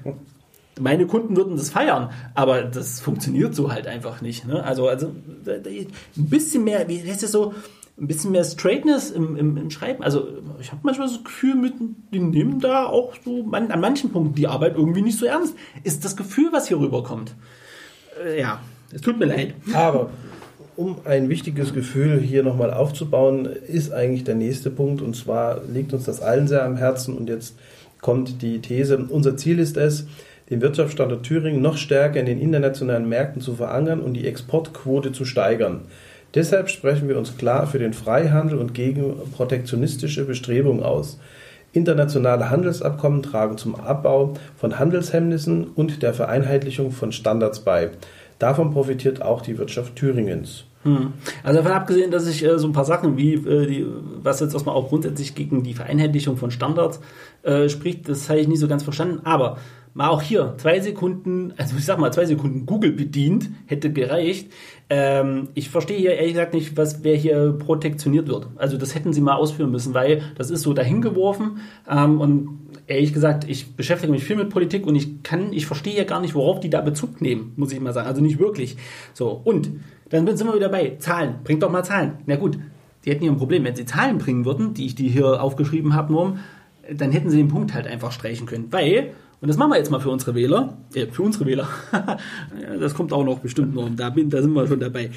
meine 0.79 1.07
Kunden 1.07 1.35
würden 1.35 1.57
das 1.57 1.69
feiern, 1.69 2.09
aber 2.33 2.63
das 2.63 2.99
funktioniert 2.99 3.53
so 3.55 3.71
halt 3.71 3.87
einfach 3.87 4.21
nicht. 4.21 4.47
Ne? 4.47 4.63
Also, 4.63 4.87
also 4.87 5.07
ein 5.07 5.85
bisschen 6.15 6.63
mehr, 6.63 6.87
wie 6.87 7.01
heißt 7.01 7.23
das 7.23 7.31
so, 7.31 7.53
ein 7.99 8.07
bisschen 8.07 8.31
mehr 8.31 8.43
Straightness 8.43 9.11
im, 9.11 9.35
im, 9.35 9.57
im 9.57 9.69
Schreiben. 9.71 10.03
Also 10.03 10.27
ich 10.59 10.71
habe 10.71 10.81
manchmal 10.83 11.07
das 11.07 11.23
Gefühl, 11.23 11.55
mit, 11.55 11.73
die 12.13 12.19
nehmen 12.19 12.59
da 12.59 12.85
auch 12.85 13.13
so 13.23 13.43
man, 13.43 13.71
an 13.71 13.81
manchen 13.81 14.11
Punkten 14.11 14.35
die 14.35 14.47
Arbeit 14.47 14.75
irgendwie 14.75 15.01
nicht 15.01 15.19
so 15.19 15.25
ernst. 15.25 15.55
Ist 15.83 16.05
das 16.05 16.15
Gefühl, 16.15 16.49
was 16.51 16.67
hier 16.67 16.79
rüberkommt. 16.79 17.35
Äh, 18.25 18.39
ja, 18.39 18.61
es 18.93 19.01
tut 19.01 19.19
mir 19.19 19.25
leid. 19.25 19.53
Aber 19.73 20.09
um 20.77 20.97
ein 21.03 21.27
wichtiges 21.27 21.73
Gefühl 21.73 22.21
hier 22.21 22.41
nochmal 22.41 22.73
aufzubauen, 22.73 23.45
ist 23.45 23.91
eigentlich 23.91 24.23
der 24.23 24.35
nächste 24.35 24.69
Punkt. 24.69 25.01
Und 25.01 25.15
zwar 25.15 25.61
liegt 25.65 25.93
uns 25.93 26.05
das 26.05 26.21
allen 26.21 26.47
sehr 26.47 26.63
am 26.63 26.77
Herzen. 26.77 27.17
Und 27.17 27.27
jetzt 27.27 27.55
kommt 27.99 28.41
die 28.41 28.59
These, 28.59 28.97
unser 29.09 29.35
Ziel 29.35 29.59
ist 29.59 29.75
es, 29.75 30.07
den 30.49 30.61
Wirtschaftsstandort 30.61 31.23
Thüringen 31.23 31.61
noch 31.61 31.77
stärker 31.77 32.19
in 32.19 32.25
den 32.25 32.39
internationalen 32.39 33.07
Märkten 33.07 33.41
zu 33.41 33.55
verankern 33.55 33.99
und 33.99 34.13
die 34.13 34.27
Exportquote 34.27 35.11
zu 35.11 35.25
steigern. 35.25 35.81
Deshalb 36.35 36.69
sprechen 36.69 37.07
wir 37.07 37.17
uns 37.17 37.37
klar 37.37 37.65
für 37.65 37.79
den 37.79 37.93
Freihandel 37.93 38.59
und 38.59 38.73
gegen 38.73 39.15
protektionistische 39.35 40.25
Bestrebungen 40.25 40.83
aus. 40.83 41.19
Internationale 41.71 42.49
Handelsabkommen 42.49 43.21
tragen 43.21 43.57
zum 43.57 43.75
Abbau 43.75 44.33
von 44.57 44.79
Handelshemmnissen 44.79 45.67
und 45.67 46.01
der 46.01 46.13
Vereinheitlichung 46.13 46.91
von 46.91 47.11
Standards 47.11 47.59
bei. 47.59 47.91
Davon 48.39 48.71
profitiert 48.71 49.21
auch 49.21 49.41
die 49.41 49.57
Wirtschaft 49.57 49.95
Thüringens. 49.95 50.65
Hm. 50.83 51.13
Also 51.43 51.61
davon 51.61 51.73
abgesehen, 51.73 52.09
dass 52.09 52.25
ich 52.25 52.43
äh, 52.43 52.57
so 52.57 52.67
ein 52.67 52.73
paar 52.73 52.85
Sachen 52.85 53.17
wie, 53.17 53.33
äh, 53.33 53.67
die, 53.67 53.85
was 54.23 54.39
jetzt 54.39 54.53
erstmal 54.53 54.75
auch 54.75 54.87
grundsätzlich 54.87 55.35
gegen 55.35 55.61
die 55.61 55.73
Vereinheitlichung 55.73 56.37
von 56.37 56.51
Standards 56.51 57.01
äh, 57.43 57.67
spricht, 57.67 58.07
das 58.07 58.29
habe 58.29 58.39
ich 58.39 58.47
nicht 58.47 58.61
so 58.61 58.67
ganz 58.69 58.83
verstanden. 58.83 59.19
Aber 59.25 59.57
mal 59.93 60.09
auch 60.09 60.21
hier 60.21 60.55
zwei 60.57 60.79
Sekunden, 60.79 61.53
also 61.57 61.75
ich 61.77 61.85
sag 61.85 61.99
mal 61.99 62.13
zwei 62.13 62.25
Sekunden 62.25 62.65
Google 62.65 62.91
bedient, 62.91 63.49
hätte 63.65 63.91
gereicht. 63.91 64.51
Ähm, 64.89 65.49
ich 65.53 65.69
verstehe 65.69 65.97
hier 65.97 66.13
ehrlich 66.13 66.33
gesagt 66.33 66.53
nicht, 66.53 66.77
was 66.77 67.03
wer 67.03 67.15
hier 67.15 67.53
protektioniert 67.53 68.27
wird. 68.27 68.47
Also 68.55 68.77
das 68.77 68.95
hätten 68.95 69.13
sie 69.13 69.21
mal 69.21 69.35
ausführen 69.35 69.71
müssen, 69.71 69.93
weil 69.93 70.21
das 70.37 70.51
ist 70.51 70.61
so 70.61 70.73
dahingeworfen 70.73 71.59
ähm, 71.89 72.21
und 72.21 72.59
ehrlich 72.87 73.13
gesagt, 73.13 73.47
ich 73.47 73.75
beschäftige 73.75 74.11
mich 74.11 74.23
viel 74.23 74.35
mit 74.35 74.49
Politik 74.49 74.85
und 74.87 74.95
ich 74.95 75.23
kann, 75.23 75.53
ich 75.53 75.65
verstehe 75.65 75.97
ja 75.97 76.03
gar 76.03 76.21
nicht, 76.21 76.35
worauf 76.35 76.59
die 76.59 76.69
da 76.69 76.81
Bezug 76.81 77.21
nehmen, 77.21 77.53
muss 77.55 77.71
ich 77.71 77.79
mal 77.79 77.93
sagen. 77.93 78.07
Also 78.07 78.21
nicht 78.21 78.39
wirklich. 78.39 78.77
So 79.13 79.41
und 79.43 79.69
dann 80.09 80.25
sind 80.35 80.47
wir 80.47 80.55
wieder 80.55 80.69
bei 80.69 80.95
Zahlen. 80.97 81.35
Bringt 81.43 81.61
doch 81.61 81.71
mal 81.71 81.83
Zahlen. 81.83 82.13
Na 82.25 82.35
gut, 82.35 82.57
die 83.05 83.11
hätten 83.11 83.21
hier 83.21 83.31
ein 83.31 83.37
Problem, 83.37 83.63
wenn 83.63 83.75
sie 83.75 83.85
Zahlen 83.85 84.17
bringen 84.17 84.45
würden, 84.45 84.73
die 84.73 84.85
ich 84.85 84.95
die 84.95 85.07
hier 85.07 85.41
aufgeschrieben 85.41 85.93
habe, 85.93 86.11
nur 86.11 86.37
dann 86.91 87.11
hätten 87.11 87.29
sie 87.29 87.37
den 87.37 87.47
Punkt 87.47 87.73
halt 87.73 87.87
einfach 87.87 88.11
streichen 88.11 88.47
können, 88.47 88.71
weil 88.71 89.11
und 89.41 89.47
das 89.47 89.55
machen 89.55 89.71
wir 89.71 89.77
jetzt 89.77 89.89
mal 89.89 90.01
für 90.01 90.09
unsere 90.09 90.35
Wähler. 90.35 90.77
Äh, 90.93 91.07
für 91.07 91.23
unsere 91.23 91.45
Wähler. 91.45 91.69
das 92.79 92.93
kommt 92.93 93.13
auch 93.13 93.23
noch 93.23 93.39
bestimmt 93.39 93.73
noch. 93.73 93.89
Da, 93.95 94.09
bin, 94.09 94.29
da 94.29 94.41
sind 94.41 94.51
wir 94.51 94.67
schon 94.67 94.81
dabei. 94.81 95.11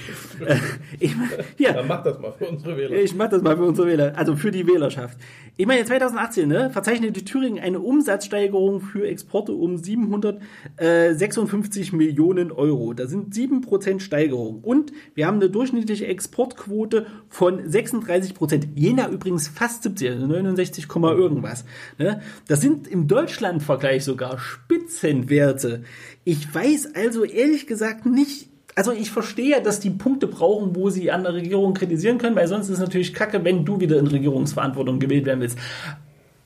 Äh, 0.47 0.57
ich, 1.01 1.13
ja. 1.59 1.73
Dann 1.73 1.89
mach 1.89 2.05
das 2.05 2.21
mal 2.21 2.33
für 2.33 2.47
unsere 2.47 2.77
Wähler. 2.77 2.97
Ich 2.97 3.17
mach 3.17 3.29
das 3.29 3.43
mal 3.43 3.57
für 3.57 3.65
unsere 3.65 3.89
Wähler. 3.89 4.13
Also 4.17 4.37
für 4.37 4.53
die 4.53 4.65
Wählerschaft. 4.65 5.19
Ich 5.57 5.67
meine, 5.67 5.85
2018 5.85 6.49
ne, 6.49 6.71
verzeichnete 6.71 7.25
Thüringen 7.25 7.61
eine 7.63 7.81
Umsatzsteigerung 7.81 8.81
für 8.81 9.09
Exporte 9.09 9.53
um 9.53 9.77
756 9.77 11.93
Millionen 11.93 12.53
Euro. 12.53 12.95
Da 12.95 13.09
sind 13.09 13.35
7% 13.35 13.99
Steigerung. 14.01 14.61
Und 14.63 14.93
wir 15.15 15.27
haben 15.27 15.37
eine 15.37 15.51
durchschnittliche 15.51 16.07
Exportquote 16.07 17.07
von 17.29 17.61
36% 17.61 18.69
Jena 18.77 19.11
übrigens 19.11 19.49
fast 19.49 19.83
70, 19.83 20.11
also 20.11 20.27
69, 20.27 20.87
irgendwas. 20.95 21.65
Ne? 21.99 22.23
Das 22.47 22.61
sind 22.61 22.87
im 22.87 23.09
Deutschlandvergleich 23.09 24.05
so 24.05 24.12
sogar 24.13 24.39
Spitzenwerte. 24.39 25.85
Ich 26.25 26.55
weiß 26.55 26.95
also 26.95 27.25
ehrlich 27.25 27.67
gesagt 27.67 28.05
nicht, 28.05 28.49
also 28.75 28.93
ich 28.93 29.11
verstehe 29.11 29.63
dass 29.63 29.81
die 29.81 29.91
Punkte 29.91 30.27
brauchen, 30.27 30.77
wo 30.77 30.91
sie 30.91 31.11
an 31.11 31.25
der 31.25 31.35
Regierung 31.35 31.73
kritisieren 31.73 32.19
können, 32.19 32.37
weil 32.37 32.47
sonst 32.47 32.67
ist 32.67 32.75
es 32.75 32.81
natürlich 32.81 33.15
kacke, 33.15 33.43
wenn 33.43 33.65
du 33.65 33.81
wieder 33.81 33.99
in 33.99 34.07
Regierungsverantwortung 34.07 34.99
gewählt 34.99 35.25
werden 35.25 35.41
willst. 35.41 35.59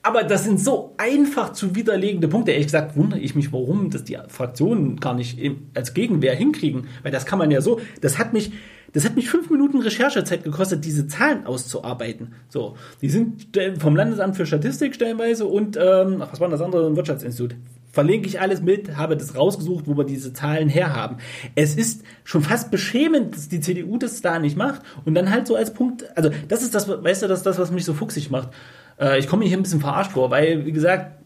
Aber 0.07 0.23
das 0.23 0.45
sind 0.45 0.57
so 0.57 0.93
einfach 0.95 1.51
zu 1.51 1.75
widerlegende 1.75 2.29
Punkte. 2.29 2.51
Ehrlich 2.51 2.67
gesagt 2.67 2.95
wundere 2.95 3.19
ich 3.19 3.35
mich, 3.35 3.51
warum 3.51 3.89
das 3.89 4.05
die 4.05 4.17
Fraktionen 4.29 5.01
gar 5.01 5.13
nicht 5.13 5.37
als 5.73 5.93
Gegenwehr 5.93 6.33
hinkriegen. 6.33 6.87
Weil 7.03 7.11
das 7.11 7.25
kann 7.25 7.37
man 7.37 7.51
ja 7.51 7.59
so, 7.59 7.81
das 7.99 8.17
hat 8.17 8.31
mich, 8.31 8.53
das 8.93 9.03
hat 9.03 9.17
mich 9.17 9.29
fünf 9.29 9.49
Minuten 9.49 9.81
Recherchezeit 9.81 10.45
gekostet, 10.45 10.85
diese 10.85 11.07
Zahlen 11.07 11.45
auszuarbeiten. 11.45 12.35
So, 12.47 12.77
die 13.01 13.09
sind 13.09 13.49
vom 13.79 13.97
Landesamt 13.97 14.37
für 14.37 14.45
Statistik 14.45 14.95
stellenweise 14.95 15.45
und 15.45 15.75
ähm, 15.75 16.23
was 16.31 16.39
war 16.39 16.47
das 16.47 16.61
andere? 16.61 16.87
Ein 16.87 16.95
Wirtschaftsinstitut. 16.95 17.57
Verlinke 17.91 18.29
ich 18.29 18.39
alles 18.39 18.61
mit, 18.61 18.95
habe 18.95 19.17
das 19.17 19.35
rausgesucht, 19.35 19.87
wo 19.87 19.97
wir 19.97 20.05
diese 20.05 20.31
Zahlen 20.31 20.69
herhaben. 20.69 21.17
Es 21.55 21.75
ist 21.75 22.03
schon 22.23 22.43
fast 22.43 22.71
beschämend, 22.71 23.35
dass 23.35 23.49
die 23.49 23.59
CDU 23.59 23.97
das 23.97 24.21
da 24.21 24.39
nicht 24.39 24.55
macht 24.55 24.83
und 25.03 25.15
dann 25.15 25.31
halt 25.31 25.47
so 25.47 25.57
als 25.57 25.73
Punkt, 25.73 26.05
also 26.15 26.29
das 26.47 26.61
ist 26.61 26.73
das, 26.73 26.87
weißt 26.87 27.23
du, 27.23 27.27
das 27.27 27.39
ist 27.39 27.45
das, 27.45 27.59
was 27.59 27.71
mich 27.71 27.83
so 27.83 27.93
fuchsig 27.93 28.31
macht. 28.31 28.51
Äh, 28.99 29.19
ich 29.19 29.27
komme 29.27 29.43
mir 29.43 29.49
hier 29.49 29.57
ein 29.57 29.63
bisschen 29.63 29.81
verarscht 29.81 30.11
vor, 30.11 30.31
weil, 30.31 30.65
wie 30.65 30.71
gesagt, 30.71 31.17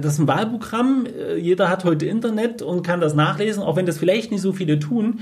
das 0.00 0.14
ist 0.14 0.18
ein 0.18 0.28
Wahlprogramm, 0.28 1.06
äh, 1.06 1.36
jeder 1.36 1.68
hat 1.68 1.84
heute 1.84 2.06
Internet 2.06 2.62
und 2.62 2.82
kann 2.82 3.00
das 3.00 3.14
nachlesen, 3.14 3.62
auch 3.62 3.76
wenn 3.76 3.86
das 3.86 3.98
vielleicht 3.98 4.30
nicht 4.30 4.42
so 4.42 4.52
viele 4.52 4.78
tun. 4.78 5.20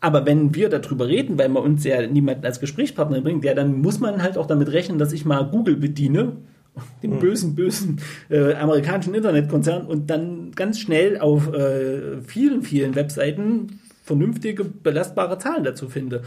Aber 0.00 0.26
wenn 0.26 0.54
wir 0.54 0.68
darüber 0.68 1.08
reden, 1.08 1.38
weil 1.38 1.48
man 1.48 1.62
uns 1.62 1.84
ja 1.84 2.06
niemanden 2.06 2.46
als 2.46 2.60
Gesprächspartner 2.60 3.20
bringt, 3.20 3.44
ja, 3.44 3.54
dann 3.54 3.80
muss 3.80 3.98
man 3.98 4.22
halt 4.22 4.38
auch 4.38 4.46
damit 4.46 4.70
rechnen, 4.70 4.98
dass 4.98 5.12
ich 5.12 5.24
mal 5.24 5.44
Google 5.50 5.76
bediene, 5.76 6.36
den 7.02 7.12
hm. 7.12 7.18
bösen, 7.18 7.54
bösen 7.54 8.00
äh, 8.30 8.54
amerikanischen 8.54 9.14
Internetkonzern 9.14 9.86
und 9.86 10.08
dann 10.08 10.52
ganz 10.54 10.78
schnell 10.78 11.18
auf 11.18 11.52
äh, 11.52 12.20
vielen, 12.22 12.62
vielen 12.62 12.94
Webseiten 12.94 13.80
vernünftige, 14.04 14.64
belastbare 14.64 15.38
Zahlen 15.38 15.64
dazu 15.64 15.88
finde. 15.88 16.22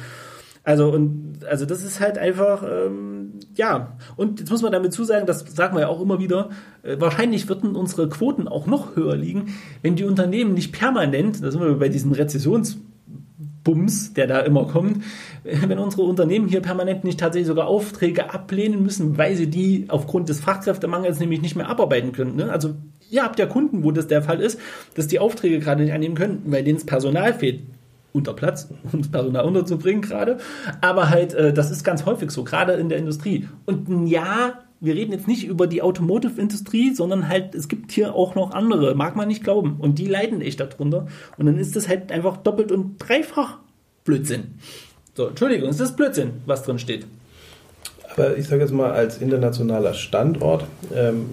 Also 0.64 0.92
und 0.92 1.40
also 1.50 1.66
das 1.66 1.84
ist 1.84 2.00
halt 2.00 2.18
einfach 2.20 2.64
ähm, 2.64 3.21
ja 3.56 3.98
und 4.16 4.40
jetzt 4.40 4.50
muss 4.50 4.62
man 4.62 4.72
damit 4.72 4.94
zusagen, 4.94 5.26
das 5.26 5.46
sagen 5.54 5.76
wir 5.76 5.82
ja 5.82 5.88
auch 5.88 6.02
immer 6.02 6.20
wieder. 6.20 6.50
Äh, 6.84 6.98
wahrscheinlich 7.00 7.50
würden 7.50 7.76
unsere 7.76 8.10
Quoten 8.10 8.48
auch 8.48 8.68
noch 8.68 8.96
höher 8.96 9.16
liegen, 9.16 9.56
wenn 9.82 9.96
die 9.96 10.04
Unternehmen 10.04 10.54
nicht 10.54 10.72
permanent, 10.72 11.44
da 11.44 11.52
sind 11.52 11.62
wir 11.62 11.74
bei 11.76 11.90
diesen 11.90 12.12
Rezessionsbums, 12.12 14.14
der 14.14 14.28
da 14.28 14.40
immer 14.40 14.68
kommt, 14.68 15.04
wenn 15.44 15.80
unsere 15.80 16.04
Unternehmen 16.04 16.48
hier 16.48 16.62
permanent 16.62 17.04
nicht 17.04 17.20
tatsächlich 17.20 17.48
sogar 17.48 17.68
Aufträge 17.68 18.34
ablehnen 18.34 18.84
müssen, 18.84 19.18
weil 19.18 19.36
sie 19.36 19.48
die 19.48 19.86
aufgrund 19.88 20.30
des 20.30 20.40
Fachkräftemangels 20.40 21.20
nämlich 21.20 21.42
nicht 21.42 21.56
mehr 21.56 21.70
abarbeiten 21.70 22.12
können. 22.12 22.36
Ne? 22.36 22.52
Also 22.52 22.76
ihr 23.10 23.24
habt 23.24 23.40
ja 23.40 23.46
Kunden, 23.46 23.84
wo 23.84 23.92
das 23.92 24.08
der 24.08 24.22
Fall 24.22 24.42
ist, 24.42 24.60
dass 24.96 25.08
die 25.08 25.20
Aufträge 25.20 25.60
gerade 25.60 25.84
nicht 25.84 25.94
annehmen 25.94 26.16
können, 26.16 26.44
weil 26.46 26.64
denen 26.64 26.78
das 26.78 26.86
Personal 26.86 27.34
fehlt 27.34 27.62
unter 28.14 28.34
Platz, 28.34 28.68
um 28.92 29.02
das 29.02 29.12
Personal 29.12 29.46
unterzubringen 29.46 30.02
gerade. 30.02 30.38
Aber 30.82 31.10
halt, 31.10 31.34
äh, 31.34 31.54
das 31.54 31.72
ist 31.72 31.84
ganz 31.84 32.06
häufig 32.06 32.32
so, 32.32 32.44
gerade 32.44 32.74
in 32.74 32.90
der 32.90 32.98
Industrie. 32.98 33.48
Und 33.66 34.08
ja, 34.08 34.60
wir 34.80 34.96
reden 34.96 35.12
jetzt 35.12 35.28
nicht 35.28 35.46
über 35.46 35.68
die 35.68 35.82
Automotive-Industrie, 35.82 36.94
sondern 36.94 37.28
halt, 37.28 37.54
es 37.54 37.68
gibt 37.68 37.92
hier 37.92 38.16
auch 38.16 38.36
noch 38.36 38.52
andere, 38.52 38.96
mag 38.96 39.16
man 39.16 39.28
nicht 39.28 39.44
glauben. 39.44 39.78
Und 39.80 40.00
die 40.00 40.08
leiden 40.08 40.42
echt 40.42 40.60
darunter. 40.60 41.08
Und 41.38 41.46
dann 41.46 41.58
ist 41.58 41.76
das 41.76 41.88
halt 41.88 42.12
einfach 42.12 42.38
doppelt 42.38 42.72
und 42.72 42.98
dreifach 42.98 43.60
Blödsinn. 44.04 44.56
So, 45.16 45.28
Entschuldigung, 45.28 45.70
es 45.70 45.80
ist 45.80 45.96
Blödsinn, 45.96 46.32
was 46.46 46.64
drin 46.64 46.80
steht. 46.80 47.06
Aber 48.12 48.38
ich 48.38 48.48
sage 48.48 48.62
jetzt 48.62 48.74
mal, 48.74 48.92
als 48.92 49.20
internationaler 49.20 49.94
Standort 49.94 50.66
ähm, 50.94 51.28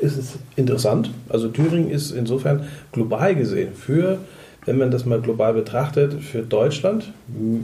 ist 0.00 0.16
es 0.16 0.38
interessant. 0.56 1.10
Also 1.28 1.48
Thüringen 1.48 1.90
ist 1.90 2.12
insofern 2.12 2.66
global 2.92 3.34
gesehen 3.34 3.74
für 3.74 4.18
wenn 4.66 4.78
man 4.78 4.90
das 4.90 5.06
mal 5.06 5.20
global 5.20 5.54
betrachtet, 5.54 6.14
für 6.22 6.42
Deutschland 6.42 7.12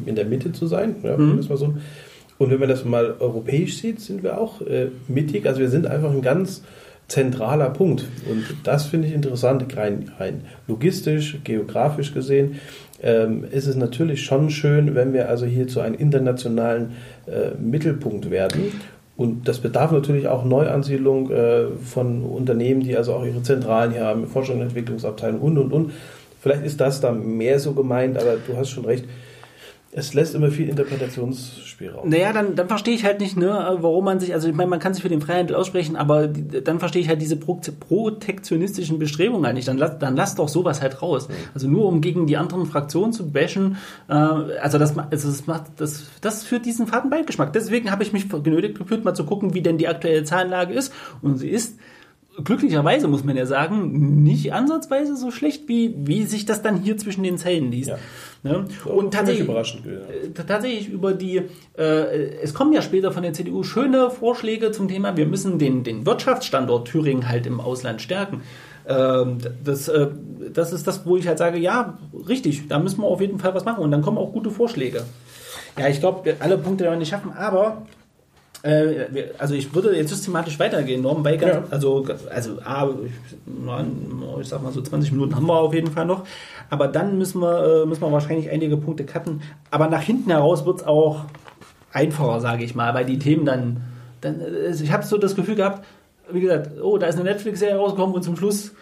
in 0.07 0.15
der 0.15 0.25
Mitte 0.25 0.53
zu 0.53 0.67
sein. 0.67 0.97
Ja, 1.03 1.17
mhm. 1.17 1.43
so. 1.43 1.75
Und 2.39 2.51
wenn 2.51 2.59
man 2.59 2.69
das 2.69 2.85
mal 2.85 3.15
europäisch 3.21 3.77
sieht, 3.77 4.01
sind 4.01 4.23
wir 4.23 4.41
auch 4.41 4.63
äh, 4.63 4.87
mittig. 5.09 5.47
Also 5.47 5.61
wir 5.61 5.69
sind 5.69 5.87
einfach 5.87 6.11
ein 6.11 6.23
ganz 6.23 6.63
zentraler 7.09 7.71
Punkt. 7.71 8.07
Und 8.29 8.45
das 8.65 8.87
finde 8.87 9.09
ich 9.09 9.15
interessant, 9.15 9.77
rein, 9.77 10.11
rein 10.19 10.43
logistisch, 10.67 11.39
geografisch 11.45 12.15
gesehen. 12.15 12.61
Ähm, 13.03 13.45
ist 13.51 13.67
es 13.67 13.77
natürlich 13.77 14.25
schon 14.25 14.51
schön, 14.51 14.95
wenn 14.95 15.13
wir 15.13 15.29
also 15.29 15.45
hier 15.45 15.69
zu 15.69 15.81
einem 15.81 15.97
internationalen 15.97 16.93
äh, 17.27 17.51
Mittelpunkt 17.61 18.31
werden. 18.31 18.73
Und 19.17 19.47
das 19.47 19.59
bedarf 19.59 19.93
natürlich 19.93 20.27
auch 20.27 20.45
Neuansiedlung 20.45 21.31
äh, 21.31 21.67
von 21.85 22.23
Unternehmen, 22.25 22.81
die 22.81 22.97
also 22.97 23.13
auch 23.13 23.25
ihre 23.25 23.43
Zentralen 23.43 23.93
hier 23.93 24.05
haben, 24.05 24.27
Forschung 24.27 24.57
und 24.57 24.63
Entwicklungsabteilung 24.63 25.41
und, 25.41 25.59
und, 25.59 25.73
und. 25.73 25.93
Vielleicht 26.43 26.65
ist 26.65 26.81
das 26.81 27.01
da 27.01 27.13
mehr 27.13 27.61
so 27.61 27.73
gemeint, 27.73 28.19
aber 28.19 28.37
du 28.45 28.57
hast 28.57 28.71
schon 28.71 28.85
recht. 28.85 29.05
Es 29.93 30.13
lässt 30.13 30.35
immer 30.35 30.51
viel 30.51 30.69
Interpretationsspielraum. 30.71 32.09
Naja, 32.09 32.33
dann, 32.33 32.57
dann 32.57 32.67
verstehe 32.67 32.95
ich 32.95 33.05
halt 33.05 33.21
nicht, 33.21 33.37
ne, 33.37 33.77
warum 33.79 34.07
man 34.07 34.19
sich, 34.19 34.35
also 34.35 34.49
ich 34.49 34.55
meine, 34.55 34.69
man 34.69 34.81
kann 34.81 34.93
sich 34.93 35.03
für 35.03 35.09
den 35.09 35.21
Freihandel 35.21 35.55
aussprechen, 35.55 35.95
aber 35.95 36.27
dann 36.27 36.81
verstehe 36.81 37.01
ich 37.01 37.09
halt 37.09 37.21
diese 37.21 37.37
pro, 37.37 37.61
protektionistischen 37.79 38.99
Bestrebungen 38.99 39.47
halt 39.47 39.55
nicht. 39.55 39.69
Dann, 39.69 39.77
lass, 39.77 39.99
dann 39.99 40.17
lass 40.17 40.35
doch 40.35 40.49
sowas 40.49 40.83
halt 40.83 41.01
raus. 41.01 41.29
Also 41.55 41.69
nur 41.69 41.87
um 41.87 42.01
gegen 42.01 42.27
die 42.27 42.37
anderen 42.37 42.67
Fraktionen 42.67 43.13
zu 43.13 43.31
bashen, 43.31 43.77
äh, 44.09 44.15
also 44.15 44.79
das, 44.79 44.99
also 44.99 45.29
das 45.29 45.47
macht, 45.47 45.65
das, 45.77 46.07
das 46.23 46.43
führt 46.43 46.67
diesen 46.67 46.89
faden 46.89 47.11
Beigeschmack. 47.11 47.53
Deswegen 47.53 47.93
habe 47.93 48.03
ich 48.03 48.13
mich 48.13 48.29
genötigt 48.29 48.79
gefühlt, 48.79 49.05
mal 49.05 49.15
zu 49.15 49.25
gucken, 49.25 49.55
wie 49.55 49.63
denn 49.63 49.79
die 49.79 49.87
aktuelle 49.87 50.25
Zahlenlage 50.25 50.75
ist. 50.75 50.93
Und 51.21 51.37
sie 51.37 51.51
ist 51.51 51.79
glücklicherweise 52.45 53.09
muss 53.09 53.25
man 53.25 53.37
ja 53.37 53.47
sagen, 53.47 54.23
nicht 54.23 54.53
ansatzweise 54.53 55.17
so 55.17 55.31
schlecht, 55.31 55.69
wie, 55.69 55.95
wie 55.97 56.25
sich 56.25 56.47
das 56.47 56.63
dann 56.63 56.81
hier 56.81 56.97
zwischen 56.97 57.23
den 57.23 57.39
Zellen 57.39 57.71
liest. 57.71 57.91
Ja. 57.91 57.99
Ne? 58.43 58.65
Und 58.87 59.13
tatsächlich, 59.13 59.45
überraschend, 59.45 59.87
ja. 59.87 59.93
Äh, 59.93 60.31
tatsächlich 60.47 60.89
über 60.89 61.13
die, 61.13 61.43
äh, 61.77 62.41
es 62.43 62.55
kommen 62.55 62.73
ja 62.73 62.83
später 62.83 63.13
von 63.13 63.23
der 63.23 63.33
CDU 63.33 63.63
schöne 63.63 64.11
Vorschläge 64.11 64.73
zum 64.73 64.89
Thema, 64.89 65.17
wir 65.17 65.27
müssen 65.27 65.59
den, 65.59 65.85
den 65.85 66.07
Wirtschaftsstandort 66.07 66.89
Thüringen 66.89 67.29
halt 67.29 67.47
im 67.47 67.61
Ausland 67.61 68.01
stärken. 68.01 68.43
Ähm, 68.87 69.39
das, 69.63 69.89
äh, 69.89 70.09
das 70.53 70.73
ist 70.73 70.87
das, 70.87 71.07
wo 71.07 71.17
ich 71.17 71.29
halt 71.29 71.39
sage, 71.39 71.59
ja, 71.59 71.99
richtig, 72.29 72.67
da 72.69 72.79
müssen 72.79 73.01
wir 73.01 73.07
auf 73.07 73.21
jeden 73.21 73.39
Fall 73.39 73.55
was 73.55 73.65
machen 73.65 73.83
und 73.83 73.91
dann 73.91 74.03
kommen 74.03 74.19
auch 74.19 74.33
gute 74.33 74.51
Vorschläge. 74.51 75.05
Ja, 75.79 75.89
ich 75.89 76.01
glaube, 76.01 76.35
alle 76.41 76.59
Punkte 76.59 76.85
werden 76.85 76.95
wir 76.95 76.99
nicht 76.99 77.11
schaffen, 77.11 77.33
aber 77.33 77.87
äh, 78.63 79.31
also 79.39 79.55
ich 79.55 79.75
würde 79.75 79.97
jetzt 79.97 80.11
systematisch 80.11 80.59
weitergehen. 80.59 81.03
Norm 81.03 81.23
Baker, 81.23 81.49
ja. 81.49 81.65
also, 81.71 82.07
also 82.31 82.59
A, 82.65 82.89
ich, 83.05 83.13
ich 84.41 84.49
sag 84.49 84.63
mal 84.63 84.73
so 84.73 84.81
20 84.81 85.13
Minuten 85.13 85.35
haben 85.35 85.47
wir 85.47 85.59
auf 85.59 85.75
jeden 85.75 85.91
Fall 85.91 86.07
noch. 86.07 86.25
Aber 86.71 86.89
dann 86.89 87.19
müssen 87.19 87.41
wir, 87.41 87.83
äh, 87.83 87.87
müssen 87.87 88.03
wir 88.03 88.13
wahrscheinlich 88.13 88.51
einige 88.51 88.77
Punkte 88.77 89.05
cutten. 89.05 89.43
Aber 89.71 89.89
nach 89.89 90.03
hinten 90.03 90.31
heraus 90.31 90.65
wird 90.65 90.81
es 90.81 90.87
auch 90.87 91.25
einfacher, 91.93 92.41
sage 92.41 92.65
ich 92.65 92.75
mal, 92.75 92.95
weil 92.95 93.05
die 93.05 93.19
Themen 93.19 93.45
dann, 93.45 93.83
dann 94.21 94.41
äh, 94.41 94.71
ich 94.71 94.93
habe 94.93 95.05
so 95.05 95.19
das 95.19 95.35
Gefühl 95.35 95.57
gehabt, 95.57 95.85
wie 96.31 96.41
gesagt, 96.41 96.71
oh, 96.81 96.99
da 96.99 97.07
ist 97.07 97.17
eine 97.17 97.25
Netflix-Serie 97.25 97.77
rausgekommen 97.77 98.15
und 98.15 98.23
zum 98.23 98.37
Schluss 98.37 98.73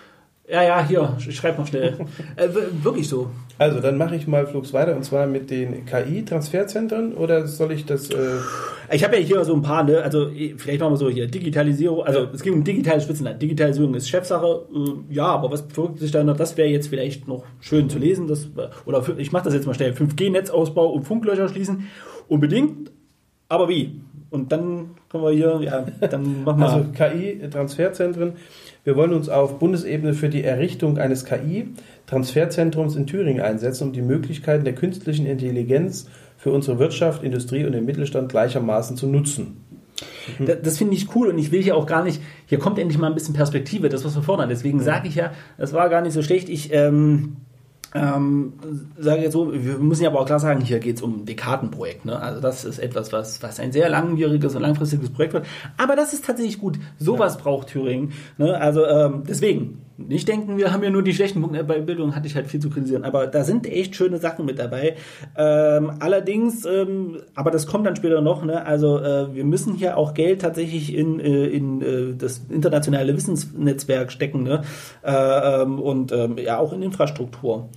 ja, 0.51 0.63
ja, 0.63 0.87
hier, 0.87 1.17
ich 1.19 1.37
schreibe 1.37 1.61
noch 1.61 1.67
schnell. 1.67 1.95
äh, 2.37 2.49
wirklich 2.83 3.09
so. 3.09 3.31
Also, 3.59 3.81
dann 3.81 3.97
mache 3.99 4.17
ich 4.17 4.27
mal 4.27 4.47
flugs 4.47 4.73
weiter 4.73 4.97
und 4.97 5.05
zwar 5.05 5.27
mit 5.27 5.51
den 5.51 5.85
KI-Transferzentren 5.85 7.15
oder 7.15 7.47
soll 7.47 7.73
ich 7.73 7.87
das. 7.87 8.11
Äh 8.11 8.39
ich 8.91 9.05
habe 9.05 9.17
ja 9.17 9.23
hier 9.23 9.45
so 9.45 9.55
ein 9.55 9.63
paar, 9.63 9.85
ne? 9.85 10.03
Also, 10.03 10.31
vielleicht 10.57 10.81
machen 10.81 10.93
wir 10.93 10.97
so 10.97 11.09
hier 11.09 11.27
Digitalisierung. 11.27 12.03
Also, 12.03 12.29
es 12.33 12.43
ging 12.43 12.55
um 12.55 12.65
digitales 12.65 13.05
Spitzenland. 13.05 13.41
Digitalisierung 13.41 13.95
ist 13.95 14.09
Chefsache. 14.09 14.67
Äh, 14.75 15.15
ja, 15.15 15.27
aber 15.27 15.51
was 15.51 15.63
verrückt 15.73 15.99
sich 15.99 16.11
da 16.11 16.25
noch? 16.25 16.37
Das 16.37 16.57
wäre 16.57 16.69
jetzt 16.69 16.89
vielleicht 16.89 17.29
noch 17.29 17.45
schön 17.61 17.89
zu 17.89 17.99
lesen. 17.99 18.27
Das, 18.27 18.49
oder 18.87 19.05
ich 19.19 19.33
mache 19.33 19.45
das 19.45 19.55
jetzt 19.55 19.67
mal 19.67 19.75
schnell: 19.75 19.93
5G-Netzausbau 19.93 20.87
und 20.87 21.05
Funklöcher 21.05 21.49
schließen. 21.49 21.89
Unbedingt. 22.29 22.91
Aber 23.49 23.69
wie? 23.69 24.01
Und 24.31 24.53
dann 24.53 24.91
können 25.11 25.25
wir 25.25 25.33
hier, 25.33 25.61
ja, 25.63 25.85
dann 26.09 26.45
machen 26.45 26.61
wir. 26.61 26.69
Also, 26.69 26.87
KI-Transferzentren. 26.93 28.35
Wir 28.85 28.97
wollen 28.97 29.13
uns 29.13 29.29
auf 29.29 29.59
Bundesebene 29.59 30.15
für 30.15 30.29
die 30.29 30.45
Errichtung 30.45 30.99
eines 30.99 31.25
KI-Transferzentrums 31.25 32.97
in 32.97 33.07
Thüringen 33.07 33.43
einsetzen, 33.43 33.89
um 33.89 33.93
die 33.93 34.03
Möglichkeiten 34.03 34.65
der 34.65 34.75
künstlichen 34.75 35.27
Intelligenz 35.27 36.09
für 36.39 36.53
unsere 36.53 36.79
Wirtschaft, 36.79 37.25
Industrie 37.25 37.65
und 37.65 37.73
den 37.73 37.85
Mittelstand 37.85 38.31
gleichermaßen 38.31 38.97
zu 38.97 39.09
nutzen. 39.09 39.65
Das, 40.39 40.59
das 40.63 40.79
finde 40.79 40.95
ich 40.95 41.15
cool 41.15 41.29
und 41.29 41.39
ich 41.39 41.53
will 41.53 41.63
hier 41.63 41.77
auch 41.77 41.87
gar 41.87 42.05
nicht, 42.05 42.23
hier 42.47 42.59
kommt 42.59 42.79
endlich 42.79 42.99
mal 42.99 43.09
ein 43.09 43.15
bisschen 43.15 43.35
Perspektive, 43.35 43.89
das 43.89 44.05
was 44.05 44.15
wir 44.15 44.23
fordern. 44.23 44.49
Deswegen 44.49 44.81
sage 44.81 45.09
ich 45.09 45.17
ja, 45.17 45.33
das 45.59 45.73
war 45.73 45.89
gar 45.91 46.01
nicht 46.01 46.15
so 46.15 46.23
schlecht. 46.23 46.49
Ich 46.49 46.73
ähm, 46.73 47.37
ähm, 47.95 48.53
sage 48.99 49.23
jetzt 49.23 49.33
so, 49.33 49.53
wir 49.53 49.79
müssen 49.79 50.05
ja 50.05 50.11
aber 50.11 50.21
auch 50.21 50.27
klar 50.27 50.39
sagen, 50.39 50.61
hier 50.61 50.79
geht 50.79 50.97
es 50.97 51.03
um 51.03 51.23
ein 51.23 51.25
Dekadenprojekt. 51.27 52.05
Ne? 52.05 52.21
Also 52.21 52.41
das 52.41 52.65
ist 52.65 52.79
etwas, 52.79 53.13
was, 53.13 53.43
was 53.43 53.59
ein 53.59 53.73
sehr 53.73 53.89
langwieriges 53.89 54.55
und 54.55 54.63
langfristiges 54.63 55.11
Projekt 55.11 55.35
wird. 55.35 55.47
Aber 55.77 55.97
das 55.97 56.13
ist 56.13 56.25
tatsächlich 56.25 56.59
gut. 56.59 56.79
Sowas 56.99 57.35
ja. 57.35 57.43
braucht 57.43 57.69
Thüringen. 57.69 58.13
Ne? 58.39 58.57
Also 58.57 58.87
ähm, 58.87 59.25
deswegen, 59.29 59.83
nicht 60.09 60.29
denken, 60.29 60.57
wir 60.57 60.73
haben 60.73 60.83
ja 60.83 60.91
nur 60.91 61.03
die 61.03 61.13
schlechten 61.13 61.41
Punkte. 61.41 61.65
Bei 61.65 61.81
Bildung 61.81 62.15
hatte 62.15 62.27
ich 62.27 62.35
halt 62.35 62.47
viel 62.47 62.61
zu 62.61 62.71
kritisieren. 62.71 63.05
Aber 63.05 63.27
da 63.27 63.45
sind 63.45 63.67
echt 63.67 63.97
schöne 63.97 64.19
Sachen 64.19 64.47
mit 64.47 64.59
dabei. 64.59 64.97
Ähm, 65.37 65.93
allerdings, 66.01 66.65
ähm, 66.65 67.19
aber 67.35 67.51
das 67.51 67.67
kommt 67.67 67.87
dann 67.87 67.97
später 67.97 68.21
noch. 68.21 68.45
Ne? 68.45 68.65
Also 68.65 68.99
äh, 68.99 69.35
wir 69.35 69.45
müssen 69.45 69.75
hier 69.75 69.97
auch 69.97 70.15
Geld 70.15 70.41
tatsächlich 70.41 70.95
in, 70.95 71.21
äh, 71.21 71.47
in 71.47 71.83
äh, 71.83 72.15
das 72.17 72.43
internationale 72.49 73.15
Wissensnetzwerk 73.17 74.13
stecken. 74.13 74.43
Ne? 74.43 74.63
Äh, 75.03 75.63
ähm, 75.63 75.79
und 75.79 76.13
ähm, 76.13 76.39
ja 76.39 76.59
auch 76.59 76.73
in 76.73 76.83
Infrastruktur. 76.83 77.69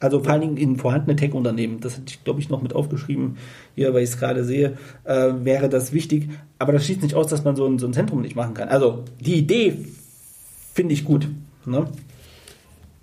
Also 0.00 0.20
vor 0.20 0.32
allen 0.32 0.40
Dingen 0.40 0.56
in 0.56 0.76
vorhandene 0.76 1.16
Tech-Unternehmen, 1.16 1.80
das 1.80 1.94
hatte 1.94 2.06
ich, 2.08 2.24
glaube 2.24 2.40
ich, 2.40 2.48
noch 2.48 2.62
mit 2.62 2.74
aufgeschrieben, 2.74 3.38
hier, 3.74 3.94
weil 3.94 4.02
ich 4.02 4.10
es 4.10 4.18
gerade 4.18 4.44
sehe, 4.44 4.76
äh, 5.04 5.32
wäre 5.42 5.68
das 5.68 5.92
wichtig. 5.92 6.28
Aber 6.58 6.72
das 6.72 6.84
schließt 6.84 7.02
nicht 7.02 7.14
aus, 7.14 7.28
dass 7.28 7.44
man 7.44 7.56
so 7.56 7.66
ein, 7.66 7.78
so 7.78 7.86
ein 7.86 7.92
Zentrum 7.92 8.20
nicht 8.20 8.36
machen 8.36 8.54
kann. 8.54 8.68
Also 8.68 9.04
die 9.20 9.34
Idee 9.34 9.76
finde 10.74 10.94
ich 10.94 11.04
gut. 11.04 11.28
Ne? 11.64 11.86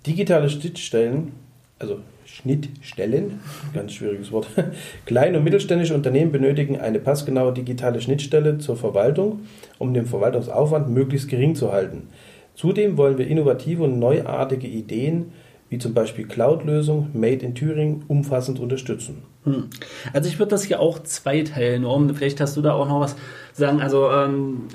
Digitale 0.06 0.48
Schnittstellen, 0.50 1.32
also 1.78 1.98
Schnittstellen, 2.24 3.40
ganz 3.74 3.92
schwieriges 3.92 4.32
Wort. 4.32 4.48
Kleine 5.06 5.38
und 5.38 5.44
mittelständische 5.44 5.94
Unternehmen 5.94 6.32
benötigen 6.32 6.78
eine 6.78 6.98
passgenaue 6.98 7.52
digitale 7.52 8.00
Schnittstelle 8.00 8.58
zur 8.58 8.76
Verwaltung, 8.76 9.40
um 9.78 9.92
den 9.92 10.06
Verwaltungsaufwand 10.06 10.88
möglichst 10.88 11.28
gering 11.28 11.54
zu 11.54 11.72
halten. 11.72 12.08
Zudem 12.54 12.96
wollen 12.96 13.18
wir 13.18 13.26
innovative 13.26 13.82
und 13.84 13.98
neuartige 13.98 14.66
Ideen 14.66 15.32
wie 15.72 15.78
zum 15.78 15.94
Beispiel 15.94 16.26
Cloud-Lösung 16.26 17.08
Made 17.14 17.44
in 17.44 17.54
Thüringen 17.54 18.04
umfassend 18.06 18.60
unterstützen. 18.60 19.22
Hm. 19.44 19.70
Also 20.12 20.28
ich 20.28 20.38
würde 20.38 20.50
das 20.50 20.64
hier 20.64 20.80
auch 20.80 21.02
zweiteilen, 21.02 21.82
Norm. 21.82 22.14
Vielleicht 22.14 22.40
hast 22.40 22.56
du 22.58 22.62
da 22.62 22.74
auch 22.74 22.86
noch 22.86 23.00
was 23.00 23.16
sagen. 23.54 23.80
Also 23.80 24.10
ähm, 24.10 24.68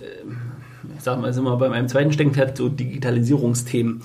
ich 0.97 1.03
sag 1.03 1.21
mal, 1.21 1.31
sind 1.31 1.43
wir 1.43 1.55
bei 1.57 1.69
meinem 1.69 1.87
zweiten 1.87 2.11
Steckenpferd 2.11 2.57
so 2.57 2.67
Digitalisierungsthemen. 2.67 4.01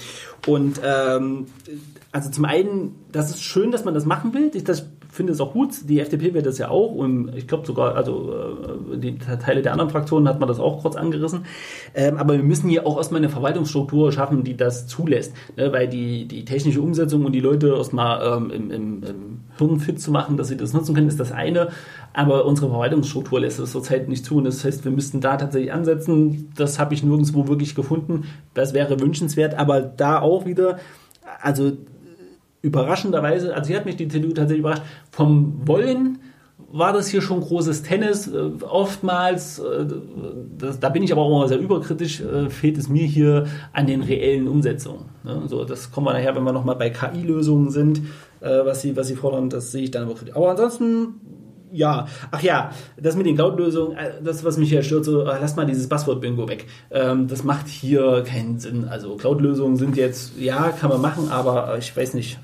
Und 0.46 0.80
ähm, 0.84 1.46
also 2.12 2.30
zum 2.30 2.44
einen, 2.44 2.94
das 3.10 3.30
ist 3.30 3.42
schön, 3.42 3.70
dass 3.70 3.86
man 3.86 3.94
das 3.94 4.04
machen 4.04 4.34
will. 4.34 4.50
Das 4.62 4.86
finde 5.12 5.34
es 5.34 5.40
auch 5.40 5.52
gut. 5.52 5.88
Die 5.88 6.00
FDP 6.00 6.32
wird 6.32 6.46
das 6.46 6.56
ja 6.56 6.70
auch 6.70 6.90
und 6.90 7.36
ich 7.36 7.46
glaube 7.46 7.66
sogar, 7.66 7.94
also 7.96 8.32
äh, 8.92 8.98
die 8.98 9.18
Teile 9.18 9.60
der 9.60 9.72
anderen 9.72 9.90
Fraktionen 9.90 10.26
hat 10.26 10.40
man 10.40 10.48
das 10.48 10.58
auch 10.58 10.80
kurz 10.80 10.96
angerissen. 10.96 11.44
Ähm, 11.94 12.16
aber 12.16 12.32
wir 12.32 12.42
müssen 12.42 12.70
hier 12.70 12.86
auch 12.86 12.96
erstmal 12.96 13.20
eine 13.20 13.28
Verwaltungsstruktur 13.28 14.10
schaffen, 14.10 14.42
die 14.42 14.56
das 14.56 14.86
zulässt, 14.86 15.34
ne? 15.56 15.70
weil 15.70 15.86
die, 15.86 16.26
die 16.26 16.46
technische 16.46 16.80
Umsetzung 16.80 17.26
und 17.26 17.32
die 17.32 17.40
Leute 17.40 17.68
erstmal 17.76 18.38
ähm, 18.38 18.50
im, 18.50 18.70
im, 18.70 19.02
im 19.02 19.40
Hirn 19.58 19.80
fit 19.80 20.00
zu 20.00 20.10
machen, 20.10 20.38
dass 20.38 20.48
sie 20.48 20.56
das 20.56 20.72
nutzen 20.72 20.94
können, 20.94 21.08
ist 21.08 21.20
das 21.20 21.30
eine. 21.30 21.68
Aber 22.14 22.46
unsere 22.46 22.70
Verwaltungsstruktur 22.70 23.40
lässt 23.40 23.58
es 23.58 23.72
zurzeit 23.72 24.08
nicht 24.08 24.24
zu. 24.24 24.36
Und 24.36 24.44
das 24.44 24.64
heißt, 24.64 24.84
wir 24.84 24.92
müssten 24.92 25.20
da 25.20 25.36
tatsächlich 25.36 25.72
ansetzen. 25.72 26.50
Das 26.56 26.78
habe 26.78 26.94
ich 26.94 27.02
nirgendwo 27.02 27.48
wirklich 27.48 27.74
gefunden. 27.74 28.24
Das 28.54 28.72
wäre 28.72 28.98
wünschenswert. 28.98 29.58
Aber 29.58 29.82
da 29.82 30.20
auch 30.20 30.46
wieder, 30.46 30.78
also 31.40 31.72
überraschenderweise, 32.62 33.54
also 33.54 33.68
hier 33.68 33.76
hat 33.76 33.86
mich 33.86 33.96
die 33.96 34.08
CDU 34.08 34.28
tatsächlich 34.28 34.60
überrascht, 34.60 34.82
vom 35.10 35.66
Wollen 35.66 36.18
war 36.72 36.92
das 36.92 37.08
hier 37.08 37.20
schon 37.20 37.40
großes 37.40 37.82
Tennis. 37.82 38.26
Äh, 38.28 38.50
oftmals, 38.62 39.58
äh, 39.58 39.84
das, 40.56 40.80
da 40.80 40.88
bin 40.88 41.02
ich 41.02 41.12
aber 41.12 41.22
auch 41.22 41.36
immer 41.36 41.48
sehr 41.48 41.58
überkritisch, 41.58 42.20
äh, 42.20 42.48
fehlt 42.48 42.78
es 42.78 42.88
mir 42.88 43.04
hier 43.04 43.46
an 43.72 43.86
den 43.86 44.02
reellen 44.02 44.48
Umsetzungen. 44.48 45.04
Ne? 45.22 45.42
So, 45.46 45.64
das 45.64 45.92
kommen 45.92 46.06
wir 46.06 46.14
nachher, 46.14 46.34
wenn 46.34 46.44
wir 46.44 46.52
nochmal 46.52 46.76
bei 46.76 46.90
KI-Lösungen 46.90 47.70
sind, 47.70 48.00
äh, 48.40 48.64
was, 48.64 48.80
sie, 48.80 48.96
was 48.96 49.08
sie 49.08 49.16
fordern, 49.16 49.50
das 49.50 49.70
sehe 49.70 49.82
ich 49.84 49.90
dann 49.90 50.04
aber 50.04 50.14
kritisch. 50.14 50.34
Aber 50.34 50.50
ansonsten 50.50 51.20
ja, 51.72 52.06
ach 52.30 52.42
ja, 52.42 52.70
das 53.00 53.16
mit 53.16 53.26
den 53.26 53.34
Cloud-Lösungen, 53.34 53.96
äh, 53.96 54.12
das, 54.22 54.44
was 54.44 54.56
mich 54.58 54.68
hier 54.68 54.82
stört, 54.82 55.04
so, 55.04 55.22
äh, 55.22 55.38
lass 55.40 55.56
mal 55.56 55.66
dieses 55.66 55.88
Passwort-Bingo 55.88 56.48
weg. 56.48 56.66
Ähm, 56.90 57.28
das 57.28 57.44
macht 57.44 57.68
hier 57.68 58.22
keinen 58.26 58.58
Sinn. 58.58 58.86
Also 58.88 59.16
Cloud-Lösungen 59.16 59.76
sind 59.76 59.96
jetzt, 59.96 60.38
ja, 60.38 60.70
kann 60.70 60.90
man 60.90 61.00
machen, 61.00 61.30
aber 61.30 61.76
ich 61.78 61.96
weiß 61.96 62.14
nicht. 62.14 62.38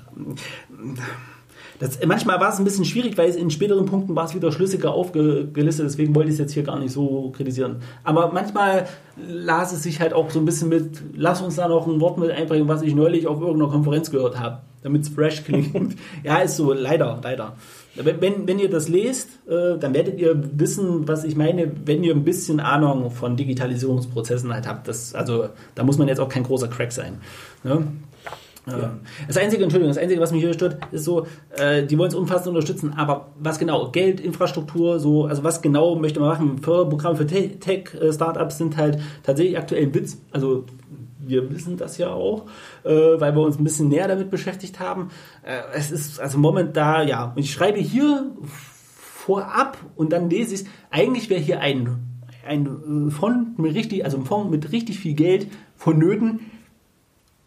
Das, 1.79 1.97
manchmal 2.05 2.41
war 2.41 2.51
es 2.51 2.59
ein 2.59 2.65
bisschen 2.65 2.83
schwierig, 2.83 3.17
weil 3.17 3.29
es 3.29 3.37
in 3.37 3.49
späteren 3.49 3.85
Punkten 3.85 4.13
war 4.13 4.25
es 4.25 4.35
wieder 4.35 4.51
schlüssiger 4.51 4.91
aufgelistet, 4.91 5.85
deswegen 5.85 6.13
wollte 6.13 6.27
ich 6.27 6.33
es 6.33 6.39
jetzt 6.39 6.51
hier 6.51 6.63
gar 6.63 6.77
nicht 6.77 6.91
so 6.91 7.31
kritisieren. 7.31 7.77
Aber 8.03 8.33
manchmal 8.33 8.87
las 9.15 9.71
es 9.71 9.83
sich 9.83 10.01
halt 10.01 10.13
auch 10.13 10.29
so 10.29 10.39
ein 10.39 10.45
bisschen 10.45 10.67
mit, 10.67 11.01
lass 11.15 11.41
uns 11.41 11.55
da 11.55 11.69
noch 11.69 11.87
ein 11.87 12.01
Wort 12.01 12.17
mit 12.17 12.31
einbringen, 12.31 12.67
was 12.67 12.81
ich 12.81 12.95
neulich 12.95 13.27
auf 13.27 13.39
irgendeiner 13.39 13.71
Konferenz 13.71 14.11
gehört 14.11 14.37
habe, 14.37 14.59
damit 14.81 15.03
es 15.03 15.09
fresh 15.09 15.45
klingt. 15.45 15.95
ja, 16.23 16.39
ist 16.39 16.57
so, 16.57 16.73
leider, 16.73 17.17
leider. 17.23 17.55
Wenn, 17.95 18.47
wenn 18.47 18.59
ihr 18.59 18.69
das 18.69 18.87
lest, 18.87 19.29
äh, 19.47 19.77
dann 19.77 19.93
werdet 19.93 20.19
ihr 20.19 20.41
wissen, 20.53 21.07
was 21.07 21.23
ich 21.23 21.35
meine, 21.35 21.71
wenn 21.85 22.03
ihr 22.03 22.13
ein 22.13 22.23
bisschen 22.23 22.59
Ahnung 22.59 23.11
von 23.11 23.35
Digitalisierungsprozessen 23.35 24.53
halt 24.53 24.67
habt. 24.67 24.87
Das, 24.87 25.15
also 25.15 25.49
da 25.75 25.83
muss 25.83 25.97
man 25.97 26.07
jetzt 26.07 26.19
auch 26.19 26.29
kein 26.29 26.43
großer 26.43 26.67
Crack 26.67 26.91
sein. 26.91 27.19
Ne? 27.63 27.87
Ja. 28.67 28.91
Das 29.27 29.37
Einzige, 29.37 29.63
Entschuldigung, 29.63 29.93
das 29.93 30.01
Einzige, 30.01 30.21
was 30.21 30.31
mich 30.31 30.41
hier 30.41 30.53
stört, 30.53 30.77
ist 30.91 31.03
so, 31.03 31.25
äh, 31.57 31.83
die 31.85 31.97
wollen 31.97 32.09
es 32.09 32.15
umfassend 32.15 32.49
unterstützen, 32.49 32.93
aber 32.95 33.27
was 33.39 33.57
genau? 33.59 33.89
Geld, 33.91 34.19
Infrastruktur, 34.19 34.99
so, 34.99 35.25
also 35.25 35.43
was 35.43 35.61
genau 35.61 35.95
möchte 35.95 36.19
man 36.19 36.29
machen? 36.29 36.57
Förderprogramme 36.59 37.15
für 37.15 37.25
Tech-Startups 37.25 38.57
sind 38.57 38.77
halt 38.77 38.99
tatsächlich 39.23 39.57
aktuell 39.57 39.83
ein 39.83 39.93
Witz. 39.93 40.21
Also 40.31 40.65
wir 41.29 41.49
wissen 41.51 41.77
das 41.77 41.97
ja 41.97 42.11
auch, 42.11 42.47
äh, 42.83 42.89
weil 42.89 43.35
wir 43.35 43.41
uns 43.41 43.57
ein 43.57 43.63
bisschen 43.63 43.87
näher 43.87 44.07
damit 44.07 44.29
beschäftigt 44.29 44.79
haben. 44.79 45.09
Äh, 45.43 45.61
es 45.73 45.91
ist 45.91 46.19
also 46.19 46.37
momentan, 46.37 47.07
ja, 47.07 47.33
ich 47.35 47.51
schreibe 47.51 47.79
hier 47.79 48.31
vorab 49.29 49.77
und 49.95 50.11
dann 50.11 50.29
lese 50.29 50.55
ich 50.55 50.61
es. 50.61 50.67
Eigentlich 50.89 51.29
wäre 51.29 51.39
hier 51.39 51.61
ein, 51.61 51.99
ein 52.47 53.11
Fonds 53.11 53.57
mit 53.57 53.75
richtig, 53.75 54.03
also 54.03 54.17
ein 54.17 54.25
Fonds 54.25 54.49
mit 54.49 54.71
richtig 54.71 54.99
viel 54.99 55.13
Geld 55.13 55.47
vonnöten. 55.75 56.51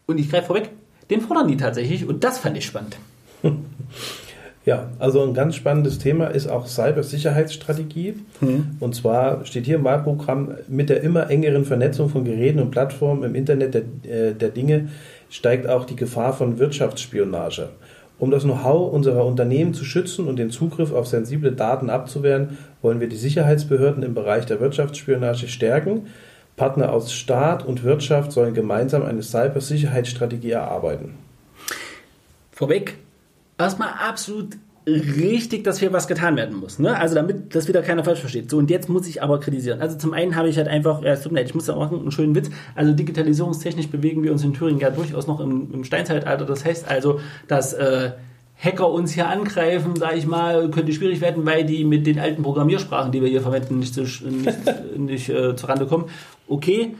Und 0.05 0.17
ich 0.17 0.29
greife 0.29 0.47
vorweg, 0.47 0.71
den 1.09 1.21
fordern 1.21 1.47
die 1.47 1.57
tatsächlich 1.57 2.07
und 2.07 2.23
das 2.23 2.39
fand 2.39 2.57
ich 2.57 2.65
spannend. 2.65 2.97
Ja, 4.65 4.87
also 4.97 5.21
ein 5.21 5.33
ganz 5.33 5.55
spannendes 5.55 5.99
Thema 5.99 6.27
ist 6.27 6.47
auch 6.47 6.67
Cybersicherheitsstrategie. 6.67 8.15
Mhm. 8.39 8.77
Und 8.79 8.95
zwar 8.95 9.45
steht 9.45 9.65
hier 9.65 9.75
im 9.75 9.83
Wahlprogramm, 9.83 10.55
mit 10.69 10.89
der 10.89 11.01
immer 11.01 11.29
engeren 11.29 11.65
Vernetzung 11.65 12.09
von 12.09 12.23
Geräten 12.23 12.59
und 12.59 12.71
Plattformen 12.71 13.23
im 13.23 13.35
Internet 13.35 13.73
der, 13.73 13.81
äh, 14.09 14.33
der 14.33 14.49
Dinge 14.49 14.89
steigt 15.29 15.67
auch 15.67 15.85
die 15.85 15.97
Gefahr 15.97 16.31
von 16.31 16.59
Wirtschaftsspionage. 16.59 17.69
Um 18.19 18.31
das 18.31 18.43
Know-how 18.43 18.93
unserer 18.93 19.25
Unternehmen 19.25 19.73
zu 19.73 19.83
schützen 19.83 20.27
und 20.27 20.37
den 20.37 20.49
Zugriff 20.49 20.93
auf 20.93 21.07
sensible 21.07 21.51
Daten 21.51 21.89
abzuwehren, 21.89 22.57
wollen 22.81 23.01
wir 23.01 23.09
die 23.09 23.17
Sicherheitsbehörden 23.17 24.01
im 24.01 24.13
Bereich 24.13 24.45
der 24.45 24.61
Wirtschaftsspionage 24.61 25.49
stärken. 25.49 26.07
Partner 26.55 26.93
aus 26.93 27.11
Staat 27.11 27.65
und 27.65 27.83
Wirtschaft 27.83 28.31
sollen 28.31 28.53
gemeinsam 28.53 29.03
eine 29.03 29.23
Cybersicherheitsstrategie 29.23 30.51
erarbeiten. 30.51 31.15
Vorweg, 32.51 32.95
erstmal 33.57 33.89
absolut 33.89 34.57
richtig, 34.85 35.63
dass 35.63 35.79
hier 35.79 35.93
was 35.93 36.07
getan 36.07 36.35
werden 36.35 36.57
muss. 36.57 36.79
Ne? 36.79 36.97
Also 36.97 37.15
damit 37.15 37.55
das 37.55 37.67
wieder 37.67 37.81
keiner 37.81 38.03
falsch 38.03 38.19
versteht. 38.19 38.49
So, 38.49 38.57
und 38.57 38.69
jetzt 38.69 38.89
muss 38.89 39.07
ich 39.07 39.23
aber 39.23 39.39
kritisieren. 39.39 39.81
Also 39.81 39.97
zum 39.97 40.13
einen 40.13 40.35
habe 40.35 40.49
ich 40.49 40.57
halt 40.57 40.67
einfach, 40.67 41.01
ja, 41.01 41.13
es 41.13 41.21
tut 41.21 41.31
mir 41.31 41.39
leid, 41.39 41.47
ich 41.47 41.55
muss 41.55 41.65
da 41.65 41.75
machen, 41.75 42.01
einen 42.01 42.11
schönen 42.11 42.35
Witz. 42.35 42.49
Also 42.75 42.91
digitalisierungstechnisch 42.93 43.87
bewegen 43.87 44.23
wir 44.23 44.31
uns 44.31 44.43
in 44.43 44.53
Thüringen 44.53 44.79
ja 44.79 44.89
durchaus 44.89 45.27
noch 45.27 45.39
im, 45.39 45.73
im 45.73 45.83
Steinzeitalter. 45.83 46.45
Das 46.45 46.65
heißt 46.65 46.89
also, 46.89 47.21
dass 47.47 47.73
äh, 47.73 48.11
Hacker 48.57 48.89
uns 48.91 49.13
hier 49.13 49.27
angreifen, 49.27 49.95
sage 49.95 50.17
ich 50.17 50.27
mal, 50.27 50.69
könnte 50.69 50.91
schwierig 50.91 51.21
werden, 51.21 51.45
weil 51.45 51.65
die 51.65 51.85
mit 51.85 52.05
den 52.05 52.19
alten 52.19 52.43
Programmiersprachen, 52.43 53.11
die 53.11 53.21
wir 53.21 53.29
hier 53.29 53.41
verwenden, 53.41 53.79
nicht, 53.79 53.93
zu, 53.93 54.01
nicht, 54.01 54.57
nicht 54.97 55.29
äh, 55.29 55.55
zurande 55.55 55.85
kommen. 55.85 56.05
Okay, 56.47 56.95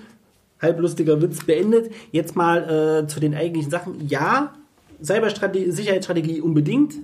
halblustiger 0.62 1.22
Witz 1.22 1.46
beendet. 1.46 1.92
Jetzt 2.12 2.36
mal 2.36 3.04
äh, 3.04 3.08
zu 3.08 3.20
den 3.20 3.36
eigentlichen 3.36 3.70
Sachen. 3.70 4.08
Ja, 4.08 4.54
Cybersicherheitsstrategie 5.04 6.42
unbedingt. 6.42 6.96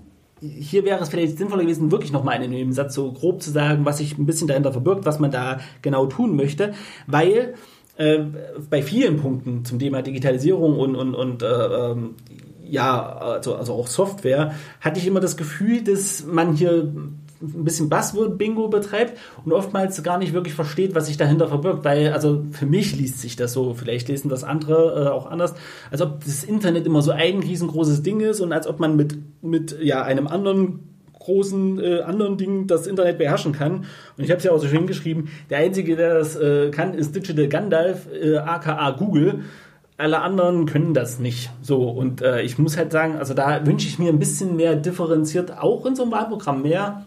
Hier 0.42 0.86
wäre 0.86 1.02
es 1.02 1.10
vielleicht 1.10 1.38
sinnvoller 1.38 1.64
gewesen, 1.64 1.92
wirklich 1.92 2.14
nochmal 2.14 2.42
in 2.42 2.54
einem 2.54 2.72
Satz 2.72 2.96
so 2.96 3.12
grob 3.12 3.42
zu 3.42 3.52
sagen, 3.52 3.84
was 3.84 3.98
sich 3.98 4.18
ein 4.18 4.26
bisschen 4.26 4.48
dahinter 4.48 4.72
verbirgt, 4.72 5.06
was 5.06 5.20
man 5.20 5.32
da 5.32 5.60
genau 5.82 6.06
tun 6.06 6.36
möchte, 6.36 6.74
weil 7.08 7.56
äh, 7.98 8.20
bei 8.70 8.82
vielen 8.82 9.18
Punkten 9.18 9.66
zum 9.66 9.80
Thema 9.80 10.02
Digitalisierung 10.02 10.80
und, 10.80 10.96
und, 10.96 11.14
und 11.14 11.44
äh, 11.44 11.46
ähm, 11.46 12.16
ja, 12.70 13.18
also, 13.18 13.56
also 13.56 13.74
auch 13.74 13.88
Software, 13.88 14.54
hatte 14.80 15.00
ich 15.00 15.08
immer 15.08 15.20
das 15.20 15.36
Gefühl, 15.36 15.84
dass 15.84 16.26
man 16.26 16.54
hier 16.54 16.94
ein 17.42 17.64
bisschen 17.64 17.90
Buzzword-Bingo 17.90 18.68
betreibt 18.68 19.18
und 19.46 19.54
oftmals 19.54 20.02
gar 20.04 20.18
nicht 20.18 20.34
wirklich 20.34 20.54
versteht, 20.54 20.96
was 20.96 21.08
sich 21.08 21.18
dahinter 21.18 21.48
verbirgt. 21.48 21.86
Weil, 21.86 22.12
also 22.12 22.46
für 22.52 22.66
mich 22.66 22.96
liest 22.96 23.20
sich 23.20 23.36
das 23.36 23.54
so, 23.54 23.74
vielleicht 23.74 24.08
lesen 24.10 24.30
das 24.30 24.44
andere 24.44 25.06
äh, 25.06 25.08
auch 25.10 25.26
anders, 25.26 25.56
als 25.92 26.02
ob 26.02 26.24
das 26.24 26.44
Internet 26.44 26.86
immer 26.86 27.02
so 27.02 27.12
ein 27.12 27.40
riesengroßes 27.40 28.04
Ding 28.04 28.20
ist 28.20 28.42
und 28.42 28.52
als 28.52 28.68
ob 28.68 28.80
man 28.80 28.96
mit, 28.96 29.18
mit 29.42 29.78
ja, 29.82 30.04
einem 30.04 30.28
anderen 30.28 30.80
großen 31.18 31.80
äh, 31.84 32.02
anderen 32.02 32.38
Ding 32.38 32.68
das 32.68 32.88
Internet 32.88 33.18
beherrschen 33.18 33.52
kann. 33.52 33.86
Und 34.18 34.24
ich 34.24 34.30
habe 34.30 34.40
es 34.40 34.44
ja 34.44 34.52
auch 34.52 34.60
so 34.60 34.68
schön 34.68 34.88
geschrieben, 34.88 35.30
der 35.50 35.60
Einzige, 35.60 35.96
der 35.96 36.16
das 36.16 36.36
äh, 36.36 36.72
kann, 36.72 36.94
ist 36.94 37.16
Digital 37.16 37.48
Gandalf, 37.48 38.08
äh, 38.12 38.38
aka 38.38 38.92
Google 38.92 39.44
alle 40.00 40.22
anderen 40.22 40.66
können 40.66 40.94
das 40.94 41.20
nicht. 41.20 41.52
So, 41.62 41.90
und 41.90 42.22
äh, 42.22 42.42
ich 42.42 42.58
muss 42.58 42.78
halt 42.78 42.94
sagen, 42.94 43.18
also 43.18 43.34
da 43.34 43.66
wünsche 43.66 43.86
ich 43.86 44.00
mir 44.00 44.10
ein 44.10 44.18
bisschen 44.18 44.56
mehr 44.56 44.78
differenziert, 44.78 45.58
auch 45.58 45.86
in 45.86 45.94
so 45.94 46.04
einem 46.04 46.14
Wahlprogramm, 46.14 46.62
mehr 46.62 47.06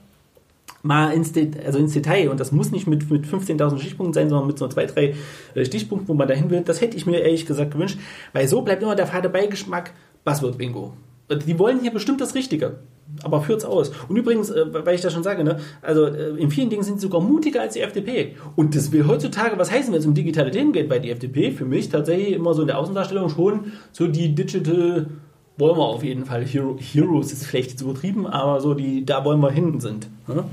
mal 0.83 1.13
ins, 1.13 1.33
Det 1.33 1.65
also 1.65 1.79
ins 1.79 1.93
Detail. 1.93 2.29
Und 2.29 2.41
das 2.41 2.53
muss 2.53 2.71
nicht 2.73 2.87
mit, 2.87 3.11
mit 3.11 3.25
15.000 3.25 3.79
Stichpunkten 3.79 4.13
sein, 4.13 4.29
sondern 4.29 4.47
mit 4.47 4.59
so 4.59 4.69
zwei, 4.69 4.87
drei 4.87 5.15
äh, 5.55 5.65
Stichpunkten, 5.65 6.09
wo 6.09 6.15
man 6.15 6.29
dahin 6.29 6.51
will. 6.51 6.63
Das 6.63 6.81
hätte 6.81 6.97
ich 6.97 7.07
mir 7.07 7.21
ehrlich 7.21 7.47
gesagt 7.47 7.73
gewünscht, 7.73 7.99
weil 8.33 8.49
so 8.49 8.63
bleibt 8.63 8.83
immer 8.83 8.97
der 8.97 9.07
fade 9.07 9.29
Beigeschmack 9.29 9.93
Buzzword-Bingo. 10.25 10.93
Die 11.47 11.59
wollen 11.59 11.81
hier 11.81 11.93
bestimmt 11.93 12.21
das 12.21 12.35
Richtige, 12.35 12.81
aber 13.23 13.41
führt's 13.41 13.65
aus. 13.65 13.93
Und 14.09 14.17
übrigens, 14.17 14.51
äh, 14.51 14.67
weil 14.85 14.95
ich 14.95 15.01
das 15.01 15.13
schon 15.13 15.23
sage, 15.23 15.45
ne, 15.45 15.59
also 15.81 16.07
äh, 16.07 16.37
in 16.37 16.51
vielen 16.51 16.69
Dingen 16.69 16.83
sind 16.83 17.01
sie 17.01 17.07
sogar 17.07 17.21
mutiger 17.21 17.63
als 17.63 17.75
die 17.75 17.81
FDP. 17.81 18.35
Und 18.57 18.75
das 18.75 18.93
will 18.93 19.07
heutzutage, 19.07 19.57
was 19.59 19.71
heißen, 19.71 19.93
wenn 19.93 20.01
es 20.01 20.07
um 20.07 20.15
digitale 20.15 20.51
Themen 20.51 20.73
geht, 20.73 20.91
weil 20.91 21.01
die 21.01 21.11
FDP 21.11 21.53
für 21.53 21.65
mich 21.65 21.89
tatsächlich 21.89 22.35
immer 22.35 22.55
so 22.55 22.63
in 22.63 22.69
der 22.69 22.79
Außendarstellung 22.79 23.31
schon 23.31 23.73
so 23.93 24.09
die 24.09 24.35
Digital 24.35 25.07
wollen 25.59 25.77
wir 25.77 25.85
auf 25.85 26.03
jeden 26.03 26.25
Fall. 26.25 26.45
Hero, 26.45 26.77
Heroes 26.79 27.33
ist 27.33 27.47
vielleicht 27.47 27.79
zu 27.79 27.85
übertrieben, 27.85 28.27
aber 28.27 28.61
so 28.61 28.75
die, 28.75 29.05
da 29.05 29.25
wollen 29.25 29.41
wir 29.41 29.51
hin 29.51 29.81
sind. 29.81 30.09
Ne? 30.27 30.45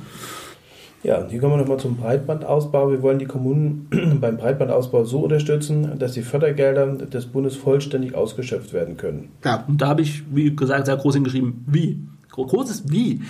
Ja, 1.01 1.25
hier 1.29 1.39
kommen 1.39 1.53
wir 1.53 1.57
nochmal 1.57 1.79
zum 1.79 1.95
Breitbandausbau. 1.95 2.91
Wir 2.91 3.01
wollen 3.01 3.19
die 3.19 3.25
Kommunen 3.25 3.87
beim 4.21 4.37
Breitbandausbau 4.37 5.05
so 5.05 5.19
unterstützen, 5.19 5.97
dass 5.97 6.11
die 6.11 6.21
Fördergelder 6.21 6.87
des 6.87 7.27
Bundes 7.27 7.55
vollständig 7.55 8.15
ausgeschöpft 8.15 8.73
werden 8.73 8.97
können. 8.97 9.29
Ja, 9.45 9.63
und 9.67 9.81
da 9.81 9.87
habe 9.87 10.01
ich, 10.01 10.23
wie 10.33 10.53
gesagt, 10.53 10.87
sehr 10.87 10.97
groß 10.97 11.15
hingeschrieben, 11.15 11.65
wie. 11.67 11.99
Großes 12.31 12.89
Wie. 12.89 13.21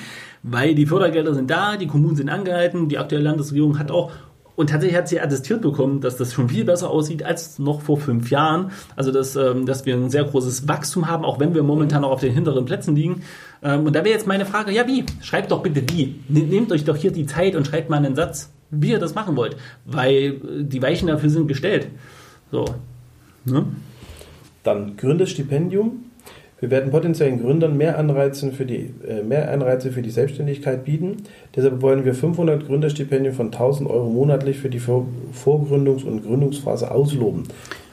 Weil 0.44 0.76
die 0.76 0.86
Fördergelder 0.86 1.34
sind 1.34 1.50
da, 1.50 1.78
die 1.78 1.88
Kommunen 1.88 2.16
sind 2.16 2.30
angehalten, 2.30 2.90
die 2.90 2.98
aktuelle 2.98 3.24
Landesregierung 3.24 3.80
hat 3.80 3.92
auch 3.92 4.12
und 4.60 4.72
tatsächlich 4.72 4.98
hat 4.98 5.08
sie 5.08 5.22
attestiert 5.22 5.62
bekommen, 5.62 6.02
dass 6.02 6.18
das 6.18 6.34
schon 6.34 6.50
viel 6.50 6.66
besser 6.66 6.90
aussieht 6.90 7.24
als 7.24 7.60
noch 7.60 7.80
vor 7.80 7.98
fünf 7.98 8.30
Jahren. 8.30 8.72
Also, 8.98 9.10
dass, 9.10 9.38
ähm, 9.38 9.66
dass 9.66 9.86
wir 9.86 9.96
ein 9.96 10.10
sehr 10.10 10.26
großes 10.26 10.68
Wachstum 10.68 11.08
haben, 11.08 11.24
auch 11.24 11.40
wenn 11.40 11.54
wir 11.54 11.64
momentan 11.64 12.02
noch 12.02 12.12
auf 12.12 12.20
den 12.20 12.34
hinteren 12.34 12.66
Plätzen 12.66 12.94
liegen. 12.94 13.22
Ähm, 13.64 13.86
und 13.86 13.96
da 13.96 14.04
wäre 14.04 14.14
jetzt 14.14 14.28
meine 14.28 14.46
Frage, 14.46 14.74
ja 14.74 14.86
wie? 14.86 15.06
Schreibt 15.22 15.52
doch 15.52 15.64
bitte 15.64 15.82
wie. 15.90 16.20
Ne, 16.28 16.42
nehmt 16.42 16.74
euch 16.74 16.84
doch 16.84 16.98
hier 16.98 17.14
die 17.14 17.26
Zeit 17.26 17.56
und 17.56 17.68
schreibt 17.68 17.90
mal 17.90 18.04
einen 18.04 18.16
Satz, 18.16 18.52
wie 18.70 18.90
ihr 18.90 19.00
das 19.00 19.16
machen 19.16 19.38
wollt. 19.38 19.56
Weil 19.86 20.14
äh, 20.14 20.64
die 20.64 20.82
Weichen 20.82 21.08
dafür 21.08 21.30
sind 21.30 21.48
gestellt. 21.48 21.88
So. 22.52 22.66
Ne? 23.46 23.66
Dann 24.64 24.98
Gründerstipendium. 24.98 26.04
Wir 26.60 26.70
werden 26.70 26.92
potenziellen 26.92 27.42
Gründern 27.42 27.78
mehr 27.78 27.98
Anreize 27.98 28.52
für 28.52 28.66
die, 28.66 28.94
äh, 29.08 29.24
mehr 29.24 29.52
Anreize 29.52 29.92
für 29.92 30.02
die 30.02 30.10
Selbstständigkeit 30.10 30.84
bieten. 30.84 31.18
Deshalb 31.56 31.82
wollen 31.82 32.06
wir 32.06 32.14
500 32.14 32.66
Gründerstipendien 32.66 33.34
von 33.34 33.52
1000 33.52 33.90
Euro 33.90 34.10
monatlich 34.10 34.58
für 34.58 34.70
die 34.70 34.82
Vorgründungs- 34.82 36.06
und 36.06 36.24
Gründungsphase 36.24 36.92
ausloben. 36.92 37.44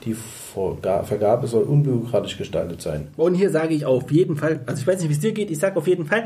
Die 0.04 0.14
Vergabe 0.14 1.46
soll 1.46 1.64
unbürokratisch 1.64 2.38
gestaltet 2.38 2.80
sein. 2.80 3.08
Und 3.16 3.34
hier 3.34 3.50
sage 3.50 3.74
ich 3.74 3.84
auf 3.84 4.10
jeden 4.10 4.36
Fall, 4.36 4.60
also 4.66 4.80
ich 4.80 4.86
weiß 4.86 5.00
nicht, 5.00 5.10
wie 5.10 5.14
es 5.14 5.20
dir 5.20 5.32
geht, 5.32 5.50
ich 5.50 5.58
sage 5.58 5.76
auf 5.76 5.86
jeden 5.86 6.06
Fall, 6.06 6.24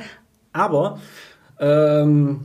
aber 0.53 0.99
ähm, 1.59 2.41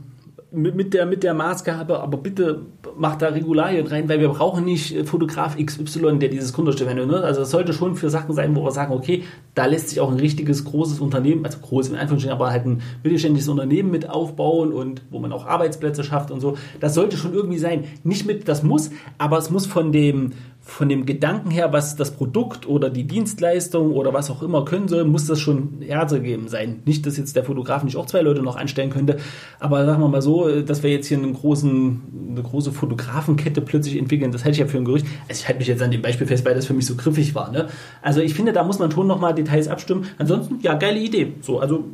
mit, 0.52 0.76
mit, 0.76 0.94
der, 0.94 1.06
mit 1.06 1.22
der 1.22 1.34
Maßgabe, 1.34 1.98
aber 2.00 2.18
bitte 2.18 2.62
macht 2.96 3.20
da 3.20 3.28
Regularien 3.28 3.86
rein, 3.86 4.08
weil 4.08 4.20
wir 4.20 4.28
brauchen 4.28 4.64
nicht 4.64 4.94
äh, 4.94 5.04
Fotograf 5.04 5.56
XY, 5.56 6.18
der 6.18 6.28
dieses 6.28 6.52
Kundenstipendium 6.52 7.08
ne? 7.08 7.20
Also 7.22 7.42
es 7.42 7.50
sollte 7.50 7.72
schon 7.72 7.96
für 7.96 8.10
Sachen 8.10 8.34
sein, 8.34 8.54
wo 8.54 8.64
wir 8.64 8.70
sagen, 8.70 8.92
okay, 8.92 9.24
da 9.54 9.66
lässt 9.66 9.88
sich 9.88 10.00
auch 10.00 10.10
ein 10.10 10.18
richtiges 10.18 10.64
großes 10.64 11.00
Unternehmen, 11.00 11.44
also 11.44 11.58
groß 11.58 11.88
in 11.88 11.96
Anführungsstrichen, 11.96 12.34
aber 12.34 12.50
halt 12.50 12.64
ein 12.64 12.82
mittelständisches 13.02 13.48
Unternehmen 13.48 13.90
mit 13.90 14.08
aufbauen 14.08 14.72
und 14.72 15.02
wo 15.10 15.18
man 15.18 15.32
auch 15.32 15.46
Arbeitsplätze 15.46 16.04
schafft 16.04 16.30
und 16.30 16.40
so. 16.40 16.56
Das 16.80 16.94
sollte 16.94 17.16
schon 17.16 17.34
irgendwie 17.34 17.58
sein. 17.58 17.84
Nicht 18.04 18.26
mit, 18.26 18.48
das 18.48 18.62
muss, 18.62 18.90
aber 19.18 19.38
es 19.38 19.50
muss 19.50 19.66
von 19.66 19.90
dem, 19.90 20.32
von 20.68 20.88
dem 20.88 21.06
Gedanken 21.06 21.52
her, 21.52 21.72
was 21.72 21.94
das 21.94 22.10
Produkt 22.10 22.68
oder 22.68 22.90
die 22.90 23.04
Dienstleistung 23.04 23.92
oder 23.92 24.12
was 24.12 24.30
auch 24.30 24.42
immer 24.42 24.64
können 24.64 24.88
soll, 24.88 25.04
muss 25.04 25.24
das 25.24 25.38
schon 25.38 25.76
herzegeben 25.80 26.48
sein. 26.48 26.82
Nicht, 26.84 27.06
dass 27.06 27.16
jetzt 27.16 27.36
der 27.36 27.44
Fotograf 27.44 27.84
nicht 27.84 27.96
auch 27.96 28.06
zwei 28.06 28.20
Leute 28.20 28.42
noch 28.42 28.56
anstellen 28.56 28.90
könnte, 28.90 29.18
aber 29.60 29.86
sagen 29.86 30.02
wir 30.02 30.08
mal 30.08 30.20
so, 30.20 30.62
dass 30.62 30.82
wir 30.82 30.90
jetzt 30.90 31.06
hier 31.06 31.18
einen 31.18 31.34
großen, 31.34 32.02
eine 32.32 32.42
große 32.42 32.72
Fotografenkette 32.72 33.60
plötzlich 33.60 33.96
entwickeln, 33.96 34.32
das 34.32 34.44
halte 34.44 34.54
ich 34.54 34.58
ja 34.58 34.66
für 34.66 34.78
ein 34.78 34.84
Gerücht. 34.84 35.06
Also 35.28 35.40
ich 35.40 35.46
halte 35.46 35.60
mich 35.60 35.68
jetzt 35.68 35.82
an 35.82 35.92
dem 35.92 36.02
Beispiel 36.02 36.26
fest, 36.26 36.44
weil 36.44 36.54
das 36.54 36.66
für 36.66 36.74
mich 36.74 36.84
so 36.84 36.96
griffig 36.96 37.36
war. 37.36 37.52
Ne? 37.52 37.68
Also 38.02 38.20
ich 38.20 38.34
finde, 38.34 38.52
da 38.52 38.64
muss 38.64 38.80
man 38.80 38.90
schon 38.90 39.06
nochmal 39.06 39.34
Details 39.34 39.68
abstimmen. 39.68 40.06
Ansonsten, 40.18 40.58
ja, 40.62 40.74
geile 40.74 40.98
Idee. 40.98 41.34
So, 41.42 41.60
also 41.60 41.84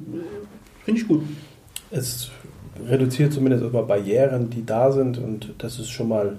finde 0.82 1.00
ich 1.02 1.06
gut. 1.06 1.22
Es 1.90 2.30
reduziert 2.88 3.34
zumindest 3.34 3.64
immer 3.64 3.82
Barrieren, 3.82 4.48
die 4.48 4.64
da 4.64 4.90
sind 4.92 5.18
und 5.18 5.52
das 5.58 5.78
ist 5.78 5.90
schon 5.90 6.08
mal 6.08 6.38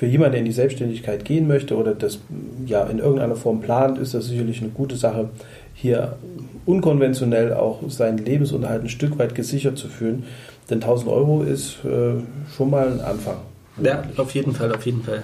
für 0.00 0.06
jemanden, 0.06 0.32
der 0.32 0.38
in 0.38 0.46
die 0.46 0.52
Selbstständigkeit 0.52 1.26
gehen 1.26 1.46
möchte 1.46 1.76
oder 1.76 1.94
das 1.94 2.20
ja 2.64 2.84
in 2.84 3.00
irgendeiner 3.00 3.36
Form 3.36 3.60
plant, 3.60 3.98
ist 3.98 4.14
das 4.14 4.28
sicherlich 4.28 4.62
eine 4.62 4.70
gute 4.70 4.96
Sache, 4.96 5.28
hier 5.74 6.16
unkonventionell 6.64 7.52
auch 7.52 7.82
seinen 7.88 8.16
Lebensunterhalt 8.16 8.82
ein 8.82 8.88
Stück 8.88 9.18
weit 9.18 9.34
gesichert 9.34 9.76
zu 9.76 9.88
fühlen. 9.88 10.24
Denn 10.70 10.78
1000 10.78 11.10
Euro 11.10 11.42
ist 11.42 11.84
äh, 11.84 12.14
schon 12.56 12.70
mal 12.70 12.90
ein 12.90 13.02
Anfang. 13.02 13.42
Ja, 13.82 14.04
auf 14.16 14.30
jeden 14.30 14.54
Fall, 14.54 14.74
auf 14.74 14.86
jeden 14.86 15.02
Fall. 15.02 15.22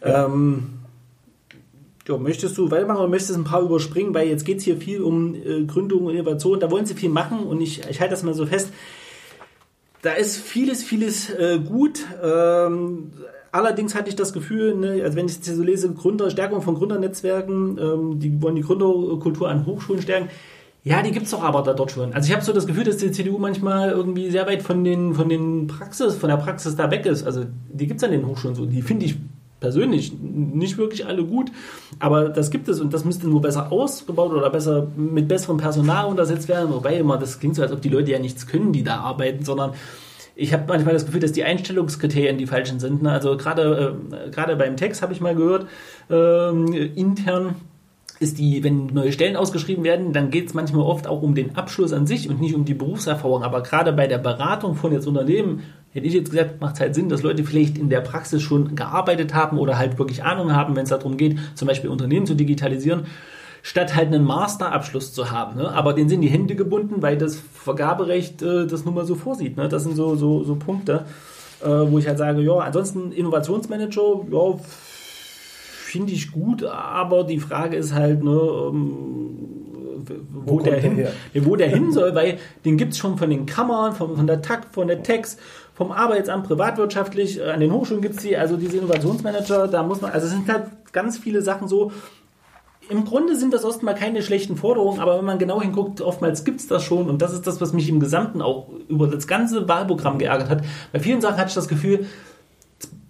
Ja. 0.00 0.26
Ähm, 0.26 0.74
ja, 2.06 2.16
möchtest 2.18 2.56
du 2.58 2.70
weitermachen 2.70 3.00
oder 3.00 3.08
möchtest 3.08 3.34
du 3.34 3.40
ein 3.40 3.44
paar 3.44 3.62
überspringen, 3.62 4.14
weil 4.14 4.28
jetzt 4.28 4.44
geht 4.44 4.58
es 4.58 4.64
hier 4.64 4.76
viel 4.76 5.02
um 5.02 5.34
äh, 5.34 5.64
Gründung 5.64 6.06
und 6.06 6.14
Innovation, 6.14 6.60
da 6.60 6.70
wollen 6.70 6.86
sie 6.86 6.94
viel 6.94 7.10
machen 7.10 7.40
und 7.40 7.60
ich, 7.60 7.80
ich 7.90 8.00
halte 8.00 8.12
das 8.12 8.22
mal 8.22 8.34
so 8.34 8.46
fest. 8.46 8.68
Da 10.02 10.12
ist 10.12 10.36
vieles, 10.36 10.84
vieles 10.84 11.30
äh, 11.30 11.58
gut. 11.58 12.06
Ähm, 12.22 13.10
Allerdings 13.52 13.94
hatte 13.94 14.08
ich 14.08 14.16
das 14.16 14.32
Gefühl, 14.32 14.74
ne, 14.74 15.02
also 15.04 15.16
wenn 15.16 15.26
ich 15.26 15.34
jetzt 15.34 15.44
hier 15.46 15.54
so 15.54 15.62
lese, 15.62 15.92
Gründer, 15.92 16.30
Stärkung 16.30 16.62
von 16.62 16.74
Gründernetzwerken, 16.74 17.78
ähm, 17.78 18.18
die 18.18 18.40
wollen 18.40 18.56
die 18.56 18.62
Gründerkultur 18.62 19.48
an 19.48 19.66
Hochschulen 19.66 20.00
stärken. 20.00 20.30
Ja, 20.84 21.02
die 21.02 21.12
gibt 21.12 21.26
es 21.26 21.30
doch 21.30 21.44
aber 21.44 21.62
da 21.62 21.74
dort 21.74 21.92
schon. 21.92 22.12
Also 22.12 22.28
ich 22.28 22.34
habe 22.34 22.44
so 22.44 22.52
das 22.52 22.66
Gefühl, 22.66 22.84
dass 22.84 22.96
die 22.96 23.12
CDU 23.12 23.38
manchmal 23.38 23.90
irgendwie 23.90 24.30
sehr 24.30 24.46
weit 24.46 24.62
von 24.62 24.82
den, 24.82 25.14
von 25.14 25.28
den 25.28 25.68
Praxis, 25.68 26.16
von 26.16 26.28
der 26.28 26.38
Praxis 26.38 26.74
da 26.74 26.90
weg 26.90 27.06
ist. 27.06 27.24
Also 27.24 27.44
die 27.70 27.86
gibt 27.86 27.98
es 27.98 28.04
an 28.04 28.10
den 28.10 28.26
Hochschulen 28.26 28.56
so. 28.56 28.66
Die 28.66 28.82
finde 28.82 29.06
ich 29.06 29.16
persönlich 29.60 30.12
nicht 30.20 30.76
wirklich 30.76 31.06
alle 31.06 31.24
gut, 31.24 31.52
aber 32.00 32.30
das 32.30 32.50
gibt 32.50 32.68
es 32.68 32.80
und 32.80 32.92
das 32.92 33.04
müsste 33.04 33.28
nur 33.28 33.40
besser 33.40 33.70
ausgebaut 33.70 34.32
oder 34.32 34.50
besser 34.50 34.88
mit 34.96 35.28
besserem 35.28 35.58
Personal 35.58 36.06
untersetzt 36.06 36.48
werden. 36.48 36.72
Wobei 36.72 36.96
immer, 36.96 37.16
das 37.16 37.38
klingt 37.38 37.54
so, 37.54 37.62
als 37.62 37.70
ob 37.70 37.80
die 37.80 37.88
Leute 37.88 38.10
ja 38.10 38.18
nichts 38.18 38.48
können, 38.48 38.72
die 38.72 38.82
da 38.82 38.96
arbeiten, 38.96 39.44
sondern 39.44 39.74
ich 40.34 40.52
habe 40.52 40.64
manchmal 40.68 40.94
das 40.94 41.06
Gefühl, 41.06 41.20
dass 41.20 41.32
die 41.32 41.44
Einstellungskriterien 41.44 42.38
die 42.38 42.46
falschen 42.46 42.80
sind. 42.80 43.02
Ne? 43.02 43.10
Also 43.10 43.36
gerade 43.36 43.96
äh, 44.10 44.30
gerade 44.30 44.56
beim 44.56 44.76
Text 44.76 45.02
habe 45.02 45.12
ich 45.12 45.20
mal 45.20 45.34
gehört, 45.34 45.66
äh, 46.10 46.86
intern 46.94 47.56
ist 48.20 48.38
die, 48.38 48.62
wenn 48.62 48.86
neue 48.86 49.12
Stellen 49.12 49.36
ausgeschrieben 49.36 49.82
werden, 49.82 50.12
dann 50.12 50.30
geht 50.30 50.46
es 50.46 50.54
manchmal 50.54 50.84
oft 50.84 51.08
auch 51.08 51.22
um 51.22 51.34
den 51.34 51.56
Abschluss 51.56 51.92
an 51.92 52.06
sich 52.06 52.28
und 52.28 52.40
nicht 52.40 52.54
um 52.54 52.64
die 52.64 52.74
Berufserfahrung. 52.74 53.42
Aber 53.42 53.62
gerade 53.62 53.92
bei 53.92 54.06
der 54.06 54.18
Beratung 54.18 54.76
von 54.76 54.92
jetzt 54.92 55.08
Unternehmen, 55.08 55.62
hätte 55.90 56.06
ich 56.06 56.14
jetzt 56.14 56.30
gesagt, 56.30 56.60
macht 56.60 56.74
es 56.74 56.80
halt 56.80 56.94
Sinn, 56.94 57.08
dass 57.08 57.22
Leute 57.22 57.42
vielleicht 57.42 57.78
in 57.78 57.90
der 57.90 58.00
Praxis 58.00 58.40
schon 58.40 58.76
gearbeitet 58.76 59.34
haben 59.34 59.58
oder 59.58 59.76
halt 59.76 59.98
wirklich 59.98 60.22
Ahnung 60.22 60.54
haben, 60.54 60.76
wenn 60.76 60.84
es 60.84 60.90
darum 60.90 61.16
geht, 61.16 61.36
zum 61.54 61.66
Beispiel 61.66 61.90
Unternehmen 61.90 62.26
zu 62.26 62.34
digitalisieren 62.34 63.06
statt 63.62 63.94
halt 63.94 64.08
einen 64.08 64.24
Masterabschluss 64.24 65.12
zu 65.12 65.30
haben. 65.30 65.56
Ne? 65.56 65.70
Aber 65.72 65.92
denen 65.92 66.08
sind 66.08 66.20
die 66.20 66.28
Hände 66.28 66.56
gebunden, 66.56 67.00
weil 67.00 67.16
das 67.16 67.36
Vergaberecht 67.36 68.42
äh, 68.42 68.66
das 68.66 68.84
nun 68.84 68.94
mal 68.94 69.06
so 69.06 69.14
vorsieht. 69.14 69.56
Ne? 69.56 69.68
Das 69.68 69.84
sind 69.84 69.94
so, 69.94 70.16
so, 70.16 70.42
so 70.42 70.56
Punkte, 70.56 71.06
äh, 71.62 71.68
wo 71.68 71.98
ich 71.98 72.08
halt 72.08 72.18
sage, 72.18 72.42
ja, 72.42 72.58
ansonsten 72.58 73.12
Innovationsmanager, 73.12 74.26
ja, 74.30 74.58
finde 75.92 76.12
ich 76.12 76.32
gut, 76.32 76.64
aber 76.64 77.22
die 77.22 77.38
Frage 77.38 77.76
ist 77.76 77.92
halt, 77.92 78.24
ne, 78.24 78.30
ähm, 78.30 79.62
wo, 80.30 80.54
wo, 80.54 80.60
der 80.60 80.80
hin, 80.80 80.96
der 80.96 81.44
wo 81.44 81.54
der 81.54 81.68
hin 81.68 81.92
soll, 81.92 82.14
weil 82.14 82.38
den 82.64 82.76
gibt 82.76 82.92
es 82.92 82.98
schon 82.98 83.18
von 83.18 83.30
den 83.30 83.46
Kammern, 83.46 83.92
von, 83.92 84.16
von 84.16 84.26
der 84.26 84.42
TAC, 84.42 84.68
von 84.72 84.88
der 84.88 85.02
TEX, 85.02 85.36
vom 85.74 85.92
Arbeitsamt 85.92 86.48
privatwirtschaftlich, 86.48 87.38
äh, 87.38 87.50
an 87.50 87.60
den 87.60 87.72
Hochschulen 87.72 88.02
gibt 88.02 88.16
es 88.16 88.22
die, 88.22 88.36
also 88.36 88.56
diese 88.56 88.78
Innovationsmanager, 88.78 89.68
da 89.68 89.82
muss 89.82 90.00
man, 90.00 90.10
also 90.10 90.26
es 90.26 90.32
sind 90.32 90.50
halt 90.50 90.64
ganz 90.92 91.18
viele 91.18 91.42
Sachen 91.42 91.68
so, 91.68 91.92
im 92.92 93.04
Grunde 93.04 93.36
sind 93.36 93.54
das 93.54 93.64
oftmals 93.64 93.98
keine 93.98 94.22
schlechten 94.22 94.56
Forderungen, 94.56 95.00
aber 95.00 95.18
wenn 95.18 95.24
man 95.24 95.38
genau 95.38 95.62
hinguckt, 95.62 96.02
oftmals 96.02 96.44
gibt 96.44 96.60
es 96.60 96.68
das 96.68 96.84
schon 96.84 97.08
und 97.08 97.22
das 97.22 97.32
ist 97.32 97.46
das, 97.46 97.60
was 97.60 97.72
mich 97.72 97.88
im 97.88 98.00
Gesamten 98.00 98.42
auch 98.42 98.68
über 98.88 99.08
das 99.08 99.26
ganze 99.26 99.66
Wahlprogramm 99.66 100.18
geärgert 100.18 100.50
hat. 100.50 100.64
Bei 100.92 101.00
vielen 101.00 101.22
Sachen 101.22 101.38
hatte 101.38 101.48
ich 101.48 101.54
das 101.54 101.68
Gefühl, 101.68 102.06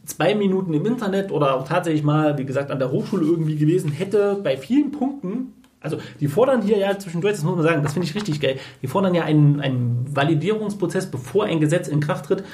zwei 0.04 0.36
Minuten 0.36 0.72
im 0.72 0.86
Internet 0.86 1.32
oder 1.32 1.56
auch 1.56 1.66
tatsächlich 1.66 2.04
mal, 2.04 2.38
wie 2.38 2.44
gesagt, 2.44 2.70
an 2.70 2.78
der 2.78 2.92
Hochschule 2.92 3.26
irgendwie 3.26 3.56
gewesen, 3.56 3.90
hätte 3.90 4.38
bei 4.42 4.56
vielen 4.56 4.92
Punkten, 4.92 5.52
also 5.80 5.98
die 6.20 6.28
fordern 6.28 6.62
hier 6.62 6.78
ja 6.78 6.96
zwischendurch, 6.96 7.34
das 7.34 7.42
muss 7.42 7.56
man 7.56 7.64
sagen, 7.64 7.82
das 7.82 7.94
finde 7.94 8.06
ich 8.06 8.14
richtig 8.14 8.40
geil, 8.40 8.58
die 8.82 8.86
fordern 8.86 9.14
ja 9.14 9.24
einen, 9.24 9.60
einen 9.60 10.06
Validierungsprozess, 10.14 11.10
bevor 11.10 11.46
ein 11.46 11.58
Gesetz 11.58 11.88
in 11.88 11.98
Kraft 11.98 12.26
tritt, 12.26 12.44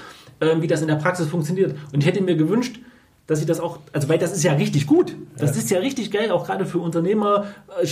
äh, 0.41 0.61
wie 0.61 0.67
das 0.67 0.81
in 0.81 0.89
der 0.89 0.97
Praxis 0.97 1.27
funktioniert. 1.27 1.75
Und 1.93 2.01
ich 2.01 2.07
hätte 2.07 2.23
mir 2.23 2.37
gewünscht, 2.37 2.81
dass 3.29 3.41
sie 3.41 3.47
das 3.47 3.61
auch, 3.61 3.79
also 3.93 4.09
weil 4.09 4.17
das 4.19 4.33
ist 4.33 4.43
ja 4.43 4.55
richtig 4.55 4.87
gut. 4.87 5.15
Das 5.37 5.51
ja. 5.51 5.59
ist 5.59 5.71
ja 5.71 5.79
richtig 5.81 6.11
geil, 6.11 6.33
auch 6.33 6.47
gerade 6.47 6.65
für 6.65 6.79
Unternehmer. 6.79 7.45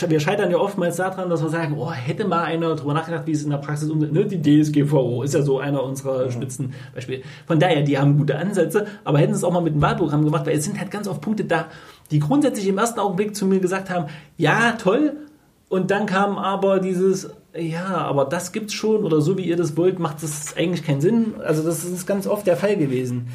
Wir 0.08 0.18
scheitern 0.18 0.50
ja 0.50 0.56
oftmals 0.56 0.96
daran, 0.96 1.28
dass 1.28 1.42
wir 1.42 1.50
sagen, 1.50 1.76
oh, 1.78 1.92
hätte 1.92 2.26
mal 2.26 2.44
einer 2.44 2.74
drüber 2.74 2.94
nachgedacht, 2.94 3.26
wie 3.26 3.32
es 3.32 3.44
in 3.44 3.50
der 3.50 3.58
Praxis 3.58 3.90
umgeht. 3.90 4.12
Ne, 4.12 4.24
die 4.24 4.40
DSGVO 4.40 5.22
ist 5.22 5.34
ja 5.34 5.42
so 5.42 5.58
einer 5.58 5.82
unserer 5.82 6.24
mhm. 6.24 6.30
Spitzenbeispiele. 6.30 7.22
Von 7.46 7.60
daher, 7.60 7.82
die 7.82 7.98
haben 7.98 8.16
gute 8.16 8.38
Ansätze, 8.38 8.86
aber 9.04 9.18
hätten 9.18 9.34
es 9.34 9.44
auch 9.44 9.52
mal 9.52 9.60
mit 9.60 9.74
dem 9.74 9.82
Wahlprogramm 9.82 10.24
gemacht, 10.24 10.46
weil 10.46 10.56
es 10.56 10.64
sind 10.64 10.80
halt 10.80 10.90
ganz 10.90 11.06
oft 11.06 11.20
Punkte 11.20 11.44
da, 11.44 11.66
die 12.10 12.18
grundsätzlich 12.18 12.66
im 12.66 12.78
ersten 12.78 12.98
Augenblick 12.98 13.36
zu 13.36 13.44
mir 13.44 13.60
gesagt 13.60 13.90
haben, 13.90 14.06
ja, 14.38 14.72
toll, 14.72 15.18
und 15.68 15.90
dann 15.90 16.06
kam 16.06 16.38
aber 16.38 16.78
dieses, 16.78 17.30
ja, 17.56 17.86
aber 17.86 18.24
das 18.24 18.52
gibt's 18.52 18.72
schon 18.72 19.04
oder 19.04 19.20
so 19.20 19.36
wie 19.36 19.42
ihr 19.42 19.56
das 19.56 19.76
wollt, 19.76 19.98
macht 19.98 20.22
das 20.22 20.56
eigentlich 20.56 20.84
keinen 20.84 21.00
Sinn. 21.00 21.34
Also 21.44 21.62
das 21.62 21.84
ist 21.84 22.06
ganz 22.06 22.26
oft 22.26 22.46
der 22.46 22.56
Fall 22.56 22.76
gewesen. 22.76 23.28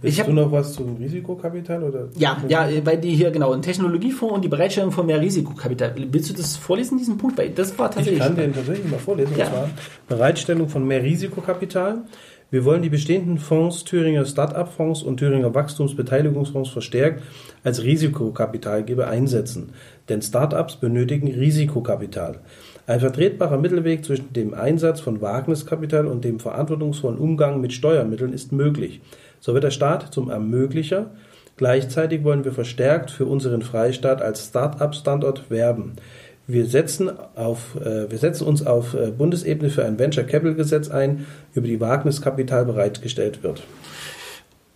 Willst 0.00 0.18
ich 0.18 0.24
du 0.24 0.32
noch 0.32 0.50
was 0.52 0.74
zum 0.74 0.96
Risikokapital? 0.96 1.82
Oder 1.82 2.08
ja, 2.16 2.36
ja, 2.48 2.68
weil 2.84 2.98
die 2.98 3.14
hier 3.14 3.30
genau, 3.30 3.52
ein 3.52 3.62
Technologiefonds 3.62 4.34
und 4.36 4.44
die 4.44 4.48
Bereitstellung 4.48 4.92
von 4.92 5.06
mehr 5.06 5.20
Risikokapital. 5.20 5.94
Willst 6.10 6.30
du 6.30 6.34
das 6.34 6.56
vorlesen, 6.56 6.98
diesen 6.98 7.18
Punkt? 7.18 7.36
Weil 7.38 7.50
das 7.50 7.76
war 7.78 7.90
tatsächlich. 7.90 8.18
Ich 8.18 8.20
kann 8.20 8.36
den 8.36 8.54
tatsächlich 8.54 8.90
mal 8.90 8.98
vorlesen. 8.98 9.36
Ja. 9.36 9.46
Und 9.46 9.52
zwar 9.52 9.70
Bereitstellung 10.08 10.68
von 10.68 10.86
mehr 10.86 11.02
Risikokapital 11.02 12.04
Wir 12.52 12.66
wollen 12.66 12.82
die 12.82 12.90
bestehenden 12.90 13.38
Fonds, 13.38 13.82
Thüringer 13.82 14.26
Start-up-Fonds 14.26 15.02
und 15.02 15.16
Thüringer 15.16 15.54
Wachstumsbeteiligungsfonds 15.54 16.68
verstärkt 16.68 17.22
als 17.64 17.82
Risikokapitalgeber 17.82 19.08
einsetzen. 19.08 19.72
Denn 20.10 20.20
Start-ups 20.20 20.76
benötigen 20.76 21.28
Risikokapital. 21.28 22.40
Ein 22.86 23.00
vertretbarer 23.00 23.56
Mittelweg 23.56 24.04
zwischen 24.04 24.34
dem 24.34 24.52
Einsatz 24.52 25.00
von 25.00 25.22
Wagniskapital 25.22 26.06
und 26.06 26.26
dem 26.26 26.40
verantwortungsvollen 26.40 27.18
Umgang 27.18 27.62
mit 27.62 27.72
Steuermitteln 27.72 28.34
ist 28.34 28.52
möglich. 28.52 29.00
So 29.40 29.54
wird 29.54 29.64
der 29.64 29.70
Staat 29.70 30.12
zum 30.12 30.28
Ermöglicher. 30.28 31.06
Gleichzeitig 31.56 32.22
wollen 32.22 32.44
wir 32.44 32.52
verstärkt 32.52 33.10
für 33.10 33.24
unseren 33.24 33.62
Freistaat 33.62 34.20
als 34.20 34.48
Start-up-Standort 34.48 35.48
werben. 35.48 35.94
Wir 36.52 36.66
setzen, 36.66 37.10
auf, 37.34 37.76
äh, 37.80 38.10
wir 38.10 38.18
setzen 38.18 38.46
uns 38.46 38.66
auf 38.66 38.94
äh, 38.94 39.10
Bundesebene 39.10 39.70
für 39.70 39.84
ein 39.84 39.98
Venture 39.98 40.24
Capital 40.24 40.54
Gesetz 40.54 40.88
ein, 40.88 41.26
über 41.54 41.66
die 41.66 41.80
Wagniskapital 41.80 42.64
bereitgestellt 42.64 43.42
wird. 43.42 43.62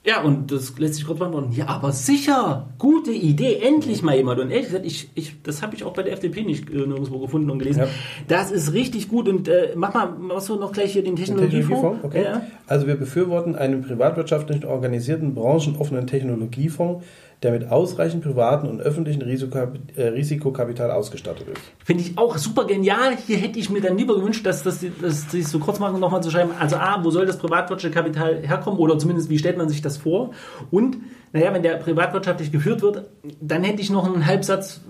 Ja, 0.06 0.22
und 0.22 0.52
das 0.52 0.78
lässt 0.78 0.94
sich 0.94 1.04
kurz 1.04 1.18
beantworten. 1.18 1.50
Ja, 1.52 1.66
aber 1.66 1.90
sicher, 1.90 2.68
gute 2.78 3.10
Idee, 3.10 3.58
endlich 3.60 4.02
mal 4.02 4.16
jemand. 4.16 4.38
Und 4.38 4.52
ehrlich 4.52 4.66
gesagt, 4.66 4.86
ich, 4.86 5.10
ich, 5.16 5.42
das 5.42 5.62
habe 5.62 5.74
ich 5.74 5.82
auch 5.82 5.94
bei 5.94 6.04
der 6.04 6.12
FDP 6.12 6.42
nicht 6.42 6.70
äh, 6.70 6.74
nirgendwo 6.74 7.18
gefunden 7.18 7.50
und 7.50 7.58
gelesen. 7.58 7.80
Ja. 7.80 7.88
Das 8.28 8.52
ist 8.52 8.72
richtig 8.72 9.08
gut. 9.08 9.28
Und 9.28 9.48
äh, 9.48 9.72
mach 9.74 9.92
mal, 9.94 10.06
machst 10.06 10.48
du 10.48 10.54
noch 10.54 10.70
gleich 10.70 10.92
hier 10.92 11.02
den 11.02 11.16
Technologiefonds? 11.16 12.02
Technologiefonds? 12.02 12.04
Okay. 12.04 12.22
Ja. 12.22 12.42
Also 12.66 12.86
wir 12.86 12.96
befürworten 12.96 13.54
einen 13.54 13.82
privatwirtschaftlich 13.82 14.66
organisierten, 14.66 15.34
branchenoffenen 15.34 16.06
Technologiefonds, 16.06 17.04
der 17.42 17.52
mit 17.52 17.70
ausreichend 17.70 18.24
privaten 18.24 18.66
und 18.66 18.80
öffentlichen 18.80 19.20
äh, 19.20 20.02
Risikokapital 20.02 20.90
ausgestattet 20.90 21.46
ist. 21.48 21.60
Finde 21.84 22.02
ich 22.02 22.16
auch 22.16 22.38
super 22.38 22.66
genial. 22.66 23.16
Hier 23.26 23.36
hätte 23.36 23.58
ich 23.58 23.68
mir 23.68 23.82
dann 23.82 23.98
lieber 23.98 24.16
gewünscht, 24.16 24.46
dass, 24.46 24.62
dass, 24.62 24.84
dass 25.00 25.30
sie 25.30 25.40
es 25.40 25.50
so 25.50 25.58
kurz 25.58 25.78
machen, 25.78 26.00
nochmal 26.00 26.22
zu 26.22 26.30
schreiben. 26.30 26.50
Also 26.58 26.76
A, 26.76 27.04
wo 27.04 27.10
soll 27.10 27.26
das 27.26 27.38
privatwirtschaftliche 27.38 27.94
Kapital 27.94 28.46
herkommen 28.46 28.78
oder 28.78 28.98
zumindest 28.98 29.28
wie 29.28 29.38
stellt 29.38 29.58
man 29.58 29.68
sich 29.68 29.82
das 29.82 29.98
vor? 29.98 30.30
Und 30.70 30.96
naja, 31.32 31.52
wenn 31.52 31.62
der 31.62 31.76
privatwirtschaftlich 31.76 32.50
geführt 32.50 32.80
wird, 32.80 33.04
dann 33.40 33.62
hätte 33.64 33.82
ich 33.82 33.90
noch 33.90 34.06
einen 34.06 34.24
Halbsatz 34.24 34.80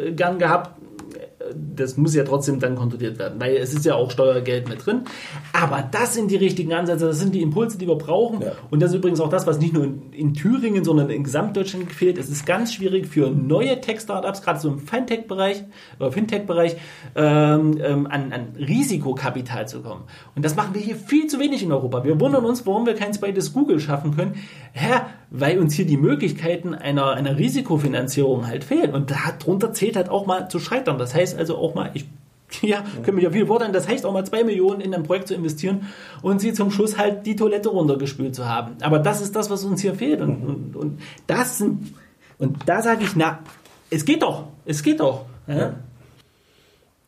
äh, 0.00 0.12
gern 0.12 0.38
gehabt, 0.38 0.70
das 1.54 1.96
muss 1.96 2.14
ja 2.14 2.24
trotzdem 2.24 2.60
dann 2.60 2.76
kontrolliert 2.76 3.18
werden, 3.18 3.40
weil 3.40 3.56
es 3.56 3.72
ist 3.74 3.84
ja 3.84 3.94
auch 3.94 4.10
Steuergeld 4.10 4.68
mit 4.68 4.84
drin. 4.84 5.02
Aber 5.52 5.88
das 5.90 6.14
sind 6.14 6.30
die 6.30 6.36
richtigen 6.36 6.72
Ansätze, 6.72 7.06
das 7.06 7.18
sind 7.18 7.34
die 7.34 7.42
Impulse, 7.42 7.78
die 7.78 7.86
wir 7.86 7.96
brauchen. 7.96 8.42
Ja. 8.42 8.52
Und 8.70 8.80
das 8.80 8.90
ist 8.90 8.96
übrigens 8.96 9.20
auch 9.20 9.30
das, 9.30 9.46
was 9.46 9.58
nicht 9.58 9.72
nur 9.72 9.84
in, 9.84 10.12
in, 10.12 10.34
Thüringen, 10.34 10.84
sondern 10.84 11.10
in 11.10 11.24
Gesamtdeutschland 11.24 11.92
fehlt. 11.92 12.18
Es 12.18 12.28
ist 12.28 12.46
ganz 12.46 12.74
schwierig 12.74 13.06
für 13.06 13.30
neue 13.30 13.80
Tech-Startups, 13.80 14.42
gerade 14.42 14.60
so 14.60 14.68
im 14.68 14.78
Fintech-Bereich, 14.78 15.64
äh, 15.98 16.10
Fintech-Bereich, 16.10 16.76
ähm, 17.14 17.78
ähm, 17.82 18.06
an, 18.06 18.32
an 18.32 18.48
Risikokapital 18.58 19.68
zu 19.68 19.82
kommen. 19.82 20.04
Und 20.34 20.44
das 20.44 20.56
machen 20.56 20.74
wir 20.74 20.80
hier 20.80 20.96
viel 20.96 21.26
zu 21.26 21.38
wenig 21.38 21.62
in 21.62 21.72
Europa. 21.72 22.04
Wir 22.04 22.20
wundern 22.20 22.44
uns, 22.44 22.66
warum 22.66 22.86
wir 22.86 22.94
kein 22.94 23.12
zweites 23.12 23.52
Google 23.52 23.80
schaffen 23.80 24.16
können. 24.16 24.34
Hä? 24.72 25.00
Weil 25.30 25.58
uns 25.58 25.74
hier 25.74 25.86
die 25.86 25.96
Möglichkeiten 25.96 26.74
einer, 26.74 27.12
einer 27.12 27.36
Risikofinanzierung 27.36 28.46
halt 28.46 28.64
fehlen. 28.64 28.94
Und 28.94 29.10
darunter 29.10 29.72
zählt 29.72 29.96
halt 29.96 30.08
auch 30.08 30.26
mal 30.26 30.48
zu 30.48 30.58
scheitern. 30.58 30.98
Das 30.98 31.14
heißt 31.14 31.35
also 31.36 31.56
auch 31.56 31.74
mal, 31.74 31.90
ich 31.94 32.06
ja, 32.62 32.84
können 33.02 33.16
mich 33.16 33.24
ja 33.24 33.30
viel 33.30 33.46
fordern. 33.46 33.72
Das 33.72 33.88
heißt 33.88 34.06
auch 34.06 34.12
mal 34.12 34.24
zwei 34.24 34.44
Millionen 34.44 34.80
in 34.80 34.94
ein 34.94 35.02
Projekt 35.02 35.28
zu 35.28 35.34
investieren 35.34 35.88
und 36.22 36.40
sie 36.40 36.52
zum 36.52 36.70
Schluss 36.70 36.96
halt 36.96 37.26
die 37.26 37.36
Toilette 37.36 37.68
runtergespült 37.68 38.34
zu 38.34 38.48
haben. 38.48 38.76
Aber 38.80 38.98
das 38.98 39.20
ist 39.20 39.34
das, 39.34 39.50
was 39.50 39.64
uns 39.64 39.80
hier 39.82 39.94
fehlt. 39.94 40.20
Und, 40.20 40.44
und, 40.44 40.76
und 40.76 41.00
das 41.26 41.58
sind, 41.58 41.94
und 42.38 42.56
da 42.66 42.82
sage 42.82 43.04
ich, 43.04 43.16
na, 43.16 43.40
es 43.90 44.04
geht 44.04 44.22
doch, 44.22 44.44
es 44.64 44.82
geht 44.82 45.00
doch. 45.00 45.26
Ja? 45.46 45.74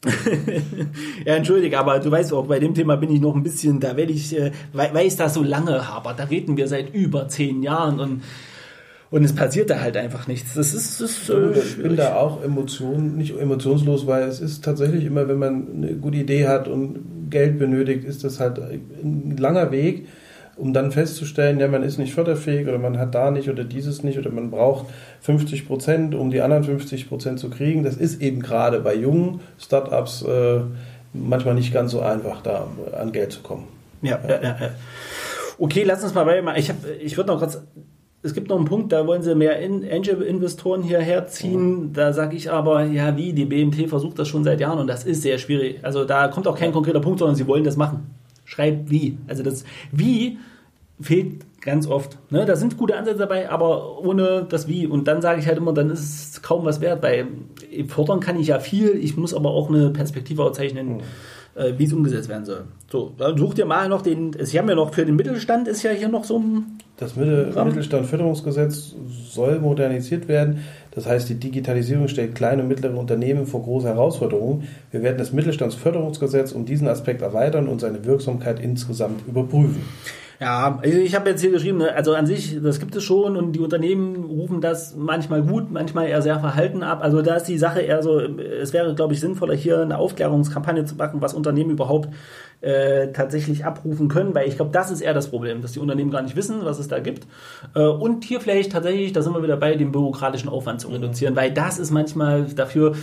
ja, 1.25 1.35
entschuldige, 1.35 1.79
aber 1.79 1.99
du 1.99 2.11
weißt 2.11 2.33
auch, 2.33 2.47
bei 2.47 2.61
dem 2.61 2.73
Thema 2.73 2.97
bin 2.97 3.11
ich 3.11 3.21
noch 3.21 3.35
ein 3.35 3.43
bisschen, 3.43 3.81
da 3.81 3.97
werde 3.97 4.13
ich, 4.13 4.37
äh, 4.37 4.53
weil, 4.73 4.95
weil 4.95 5.07
ich 5.07 5.17
das 5.17 5.35
so 5.35 5.43
lange 5.43 5.89
habe, 5.89 6.15
da 6.17 6.25
reden 6.25 6.57
wir 6.57 6.69
seit 6.69 6.95
über 6.95 7.29
zehn 7.29 7.65
Jahren 7.65 7.99
und 7.99 8.23
und 9.11 9.25
es 9.25 9.35
passiert 9.35 9.71
da 9.71 9.81
halt 9.81 9.97
einfach 9.97 10.27
nichts. 10.27 10.55
Das 10.55 10.75
ist, 10.75 11.01
das 11.01 11.11
ist 11.11 11.31
äh, 11.31 11.59
ich 11.59 11.83
bin 11.83 11.97
da 11.97 12.17
auch 12.17 12.43
emotion, 12.45 13.17
nicht 13.17 13.39
emotionslos, 13.39 14.07
weil 14.07 14.25
es 14.25 14.41
ist 14.41 14.65
tatsächlich 14.65 15.05
immer, 15.05 15.29
wenn 15.29 15.39
man 15.39 15.67
eine 15.77 15.93
gute 15.95 16.19
Idee 16.19 16.47
hat 16.47 16.69
und 16.69 17.31
Geld 17.31 17.59
benötigt, 17.59 18.05
ist 18.05 18.25
das 18.25 18.39
halt 18.39 18.59
ein 18.59 19.37
langer 19.39 19.71
Weg, 19.71 20.07
um 20.57 20.75
dann 20.75 20.93
festzustellen, 20.93 21.59
ja, 21.59 21.69
man 21.69 21.83
ist 21.83 21.99
nicht 21.99 22.13
förderfähig 22.13 22.69
oder 22.69 22.79
man 22.79 22.99
hat 22.99 23.15
da 23.15 23.31
nicht 23.31 23.49
oder 23.49 23.65
dieses 23.65 24.03
nicht 24.03 24.19
oder 24.19 24.31
man 24.31 24.51
braucht 24.51 24.87
50 25.21 25.67
Prozent, 25.67 26.15
um 26.15 26.31
die 26.31 26.43
anderen 26.43 26.65
50 26.65 27.09
Prozent 27.09 27.39
zu 27.39 27.49
kriegen. 27.49 27.85
Das 27.85 27.97
ist 27.97 28.21
eben 28.21 28.43
gerade 28.43 28.81
bei 28.81 28.95
jungen 28.95 29.41
Startups 29.59 30.23
äh, 30.23 30.61
manchmal 31.15 31.55
nicht 31.55 31.73
ganz 31.73 31.93
so 31.93 32.01
einfach, 32.01 32.43
da 32.43 32.67
an 32.99 33.13
Geld 33.13 33.33
zu 33.33 33.41
kommen. 33.41 33.69
Ja, 34.03 34.19
ja, 34.29 34.43
ja. 34.43 34.57
ja. 34.61 34.71
Okay, 35.59 35.83
lass 35.85 36.05
uns 36.05 36.15
mal 36.15 36.25
bei. 36.25 36.43
Ich, 36.57 36.73
ich 37.01 37.17
würde 37.17 37.33
noch 37.33 37.39
kurz 37.39 37.61
es 38.29 38.35
gibt 38.35 38.51
noch 38.51 38.57
einen 38.57 38.67
Punkt, 38.67 38.93
da 38.93 39.07
wollen 39.07 39.23
sie 39.23 39.35
mehr 39.35 39.57
Angel-Investoren 39.57 40.83
hierher 40.83 41.27
ziehen. 41.27 41.89
Mhm. 41.89 41.93
Da 41.95 42.13
sage 42.13 42.37
ich 42.37 42.51
aber, 42.51 42.85
ja, 42.85 43.17
wie? 43.17 43.33
Die 43.33 43.47
BMT 43.47 43.89
versucht 43.89 44.19
das 44.19 44.29
schon 44.29 44.45
seit 44.45 44.61
Jahren 44.61 44.79
und 44.79 44.87
das 44.87 45.05
ist 45.05 45.23
sehr 45.23 45.39
schwierig. 45.39 45.79
Also 45.83 46.05
da 46.05 46.29
kommt 46.29 46.47
auch 46.47 46.59
kein 46.59 46.73
konkreter 46.73 47.01
Punkt, 47.01 47.21
sondern 47.21 47.37
sie 47.37 47.47
wollen 47.47 47.65
das 47.65 47.77
machen. 47.77 48.15
Schreibt 48.45 48.91
wie. 48.91 49.17
Also 49.27 49.43
das 49.43 49.65
Wie 49.93 50.39
fehlt 51.01 51.47
ganz 51.63 51.87
oft. 51.87 52.19
Ne? 52.31 52.45
Da 52.45 52.55
sind 52.55 52.77
gute 52.77 52.97
Ansätze 52.97 53.19
dabei, 53.19 53.51
aber 53.51 53.99
ohne 54.05 54.47
das 54.49 54.69
Wie. 54.69 54.87
Und 54.87 55.09
dann 55.09 55.23
sage 55.23 55.41
ich 55.41 55.47
halt 55.47 55.57
immer, 55.57 55.73
dann 55.73 55.91
ist 55.91 56.33
es 56.33 56.43
kaum 56.43 56.65
was 56.65 56.81
wert, 56.81 57.03
weil 57.03 57.29
fordern 57.89 58.21
kann 58.21 58.39
ich 58.39 58.49
ja 58.49 58.61
viel, 58.61 58.91
ich 58.91 59.17
muss 59.17 59.33
aber 59.33 59.51
auch 59.51 59.69
eine 59.69 59.91
Perspektive 59.91 60.45
auszeichnen. 60.45 60.99
Mhm 60.99 61.03
äh, 61.55 61.73
wie 61.77 61.85
es 61.85 61.93
umgesetzt 61.93 62.29
werden 62.29 62.45
soll. 62.45 62.65
So, 62.91 63.15
dann 63.19 63.37
such 63.37 63.55
dir 63.55 63.67
mal 63.67 63.89
noch 63.89 64.03
den, 64.03 64.33
Sie 64.41 64.59
haben 64.59 64.69
ja 64.69 64.75
noch 64.75 64.95
für 64.95 65.05
den 65.05 65.17
Mittelstand 65.17 65.69
ist 65.69 65.83
ja 65.83 65.91
hier 65.91 66.09
noch 66.09 66.25
so 66.25 66.39
ein 66.39 66.79
das 66.99 67.15
Mittelstandförderungsgesetz 67.15 68.97
soll 69.31 69.61
modernisiert 69.61 70.27
werden. 70.27 70.65
Das 70.91 71.07
heißt, 71.07 71.29
die 71.29 71.37
Digitalisierung 71.37 72.09
stellt 72.09 72.35
kleine 72.35 72.63
und 72.63 72.69
mittlere 72.69 72.97
Unternehmen 72.97 73.47
vor 73.47 73.63
große 73.63 73.87
Herausforderungen. 73.87 74.67
Wir 74.91 75.05
werden 75.05 75.17
das 75.17 75.33
Mittelstandsförderungsgesetz 75.33 76.51
um 76.51 76.67
diesen 76.67 76.89
Aspekt 76.89 77.23
erweitern 77.23 77.69
und 77.69 77.81
seine 77.81 78.05
Wirksamkeit 78.05 78.59
insgesamt 78.59 79.29
überprüfen. 79.29 79.83
Ja, 80.41 80.79
also 80.81 80.99
ich 80.99 81.17
habe 81.17 81.31
jetzt 81.31 81.41
hier 81.41 81.51
geschrieben, 81.51 81.79
ne, 81.79 81.93
also 81.93 82.15
an 82.15 82.27
sich, 82.27 82.63
das 82.63 82.79
gibt 82.79 82.95
es 82.95 83.03
schon 83.03 83.37
und 83.37 83.53
die 83.53 83.59
Unternehmen 83.59 84.25
rufen 84.25 84.61
das 84.61 84.95
manchmal 84.95 85.43
gut, 85.43 85.73
manchmal 85.73 86.07
eher 86.07 86.23
sehr 86.23 86.39
verhalten 86.39 86.85
ab. 86.85 87.03
Also 87.03 87.23
da 87.23 87.35
ist 87.35 87.47
die 87.47 87.59
Sache 87.59 87.81
eher 87.81 88.05
so, 88.05 88.21
es 88.21 88.73
wäre, 88.73 88.95
glaube 88.95 89.15
ich, 89.15 89.21
sinnvoller, 89.21 89.55
hier 89.55 89.81
eine 89.81 89.99
Aufklärungskampagne 89.99 90.85
zu 90.85 90.95
machen, 90.95 91.21
was 91.21 91.35
Unternehmen 91.35 91.71
überhaupt 91.71 92.11
äh, 92.61 93.09
tatsächlich 93.09 93.65
abrufen 93.65 94.07
können, 94.07 94.33
weil 94.33 94.47
ich 94.47 94.55
glaube, 94.55 94.71
das 94.71 94.93
ist 94.93 95.01
eher 95.01 95.15
das 95.15 95.29
Problem, 95.29 95.61
dass 95.61 95.73
die 95.73 95.81
Unternehmen 95.81 96.13
gar 96.13 96.23
nicht 96.23 96.37
wissen, 96.37 96.65
was 96.65 96.79
es 96.79 96.87
da 96.87 97.01
gibt. 97.01 97.27
Äh, 97.75 97.81
und 97.81 98.23
hier 98.23 98.41
vielleicht 98.41 98.71
tatsächlich, 98.71 99.13
da 99.13 99.23
sind 99.23 99.35
wir 99.35 99.43
wieder 99.43 99.57
bei, 99.57 99.75
den 99.75 99.91
bürokratischen 99.91 100.49
Aufwand 100.49 100.81
zu 100.81 100.87
reduzieren, 100.89 101.35
weil 101.35 101.53
das 101.53 101.81
ist 101.81 101.91
manchmal 101.91 102.45
dafür 102.45 102.95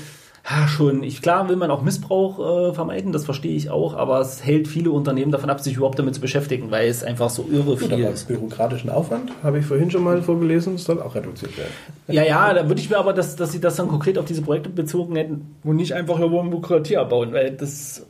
ja, 0.47 0.67
schon, 0.67 1.01
ich, 1.01 1.23
klar 1.23 1.49
will 1.49 1.55
man 1.55 1.72
auch 1.72 1.81
Missbrauch 1.81 2.69
äh, 2.69 2.73
vermeiden, 2.73 3.11
das 3.11 3.26
verstehe 3.26 3.55
ich 3.55 3.72
auch, 3.72 3.95
aber 3.95 4.19
es 4.19 4.45
hält 4.45 4.67
viele 4.67 4.91
Unternehmen 4.91 5.31
davon 5.31 5.49
ab, 5.49 5.59
sich 5.59 5.77
überhaupt 5.77 5.97
damit 5.97 6.13
zu 6.13 6.22
beschäftigen, 6.22 6.69
weil 6.69 6.88
es 6.88 7.03
einfach 7.03 7.31
so 7.31 7.47
irre 7.51 7.77
viel 7.77 7.89
Gut, 7.89 8.13
ist. 8.13 8.27
Bürokratischen 8.27 8.91
Aufwand, 8.91 9.31
habe 9.41 9.57
ich 9.57 9.65
vorhin 9.65 9.89
schon 9.89 10.03
mal 10.03 10.22
vorgelesen, 10.22 10.77
soll 10.77 11.01
auch 11.01 11.15
reduziert 11.15 11.57
werden. 11.57 11.72
Ja, 12.07 12.23
ja, 12.23 12.53
da 12.53 12.67
würde 12.67 12.80
ich 12.80 12.91
mir 12.91 12.97
aber, 12.97 13.13
dass, 13.13 13.35
dass 13.35 13.53
sie 13.53 13.59
das 13.59 13.76
dann 13.77 13.88
konkret 13.88 14.19
auf 14.19 14.26
diese 14.26 14.43
Projekte 14.43 14.69
bezogen 14.69 15.15
hätten 15.15 15.55
und 15.63 15.77
nicht 15.77 15.93
einfach 15.93 16.19
über 16.19 16.43
Bürokratie 16.43 16.97
abbauen, 16.97 17.34
weil 17.34 17.51
das 17.51 18.05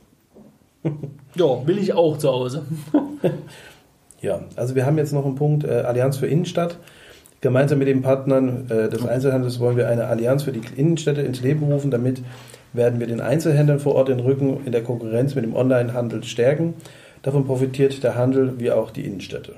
ja, 1.35 1.67
will 1.67 1.77
ich 1.77 1.93
auch 1.93 2.17
zu 2.17 2.29
Hause. 2.29 2.65
ja, 4.19 4.41
also 4.57 4.75
wir 4.75 4.85
haben 4.85 4.97
jetzt 4.97 5.13
noch 5.13 5.25
einen 5.25 5.35
Punkt, 5.35 5.63
äh, 5.63 5.69
Allianz 5.69 6.17
für 6.17 6.27
Innenstadt. 6.27 6.79
Gemeinsam 7.45 7.77
mit 7.77 7.87
den 7.87 8.01
Partnern 8.01 8.65
äh, 8.71 8.89
des 8.89 9.05
Einzelhandels 9.05 9.59
wollen 9.59 9.77
wir 9.77 9.87
eine 9.87 10.07
Allianz 10.07 10.41
für 10.41 10.51
die 10.51 10.61
Innenstädte 10.77 11.21
ins 11.21 11.41
Leben 11.41 11.71
rufen. 11.71 11.91
Damit 11.91 12.23
werden 12.73 12.99
wir 12.99 13.05
den 13.05 13.21
Einzelhändlern 13.21 13.79
vor 13.79 13.93
Ort 13.93 14.07
den 14.07 14.19
Rücken 14.19 14.65
in 14.65 14.71
der 14.71 14.81
Konkurrenz 14.81 15.35
mit 15.35 15.45
dem 15.45 15.55
Onlinehandel 15.55 16.23
stärken. 16.23 16.73
Davon 17.21 17.45
profitiert 17.45 18.03
der 18.03 18.15
Handel 18.15 18.55
wie 18.57 18.71
auch 18.71 18.89
die 18.89 19.05
Innenstädte. 19.05 19.53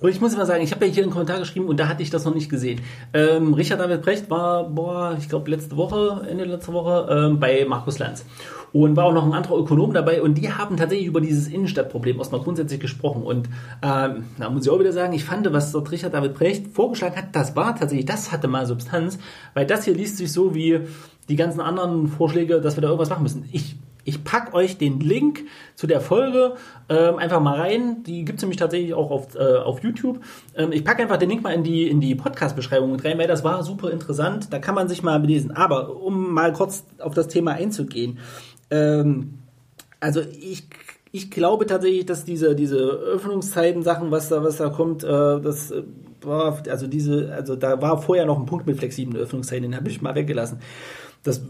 Und 0.00 0.08
ich 0.08 0.22
muss 0.22 0.32
immer 0.32 0.46
sagen, 0.46 0.64
ich 0.64 0.72
habe 0.72 0.86
ja 0.86 0.92
hier 0.92 1.02
einen 1.02 1.12
Kommentar 1.12 1.40
geschrieben 1.40 1.66
und 1.66 1.78
da 1.78 1.88
hatte 1.88 2.02
ich 2.02 2.08
das 2.08 2.24
noch 2.24 2.34
nicht 2.34 2.48
gesehen. 2.48 2.80
Ähm, 3.12 3.52
Richard 3.52 3.80
David 3.80 4.00
Brecht 4.00 4.30
war, 4.30 4.64
boah, 4.64 5.14
ich 5.18 5.28
glaube 5.28 5.50
letzte 5.50 5.76
Woche, 5.76 6.26
Ende 6.26 6.44
letzter 6.44 6.72
Woche, 6.72 7.06
ähm, 7.10 7.38
bei 7.38 7.66
Markus 7.68 7.98
Lanz. 7.98 8.24
Und 8.74 8.96
war 8.96 9.04
auch 9.04 9.12
noch 9.12 9.24
ein 9.24 9.32
anderer 9.32 9.56
Ökonom 9.56 9.94
dabei 9.94 10.20
und 10.20 10.34
die 10.34 10.52
haben 10.52 10.76
tatsächlich 10.76 11.06
über 11.06 11.20
dieses 11.20 11.46
Innenstadtproblem 11.46 12.18
erstmal 12.18 12.40
grundsätzlich 12.40 12.80
gesprochen. 12.80 13.22
Und 13.22 13.48
ähm, 13.82 14.24
da 14.36 14.50
muss 14.50 14.66
ich 14.66 14.70
auch 14.70 14.80
wieder 14.80 14.92
sagen, 14.92 15.12
ich 15.12 15.24
fand, 15.24 15.50
was 15.52 15.70
dort 15.70 15.92
Richard 15.92 16.12
David 16.12 16.34
Brecht 16.34 16.74
vorgeschlagen 16.74 17.14
hat, 17.14 17.26
das 17.36 17.54
war 17.54 17.76
tatsächlich, 17.76 18.06
das 18.06 18.32
hatte 18.32 18.48
mal 18.48 18.66
Substanz, 18.66 19.18
weil 19.54 19.64
das 19.64 19.84
hier 19.84 19.94
liest 19.94 20.16
sich 20.16 20.32
so 20.32 20.56
wie 20.56 20.80
die 21.28 21.36
ganzen 21.36 21.60
anderen 21.60 22.08
Vorschläge, 22.08 22.60
dass 22.60 22.76
wir 22.76 22.82
da 22.82 22.88
irgendwas 22.88 23.10
machen 23.10 23.22
müssen. 23.22 23.48
Ich 23.52 23.76
ich 24.04 24.22
packe 24.22 24.54
euch 24.54 24.76
den 24.78 25.00
Link 25.00 25.44
zu 25.74 25.86
der 25.86 26.00
Folge 26.00 26.54
ähm, 26.88 27.16
einfach 27.16 27.40
mal 27.40 27.58
rein. 27.58 28.02
Die 28.04 28.24
gibt 28.24 28.38
es 28.38 28.42
nämlich 28.42 28.58
tatsächlich 28.58 28.94
auch 28.94 29.10
auf, 29.10 29.34
äh, 29.34 29.56
auf 29.56 29.82
YouTube. 29.82 30.20
Ähm, 30.54 30.72
ich 30.72 30.84
packe 30.84 31.02
einfach 31.02 31.16
den 31.16 31.30
Link 31.30 31.42
mal 31.42 31.54
in 31.54 31.64
die, 31.64 31.88
in 31.88 32.00
die 32.00 32.14
Podcast-Beschreibung 32.14 32.92
mit 32.92 33.04
rein, 33.04 33.18
weil 33.18 33.26
das 33.26 33.44
war 33.44 33.62
super 33.62 33.90
interessant. 33.90 34.52
Da 34.52 34.58
kann 34.58 34.74
man 34.74 34.88
sich 34.88 35.02
mal 35.02 35.18
belesen. 35.20 35.52
Aber 35.52 35.96
um 36.02 36.32
mal 36.32 36.52
kurz 36.52 36.84
auf 36.98 37.14
das 37.14 37.28
Thema 37.28 37.52
einzugehen. 37.52 38.18
Ähm, 38.70 39.38
also 40.00 40.20
ich 40.20 40.68
Ich 41.12 41.30
glaube 41.30 41.66
tatsächlich, 41.66 42.06
dass 42.06 42.24
diese, 42.24 42.56
diese 42.56 42.76
Öffnungszeiten-Sachen, 42.76 44.10
was 44.10 44.28
da, 44.30 44.42
was 44.42 44.56
da 44.56 44.68
kommt, 44.68 45.04
äh, 45.04 45.06
das 45.06 45.70
äh, 45.70 45.84
war, 46.22 46.60
also 46.68 46.88
diese, 46.88 47.32
also 47.32 47.54
da 47.54 47.80
war 47.80 48.02
vorher 48.02 48.26
noch 48.26 48.36
ein 48.36 48.46
Punkt 48.46 48.66
mit 48.66 48.78
flexiblen 48.78 49.22
Öffnungszeiten, 49.22 49.62
den 49.62 49.76
habe 49.76 49.88
ich 49.88 50.02
mal 50.02 50.16
weggelassen. 50.16 50.58
Das, 51.22 51.40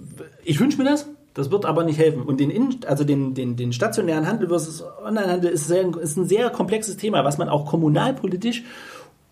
ich 0.44 0.60
wünsche 0.60 0.76
mir 0.76 0.84
das, 0.84 1.08
das 1.32 1.50
wird 1.50 1.64
aber 1.64 1.82
nicht 1.84 1.98
helfen. 1.98 2.24
Und 2.24 2.40
den, 2.40 2.50
In, 2.50 2.80
also 2.86 3.04
den, 3.04 3.32
den, 3.32 3.56
den 3.56 3.72
stationären 3.72 4.26
Handel 4.26 4.48
versus 4.48 4.84
Onlinehandel 5.02 5.50
ist, 5.50 5.70
ist 5.70 6.16
ein 6.18 6.28
sehr 6.28 6.50
komplexes 6.50 6.98
Thema, 6.98 7.24
was 7.24 7.38
man 7.38 7.48
auch 7.48 7.64
kommunalpolitisch 7.64 8.64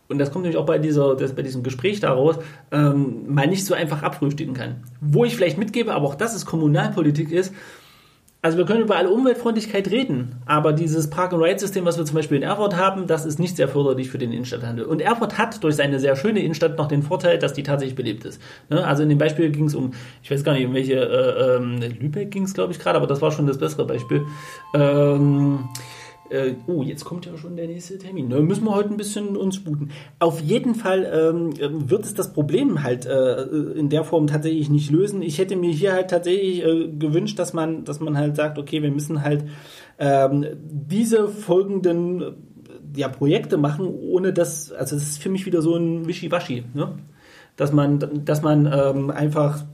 und 0.09 0.19
das 0.19 0.31
kommt 0.31 0.45
nämlich 0.45 0.59
auch 0.59 0.67
bei, 0.67 0.79
dieser, 0.79 1.17
das, 1.17 1.35
bei 1.35 1.43
diesem 1.43 1.63
Gespräch 1.63 2.01
daraus, 2.01 2.37
ähm, 2.71 3.33
mal 3.33 3.47
nicht 3.47 3.65
so 3.65 3.75
einfach 3.75 4.03
abfrühstücken 4.03 4.55
kann. 4.55 4.83
Wo 5.01 5.25
ich 5.25 5.35
vielleicht 5.37 5.59
mitgebe, 5.59 5.95
aber 5.95 6.07
auch 6.07 6.15
das 6.15 6.35
ist 6.35 6.45
Kommunalpolitik 6.45 7.31
ist, 7.33 7.53
also 8.45 8.59
wir 8.59 8.65
können 8.65 8.83
über 8.83 8.97
alle 8.97 9.09
Umweltfreundlichkeit 9.09 9.89
reden, 9.93 10.35
aber 10.47 10.73
dieses 10.73 11.09
Park-and-Ride-System, 11.09 11.85
was 11.85 11.97
wir 11.97 12.05
zum 12.05 12.17
Beispiel 12.17 12.39
in 12.39 12.43
Erfurt 12.43 12.77
haben, 12.77 13.07
das 13.07 13.25
ist 13.25 13.39
nicht 13.39 13.55
sehr 13.55 13.69
förderlich 13.69 14.11
für 14.11 14.19
den 14.19 14.33
Innenstadthandel. 14.33 14.85
Und 14.85 15.01
Erfurt 15.01 15.39
hat 15.39 15.63
durch 15.63 15.77
seine 15.77 16.01
sehr 16.01 16.17
schöne 16.17 16.41
Innenstadt 16.41 16.77
noch 16.77 16.89
den 16.89 17.05
Vorteil, 17.05 17.39
dass 17.39 17.53
die 17.53 17.63
tatsächlich 17.63 17.95
belebt 17.95 18.25
ist. 18.25 18.43
Ne? 18.69 18.85
Also 18.85 19.05
in 19.05 19.11
dem 19.11 19.19
Beispiel 19.19 19.53
ging 19.53 19.67
es 19.67 19.77
um, 19.77 19.93
ich 20.25 20.31
weiß 20.33 20.43
gar 20.43 20.55
nicht, 20.55 20.67
um 20.67 20.75
welche, 20.75 20.95
äh, 20.95 21.85
äh, 21.85 21.89
Lübeck 21.89 22.33
ging 22.33 22.43
es, 22.43 22.53
glaube 22.53 22.73
ich, 22.73 22.81
gerade, 22.81 22.97
aber 22.97 23.07
das 23.07 23.23
war 23.23 23.31
schon 23.31 23.47
das 23.47 23.59
bessere 23.59 23.87
Beispiel. 23.87 24.27
Ähm, 24.75 25.69
äh, 26.33 26.55
oh, 26.67 26.83
jetzt 26.83 27.05
kommt 27.05 27.27
ja 27.27 27.37
schon 27.37 27.57
der 27.57 27.67
nächste 27.67 27.99
Termin. 27.99 28.31
Da 28.31 28.41
müssen 28.41 28.65
wir 28.65 28.75
heute 28.75 28.91
ein 28.91 28.97
bisschen 28.97 29.37
uns 29.37 29.57
sputen. 29.57 29.91
Auf 30.19 30.41
jeden 30.41 30.75
Fall 30.75 31.05
ähm, 31.13 31.91
wird 31.91 32.05
es 32.05 32.15
das 32.15 32.33
Problem 32.33 32.83
halt 32.83 33.07
äh, 33.07 33.43
in 33.43 33.89
der 33.91 34.05
Form 34.05 34.27
tatsächlich 34.27 34.71
nicht 34.71 34.91
lösen. 34.91 35.23
Ich 35.23 35.39
hätte 35.39 35.57
mir 35.57 35.71
hier 35.71 35.93
halt 35.93 36.11
tatsächlich 36.11 36.65
äh, 36.65 36.89
gewünscht, 36.89 37.39
dass 37.39 37.53
man, 37.53 37.85
dass 37.85 38.01
man 38.01 38.17
halt 38.17 38.37
sagt, 38.37 38.59
okay, 38.59 38.83
wir 38.83 38.91
müssen 38.91 39.23
halt 39.23 39.45
ähm, 39.99 40.47
diese 40.63 41.29
folgenden 41.29 42.35
ja, 42.97 43.09
Projekte 43.09 43.59
machen, 43.59 43.87
ohne 43.87 44.33
dass, 44.33 44.73
also 44.73 44.97
es 44.97 45.03
ist 45.03 45.23
für 45.23 45.31
mich 45.31 45.47
wieder 45.47 45.63
so 45.63 45.77
ein 45.77 46.07
Wischiwaschi, 46.07 46.65
ne? 46.75 46.99
dass 47.57 47.73
man, 47.73 48.25
dass 48.25 48.43
man 48.43 48.67
ähm, 48.73 49.11
einfach 49.11 49.65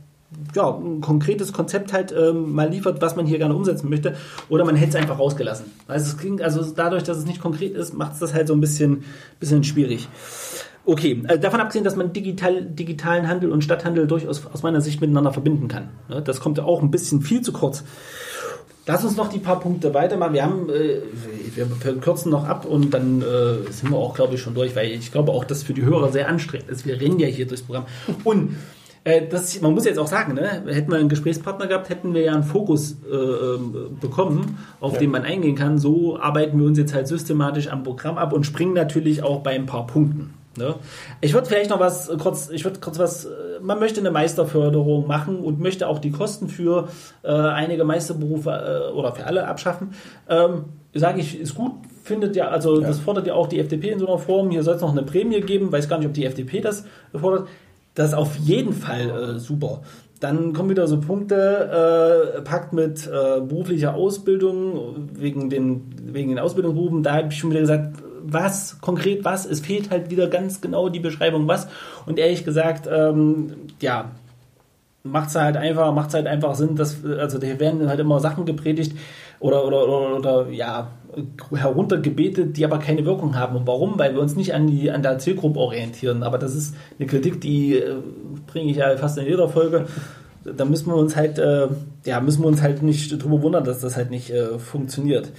ja, 0.54 0.70
ein 0.70 1.00
konkretes 1.00 1.52
Konzept 1.52 1.92
halt 1.92 2.12
ähm, 2.12 2.52
mal 2.52 2.68
liefert, 2.68 3.00
was 3.00 3.16
man 3.16 3.26
hier 3.26 3.38
gerne 3.38 3.54
umsetzen 3.54 3.88
möchte, 3.88 4.16
oder 4.48 4.64
man 4.64 4.76
hätte 4.76 4.90
es 4.90 4.96
einfach 4.96 5.18
rausgelassen. 5.18 5.66
Also 5.86 6.06
es 6.06 6.18
klingt, 6.18 6.42
also 6.42 6.62
dadurch, 6.74 7.02
dass 7.02 7.16
es 7.16 7.26
nicht 7.26 7.40
konkret 7.40 7.74
ist, 7.74 7.94
macht 7.94 8.12
es 8.14 8.18
das 8.18 8.34
halt 8.34 8.48
so 8.48 8.54
ein 8.54 8.60
bisschen, 8.60 9.04
bisschen 9.40 9.64
schwierig. 9.64 10.08
Okay, 10.84 11.22
also 11.26 11.40
davon 11.40 11.60
abgesehen, 11.60 11.84
dass 11.84 11.96
man 11.96 12.12
digital, 12.12 12.64
digitalen 12.64 13.28
Handel 13.28 13.52
und 13.52 13.62
Stadthandel 13.62 14.06
durchaus 14.06 14.44
aus 14.46 14.62
meiner 14.62 14.80
Sicht 14.80 15.00
miteinander 15.00 15.32
verbinden 15.32 15.68
kann. 15.68 15.90
Ne? 16.08 16.22
Das 16.22 16.40
kommt 16.40 16.58
ja 16.58 16.64
auch 16.64 16.82
ein 16.82 16.90
bisschen 16.90 17.20
viel 17.20 17.42
zu 17.42 17.52
kurz. 17.52 17.84
Lass 18.86 19.04
uns 19.04 19.16
noch 19.16 19.28
die 19.28 19.38
paar 19.38 19.60
Punkte 19.60 19.92
weitermachen. 19.92 20.32
Wir 20.32 20.44
haben, 20.44 20.70
äh, 20.70 21.00
wir 21.54 21.66
kürzen 22.00 22.30
noch 22.32 22.48
ab 22.48 22.64
und 22.64 22.94
dann 22.94 23.20
äh, 23.20 23.70
sind 23.70 23.90
wir 23.90 23.98
auch, 23.98 24.14
glaube 24.14 24.36
ich, 24.36 24.40
schon 24.40 24.54
durch, 24.54 24.74
weil 24.76 24.90
ich 24.92 25.12
glaube 25.12 25.32
auch, 25.32 25.44
dass 25.44 25.62
für 25.62 25.74
die 25.74 25.84
Hörer 25.84 26.10
sehr 26.10 26.26
anstrengend 26.26 26.70
ist. 26.70 26.86
Wir 26.86 26.98
rennen 26.98 27.18
ja 27.18 27.26
hier 27.26 27.46
durchs 27.46 27.64
Programm. 27.64 27.84
Und 28.24 28.56
äh, 29.08 29.26
das, 29.26 29.60
man 29.60 29.72
muss 29.72 29.84
jetzt 29.84 29.98
auch 29.98 30.06
sagen, 30.06 30.34
ne, 30.34 30.62
hätten 30.66 30.90
wir 30.90 30.98
einen 30.98 31.08
Gesprächspartner 31.08 31.66
gehabt, 31.66 31.88
hätten 31.88 32.14
wir 32.14 32.22
ja 32.22 32.34
einen 32.34 32.44
Fokus 32.44 32.96
äh, 33.10 33.14
ähm, 33.14 33.96
bekommen, 34.00 34.58
auf 34.80 34.94
ja. 34.94 34.98
den 35.00 35.10
man 35.10 35.22
eingehen 35.22 35.56
kann. 35.56 35.78
So 35.78 36.18
arbeiten 36.20 36.58
wir 36.58 36.66
uns 36.66 36.78
jetzt 36.78 36.94
halt 36.94 37.08
systematisch 37.08 37.68
am 37.68 37.82
Programm 37.82 38.18
ab 38.18 38.32
und 38.32 38.44
springen 38.44 38.74
natürlich 38.74 39.22
auch 39.22 39.40
bei 39.40 39.52
ein 39.52 39.66
paar 39.66 39.86
Punkten. 39.86 40.34
Ne? 40.56 40.74
Ich 41.20 41.34
würde 41.34 41.46
vielleicht 41.46 41.70
noch 41.70 41.80
was 41.80 42.10
kurz, 42.18 42.50
ich 42.50 42.64
würde 42.64 42.80
kurz 42.80 42.98
was, 42.98 43.24
äh, 43.24 43.28
man 43.62 43.78
möchte 43.78 44.00
eine 44.00 44.10
Meisterförderung 44.10 45.06
machen 45.06 45.38
und 45.40 45.60
möchte 45.60 45.88
auch 45.88 46.00
die 46.00 46.10
Kosten 46.10 46.48
für 46.48 46.88
äh, 47.22 47.28
einige 47.30 47.84
Meisterberufe 47.84 48.90
äh, 48.90 48.92
oder 48.92 49.12
für 49.12 49.24
alle 49.24 49.46
abschaffen. 49.46 49.94
Ähm, 50.28 50.64
Sage 50.94 51.20
ich, 51.20 51.38
ist 51.38 51.54
gut, 51.54 51.72
findet 52.02 52.34
ja, 52.34 52.48
also 52.48 52.80
ja. 52.80 52.88
das 52.88 52.98
fordert 52.98 53.26
ja 53.26 53.34
auch 53.34 53.46
die 53.46 53.60
FDP 53.60 53.90
in 53.90 53.98
so 53.98 54.08
einer 54.08 54.18
Form. 54.18 54.50
Hier 54.50 54.62
soll 54.62 54.76
es 54.76 54.80
noch 54.80 54.92
eine 54.92 55.02
Prämie 55.02 55.42
geben, 55.42 55.70
weiß 55.70 55.88
gar 55.88 55.98
nicht, 55.98 56.08
ob 56.08 56.14
die 56.14 56.24
FDP 56.24 56.60
das 56.60 56.86
fordert. 57.14 57.46
Das 57.98 58.10
ist 58.10 58.14
auf 58.14 58.36
jeden 58.36 58.74
Fall 58.74 59.10
äh, 59.10 59.38
super. 59.40 59.80
Dann 60.20 60.52
kommen 60.52 60.70
wieder 60.70 60.86
so 60.86 61.00
Punkte, 61.00 62.36
äh, 62.36 62.42
packt 62.42 62.72
mit 62.72 63.08
äh, 63.08 63.40
beruflicher 63.40 63.94
Ausbildung, 63.94 65.08
wegen 65.14 65.50
den, 65.50 65.82
wegen 66.04 66.28
den 66.28 66.38
Ausbildungsberufen, 66.38 67.02
da 67.02 67.14
habe 67.16 67.28
ich 67.32 67.38
schon 67.38 67.50
wieder 67.50 67.62
gesagt, 67.62 68.00
was 68.22 68.80
konkret 68.80 69.24
was, 69.24 69.46
es 69.46 69.58
fehlt 69.58 69.90
halt 69.90 70.10
wieder 70.10 70.28
ganz 70.28 70.60
genau 70.60 70.88
die 70.88 71.00
Beschreibung 71.00 71.48
was. 71.48 71.66
Und 72.06 72.20
ehrlich 72.20 72.44
gesagt, 72.44 72.88
ähm, 72.88 73.54
ja, 73.80 74.12
macht 75.02 75.30
es 75.30 75.34
halt 75.34 75.56
einfach, 75.56 75.92
macht 75.92 76.14
halt 76.14 76.28
einfach 76.28 76.54
Sinn, 76.54 76.76
dass, 76.76 77.04
also 77.04 77.40
hier 77.40 77.58
werden 77.58 77.88
halt 77.88 77.98
immer 77.98 78.20
Sachen 78.20 78.46
gepredigt 78.46 78.96
oder, 79.40 79.64
oder, 79.64 79.88
oder, 79.88 80.16
oder 80.16 80.50
ja, 80.50 80.92
heruntergebetet, 81.54 82.56
die 82.56 82.64
aber 82.64 82.78
keine 82.78 83.04
Wirkung 83.04 83.36
haben. 83.36 83.56
Und 83.56 83.66
warum? 83.66 83.98
Weil 83.98 84.14
wir 84.14 84.20
uns 84.20 84.36
nicht 84.36 84.54
an, 84.54 84.66
die, 84.66 84.90
an 84.90 85.02
der 85.02 85.18
Zielgruppe 85.18 85.58
orientieren. 85.58 86.22
Aber 86.22 86.38
das 86.38 86.54
ist 86.54 86.74
eine 86.98 87.06
Kritik, 87.06 87.40
die 87.40 87.76
äh, 87.76 87.96
bringe 88.46 88.70
ich 88.70 88.78
ja 88.78 88.96
fast 88.96 89.18
in 89.18 89.26
jeder 89.26 89.48
Folge. 89.48 89.86
Da 90.44 90.64
müssen 90.64 90.86
wir 90.86 90.96
uns 90.96 91.16
halt, 91.16 91.38
äh, 91.38 91.68
ja, 92.04 92.20
müssen 92.20 92.42
wir 92.42 92.48
uns 92.48 92.62
halt 92.62 92.82
nicht 92.82 93.22
drüber 93.22 93.42
wundern, 93.42 93.64
dass 93.64 93.80
das 93.80 93.96
halt 93.96 94.10
nicht 94.10 94.30
äh, 94.30 94.58
funktioniert. 94.58 95.30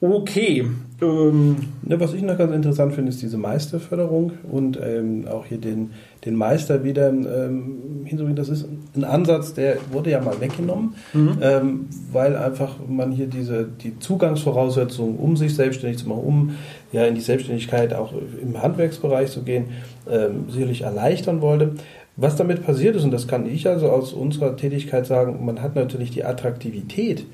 Okay. 0.00 0.66
Ähm, 1.00 1.56
ja, 1.88 1.98
was 1.98 2.12
ich 2.12 2.22
noch 2.22 2.36
ganz 2.36 2.52
interessant 2.52 2.94
finde, 2.94 3.10
ist 3.10 3.22
diese 3.22 3.38
Meisterförderung 3.38 4.32
und 4.50 4.78
ähm, 4.82 5.26
auch 5.26 5.46
hier 5.46 5.58
den, 5.58 5.90
den 6.24 6.36
Meister 6.36 6.84
wieder 6.84 7.08
ähm, 7.08 8.04
hinzubringen. 8.04 8.36
Das 8.36 8.48
ist 8.48 8.66
ein 8.94 9.04
Ansatz, 9.04 9.54
der 9.54 9.78
wurde 9.90 10.10
ja 10.10 10.20
mal 10.20 10.40
weggenommen, 10.40 10.94
mhm. 11.12 11.38
ähm, 11.40 11.86
weil 12.12 12.36
einfach 12.36 12.76
man 12.86 13.10
hier 13.12 13.26
diese 13.26 13.64
die 13.64 13.98
Zugangsvoraussetzungen, 13.98 15.16
um 15.16 15.36
sich 15.36 15.54
selbstständig 15.54 15.98
zu 15.98 16.08
machen, 16.08 16.24
um 16.24 16.50
ja 16.92 17.04
in 17.06 17.14
die 17.14 17.20
Selbstständigkeit 17.20 17.94
auch 17.94 18.12
im 18.40 18.60
Handwerksbereich 18.60 19.30
zu 19.30 19.42
gehen, 19.42 19.66
ähm, 20.10 20.46
sicherlich 20.50 20.82
erleichtern 20.82 21.40
wollte. 21.40 21.72
Was 22.18 22.36
damit 22.36 22.64
passiert 22.64 22.96
ist, 22.96 23.04
und 23.04 23.10
das 23.10 23.28
kann 23.28 23.46
ich 23.46 23.68
also 23.68 23.90
aus 23.90 24.14
unserer 24.14 24.56
Tätigkeit 24.56 25.06
sagen, 25.06 25.44
man 25.44 25.60
hat 25.60 25.74
natürlich 25.74 26.10
die 26.10 26.24
Attraktivität 26.24 27.26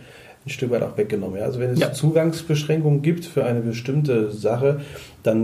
ein 0.44 0.50
Stück 0.50 0.70
weit 0.70 0.82
auch 0.82 0.96
weggenommen. 0.96 1.38
Ja? 1.38 1.44
Also 1.44 1.60
wenn 1.60 1.70
es 1.70 1.80
ja. 1.80 1.92
Zugangsbeschränkungen 1.92 3.02
gibt 3.02 3.24
für 3.24 3.44
eine 3.44 3.60
bestimmte 3.60 4.30
Sache, 4.32 4.80
dann 5.22 5.42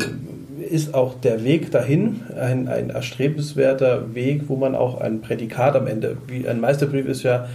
ist 0.68 0.94
auch 0.94 1.20
der 1.20 1.44
Weg 1.44 1.70
dahin 1.70 2.22
ein, 2.38 2.68
ein 2.68 2.90
erstrebenswerter 2.90 4.14
Weg, 4.14 4.42
wo 4.48 4.56
man 4.56 4.74
auch 4.74 5.00
ein 5.00 5.20
Prädikat 5.20 5.76
am 5.76 5.86
Ende, 5.86 6.16
wie 6.26 6.48
ein 6.48 6.60
Meisterbrief 6.60 7.06
ist 7.06 7.22
ja 7.22 7.48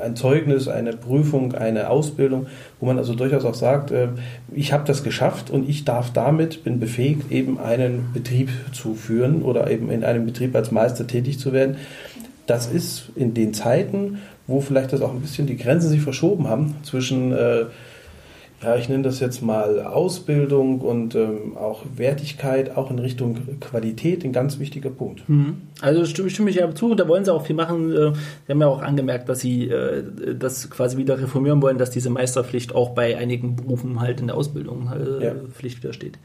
ein 0.00 0.16
Zeugnis, 0.16 0.68
eine 0.68 0.92
Prüfung, 0.92 1.54
eine 1.54 1.88
Ausbildung, 1.88 2.46
wo 2.80 2.86
man 2.86 2.98
also 2.98 3.14
durchaus 3.14 3.44
auch 3.44 3.54
sagt, 3.54 3.90
äh, 3.90 4.08
ich 4.52 4.72
habe 4.72 4.84
das 4.86 5.02
geschafft 5.02 5.50
und 5.50 5.68
ich 5.68 5.84
darf 5.84 6.12
damit, 6.12 6.64
bin 6.64 6.78
befähigt, 6.80 7.30
eben 7.30 7.58
einen 7.58 8.10
Betrieb 8.12 8.50
zu 8.72 8.94
führen 8.94 9.42
oder 9.42 9.70
eben 9.70 9.90
in 9.90 10.04
einem 10.04 10.26
Betrieb 10.26 10.54
als 10.54 10.70
Meister 10.70 11.06
tätig 11.06 11.38
zu 11.38 11.52
werden. 11.52 11.76
Das 12.46 12.66
ist 12.66 13.10
in 13.14 13.34
den 13.34 13.54
Zeiten, 13.54 14.18
wo 14.46 14.60
vielleicht 14.60 14.92
das 14.92 15.00
auch 15.02 15.12
ein 15.12 15.20
bisschen 15.20 15.46
die 15.46 15.56
Grenzen 15.56 15.88
sich 15.88 16.02
verschoben 16.02 16.48
haben 16.48 16.76
zwischen 16.82 17.32
äh, 17.32 17.66
ja, 18.62 18.76
ich 18.76 18.88
nenne 18.88 19.02
das 19.02 19.18
jetzt 19.18 19.42
mal 19.42 19.80
Ausbildung 19.80 20.80
und 20.80 21.14
ähm, 21.14 21.56
auch 21.56 21.82
Wertigkeit, 21.96 22.76
auch 22.76 22.90
in 22.90 22.98
Richtung 23.00 23.58
Qualität, 23.60 24.24
ein 24.24 24.32
ganz 24.32 24.58
wichtiger 24.58 24.90
Punkt. 24.90 25.28
Mhm. 25.28 25.62
Also 25.82 26.04
stimme, 26.04 26.30
stimme 26.30 26.50
ich 26.50 26.56
ja 26.56 26.74
zu, 26.74 26.94
da 26.94 27.08
wollen 27.08 27.24
sie 27.24 27.32
auch 27.32 27.44
viel 27.44 27.56
machen. 27.56 27.92
Äh, 27.92 28.12
sie 28.46 28.52
haben 28.52 28.60
ja 28.60 28.66
auch 28.66 28.82
angemerkt, 28.82 29.28
dass 29.28 29.40
sie 29.40 29.68
äh, 29.68 30.04
das 30.38 30.70
quasi 30.70 30.96
wieder 30.96 31.20
reformieren 31.20 31.60
wollen, 31.60 31.78
dass 31.78 31.90
diese 31.90 32.10
Meisterpflicht 32.10 32.74
auch 32.74 32.90
bei 32.90 33.16
einigen 33.16 33.56
Berufen 33.56 34.00
halt 34.00 34.20
in 34.20 34.28
der 34.28 34.36
Ausbildung 34.36 34.90
äh, 34.92 35.24
ja. 35.24 35.34
Pflicht 35.52 35.82
wieder 35.82 35.92
steht. 35.92 36.18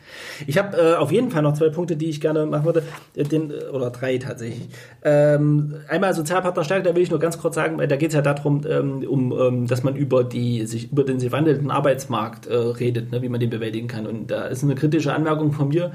Ich 0.45 0.57
habe 0.57 0.77
äh, 0.77 0.95
auf 0.95 1.11
jeden 1.11 1.31
Fall 1.31 1.41
noch 1.41 1.53
zwei 1.53 1.69
Punkte, 1.69 1.97
die 1.97 2.09
ich 2.09 2.21
gerne 2.21 2.45
machen 2.45 2.65
würde, 2.65 2.84
den, 3.15 3.51
oder 3.73 3.89
drei 3.89 4.17
tatsächlich. 4.17 4.69
Ähm, 5.03 5.75
einmal 5.88 6.13
Sozialpartnerstärke, 6.13 6.84
da 6.84 6.95
will 6.95 7.03
ich 7.03 7.09
nur 7.09 7.19
ganz 7.19 7.38
kurz 7.38 7.55
sagen, 7.55 7.77
da 7.77 7.95
geht 7.95 8.09
es 8.09 8.15
ja 8.15 8.21
darum, 8.21 8.61
ähm, 8.69 9.03
um, 9.07 9.31
ähm, 9.31 9.67
dass 9.67 9.84
man 9.84 9.95
über 9.95 10.23
die 10.23 10.65
sich 10.65 10.91
über 10.91 11.03
den 11.03 11.19
sich 11.19 11.31
wandelnden 11.31 11.71
Arbeitsmarkt 11.71 11.97
Arbeitsmarkt 12.07 12.47
äh, 12.47 12.55
redet, 12.55 13.11
ne, 13.11 13.21
wie 13.21 13.29
man 13.29 13.39
den 13.39 13.49
bewältigen 13.49 13.88
kann. 13.88 14.07
Und 14.07 14.31
da 14.31 14.45
ist 14.45 14.63
eine 14.63 14.75
kritische 14.75 15.13
Anmerkung 15.13 15.51
von 15.51 15.69
mir. 15.69 15.91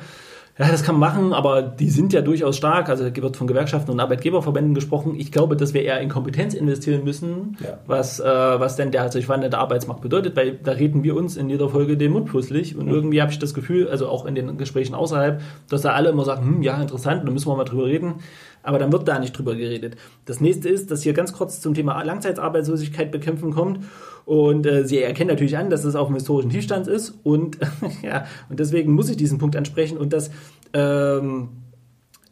Ja, 0.59 0.71
das 0.71 0.83
kann 0.83 0.99
man 0.99 1.15
machen, 1.15 1.33
aber 1.33 1.63
die 1.63 1.89
sind 1.89 2.13
ja 2.13 2.21
durchaus 2.21 2.59
stark. 2.59 2.91
Also 2.91 3.05
wird 3.05 3.37
von 3.37 3.47
Gewerkschaften 3.47 3.91
und 3.91 4.01
Arbeitgeberverbänden 4.01 4.75
gesprochen. 4.75 5.15
Ich 5.17 5.33
glaube, 5.33 5.57
dass 5.57 5.73
wir 5.73 5.83
eher 5.83 6.01
in 6.01 6.11
Kompetenz 6.11 6.53
investieren 6.53 7.05
müssen, 7.05 7.57
ja. 7.65 7.79
was, 7.87 8.21
äh, 8.21 8.25
was 8.25 8.77
denn 8.77 8.91
der 8.91 9.11
sich 9.11 9.31
wandelnde 9.31 9.57
Arbeitsmarkt 9.57 10.03
bedeutet, 10.03 10.37
weil 10.37 10.59
da 10.63 10.73
reden 10.73 11.05
wir 11.05 11.17
uns 11.17 11.39
in 11.39 11.49
jeder 11.49 11.71
Folge 11.71 11.97
den 11.97 12.13
Mund 12.13 12.29
fußlich. 12.29 12.77
Und 12.77 12.87
mhm. 12.87 12.93
irgendwie 12.93 13.23
habe 13.23 13.33
ich 13.33 13.39
das 13.39 13.55
Gefühl, 13.55 13.89
also 13.89 14.09
auch 14.09 14.27
in 14.27 14.35
den 14.35 14.59
Gesprächen 14.59 14.95
außerhalb, 14.95 15.41
dass 15.71 15.83
da 15.83 15.93
alle 15.93 16.11
immer 16.11 16.27
sagen, 16.27 16.45
hm, 16.45 16.63
ja, 16.63 16.81
interessant, 16.81 17.27
da 17.27 17.33
müssen 17.33 17.49
wir 17.49 17.57
mal 17.57 17.65
drüber 17.65 17.87
reden. 17.87 18.17
Aber 18.63 18.79
dann 18.79 18.93
wird 18.93 19.09
da 19.09 19.19
nicht 19.19 19.37
drüber 19.37 19.57
geredet. 19.57 19.97
Das 20.27 20.41
nächste 20.41 20.69
ist, 20.69 20.91
dass 20.91 21.03
hier 21.03 21.15
ganz 21.15 21.33
kurz 21.33 21.61
zum 21.61 21.75
Thema 21.75 22.01
Langzeitarbeitslosigkeit 22.03 23.11
bekämpfen 23.11 23.53
kommt. 23.53 23.81
Und 24.25 24.67
äh, 24.67 24.85
sie 24.87 25.03
erkennen 25.03 25.31
natürlich 25.31 25.57
an, 25.57 25.71
dass 25.71 25.85
es 25.85 25.95
auf 25.95 26.09
dem 26.09 26.15
historischen 26.15 26.51
Tiefstand 26.51 26.87
ist 26.87 27.15
und 27.23 27.59
ja, 28.03 28.27
und 28.49 28.61
deswegen 28.61 28.93
muss 28.93 29.09
ich 29.09 29.17
diesen 29.17 29.39
Punkt 29.39 29.57
ansprechen 29.57 29.99
und 29.99 30.13
dass, 30.13 30.31
ähm, 30.73 31.49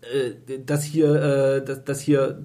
äh, 0.03 0.59
dass 0.65 0.85
hier, 0.85 1.15
äh, 1.15 1.65
dass, 1.65 1.85
dass 1.85 2.01
hier 2.01 2.41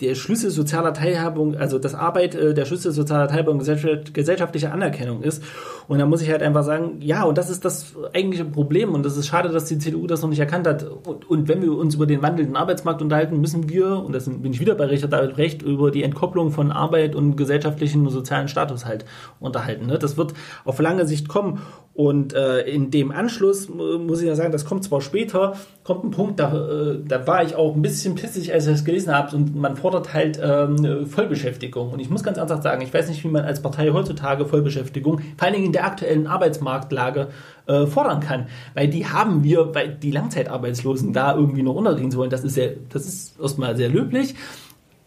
der 0.00 0.14
Schlüssel 0.14 0.50
sozialer 0.50 0.92
Teilhabung, 0.92 1.56
also 1.56 1.78
das 1.78 1.94
Arbeit 1.94 2.34
äh, 2.34 2.54
der 2.54 2.64
Schlüssel 2.64 2.92
sozialer 2.92 3.28
Teilhabung 3.28 3.58
gesellschaftliche 3.58 4.70
Anerkennung 4.70 5.22
ist. 5.22 5.42
Und 5.88 5.98
da 5.98 6.06
muss 6.06 6.22
ich 6.22 6.30
halt 6.30 6.42
einfach 6.42 6.62
sagen, 6.62 6.98
ja, 7.00 7.24
und 7.24 7.38
das 7.38 7.50
ist 7.50 7.64
das 7.64 7.94
eigentliche 8.14 8.44
Problem. 8.44 8.94
Und 8.94 9.04
das 9.04 9.16
ist 9.16 9.26
schade, 9.26 9.48
dass 9.48 9.64
die 9.64 9.78
CDU 9.78 10.06
das 10.06 10.22
noch 10.22 10.28
nicht 10.28 10.38
erkannt 10.38 10.66
hat. 10.66 10.84
Und, 10.84 11.28
und 11.28 11.48
wenn 11.48 11.62
wir 11.62 11.72
uns 11.72 11.94
über 11.94 12.06
den 12.06 12.22
wandelnden 12.22 12.56
Arbeitsmarkt 12.56 13.02
unterhalten, 13.02 13.40
müssen 13.40 13.68
wir, 13.68 14.04
und 14.04 14.12
das 14.12 14.26
bin 14.26 14.52
ich 14.52 14.60
wieder 14.60 14.74
bei 14.74 14.84
Richard 14.84 15.12
David 15.12 15.38
Recht, 15.38 15.62
über 15.62 15.90
die 15.90 16.02
Entkopplung 16.02 16.50
von 16.50 16.70
Arbeit 16.70 17.14
und 17.14 17.36
gesellschaftlichen 17.36 18.06
und 18.06 18.12
sozialen 18.12 18.48
Status 18.48 18.84
halt 18.84 19.04
unterhalten. 19.40 19.86
Ne? 19.86 19.98
Das 19.98 20.16
wird 20.16 20.34
auf 20.64 20.78
lange 20.78 21.06
Sicht 21.06 21.28
kommen. 21.28 21.60
Und 21.98 22.32
äh, 22.32 22.60
in 22.60 22.92
dem 22.92 23.10
Anschluss 23.10 23.68
muss 23.68 24.20
ich 24.20 24.28
ja 24.28 24.36
sagen, 24.36 24.52
das 24.52 24.64
kommt 24.64 24.84
zwar 24.84 25.00
später, 25.00 25.54
kommt 25.82 26.04
ein 26.04 26.12
Punkt, 26.12 26.38
da, 26.38 26.52
äh, 26.54 27.00
da 27.04 27.26
war 27.26 27.42
ich 27.42 27.56
auch 27.56 27.74
ein 27.74 27.82
bisschen 27.82 28.14
pissig, 28.14 28.52
als 28.52 28.68
ich 28.68 28.72
das 28.74 28.84
gelesen 28.84 29.12
habe. 29.12 29.34
Und 29.34 29.56
man 29.56 29.74
fordert 29.74 30.14
halt 30.14 30.38
ähm, 30.40 31.06
Vollbeschäftigung. 31.06 31.90
Und 31.90 31.98
ich 31.98 32.08
muss 32.08 32.22
ganz 32.22 32.38
ernsthaft 32.38 32.62
sagen, 32.62 32.82
ich 32.82 32.94
weiß 32.94 33.08
nicht, 33.08 33.24
wie 33.24 33.28
man 33.28 33.44
als 33.44 33.62
Partei 33.62 33.90
heutzutage 33.90 34.46
Vollbeschäftigung, 34.46 35.18
vor 35.18 35.44
allen 35.44 35.54
Dingen 35.54 35.66
in 35.66 35.72
der 35.72 35.86
aktuellen 35.86 36.28
Arbeitsmarktlage, 36.28 37.30
äh, 37.66 37.86
fordern 37.86 38.20
kann. 38.20 38.46
Weil 38.74 38.86
die 38.86 39.06
haben 39.06 39.42
wir, 39.42 39.74
weil 39.74 39.88
die 39.88 40.12
Langzeitarbeitslosen 40.12 41.12
da 41.12 41.34
irgendwie 41.34 41.64
noch 41.64 41.74
unterkriegen 41.74 42.12
zu 42.12 42.18
wollen, 42.18 42.30
das 42.30 42.44
ist 42.44 42.54
sehr, 42.54 42.74
das 42.90 43.06
ist 43.06 43.40
erstmal 43.40 43.76
sehr 43.76 43.88
löblich. 43.88 44.36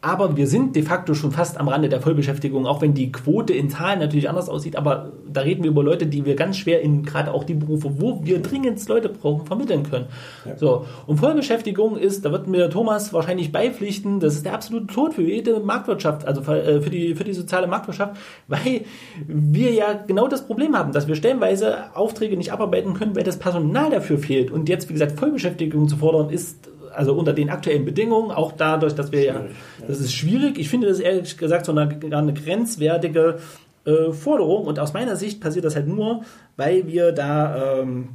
Aber 0.04 0.36
wir 0.36 0.48
sind 0.48 0.76
de 0.76 0.82
facto 0.82 1.14
schon 1.14 1.32
fast 1.32 1.60
am 1.60 1.68
Rande 1.68 1.88
der 1.88 2.02
Vollbeschäftigung, 2.02 2.66
auch 2.66 2.82
wenn 2.82 2.96
die 2.96 3.12
Quote 3.12 3.54
in 3.54 3.70
Zahlen 3.70 4.00
natürlich 4.00 4.30
anders 4.30 4.50
aussieht. 4.50 4.76
Aber 4.76 5.12
da 5.32 5.42
reden 5.42 5.64
wir 5.64 5.70
über 5.70 5.84
Leute, 5.84 6.08
die 6.08 6.26
wir 6.26 6.36
ganz 6.36 6.58
schwer 6.58 6.82
in 6.82 7.04
gerade 7.04 7.32
auch 7.32 7.44
die 7.44 7.54
Berufe, 7.54 8.02
wo 8.02 8.26
wir 8.26 8.42
dringend 8.42 8.88
Leute 8.90 9.10
brauchen, 9.10 9.46
vermitteln 9.46 9.84
können. 9.84 10.08
Ja. 10.44 10.58
So. 10.58 10.88
Und 11.06 11.18
Vollbeschäftigung 11.18 11.98
ist, 11.98 12.26
da 12.26 12.32
wird 12.32 12.48
mir 12.48 12.72
Thomas 12.72 13.14
wahrscheinlich 13.14 13.52
beipflichten, 13.52 14.20
das 14.20 14.34
ist 14.34 14.46
der 14.46 14.56
absolute 14.56 14.88
Tod 14.88 15.14
für 15.14 15.22
jede 15.22 15.60
Marktwirtschaft, 15.60 16.26
also 16.26 16.42
äh, 16.52 16.82
für 16.82 16.90
die, 16.90 17.14
für 17.14 17.24
die 17.24 17.34
soziale 17.34 17.68
Marktwirtschaft, 17.68 18.18
weil 18.48 18.86
wir 19.28 19.72
ja 19.72 19.94
genau 19.94 20.28
das 20.28 20.48
Problem 20.48 20.76
haben, 20.76 20.94
dass 20.94 21.08
wir 21.08 21.16
stellenweise 21.16 21.96
Aufträge 21.96 22.38
nicht 22.38 22.52
abarbeiten 22.52 22.96
können, 22.96 23.16
weil 23.16 23.24
das 23.24 23.38
Personal 23.38 23.92
dafür 23.92 24.18
fehlt. 24.18 24.50
Und 24.50 24.68
jetzt, 24.68 24.90
wie 24.90 24.94
gesagt, 24.94 25.20
Vollbeschäftigung 25.20 25.88
zu 25.88 25.98
fordern, 25.98 26.32
ist 26.32 26.72
also 26.94 27.14
unter 27.14 27.34
den 27.34 27.50
aktuellen 27.50 27.86
Bedingungen, 27.86 28.32
auch 28.32 28.52
dadurch, 28.52 28.96
dass 28.96 29.12
wir 29.12 29.24
ja, 29.24 29.46
das 29.88 30.00
ist 30.00 30.14
schwierig. 30.14 30.58
Ich 30.58 30.70
finde 30.70 30.88
das 30.88 31.00
ehrlich 31.00 31.38
gesagt 31.38 31.66
so 31.66 31.72
eine, 31.72 31.98
eine 32.12 32.34
grenzwertige 32.34 33.40
äh, 33.86 34.12
Forderung 34.12 34.66
und 34.66 34.80
aus 34.80 34.94
meiner 34.94 35.16
Sicht 35.16 35.42
passiert 35.42 35.66
das 35.66 35.76
halt 35.76 35.88
nur, 35.88 36.24
weil 36.58 36.88
wir 36.88 37.12
da 37.12 37.80
ähm, 37.80 38.10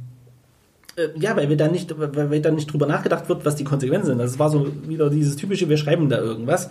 äh, 0.97 1.09
ja, 1.19 1.35
weil 1.37 1.47
wir 1.49 1.57
da 1.57 1.67
nicht, 1.67 1.93
weil 1.97 2.41
da 2.41 2.51
nicht 2.51 2.71
drüber 2.71 2.87
nachgedacht 2.87 3.29
wird, 3.29 3.45
was 3.45 3.55
die 3.55 3.63
Konsequenzen 3.63 4.07
sind. 4.07 4.17
Das 4.17 4.39
war 4.39 4.49
so 4.49 4.67
wieder 4.87 5.09
dieses 5.09 5.35
typische, 5.35 5.69
wir 5.69 5.77
schreiben 5.77 6.09
da 6.09 6.17
irgendwas, 6.17 6.69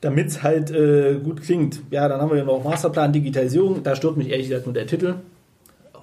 damit 0.00 0.28
es 0.28 0.42
halt 0.42 0.70
äh, 0.70 1.14
gut 1.14 1.42
klingt. 1.42 1.80
Ja, 1.90 2.08
dann 2.08 2.20
haben 2.20 2.30
wir 2.30 2.38
ja 2.38 2.44
noch 2.44 2.62
Masterplan 2.62 3.12
Digitalisierung. 3.12 3.82
Da 3.82 3.96
stört 3.96 4.16
mich 4.16 4.30
ehrlich 4.30 4.48
gesagt 4.48 4.66
nur 4.66 4.74
der 4.74 4.86
Titel. 4.86 5.14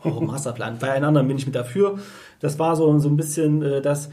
Oh, 0.04 0.22
Masterplan. 0.22 0.78
Bei 0.80 0.92
einem 0.92 1.06
anderen 1.06 1.28
bin 1.28 1.38
ich 1.38 1.46
mit 1.46 1.56
dafür. 1.56 2.00
Das 2.40 2.60
war 2.60 2.76
so, 2.76 2.98
so 3.00 3.10
ein 3.10 3.18
bisschen 3.18 3.62
äh, 3.62 3.82
das 3.82 4.10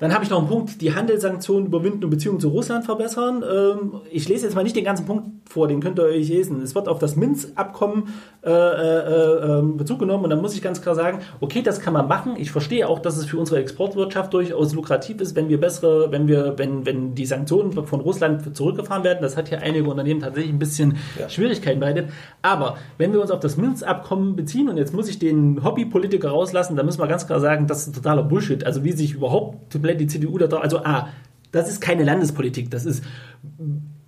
dann 0.00 0.14
habe 0.14 0.24
ich 0.24 0.30
noch 0.30 0.38
einen 0.38 0.48
Punkt, 0.48 0.80
die 0.80 0.94
Handelssanktionen 0.94 1.66
überwinden 1.66 2.04
und 2.04 2.10
Beziehungen 2.10 2.40
zu 2.40 2.48
Russland 2.48 2.84
verbessern. 2.84 3.44
Ähm, 3.48 4.00
ich 4.10 4.28
lese 4.28 4.46
jetzt 4.46 4.54
mal 4.54 4.62
nicht 4.62 4.74
den 4.74 4.84
ganzen 4.84 5.06
Punkt 5.06 5.48
vor, 5.48 5.68
den 5.68 5.80
könnt 5.80 5.98
ihr 5.98 6.04
euch 6.04 6.28
lesen. 6.28 6.62
Es 6.62 6.74
wird 6.74 6.88
auf 6.88 6.98
das 6.98 7.16
Minsk-Abkommen 7.16 8.08
äh, 8.42 8.50
äh, 8.50 9.58
ähm, 9.58 9.76
Bezug 9.76 9.98
genommen 9.98 10.24
und 10.24 10.30
dann 10.30 10.40
muss 10.40 10.54
ich 10.54 10.62
ganz 10.62 10.80
klar 10.80 10.94
sagen, 10.94 11.20
okay, 11.40 11.60
das 11.62 11.80
kann 11.80 11.92
man 11.92 12.08
machen. 12.08 12.36
Ich 12.38 12.50
verstehe 12.50 12.88
auch, 12.88 12.98
dass 12.98 13.18
es 13.18 13.26
für 13.26 13.38
unsere 13.38 13.60
Exportwirtschaft 13.60 14.32
durchaus 14.32 14.74
lukrativ 14.74 15.20
ist, 15.20 15.36
wenn 15.36 15.50
wir 15.50 15.60
bessere, 15.60 16.10
wenn 16.10 16.26
wir, 16.26 16.54
wenn, 16.56 16.86
wenn 16.86 17.14
die 17.14 17.26
Sanktionen 17.26 17.72
von 17.72 18.00
Russland 18.00 18.56
zurückgefahren 18.56 19.04
werden. 19.04 19.18
Das 19.20 19.36
hat 19.36 19.48
hier 19.48 19.60
einige 19.60 19.88
Unternehmen 19.90 20.20
tatsächlich 20.20 20.52
ein 20.52 20.58
bisschen 20.58 20.96
ja. 21.18 21.28
Schwierigkeiten 21.28 21.80
bereitet. 21.80 22.08
Aber 22.40 22.78
wenn 22.96 23.12
wir 23.12 23.20
uns 23.20 23.30
auf 23.30 23.40
das 23.40 23.58
Minsk-Abkommen 23.58 24.36
beziehen 24.36 24.70
und 24.70 24.78
jetzt 24.78 24.94
muss 24.94 25.08
ich 25.08 25.18
den 25.18 25.62
Hobbypolitiker 25.62 26.30
rauslassen, 26.30 26.76
dann 26.76 26.86
müssen 26.86 27.00
wir 27.00 27.06
ganz 27.06 27.26
klar 27.26 27.40
sagen, 27.40 27.66
das 27.66 27.86
ist 27.86 27.94
totaler 27.94 28.22
Bullshit. 28.22 28.64
Also 28.64 28.84
wie 28.84 28.92
sich 28.92 29.12
überhaupt 29.12 29.70
komplett 29.90 30.00
die 30.00 30.06
CDU 30.06 30.38
da 30.38 30.46
drauf. 30.46 30.62
Also 30.62 30.78
A, 30.78 31.08
das 31.52 31.68
ist 31.68 31.80
keine 31.80 32.04
Landespolitik, 32.04 32.70
das 32.70 32.86
ist 32.86 33.04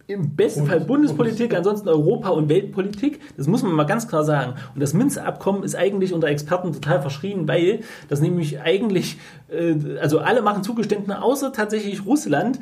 im 0.07 0.35
besten 0.37 0.61
Bundes 0.61 0.79
Fall 0.79 0.87
Bundespolitik, 0.87 1.55
ansonsten 1.55 1.89
Europa- 1.89 2.31
und 2.31 2.49
Weltpolitik. 2.49 3.21
Das 3.37 3.47
muss 3.47 3.63
man 3.63 3.73
mal 3.73 3.85
ganz 3.85 4.09
klar 4.09 4.25
sagen. 4.25 4.55
Und 4.75 4.83
das 4.83 4.95
Minz-Abkommen 4.95 5.63
ist 5.63 5.75
eigentlich 5.75 6.13
unter 6.13 6.29
Experten 6.29 6.73
total 6.73 7.01
verschrien, 7.01 7.49
weil 7.49 7.81
das 8.09 8.21
nämlich 8.21 8.61
eigentlich, 8.61 9.17
äh, 9.49 9.75
also 10.01 10.19
alle 10.19 10.43
machen 10.43 10.63
Zugeständnisse, 10.63 11.23
außer 11.23 11.53
tatsächlich 11.53 12.05
Russland, 12.05 12.61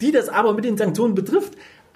die 0.00 0.10
das 0.10 0.28
aber 0.28 0.52
mit 0.54 0.64
den 0.64 0.76
Sanktionen 0.76 1.14
betrifft. 1.14 1.54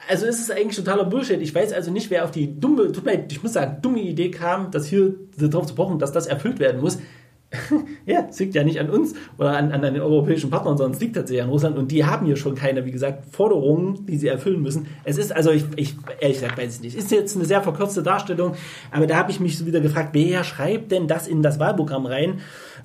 Also 0.08 0.26
ist 0.26 0.40
es 0.40 0.50
eigentlich 0.50 0.76
totaler 0.76 1.04
Bullshit. 1.04 1.40
Ich 1.40 1.54
weiß 1.54 1.72
also 1.72 1.90
nicht, 1.90 2.10
wer 2.10 2.24
auf 2.24 2.30
die 2.30 2.60
dumme, 2.60 2.92
tut 2.92 3.04
mir 3.04 3.12
leid, 3.12 3.32
ich 3.32 3.42
muss 3.42 3.54
sagen, 3.54 3.78
dumme 3.82 4.00
Idee 4.00 4.30
kam, 4.30 4.70
dass 4.70 4.86
hier 4.86 5.14
darauf 5.38 5.66
zu 5.66 5.74
pochen, 5.74 5.98
dass 5.98 6.12
das 6.12 6.26
erfüllt 6.26 6.58
werden 6.58 6.80
muss. 6.80 6.98
ja, 8.06 8.26
es 8.28 8.38
liegt 8.38 8.54
ja 8.54 8.64
nicht 8.64 8.80
an 8.80 8.88
uns 8.88 9.14
oder 9.38 9.56
an, 9.56 9.72
an 9.72 9.82
den 9.82 10.00
europäischen 10.00 10.50
Partnern, 10.50 10.76
sondern 10.76 10.94
es 10.94 11.00
liegt 11.00 11.16
tatsächlich 11.16 11.42
an 11.42 11.50
Russland 11.50 11.76
und 11.76 11.90
die 11.90 12.04
haben 12.04 12.26
hier 12.26 12.36
schon 12.36 12.54
keine, 12.54 12.84
wie 12.84 12.90
gesagt, 12.90 13.34
Forderungen, 13.34 14.06
die 14.06 14.16
sie 14.16 14.28
erfüllen 14.28 14.62
müssen. 14.62 14.86
Es 15.04 15.18
ist, 15.18 15.34
also 15.34 15.50
ich, 15.50 15.64
ich 15.76 15.96
ehrlich 16.20 16.40
gesagt 16.40 16.58
weiß 16.58 16.76
ich 16.76 16.82
nicht, 16.82 16.96
ist 16.96 17.10
jetzt 17.10 17.36
eine 17.36 17.44
sehr 17.44 17.62
verkürzte 17.62 18.02
Darstellung, 18.02 18.54
aber 18.90 19.06
da 19.06 19.16
habe 19.16 19.30
ich 19.30 19.40
mich 19.40 19.58
so 19.58 19.66
wieder 19.66 19.80
gefragt, 19.80 20.10
wer 20.12 20.44
schreibt 20.44 20.92
denn 20.92 21.08
das 21.08 21.28
in 21.28 21.42
das 21.42 21.58
Wahlprogramm 21.58 22.06
rein? 22.06 22.40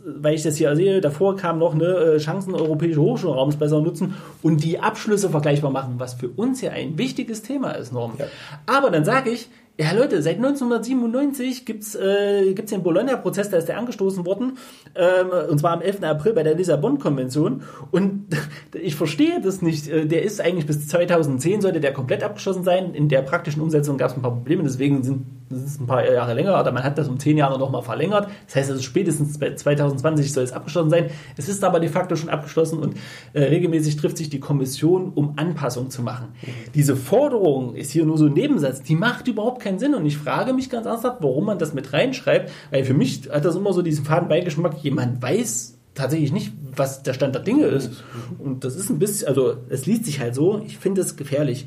Weil 0.05 0.35
ich 0.35 0.43
das 0.43 0.55
hier 0.55 0.75
sehe, 0.75 1.01
davor 1.01 1.35
kam 1.35 1.59
noch 1.59 1.73
eine 1.73 1.85
äh, 1.85 2.17
Chancen 2.17 2.53
europäische 2.53 3.01
Hochschulraums 3.01 3.57
besser 3.57 3.81
nutzen 3.81 4.15
und 4.41 4.63
die 4.63 4.79
Abschlüsse 4.79 5.29
vergleichbar 5.29 5.71
machen, 5.71 5.95
was 5.97 6.13
für 6.13 6.29
uns 6.29 6.61
ja 6.61 6.71
ein 6.71 6.97
wichtiges 6.97 7.41
Thema 7.41 7.71
ist, 7.71 7.91
Norm. 7.91 8.13
Ja. 8.17 8.25
Aber 8.65 8.89
dann 8.89 9.03
sage 9.03 9.31
ich, 9.31 9.49
ja, 9.79 9.91
Leute, 9.91 10.23
seit 10.23 10.37
1997 10.37 11.65
gibt's 11.65 11.93
äh, 11.93 12.53
gibt's 12.53 12.71
den 12.71 12.81
Bologna-Prozess, 12.81 13.49
da 13.49 13.57
ist 13.57 13.67
der 13.67 13.77
angestoßen 13.77 14.25
worden, 14.25 14.57
ähm, 14.95 15.27
und 15.49 15.59
zwar 15.59 15.73
am 15.73 15.81
11. 15.81 16.03
April 16.03 16.33
bei 16.33 16.41
der 16.41 16.55
Lissabon-Konvention. 16.55 17.61
Und 17.91 18.25
ich 18.73 18.95
verstehe 18.95 19.39
das 19.39 19.61
nicht. 19.61 19.87
Äh, 19.87 20.07
der 20.07 20.23
ist 20.23 20.41
eigentlich 20.41 20.65
bis 20.65 20.87
2010 20.87 21.61
sollte 21.61 21.79
der 21.79 21.93
komplett 21.93 22.23
abgeschlossen 22.23 22.63
sein. 22.63 22.95
In 22.95 23.07
der 23.07 23.21
praktischen 23.21 23.61
Umsetzung 23.61 23.97
gab 23.97 24.09
es 24.09 24.17
ein 24.17 24.23
paar 24.23 24.33
Probleme, 24.33 24.63
deswegen 24.63 25.03
sind 25.03 25.25
das 25.49 25.63
ist 25.63 25.81
ein 25.81 25.87
paar 25.87 26.09
Jahre 26.09 26.33
länger, 26.33 26.59
oder 26.59 26.71
man 26.71 26.83
hat 26.83 26.97
das 26.97 27.07
um 27.07 27.19
zehn 27.19 27.37
Jahre 27.37 27.57
nochmal 27.57 27.81
verlängert. 27.81 28.27
Das 28.45 28.55
heißt 28.55 28.71
also 28.71 28.81
spätestens 28.81 29.37
2020 29.37 30.33
soll 30.33 30.43
es 30.43 30.51
abgeschlossen 30.51 30.89
sein. 30.89 31.09
Es 31.37 31.47
ist 31.47 31.63
aber 31.63 31.79
de 31.79 31.89
facto 31.89 32.15
schon 32.15 32.29
abgeschlossen 32.29 32.79
und 32.79 32.97
äh, 33.33 33.43
regelmäßig 33.43 33.97
trifft 33.97 34.17
sich 34.17 34.29
die 34.29 34.39
Kommission, 34.39 35.11
um 35.13 35.33
Anpassungen 35.37 35.89
zu 35.89 36.01
machen. 36.01 36.29
Diese 36.75 36.95
Forderung 36.95 37.75
ist 37.75 37.91
hier 37.91 38.05
nur 38.05 38.17
so 38.17 38.25
ein 38.25 38.33
Nebensatz, 38.33 38.81
die 38.81 38.95
macht 38.95 39.27
überhaupt 39.27 39.61
keinen 39.61 39.79
Sinn 39.79 39.95
und 39.95 40.05
ich 40.05 40.17
frage 40.17 40.53
mich 40.53 40.69
ganz 40.69 40.85
ernsthaft, 40.85 41.17
warum 41.21 41.45
man 41.45 41.59
das 41.59 41.73
mit 41.73 41.93
reinschreibt, 41.93 42.51
weil 42.71 42.83
für 42.83 42.93
mich 42.93 43.29
hat 43.31 43.45
das 43.45 43.55
immer 43.55 43.73
so 43.73 43.81
diesen 43.81 44.05
Fadenbeigeschmack, 44.05 44.77
jemand 44.83 45.21
weiß 45.21 45.77
tatsächlich 45.97 46.31
nicht, 46.31 46.53
was 46.75 47.03
der 47.03 47.13
Stand 47.13 47.35
der 47.35 47.41
Dinge 47.41 47.65
ist. 47.65 48.03
Und 48.37 48.63
das 48.63 48.75
ist 48.75 48.89
ein 48.89 48.99
bisschen, 48.99 49.27
also 49.27 49.57
es 49.69 49.85
liest 49.85 50.05
sich 50.05 50.19
halt 50.19 50.35
so, 50.35 50.61
ich 50.65 50.77
finde 50.77 51.01
es 51.01 51.15
gefährlich. 51.15 51.65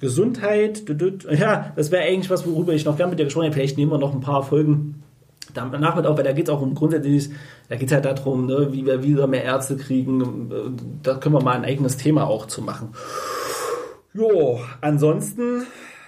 Gesundheit, 0.00 0.84
ja, 1.30 1.72
das 1.76 1.90
wäre 1.90 2.04
eigentlich 2.04 2.30
was, 2.30 2.46
worüber 2.46 2.72
ich 2.72 2.84
noch 2.84 2.96
gerne 2.96 3.10
mit 3.10 3.18
dir 3.18 3.24
gesprochen 3.24 3.44
hätte. 3.44 3.54
Vielleicht 3.54 3.76
nehmen 3.76 3.92
wir 3.92 3.98
noch 3.98 4.14
ein 4.14 4.20
paar 4.20 4.42
Folgen 4.42 5.02
danach 5.54 5.96
mit 5.96 6.06
auf, 6.06 6.16
weil 6.16 6.24
da 6.24 6.32
geht 6.32 6.48
es 6.48 6.50
auch 6.50 6.62
um 6.62 6.74
grundsätzlich, 6.74 7.30
da 7.68 7.76
geht 7.76 7.88
es 7.88 7.94
halt 7.94 8.04
darum, 8.04 8.46
ne, 8.46 8.68
wie 8.72 8.86
wir 8.86 9.02
wieder 9.02 9.26
mehr 9.26 9.44
Ärzte 9.44 9.76
kriegen. 9.76 10.80
Da 11.02 11.14
können 11.14 11.34
wir 11.34 11.42
mal 11.42 11.56
ein 11.56 11.64
eigenes 11.64 11.96
Thema 11.96 12.26
auch 12.26 12.46
zu 12.46 12.62
machen. 12.62 12.90
Jo, 14.12 14.60
ansonsten 14.80 15.66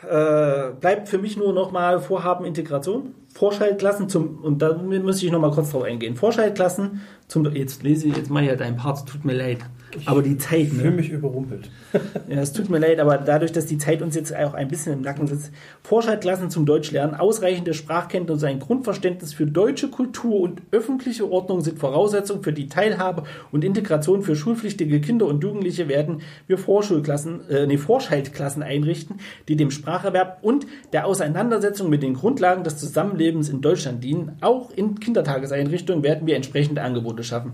äh, 0.08 0.70
bleibt 0.80 1.08
für 1.08 1.18
mich 1.18 1.36
nur 1.36 1.52
noch 1.52 1.70
mal 1.70 2.00
Vorhaben 2.00 2.44
Integration. 2.44 3.14
Vorschaltklassen 3.34 4.08
zum, 4.08 4.38
und 4.42 4.60
da 4.60 4.74
muss 4.74 5.22
ich 5.22 5.30
noch 5.30 5.40
mal 5.40 5.52
kurz 5.52 5.70
drauf 5.70 5.84
eingehen. 5.84 6.16
Vorschaltklassen 6.16 7.00
zum, 7.28 7.50
jetzt 7.54 7.82
lese 7.82 8.08
ich, 8.08 8.16
jetzt 8.16 8.30
mal 8.30 8.44
ja 8.44 8.56
dein 8.56 8.76
Part, 8.76 9.08
tut 9.08 9.24
mir 9.24 9.34
leid. 9.34 9.58
Ich 9.94 10.08
aber 10.08 10.22
die 10.22 10.38
Zeit, 10.38 10.72
ne? 10.72 10.80
fühle 10.80 10.90
mich 10.90 11.10
überrumpelt. 11.10 11.70
ja, 12.28 12.40
es 12.40 12.52
tut 12.52 12.70
mir 12.70 12.78
leid, 12.78 12.98
aber 12.98 13.18
dadurch, 13.18 13.52
dass 13.52 13.66
die 13.66 13.78
Zeit 13.78 14.00
uns 14.00 14.14
jetzt 14.14 14.34
auch 14.34 14.54
ein 14.54 14.68
bisschen 14.68 14.94
im 14.94 15.02
Nacken 15.02 15.26
sitzt, 15.26 15.52
Vorschaltklassen 15.82 16.50
zum 16.50 16.64
Deutschlernen, 16.64 17.14
ausreichende 17.14 17.74
Sprachkenntnisse 17.74 18.46
und 18.46 18.52
ein 18.52 18.58
Grundverständnis 18.60 19.34
für 19.34 19.46
deutsche 19.46 19.88
Kultur 19.88 20.40
und 20.40 20.62
öffentliche 20.70 21.30
Ordnung 21.30 21.60
sind 21.60 21.78
Voraussetzungen 21.78 22.42
für 22.42 22.52
die 22.52 22.68
Teilhabe 22.68 23.24
und 23.50 23.64
Integration 23.64 24.22
für 24.22 24.34
schulpflichtige 24.34 25.00
Kinder 25.00 25.26
und 25.26 25.42
Jugendliche 25.42 25.88
werden 25.88 26.22
wir 26.46 26.56
Vorschulklassen, 26.56 27.48
äh, 27.50 27.66
nee, 27.66 27.76
Vorschaltklassen 27.76 28.62
einrichten, 28.62 29.16
die 29.48 29.56
dem 29.56 29.70
Spracherwerb 29.70 30.38
und 30.42 30.66
der 30.92 31.06
Auseinandersetzung 31.06 31.90
mit 31.90 32.02
den 32.02 32.14
Grundlagen 32.14 32.64
des 32.64 32.78
Zusammenlebens 32.78 33.50
in 33.50 33.60
Deutschland 33.60 34.02
dienen. 34.02 34.36
Auch 34.40 34.70
in 34.70 35.00
Kindertageseinrichtungen 35.00 36.02
werden 36.02 36.26
wir 36.26 36.36
entsprechende 36.36 36.82
Angebote 36.82 37.24
schaffen. 37.24 37.52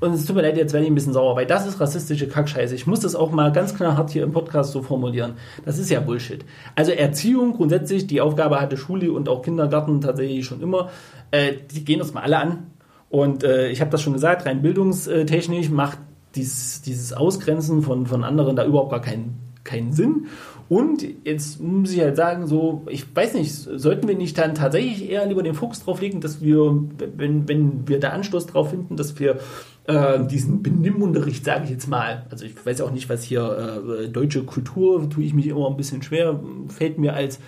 Und 0.00 0.14
es 0.14 0.26
tut 0.26 0.36
mir 0.36 0.42
leid, 0.42 0.56
jetzt 0.56 0.72
werde 0.72 0.84
ich 0.84 0.90
ein 0.90 0.94
bisschen 0.94 1.12
sauer, 1.12 1.36
weil 1.36 1.46
das 1.46 1.66
ist 1.66 1.73
rassistische 1.80 2.28
Kackscheiße. 2.28 2.74
Ich 2.74 2.86
muss 2.86 3.00
das 3.00 3.14
auch 3.14 3.30
mal 3.30 3.52
ganz 3.52 3.74
klar 3.74 3.96
hart 3.96 4.10
hier 4.10 4.22
im 4.22 4.32
Podcast 4.32 4.72
so 4.72 4.82
formulieren. 4.82 5.34
Das 5.64 5.78
ist 5.78 5.90
ja 5.90 6.00
Bullshit. 6.00 6.44
Also 6.74 6.92
Erziehung 6.92 7.54
grundsätzlich, 7.54 8.06
die 8.06 8.20
Aufgabe 8.20 8.60
hatte 8.60 8.76
Schule 8.76 9.12
und 9.12 9.28
auch 9.28 9.42
Kindergarten 9.42 10.00
tatsächlich 10.00 10.44
schon 10.44 10.60
immer. 10.60 10.90
Äh, 11.30 11.52
die 11.72 11.84
gehen 11.84 12.00
uns 12.00 12.14
mal 12.14 12.22
alle 12.22 12.38
an. 12.38 12.66
Und 13.10 13.44
äh, 13.44 13.68
ich 13.68 13.80
habe 13.80 13.90
das 13.90 14.02
schon 14.02 14.12
gesagt, 14.12 14.46
rein 14.46 14.62
bildungstechnisch 14.62 15.70
macht 15.70 15.98
dieses, 16.34 16.82
dieses 16.82 17.12
Ausgrenzen 17.12 17.82
von, 17.82 18.06
von 18.06 18.24
anderen 18.24 18.56
da 18.56 18.64
überhaupt 18.64 18.90
gar 18.90 19.02
keinen, 19.02 19.38
keinen 19.62 19.92
Sinn. 19.92 20.26
Und 20.68 21.04
jetzt 21.24 21.60
muss 21.60 21.92
ich 21.92 22.00
halt 22.00 22.16
sagen, 22.16 22.46
so, 22.46 22.82
ich 22.88 23.04
weiß 23.14 23.34
nicht, 23.34 23.52
sollten 23.52 24.08
wir 24.08 24.16
nicht 24.16 24.38
dann 24.38 24.54
tatsächlich 24.54 25.10
eher 25.10 25.26
lieber 25.26 25.42
den 25.42 25.54
Fokus 25.54 25.84
drauf 25.84 26.00
legen, 26.00 26.20
dass 26.20 26.40
wir, 26.42 26.76
wenn, 27.16 27.46
wenn 27.48 27.86
wir 27.86 28.00
da 28.00 28.10
Anstoß 28.10 28.46
drauf 28.46 28.70
finden, 28.70 28.96
dass 28.96 29.18
wir 29.18 29.38
äh, 29.86 30.24
diesen 30.26 30.62
Benimmunterricht, 30.62 31.44
sage 31.44 31.64
ich 31.64 31.70
jetzt 31.70 31.88
mal, 31.88 32.26
also 32.30 32.44
ich 32.44 32.54
weiß 32.64 32.80
auch 32.80 32.90
nicht, 32.90 33.08
was 33.08 33.22
hier 33.22 33.82
äh, 34.00 34.08
deutsche 34.08 34.44
Kultur, 34.44 35.08
tue 35.10 35.24
ich 35.24 35.34
mich 35.34 35.46
immer 35.46 35.68
ein 35.68 35.76
bisschen 35.76 36.02
schwer, 36.02 36.40
fällt 36.68 36.98
mir 36.98 37.14
als 37.14 37.38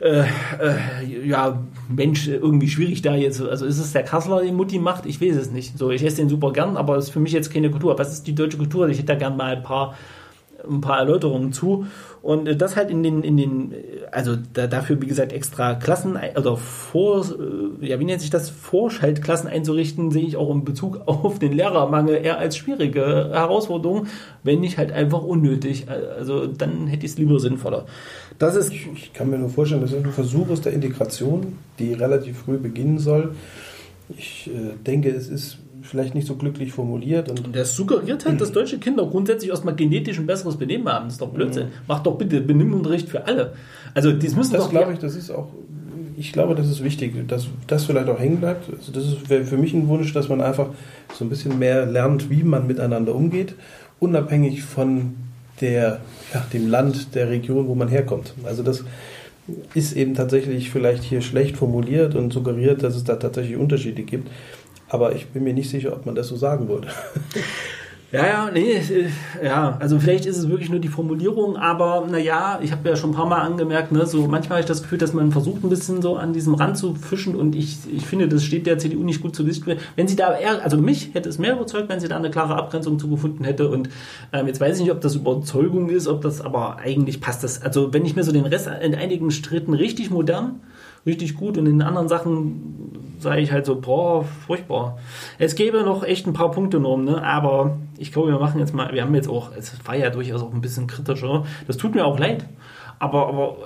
äh, 0.00 0.20
äh, 0.20 1.26
ja, 1.26 1.62
Mensch, 1.88 2.26
irgendwie 2.26 2.68
schwierig 2.68 3.02
da 3.02 3.14
jetzt. 3.14 3.40
Also 3.42 3.66
ist 3.66 3.78
es 3.78 3.92
der 3.92 4.02
Kassler, 4.02 4.40
den 4.40 4.56
Mutti 4.56 4.78
macht? 4.78 5.04
Ich 5.04 5.20
weiß 5.20 5.36
es 5.36 5.50
nicht. 5.50 5.76
So, 5.76 5.90
ich 5.90 6.02
esse 6.02 6.16
den 6.16 6.30
super 6.30 6.52
gern, 6.52 6.78
aber 6.78 6.96
es 6.96 7.06
ist 7.06 7.10
für 7.10 7.20
mich 7.20 7.32
jetzt 7.32 7.52
keine 7.52 7.70
Kultur. 7.70 7.98
Was 7.98 8.12
ist 8.12 8.26
die 8.26 8.34
deutsche 8.34 8.56
Kultur? 8.56 8.88
Ich 8.88 8.96
hätte 8.96 9.08
da 9.08 9.14
gern 9.14 9.36
mal 9.36 9.56
ein 9.56 9.62
paar, 9.62 9.94
ein 10.68 10.80
paar 10.80 10.98
Erläuterungen 10.98 11.52
zu. 11.52 11.86
Und 12.22 12.46
äh, 12.46 12.56
das 12.56 12.76
halt 12.76 12.90
in 12.90 13.02
den, 13.02 13.22
in 13.22 13.36
den, 13.36 13.74
also 14.10 14.36
da, 14.52 14.66
dafür, 14.66 15.00
wie 15.00 15.06
gesagt, 15.06 15.32
extra 15.32 15.74
Klassen 15.74 16.18
oder 16.36 16.56
vor, 16.56 17.24
äh, 17.24 17.86
ja, 17.86 17.98
wie 17.98 18.04
nennt 18.04 18.20
sich 18.20 18.30
das, 18.30 18.50
Vorschaltklassen 18.50 19.48
einzurichten, 19.48 20.10
sehe 20.10 20.24
ich 20.24 20.36
auch 20.36 20.50
in 20.50 20.64
Bezug 20.64 21.00
auf 21.06 21.38
den 21.38 21.52
Lehrermangel 21.52 22.16
eher 22.16 22.38
als 22.38 22.56
schwierige 22.56 23.30
Herausforderung, 23.32 24.06
wenn 24.42 24.60
nicht 24.60 24.78
halt 24.78 24.92
einfach 24.92 25.22
unnötig. 25.22 25.86
Also 25.88 26.46
dann 26.46 26.86
hätte 26.86 27.06
ich 27.06 27.12
es 27.12 27.18
lieber 27.18 27.38
sinnvoller. 27.40 27.86
Das 28.38 28.56
ist, 28.56 28.72
ich, 28.72 28.88
ich 28.92 29.12
kann 29.12 29.30
mir 29.30 29.38
nur 29.38 29.50
vorstellen, 29.50 29.82
das 29.82 29.92
ist 29.92 30.04
ein 30.04 30.12
Versuch 30.12 30.48
aus 30.50 30.60
der 30.60 30.72
Integration, 30.72 31.58
die 31.78 31.92
relativ 31.92 32.38
früh 32.38 32.58
beginnen 32.58 32.98
soll. 32.98 33.34
Ich 34.16 34.50
äh, 34.52 34.74
denke, 34.84 35.10
es 35.10 35.28
ist 35.28 35.58
vielleicht 35.90 36.14
nicht 36.14 36.26
so 36.26 36.36
glücklich 36.36 36.72
formuliert. 36.72 37.28
Und, 37.28 37.44
und 37.44 37.54
der 37.54 37.64
suggeriert 37.64 38.24
halt, 38.24 38.40
dass 38.40 38.52
deutsche 38.52 38.78
Kinder 38.78 39.04
grundsätzlich 39.06 39.50
erstmal 39.50 39.74
genetisch 39.74 40.18
ein 40.18 40.26
besseres 40.26 40.56
Benehmen 40.56 40.88
haben. 40.88 41.06
Das 41.06 41.14
ist 41.14 41.20
doch 41.20 41.30
Blödsinn. 41.30 41.66
Mhm. 41.66 41.72
Macht 41.88 42.06
doch 42.06 42.16
bitte 42.16 42.40
Benimmunterricht 42.40 43.08
für 43.08 43.26
alle. 43.26 43.54
Also 43.92 44.12
das 44.12 44.36
müssen 44.36 44.52
Das 44.52 44.70
glaube 44.70 44.92
ich, 44.92 45.00
das 45.00 45.16
ist 45.16 45.30
auch, 45.30 45.48
ich 46.16 46.32
glaube, 46.32 46.54
das 46.54 46.68
ist 46.68 46.84
wichtig, 46.84 47.26
dass 47.26 47.48
das 47.66 47.84
vielleicht 47.84 48.08
auch 48.08 48.20
hängen 48.20 48.38
bleibt. 48.38 48.72
Also 48.72 48.92
das 48.92 49.28
wäre 49.28 49.44
für 49.44 49.56
mich 49.56 49.74
ein 49.74 49.88
Wunsch, 49.88 50.12
dass 50.12 50.28
man 50.28 50.40
einfach 50.40 50.68
so 51.14 51.24
ein 51.24 51.28
bisschen 51.28 51.58
mehr 51.58 51.86
lernt, 51.86 52.30
wie 52.30 52.44
man 52.44 52.68
miteinander 52.68 53.14
umgeht, 53.14 53.54
unabhängig 53.98 54.62
von 54.62 55.14
der, 55.60 56.00
ja, 56.32 56.46
dem 56.52 56.68
Land, 56.68 57.16
der 57.16 57.28
Region, 57.28 57.66
wo 57.66 57.74
man 57.74 57.88
herkommt. 57.88 58.34
Also 58.44 58.62
das 58.62 58.84
ist 59.74 59.96
eben 59.96 60.14
tatsächlich 60.14 60.70
vielleicht 60.70 61.02
hier 61.02 61.22
schlecht 61.22 61.56
formuliert 61.56 62.14
und 62.14 62.32
suggeriert, 62.32 62.82
dass 62.82 62.94
es 62.94 63.02
da 63.04 63.16
tatsächlich 63.16 63.56
Unterschiede 63.56 64.02
gibt. 64.02 64.28
Aber 64.90 65.14
ich 65.14 65.28
bin 65.28 65.44
mir 65.44 65.54
nicht 65.54 65.70
sicher, 65.70 65.92
ob 65.94 66.04
man 66.04 66.14
das 66.14 66.28
so 66.28 66.36
sagen 66.36 66.68
würde. 66.68 66.88
Ja, 68.12 68.26
ja, 68.26 68.50
nee, 68.52 68.80
ja, 69.40 69.76
also 69.78 70.00
vielleicht 70.00 70.26
ist 70.26 70.36
es 70.36 70.48
wirklich 70.48 70.68
nur 70.68 70.80
die 70.80 70.88
Formulierung, 70.88 71.56
aber 71.56 72.08
naja, 72.10 72.58
ich 72.60 72.72
habe 72.72 72.88
ja 72.88 72.96
schon 72.96 73.10
ein 73.10 73.14
paar 73.14 73.26
Mal 73.26 73.38
angemerkt, 73.42 73.92
ne, 73.92 74.04
so 74.04 74.26
manchmal 74.26 74.56
habe 74.56 74.60
ich 74.62 74.66
das 74.66 74.82
Gefühl, 74.82 74.98
dass 74.98 75.12
man 75.12 75.30
versucht, 75.30 75.62
ein 75.62 75.68
bisschen 75.68 76.02
so 76.02 76.16
an 76.16 76.32
diesem 76.32 76.54
Rand 76.54 76.76
zu 76.76 76.96
fischen 76.96 77.36
und 77.36 77.54
ich, 77.54 77.78
ich 77.94 78.04
finde, 78.04 78.26
das 78.26 78.42
steht 78.42 78.66
der 78.66 78.78
CDU 78.78 79.04
nicht 79.04 79.22
gut 79.22 79.36
zu 79.36 79.44
Gesicht. 79.44 79.64
Wenn 79.94 80.08
sie 80.08 80.16
da 80.16 80.36
eher, 80.36 80.60
also 80.64 80.76
mich 80.76 81.14
hätte 81.14 81.28
es 81.28 81.38
mehr 81.38 81.52
überzeugt, 81.52 81.88
wenn 81.88 82.00
sie 82.00 82.08
da 82.08 82.16
eine 82.16 82.32
klare 82.32 82.56
Abgrenzung 82.56 82.98
zugefunden 82.98 83.44
hätte 83.44 83.68
und 83.68 83.90
ähm, 84.32 84.48
jetzt 84.48 84.60
weiß 84.60 84.78
ich 84.78 84.82
nicht, 84.82 84.92
ob 84.92 85.00
das 85.00 85.14
Überzeugung 85.14 85.88
ist, 85.88 86.08
ob 86.08 86.22
das, 86.22 86.40
aber 86.40 86.78
eigentlich 86.78 87.20
passt 87.20 87.44
das. 87.44 87.62
Also 87.62 87.92
wenn 87.94 88.04
ich 88.04 88.16
mir 88.16 88.24
so 88.24 88.32
den 88.32 88.44
Rest 88.44 88.68
in 88.82 88.96
einigen 88.96 89.30
Schritten 89.30 89.72
richtig 89.72 90.10
modern 90.10 90.58
richtig 91.06 91.36
gut 91.36 91.58
und 91.58 91.66
in 91.66 91.82
anderen 91.82 92.08
Sachen 92.08 93.16
sage 93.18 93.40
ich 93.40 93.52
halt 93.52 93.66
so, 93.66 93.80
boah, 93.80 94.24
furchtbar. 94.24 94.98
Es 95.38 95.54
gäbe 95.54 95.82
noch 95.82 96.02
echt 96.04 96.26
ein 96.26 96.32
paar 96.32 96.50
Punkte 96.50 96.80
noch, 96.80 96.96
ne? 96.96 97.22
aber 97.22 97.78
ich 97.98 98.12
glaube, 98.12 98.28
wir 98.28 98.38
machen 98.38 98.60
jetzt 98.60 98.74
mal, 98.74 98.92
wir 98.92 99.02
haben 99.02 99.14
jetzt 99.14 99.28
auch, 99.28 99.50
es 99.56 99.74
war 99.84 99.96
ja 99.96 100.10
durchaus 100.10 100.42
auch 100.42 100.52
ein 100.52 100.60
bisschen 100.60 100.86
kritischer, 100.86 101.44
das 101.66 101.76
tut 101.76 101.94
mir 101.94 102.06
auch 102.06 102.18
leid, 102.18 102.46
aber, 102.98 103.28
aber 103.28 103.56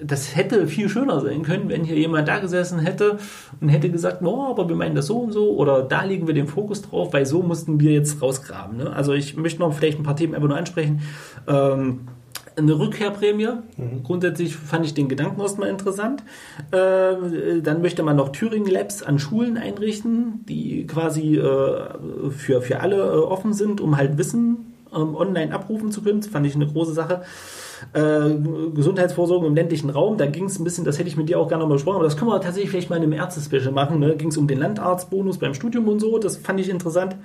äh, 0.00 0.04
das 0.04 0.36
hätte 0.36 0.66
viel 0.68 0.88
schöner 0.88 1.20
sein 1.20 1.42
können, 1.42 1.68
wenn 1.68 1.84
hier 1.84 1.96
jemand 1.96 2.28
da 2.28 2.38
gesessen 2.38 2.78
hätte 2.78 3.18
und 3.60 3.68
hätte 3.68 3.90
gesagt, 3.90 4.22
no, 4.22 4.48
aber 4.48 4.68
wir 4.68 4.76
meinen 4.76 4.94
das 4.94 5.06
so 5.06 5.18
und 5.18 5.32
so 5.32 5.56
oder 5.56 5.82
da 5.82 6.04
legen 6.04 6.26
wir 6.26 6.34
den 6.34 6.46
Fokus 6.46 6.82
drauf, 6.82 7.12
weil 7.12 7.26
so 7.26 7.42
mussten 7.42 7.80
wir 7.80 7.92
jetzt 7.92 8.22
rausgraben. 8.22 8.76
Ne? 8.76 8.92
Also 8.92 9.12
ich 9.12 9.36
möchte 9.36 9.60
noch 9.60 9.72
vielleicht 9.72 9.98
ein 9.98 10.04
paar 10.04 10.16
Themen 10.16 10.34
einfach 10.34 10.48
nur 10.48 10.56
ansprechen. 10.56 11.02
Ähm, 11.48 12.08
eine 12.56 12.78
Rückkehrprämie. 12.78 13.48
Mhm. 13.76 14.02
Grundsätzlich 14.02 14.56
fand 14.56 14.86
ich 14.86 14.94
den 14.94 15.08
Gedanken 15.08 15.40
erstmal 15.40 15.68
interessant. 15.68 16.22
Äh, 16.70 17.60
dann 17.62 17.82
möchte 17.82 18.02
man 18.02 18.16
noch 18.16 18.30
Thüringen 18.30 18.70
Labs 18.70 19.02
an 19.02 19.18
Schulen 19.18 19.56
einrichten, 19.58 20.44
die 20.48 20.86
quasi 20.86 21.36
äh, 21.36 22.30
für, 22.30 22.62
für 22.62 22.80
alle 22.80 22.96
äh, 22.96 23.18
offen 23.18 23.52
sind, 23.52 23.80
um 23.80 23.96
halt 23.96 24.18
Wissen 24.18 24.74
ähm, 24.94 25.14
online 25.14 25.52
abrufen 25.54 25.90
zu 25.90 26.02
können. 26.02 26.20
Das 26.20 26.30
fand 26.30 26.46
ich 26.46 26.54
eine 26.54 26.66
große 26.66 26.92
Sache. 26.92 27.22
Äh, 27.92 28.30
Gesundheitsvorsorge 28.74 29.46
im 29.46 29.54
ländlichen 29.54 29.90
Raum, 29.90 30.16
da 30.16 30.24
ging 30.26 30.46
es 30.46 30.58
ein 30.58 30.64
bisschen, 30.64 30.84
das 30.84 30.98
hätte 30.98 31.08
ich 31.08 31.16
mit 31.18 31.28
dir 31.28 31.38
auch 31.38 31.48
gerne 31.48 31.64
mal 31.66 31.74
besprochen, 31.74 31.96
aber 31.96 32.04
das 32.04 32.16
können 32.16 32.30
wir 32.30 32.40
tatsächlich 32.40 32.70
vielleicht 32.70 32.88
mal 32.88 32.96
in 32.96 33.02
einem 33.02 33.12
Ärztespecial 33.12 33.72
machen. 33.72 34.00
Da 34.00 34.08
ne? 34.08 34.16
ging 34.16 34.28
es 34.28 34.38
um 34.38 34.48
den 34.48 34.58
Landarztbonus 34.58 35.38
beim 35.38 35.52
Studium 35.52 35.86
und 35.88 36.00
so, 36.00 36.18
das 36.18 36.38
fand 36.38 36.58
ich 36.58 36.70
interessant. 36.70 37.16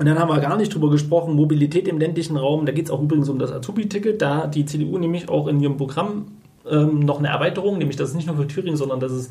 Und 0.00 0.06
dann 0.06 0.18
haben 0.18 0.30
wir 0.30 0.40
gar 0.40 0.56
nicht 0.56 0.74
drüber 0.74 0.88
gesprochen, 0.88 1.36
Mobilität 1.36 1.86
im 1.86 1.98
ländlichen 1.98 2.38
Raum. 2.38 2.64
Da 2.64 2.72
geht 2.72 2.86
es 2.86 2.90
auch 2.90 3.02
übrigens 3.02 3.28
um 3.28 3.38
das 3.38 3.52
Azubi-Ticket. 3.52 4.22
Da 4.22 4.44
hat 4.44 4.54
die 4.54 4.64
CDU 4.64 4.96
nämlich 4.96 5.28
auch 5.28 5.46
in 5.46 5.60
ihrem 5.60 5.76
Programm 5.76 6.28
ähm, 6.66 7.00
noch 7.00 7.18
eine 7.18 7.28
Erweiterung, 7.28 7.76
nämlich 7.76 7.98
dass 7.98 8.08
es 8.08 8.14
nicht 8.14 8.26
nur 8.26 8.36
für 8.36 8.46
Thüringen, 8.46 8.78
sondern 8.78 8.98
dass 8.98 9.12
es 9.12 9.28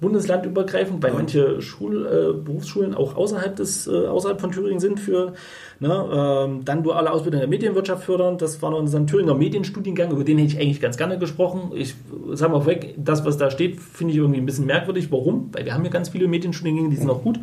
bundeslandübergreifend, 0.00 1.02
weil 1.02 1.12
manche 1.12 1.60
Schul, 1.60 2.06
äh, 2.06 2.40
Berufsschulen 2.40 2.94
auch 2.94 3.16
außerhalb, 3.16 3.56
des, 3.56 3.88
äh, 3.88 4.06
außerhalb 4.06 4.40
von 4.40 4.52
Thüringen 4.52 4.78
sind 4.78 5.00
für 5.00 5.32
ne, 5.80 6.08
ähm, 6.14 6.64
dann 6.64 6.84
duale 6.84 7.10
Ausbildung 7.10 7.40
in 7.40 7.50
der 7.50 7.58
Medienwirtschaft 7.58 8.04
fördern. 8.04 8.38
Das 8.38 8.62
war 8.62 8.70
noch 8.70 8.78
ein 8.80 9.06
Thüringer 9.08 9.34
Medienstudiengang, 9.34 10.12
über 10.12 10.22
den 10.22 10.38
hätte 10.38 10.54
ich 10.54 10.60
eigentlich 10.60 10.80
ganz 10.80 10.96
gerne 10.96 11.18
gesprochen. 11.18 11.72
Ich 11.74 11.96
sage 12.34 12.52
mal 12.52 12.64
weg, 12.64 12.94
das, 12.96 13.24
was 13.24 13.38
da 13.38 13.50
steht, 13.50 13.80
finde 13.80 14.12
ich 14.12 14.18
irgendwie 14.18 14.38
ein 14.38 14.46
bisschen 14.46 14.66
merkwürdig. 14.66 15.10
Warum? 15.10 15.48
Weil 15.50 15.64
wir 15.64 15.74
haben 15.74 15.84
ja 15.84 15.90
ganz 15.90 16.10
viele 16.10 16.28
Medienstudiengänge, 16.28 16.90
die 16.90 16.96
sind 16.96 17.10
auch 17.10 17.24
gut. 17.24 17.40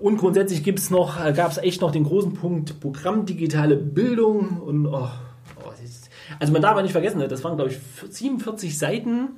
Und 0.00 0.16
grundsätzlich 0.16 0.64
gibt's 0.64 0.90
noch, 0.90 1.24
äh, 1.24 1.32
gab 1.32 1.52
es 1.52 1.58
echt 1.58 1.82
noch 1.82 1.92
den 1.92 2.04
großen 2.04 2.32
Punkt 2.32 2.80
Programm 2.80 3.26
digitale 3.26 3.76
Bildung 3.76 4.60
und 4.60 4.86
oh, 4.86 5.08
oh, 5.56 5.72
also 6.38 6.52
man 6.52 6.62
darf 6.62 6.72
aber 6.72 6.82
nicht 6.82 6.92
vergessen, 6.92 7.18
ne, 7.18 7.28
das 7.28 7.44
waren 7.44 7.56
glaube 7.56 7.70
ich 7.70 7.78
47 8.08 8.78
Seiten 8.78 9.28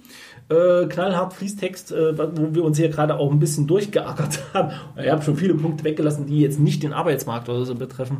äh, 0.48 0.86
knallhart 0.86 1.32
Fließtext, 1.34 1.92
äh, 1.92 2.16
wo 2.16 2.54
wir 2.54 2.64
uns 2.64 2.78
hier 2.78 2.90
gerade 2.90 3.16
auch 3.16 3.32
ein 3.32 3.40
bisschen 3.40 3.66
durchgeackert 3.66 4.40
haben. 4.54 4.72
Ich 5.02 5.10
habe 5.10 5.22
schon 5.22 5.36
viele 5.36 5.54
Punkte 5.54 5.84
weggelassen, 5.84 6.26
die 6.26 6.40
jetzt 6.40 6.60
nicht 6.60 6.82
den 6.82 6.92
Arbeitsmarkt 6.92 7.48
oder 7.48 7.64
so 7.64 7.74
betreffen. 7.74 8.18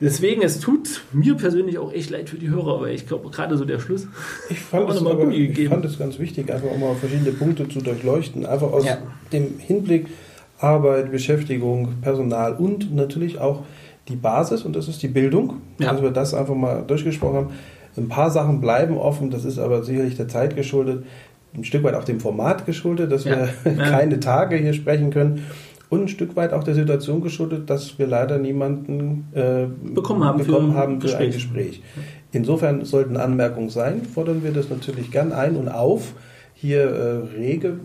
Deswegen, 0.00 0.42
es 0.42 0.58
tut 0.58 1.02
mir 1.12 1.36
persönlich 1.36 1.78
auch 1.78 1.92
echt 1.92 2.10
leid 2.10 2.28
für 2.28 2.36
die 2.36 2.50
Hörer, 2.50 2.74
aber 2.74 2.90
ich 2.90 3.06
glaube 3.06 3.30
gerade 3.30 3.56
so 3.56 3.64
der 3.64 3.78
Schluss. 3.78 4.08
Ich 4.50 4.58
fand, 4.58 4.90
es, 4.90 4.98
aber, 4.98 5.30
ich 5.30 5.68
fand 5.68 5.84
es 5.84 5.98
ganz 5.98 6.18
wichtig, 6.18 6.52
einfach 6.52 6.68
auch 6.68 6.78
mal 6.78 6.94
verschiedene 6.96 7.30
Punkte 7.30 7.68
zu 7.68 7.80
durchleuchten. 7.80 8.44
Einfach 8.44 8.72
aus 8.72 8.84
ja. 8.84 8.98
dem 9.32 9.58
Hinblick, 9.58 10.08
Arbeit, 10.58 11.10
Beschäftigung, 11.10 11.94
Personal 12.00 12.54
und 12.54 12.94
natürlich 12.94 13.38
auch 13.40 13.62
die 14.08 14.16
Basis 14.16 14.62
und 14.62 14.76
das 14.76 14.88
ist 14.88 15.02
die 15.02 15.08
Bildung. 15.08 15.60
Ja. 15.78 15.92
Dass 15.92 16.02
wir 16.02 16.10
das 16.10 16.34
einfach 16.34 16.54
mal 16.54 16.82
durchgesprochen 16.86 17.36
haben. 17.36 17.50
Ein 17.96 18.08
paar 18.08 18.30
Sachen 18.30 18.60
bleiben 18.60 18.96
offen, 18.96 19.30
das 19.30 19.44
ist 19.44 19.58
aber 19.58 19.84
sicherlich 19.84 20.16
der 20.16 20.28
Zeit 20.28 20.56
geschuldet, 20.56 21.04
ein 21.56 21.64
Stück 21.64 21.84
weit 21.84 21.94
auch 21.94 22.04
dem 22.04 22.18
Format 22.18 22.66
geschuldet, 22.66 23.12
dass 23.12 23.24
wir 23.24 23.48
ja. 23.64 23.72
keine 23.76 24.18
Tage 24.18 24.56
hier 24.56 24.72
sprechen 24.72 25.10
können 25.10 25.44
und 25.90 26.02
ein 26.02 26.08
Stück 26.08 26.34
weit 26.34 26.52
auch 26.52 26.64
der 26.64 26.74
Situation 26.74 27.20
geschuldet, 27.20 27.70
dass 27.70 27.98
wir 27.98 28.08
leider 28.08 28.38
niemanden 28.38 29.28
äh, 29.32 29.66
bekommen 29.94 30.24
haben, 30.24 30.38
bekommen 30.38 30.72
für, 30.72 30.78
haben 30.78 31.00
für 31.00 31.16
ein 31.16 31.30
Gespräch. 31.30 31.82
Insofern 32.32 32.84
sollten 32.84 33.16
Anmerkungen 33.16 33.70
sein, 33.70 34.02
fordern 34.02 34.42
wir 34.42 34.50
das 34.50 34.68
natürlich 34.68 35.12
gern 35.12 35.32
ein 35.32 35.56
und 35.56 35.68
auf 35.68 36.14
hier 36.64 36.82
äh, 36.82 37.36
rege. 37.36 37.78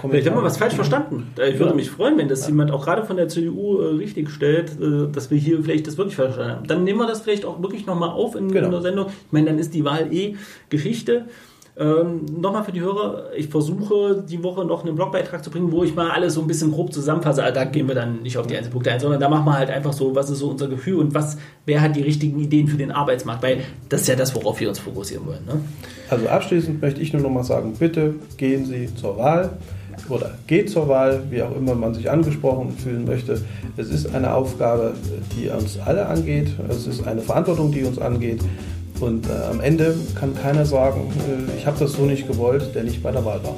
Vielleicht 0.00 0.26
haben 0.26 0.36
wir 0.36 0.42
was 0.42 0.56
falsch 0.56 0.74
verstanden. 0.74 1.26
Ich 1.36 1.58
würde 1.58 1.72
ja. 1.72 1.74
mich 1.74 1.90
freuen, 1.90 2.16
wenn 2.16 2.28
das 2.28 2.42
ja. 2.42 2.48
jemand 2.48 2.70
auch 2.70 2.82
gerade 2.82 3.04
von 3.04 3.16
der 3.16 3.28
CDU 3.28 3.80
äh, 3.80 3.94
richtig 3.96 4.30
stellt, 4.30 4.70
äh, 4.80 5.12
dass 5.12 5.30
wir 5.30 5.36
hier 5.36 5.62
vielleicht 5.62 5.86
das 5.86 5.98
wirklich 5.98 6.16
falsch 6.16 6.34
verstanden 6.34 6.60
haben. 6.60 6.66
Dann 6.66 6.84
nehmen 6.84 6.98
wir 6.98 7.06
das 7.06 7.20
vielleicht 7.20 7.44
auch 7.44 7.60
wirklich 7.62 7.84
nochmal 7.84 8.08
auf 8.08 8.34
in, 8.34 8.50
genau. 8.50 8.66
in 8.66 8.72
der 8.72 8.80
Sendung. 8.80 9.06
Ich 9.08 9.32
meine, 9.32 9.46
dann 9.46 9.58
ist 9.58 9.74
die 9.74 9.84
Wahl 9.84 10.10
eh 10.14 10.36
Geschichte. 10.70 11.26
Ähm, 11.74 12.26
Nochmal 12.38 12.64
für 12.64 12.72
die 12.72 12.82
Hörer, 12.82 13.30
ich 13.34 13.48
versuche 13.48 14.22
die 14.28 14.42
Woche 14.42 14.64
noch 14.64 14.84
einen 14.84 14.94
Blogbeitrag 14.94 15.42
zu 15.42 15.50
bringen, 15.50 15.72
wo 15.72 15.84
ich 15.84 15.94
mal 15.94 16.10
alles 16.10 16.34
so 16.34 16.42
ein 16.42 16.46
bisschen 16.46 16.70
grob 16.70 16.92
zusammenfasse. 16.92 17.42
Da 17.52 17.64
gehen 17.64 17.88
wir 17.88 17.94
dann 17.94 18.22
nicht 18.22 18.36
auf 18.36 18.46
die 18.46 18.56
Einzelpunkte 18.56 18.92
ein, 18.92 19.00
sondern 19.00 19.20
da 19.20 19.28
machen 19.28 19.46
wir 19.46 19.54
halt 19.54 19.70
einfach 19.70 19.94
so, 19.94 20.14
was 20.14 20.28
ist 20.28 20.40
so 20.40 20.50
unser 20.50 20.68
Gefühl 20.68 20.96
und 20.96 21.14
was, 21.14 21.38
wer 21.64 21.80
hat 21.80 21.96
die 21.96 22.02
richtigen 22.02 22.38
Ideen 22.40 22.68
für 22.68 22.76
den 22.76 22.90
Arbeitsmarkt, 22.90 23.42
weil 23.42 23.60
das 23.88 24.02
ist 24.02 24.08
ja 24.08 24.16
das, 24.16 24.34
worauf 24.34 24.60
wir 24.60 24.68
uns 24.68 24.80
fokussieren 24.80 25.26
wollen. 25.26 25.44
Ne? 25.46 25.60
Also 26.10 26.28
abschließend 26.28 26.82
möchte 26.82 27.00
ich 27.00 27.14
nur 27.14 27.22
noch 27.22 27.30
mal 27.30 27.44
sagen, 27.44 27.74
bitte 27.78 28.16
gehen 28.36 28.66
Sie 28.66 28.94
zur 28.94 29.16
Wahl 29.16 29.56
oder 30.10 30.32
geht 30.46 30.68
zur 30.68 30.88
Wahl, 30.88 31.22
wie 31.30 31.42
auch 31.42 31.56
immer 31.56 31.74
man 31.74 31.94
sich 31.94 32.10
angesprochen 32.10 32.72
fühlen 32.76 33.06
möchte. 33.06 33.40
Es 33.78 33.88
ist 33.88 34.14
eine 34.14 34.34
Aufgabe, 34.34 34.92
die 35.34 35.48
uns 35.48 35.78
alle 35.78 36.06
angeht. 36.06 36.50
Es 36.68 36.86
ist 36.86 37.06
eine 37.06 37.22
Verantwortung, 37.22 37.72
die 37.72 37.84
uns 37.84 37.98
angeht. 37.98 38.40
Und 39.02 39.28
äh, 39.28 39.32
am 39.50 39.60
Ende 39.60 39.96
kann 40.14 40.32
keiner 40.34 40.64
sagen, 40.64 41.12
äh, 41.28 41.58
ich 41.58 41.66
habe 41.66 41.76
das 41.78 41.94
so 41.94 42.02
nicht 42.02 42.28
gewollt, 42.28 42.72
der 42.74 42.84
nicht 42.84 43.02
bei 43.02 43.10
der 43.10 43.24
Wahl 43.24 43.42
war. 43.42 43.56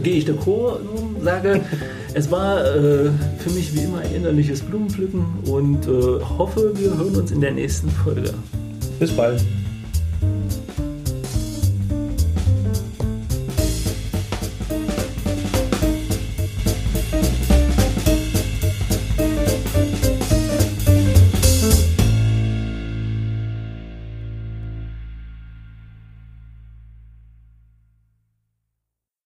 gehe 0.00 0.14
ich 0.14 0.24
der 0.24 0.36
Chor 0.36 0.78
nun, 0.84 1.24
sage, 1.24 1.60
es 2.14 2.30
war 2.30 2.64
äh, 2.64 3.10
für 3.38 3.50
mich 3.50 3.74
wie 3.74 3.80
immer 3.80 3.98
ein 3.98 4.14
innerliches 4.14 4.60
Blumenpflücken 4.60 5.24
und 5.46 5.86
äh, 5.86 6.24
hoffe, 6.38 6.72
wir 6.76 6.96
hören 6.96 7.16
uns 7.16 7.32
in 7.32 7.40
der 7.40 7.52
nächsten 7.52 7.90
Folge. 7.90 8.32
Bis 9.00 9.10
bald. 9.10 9.44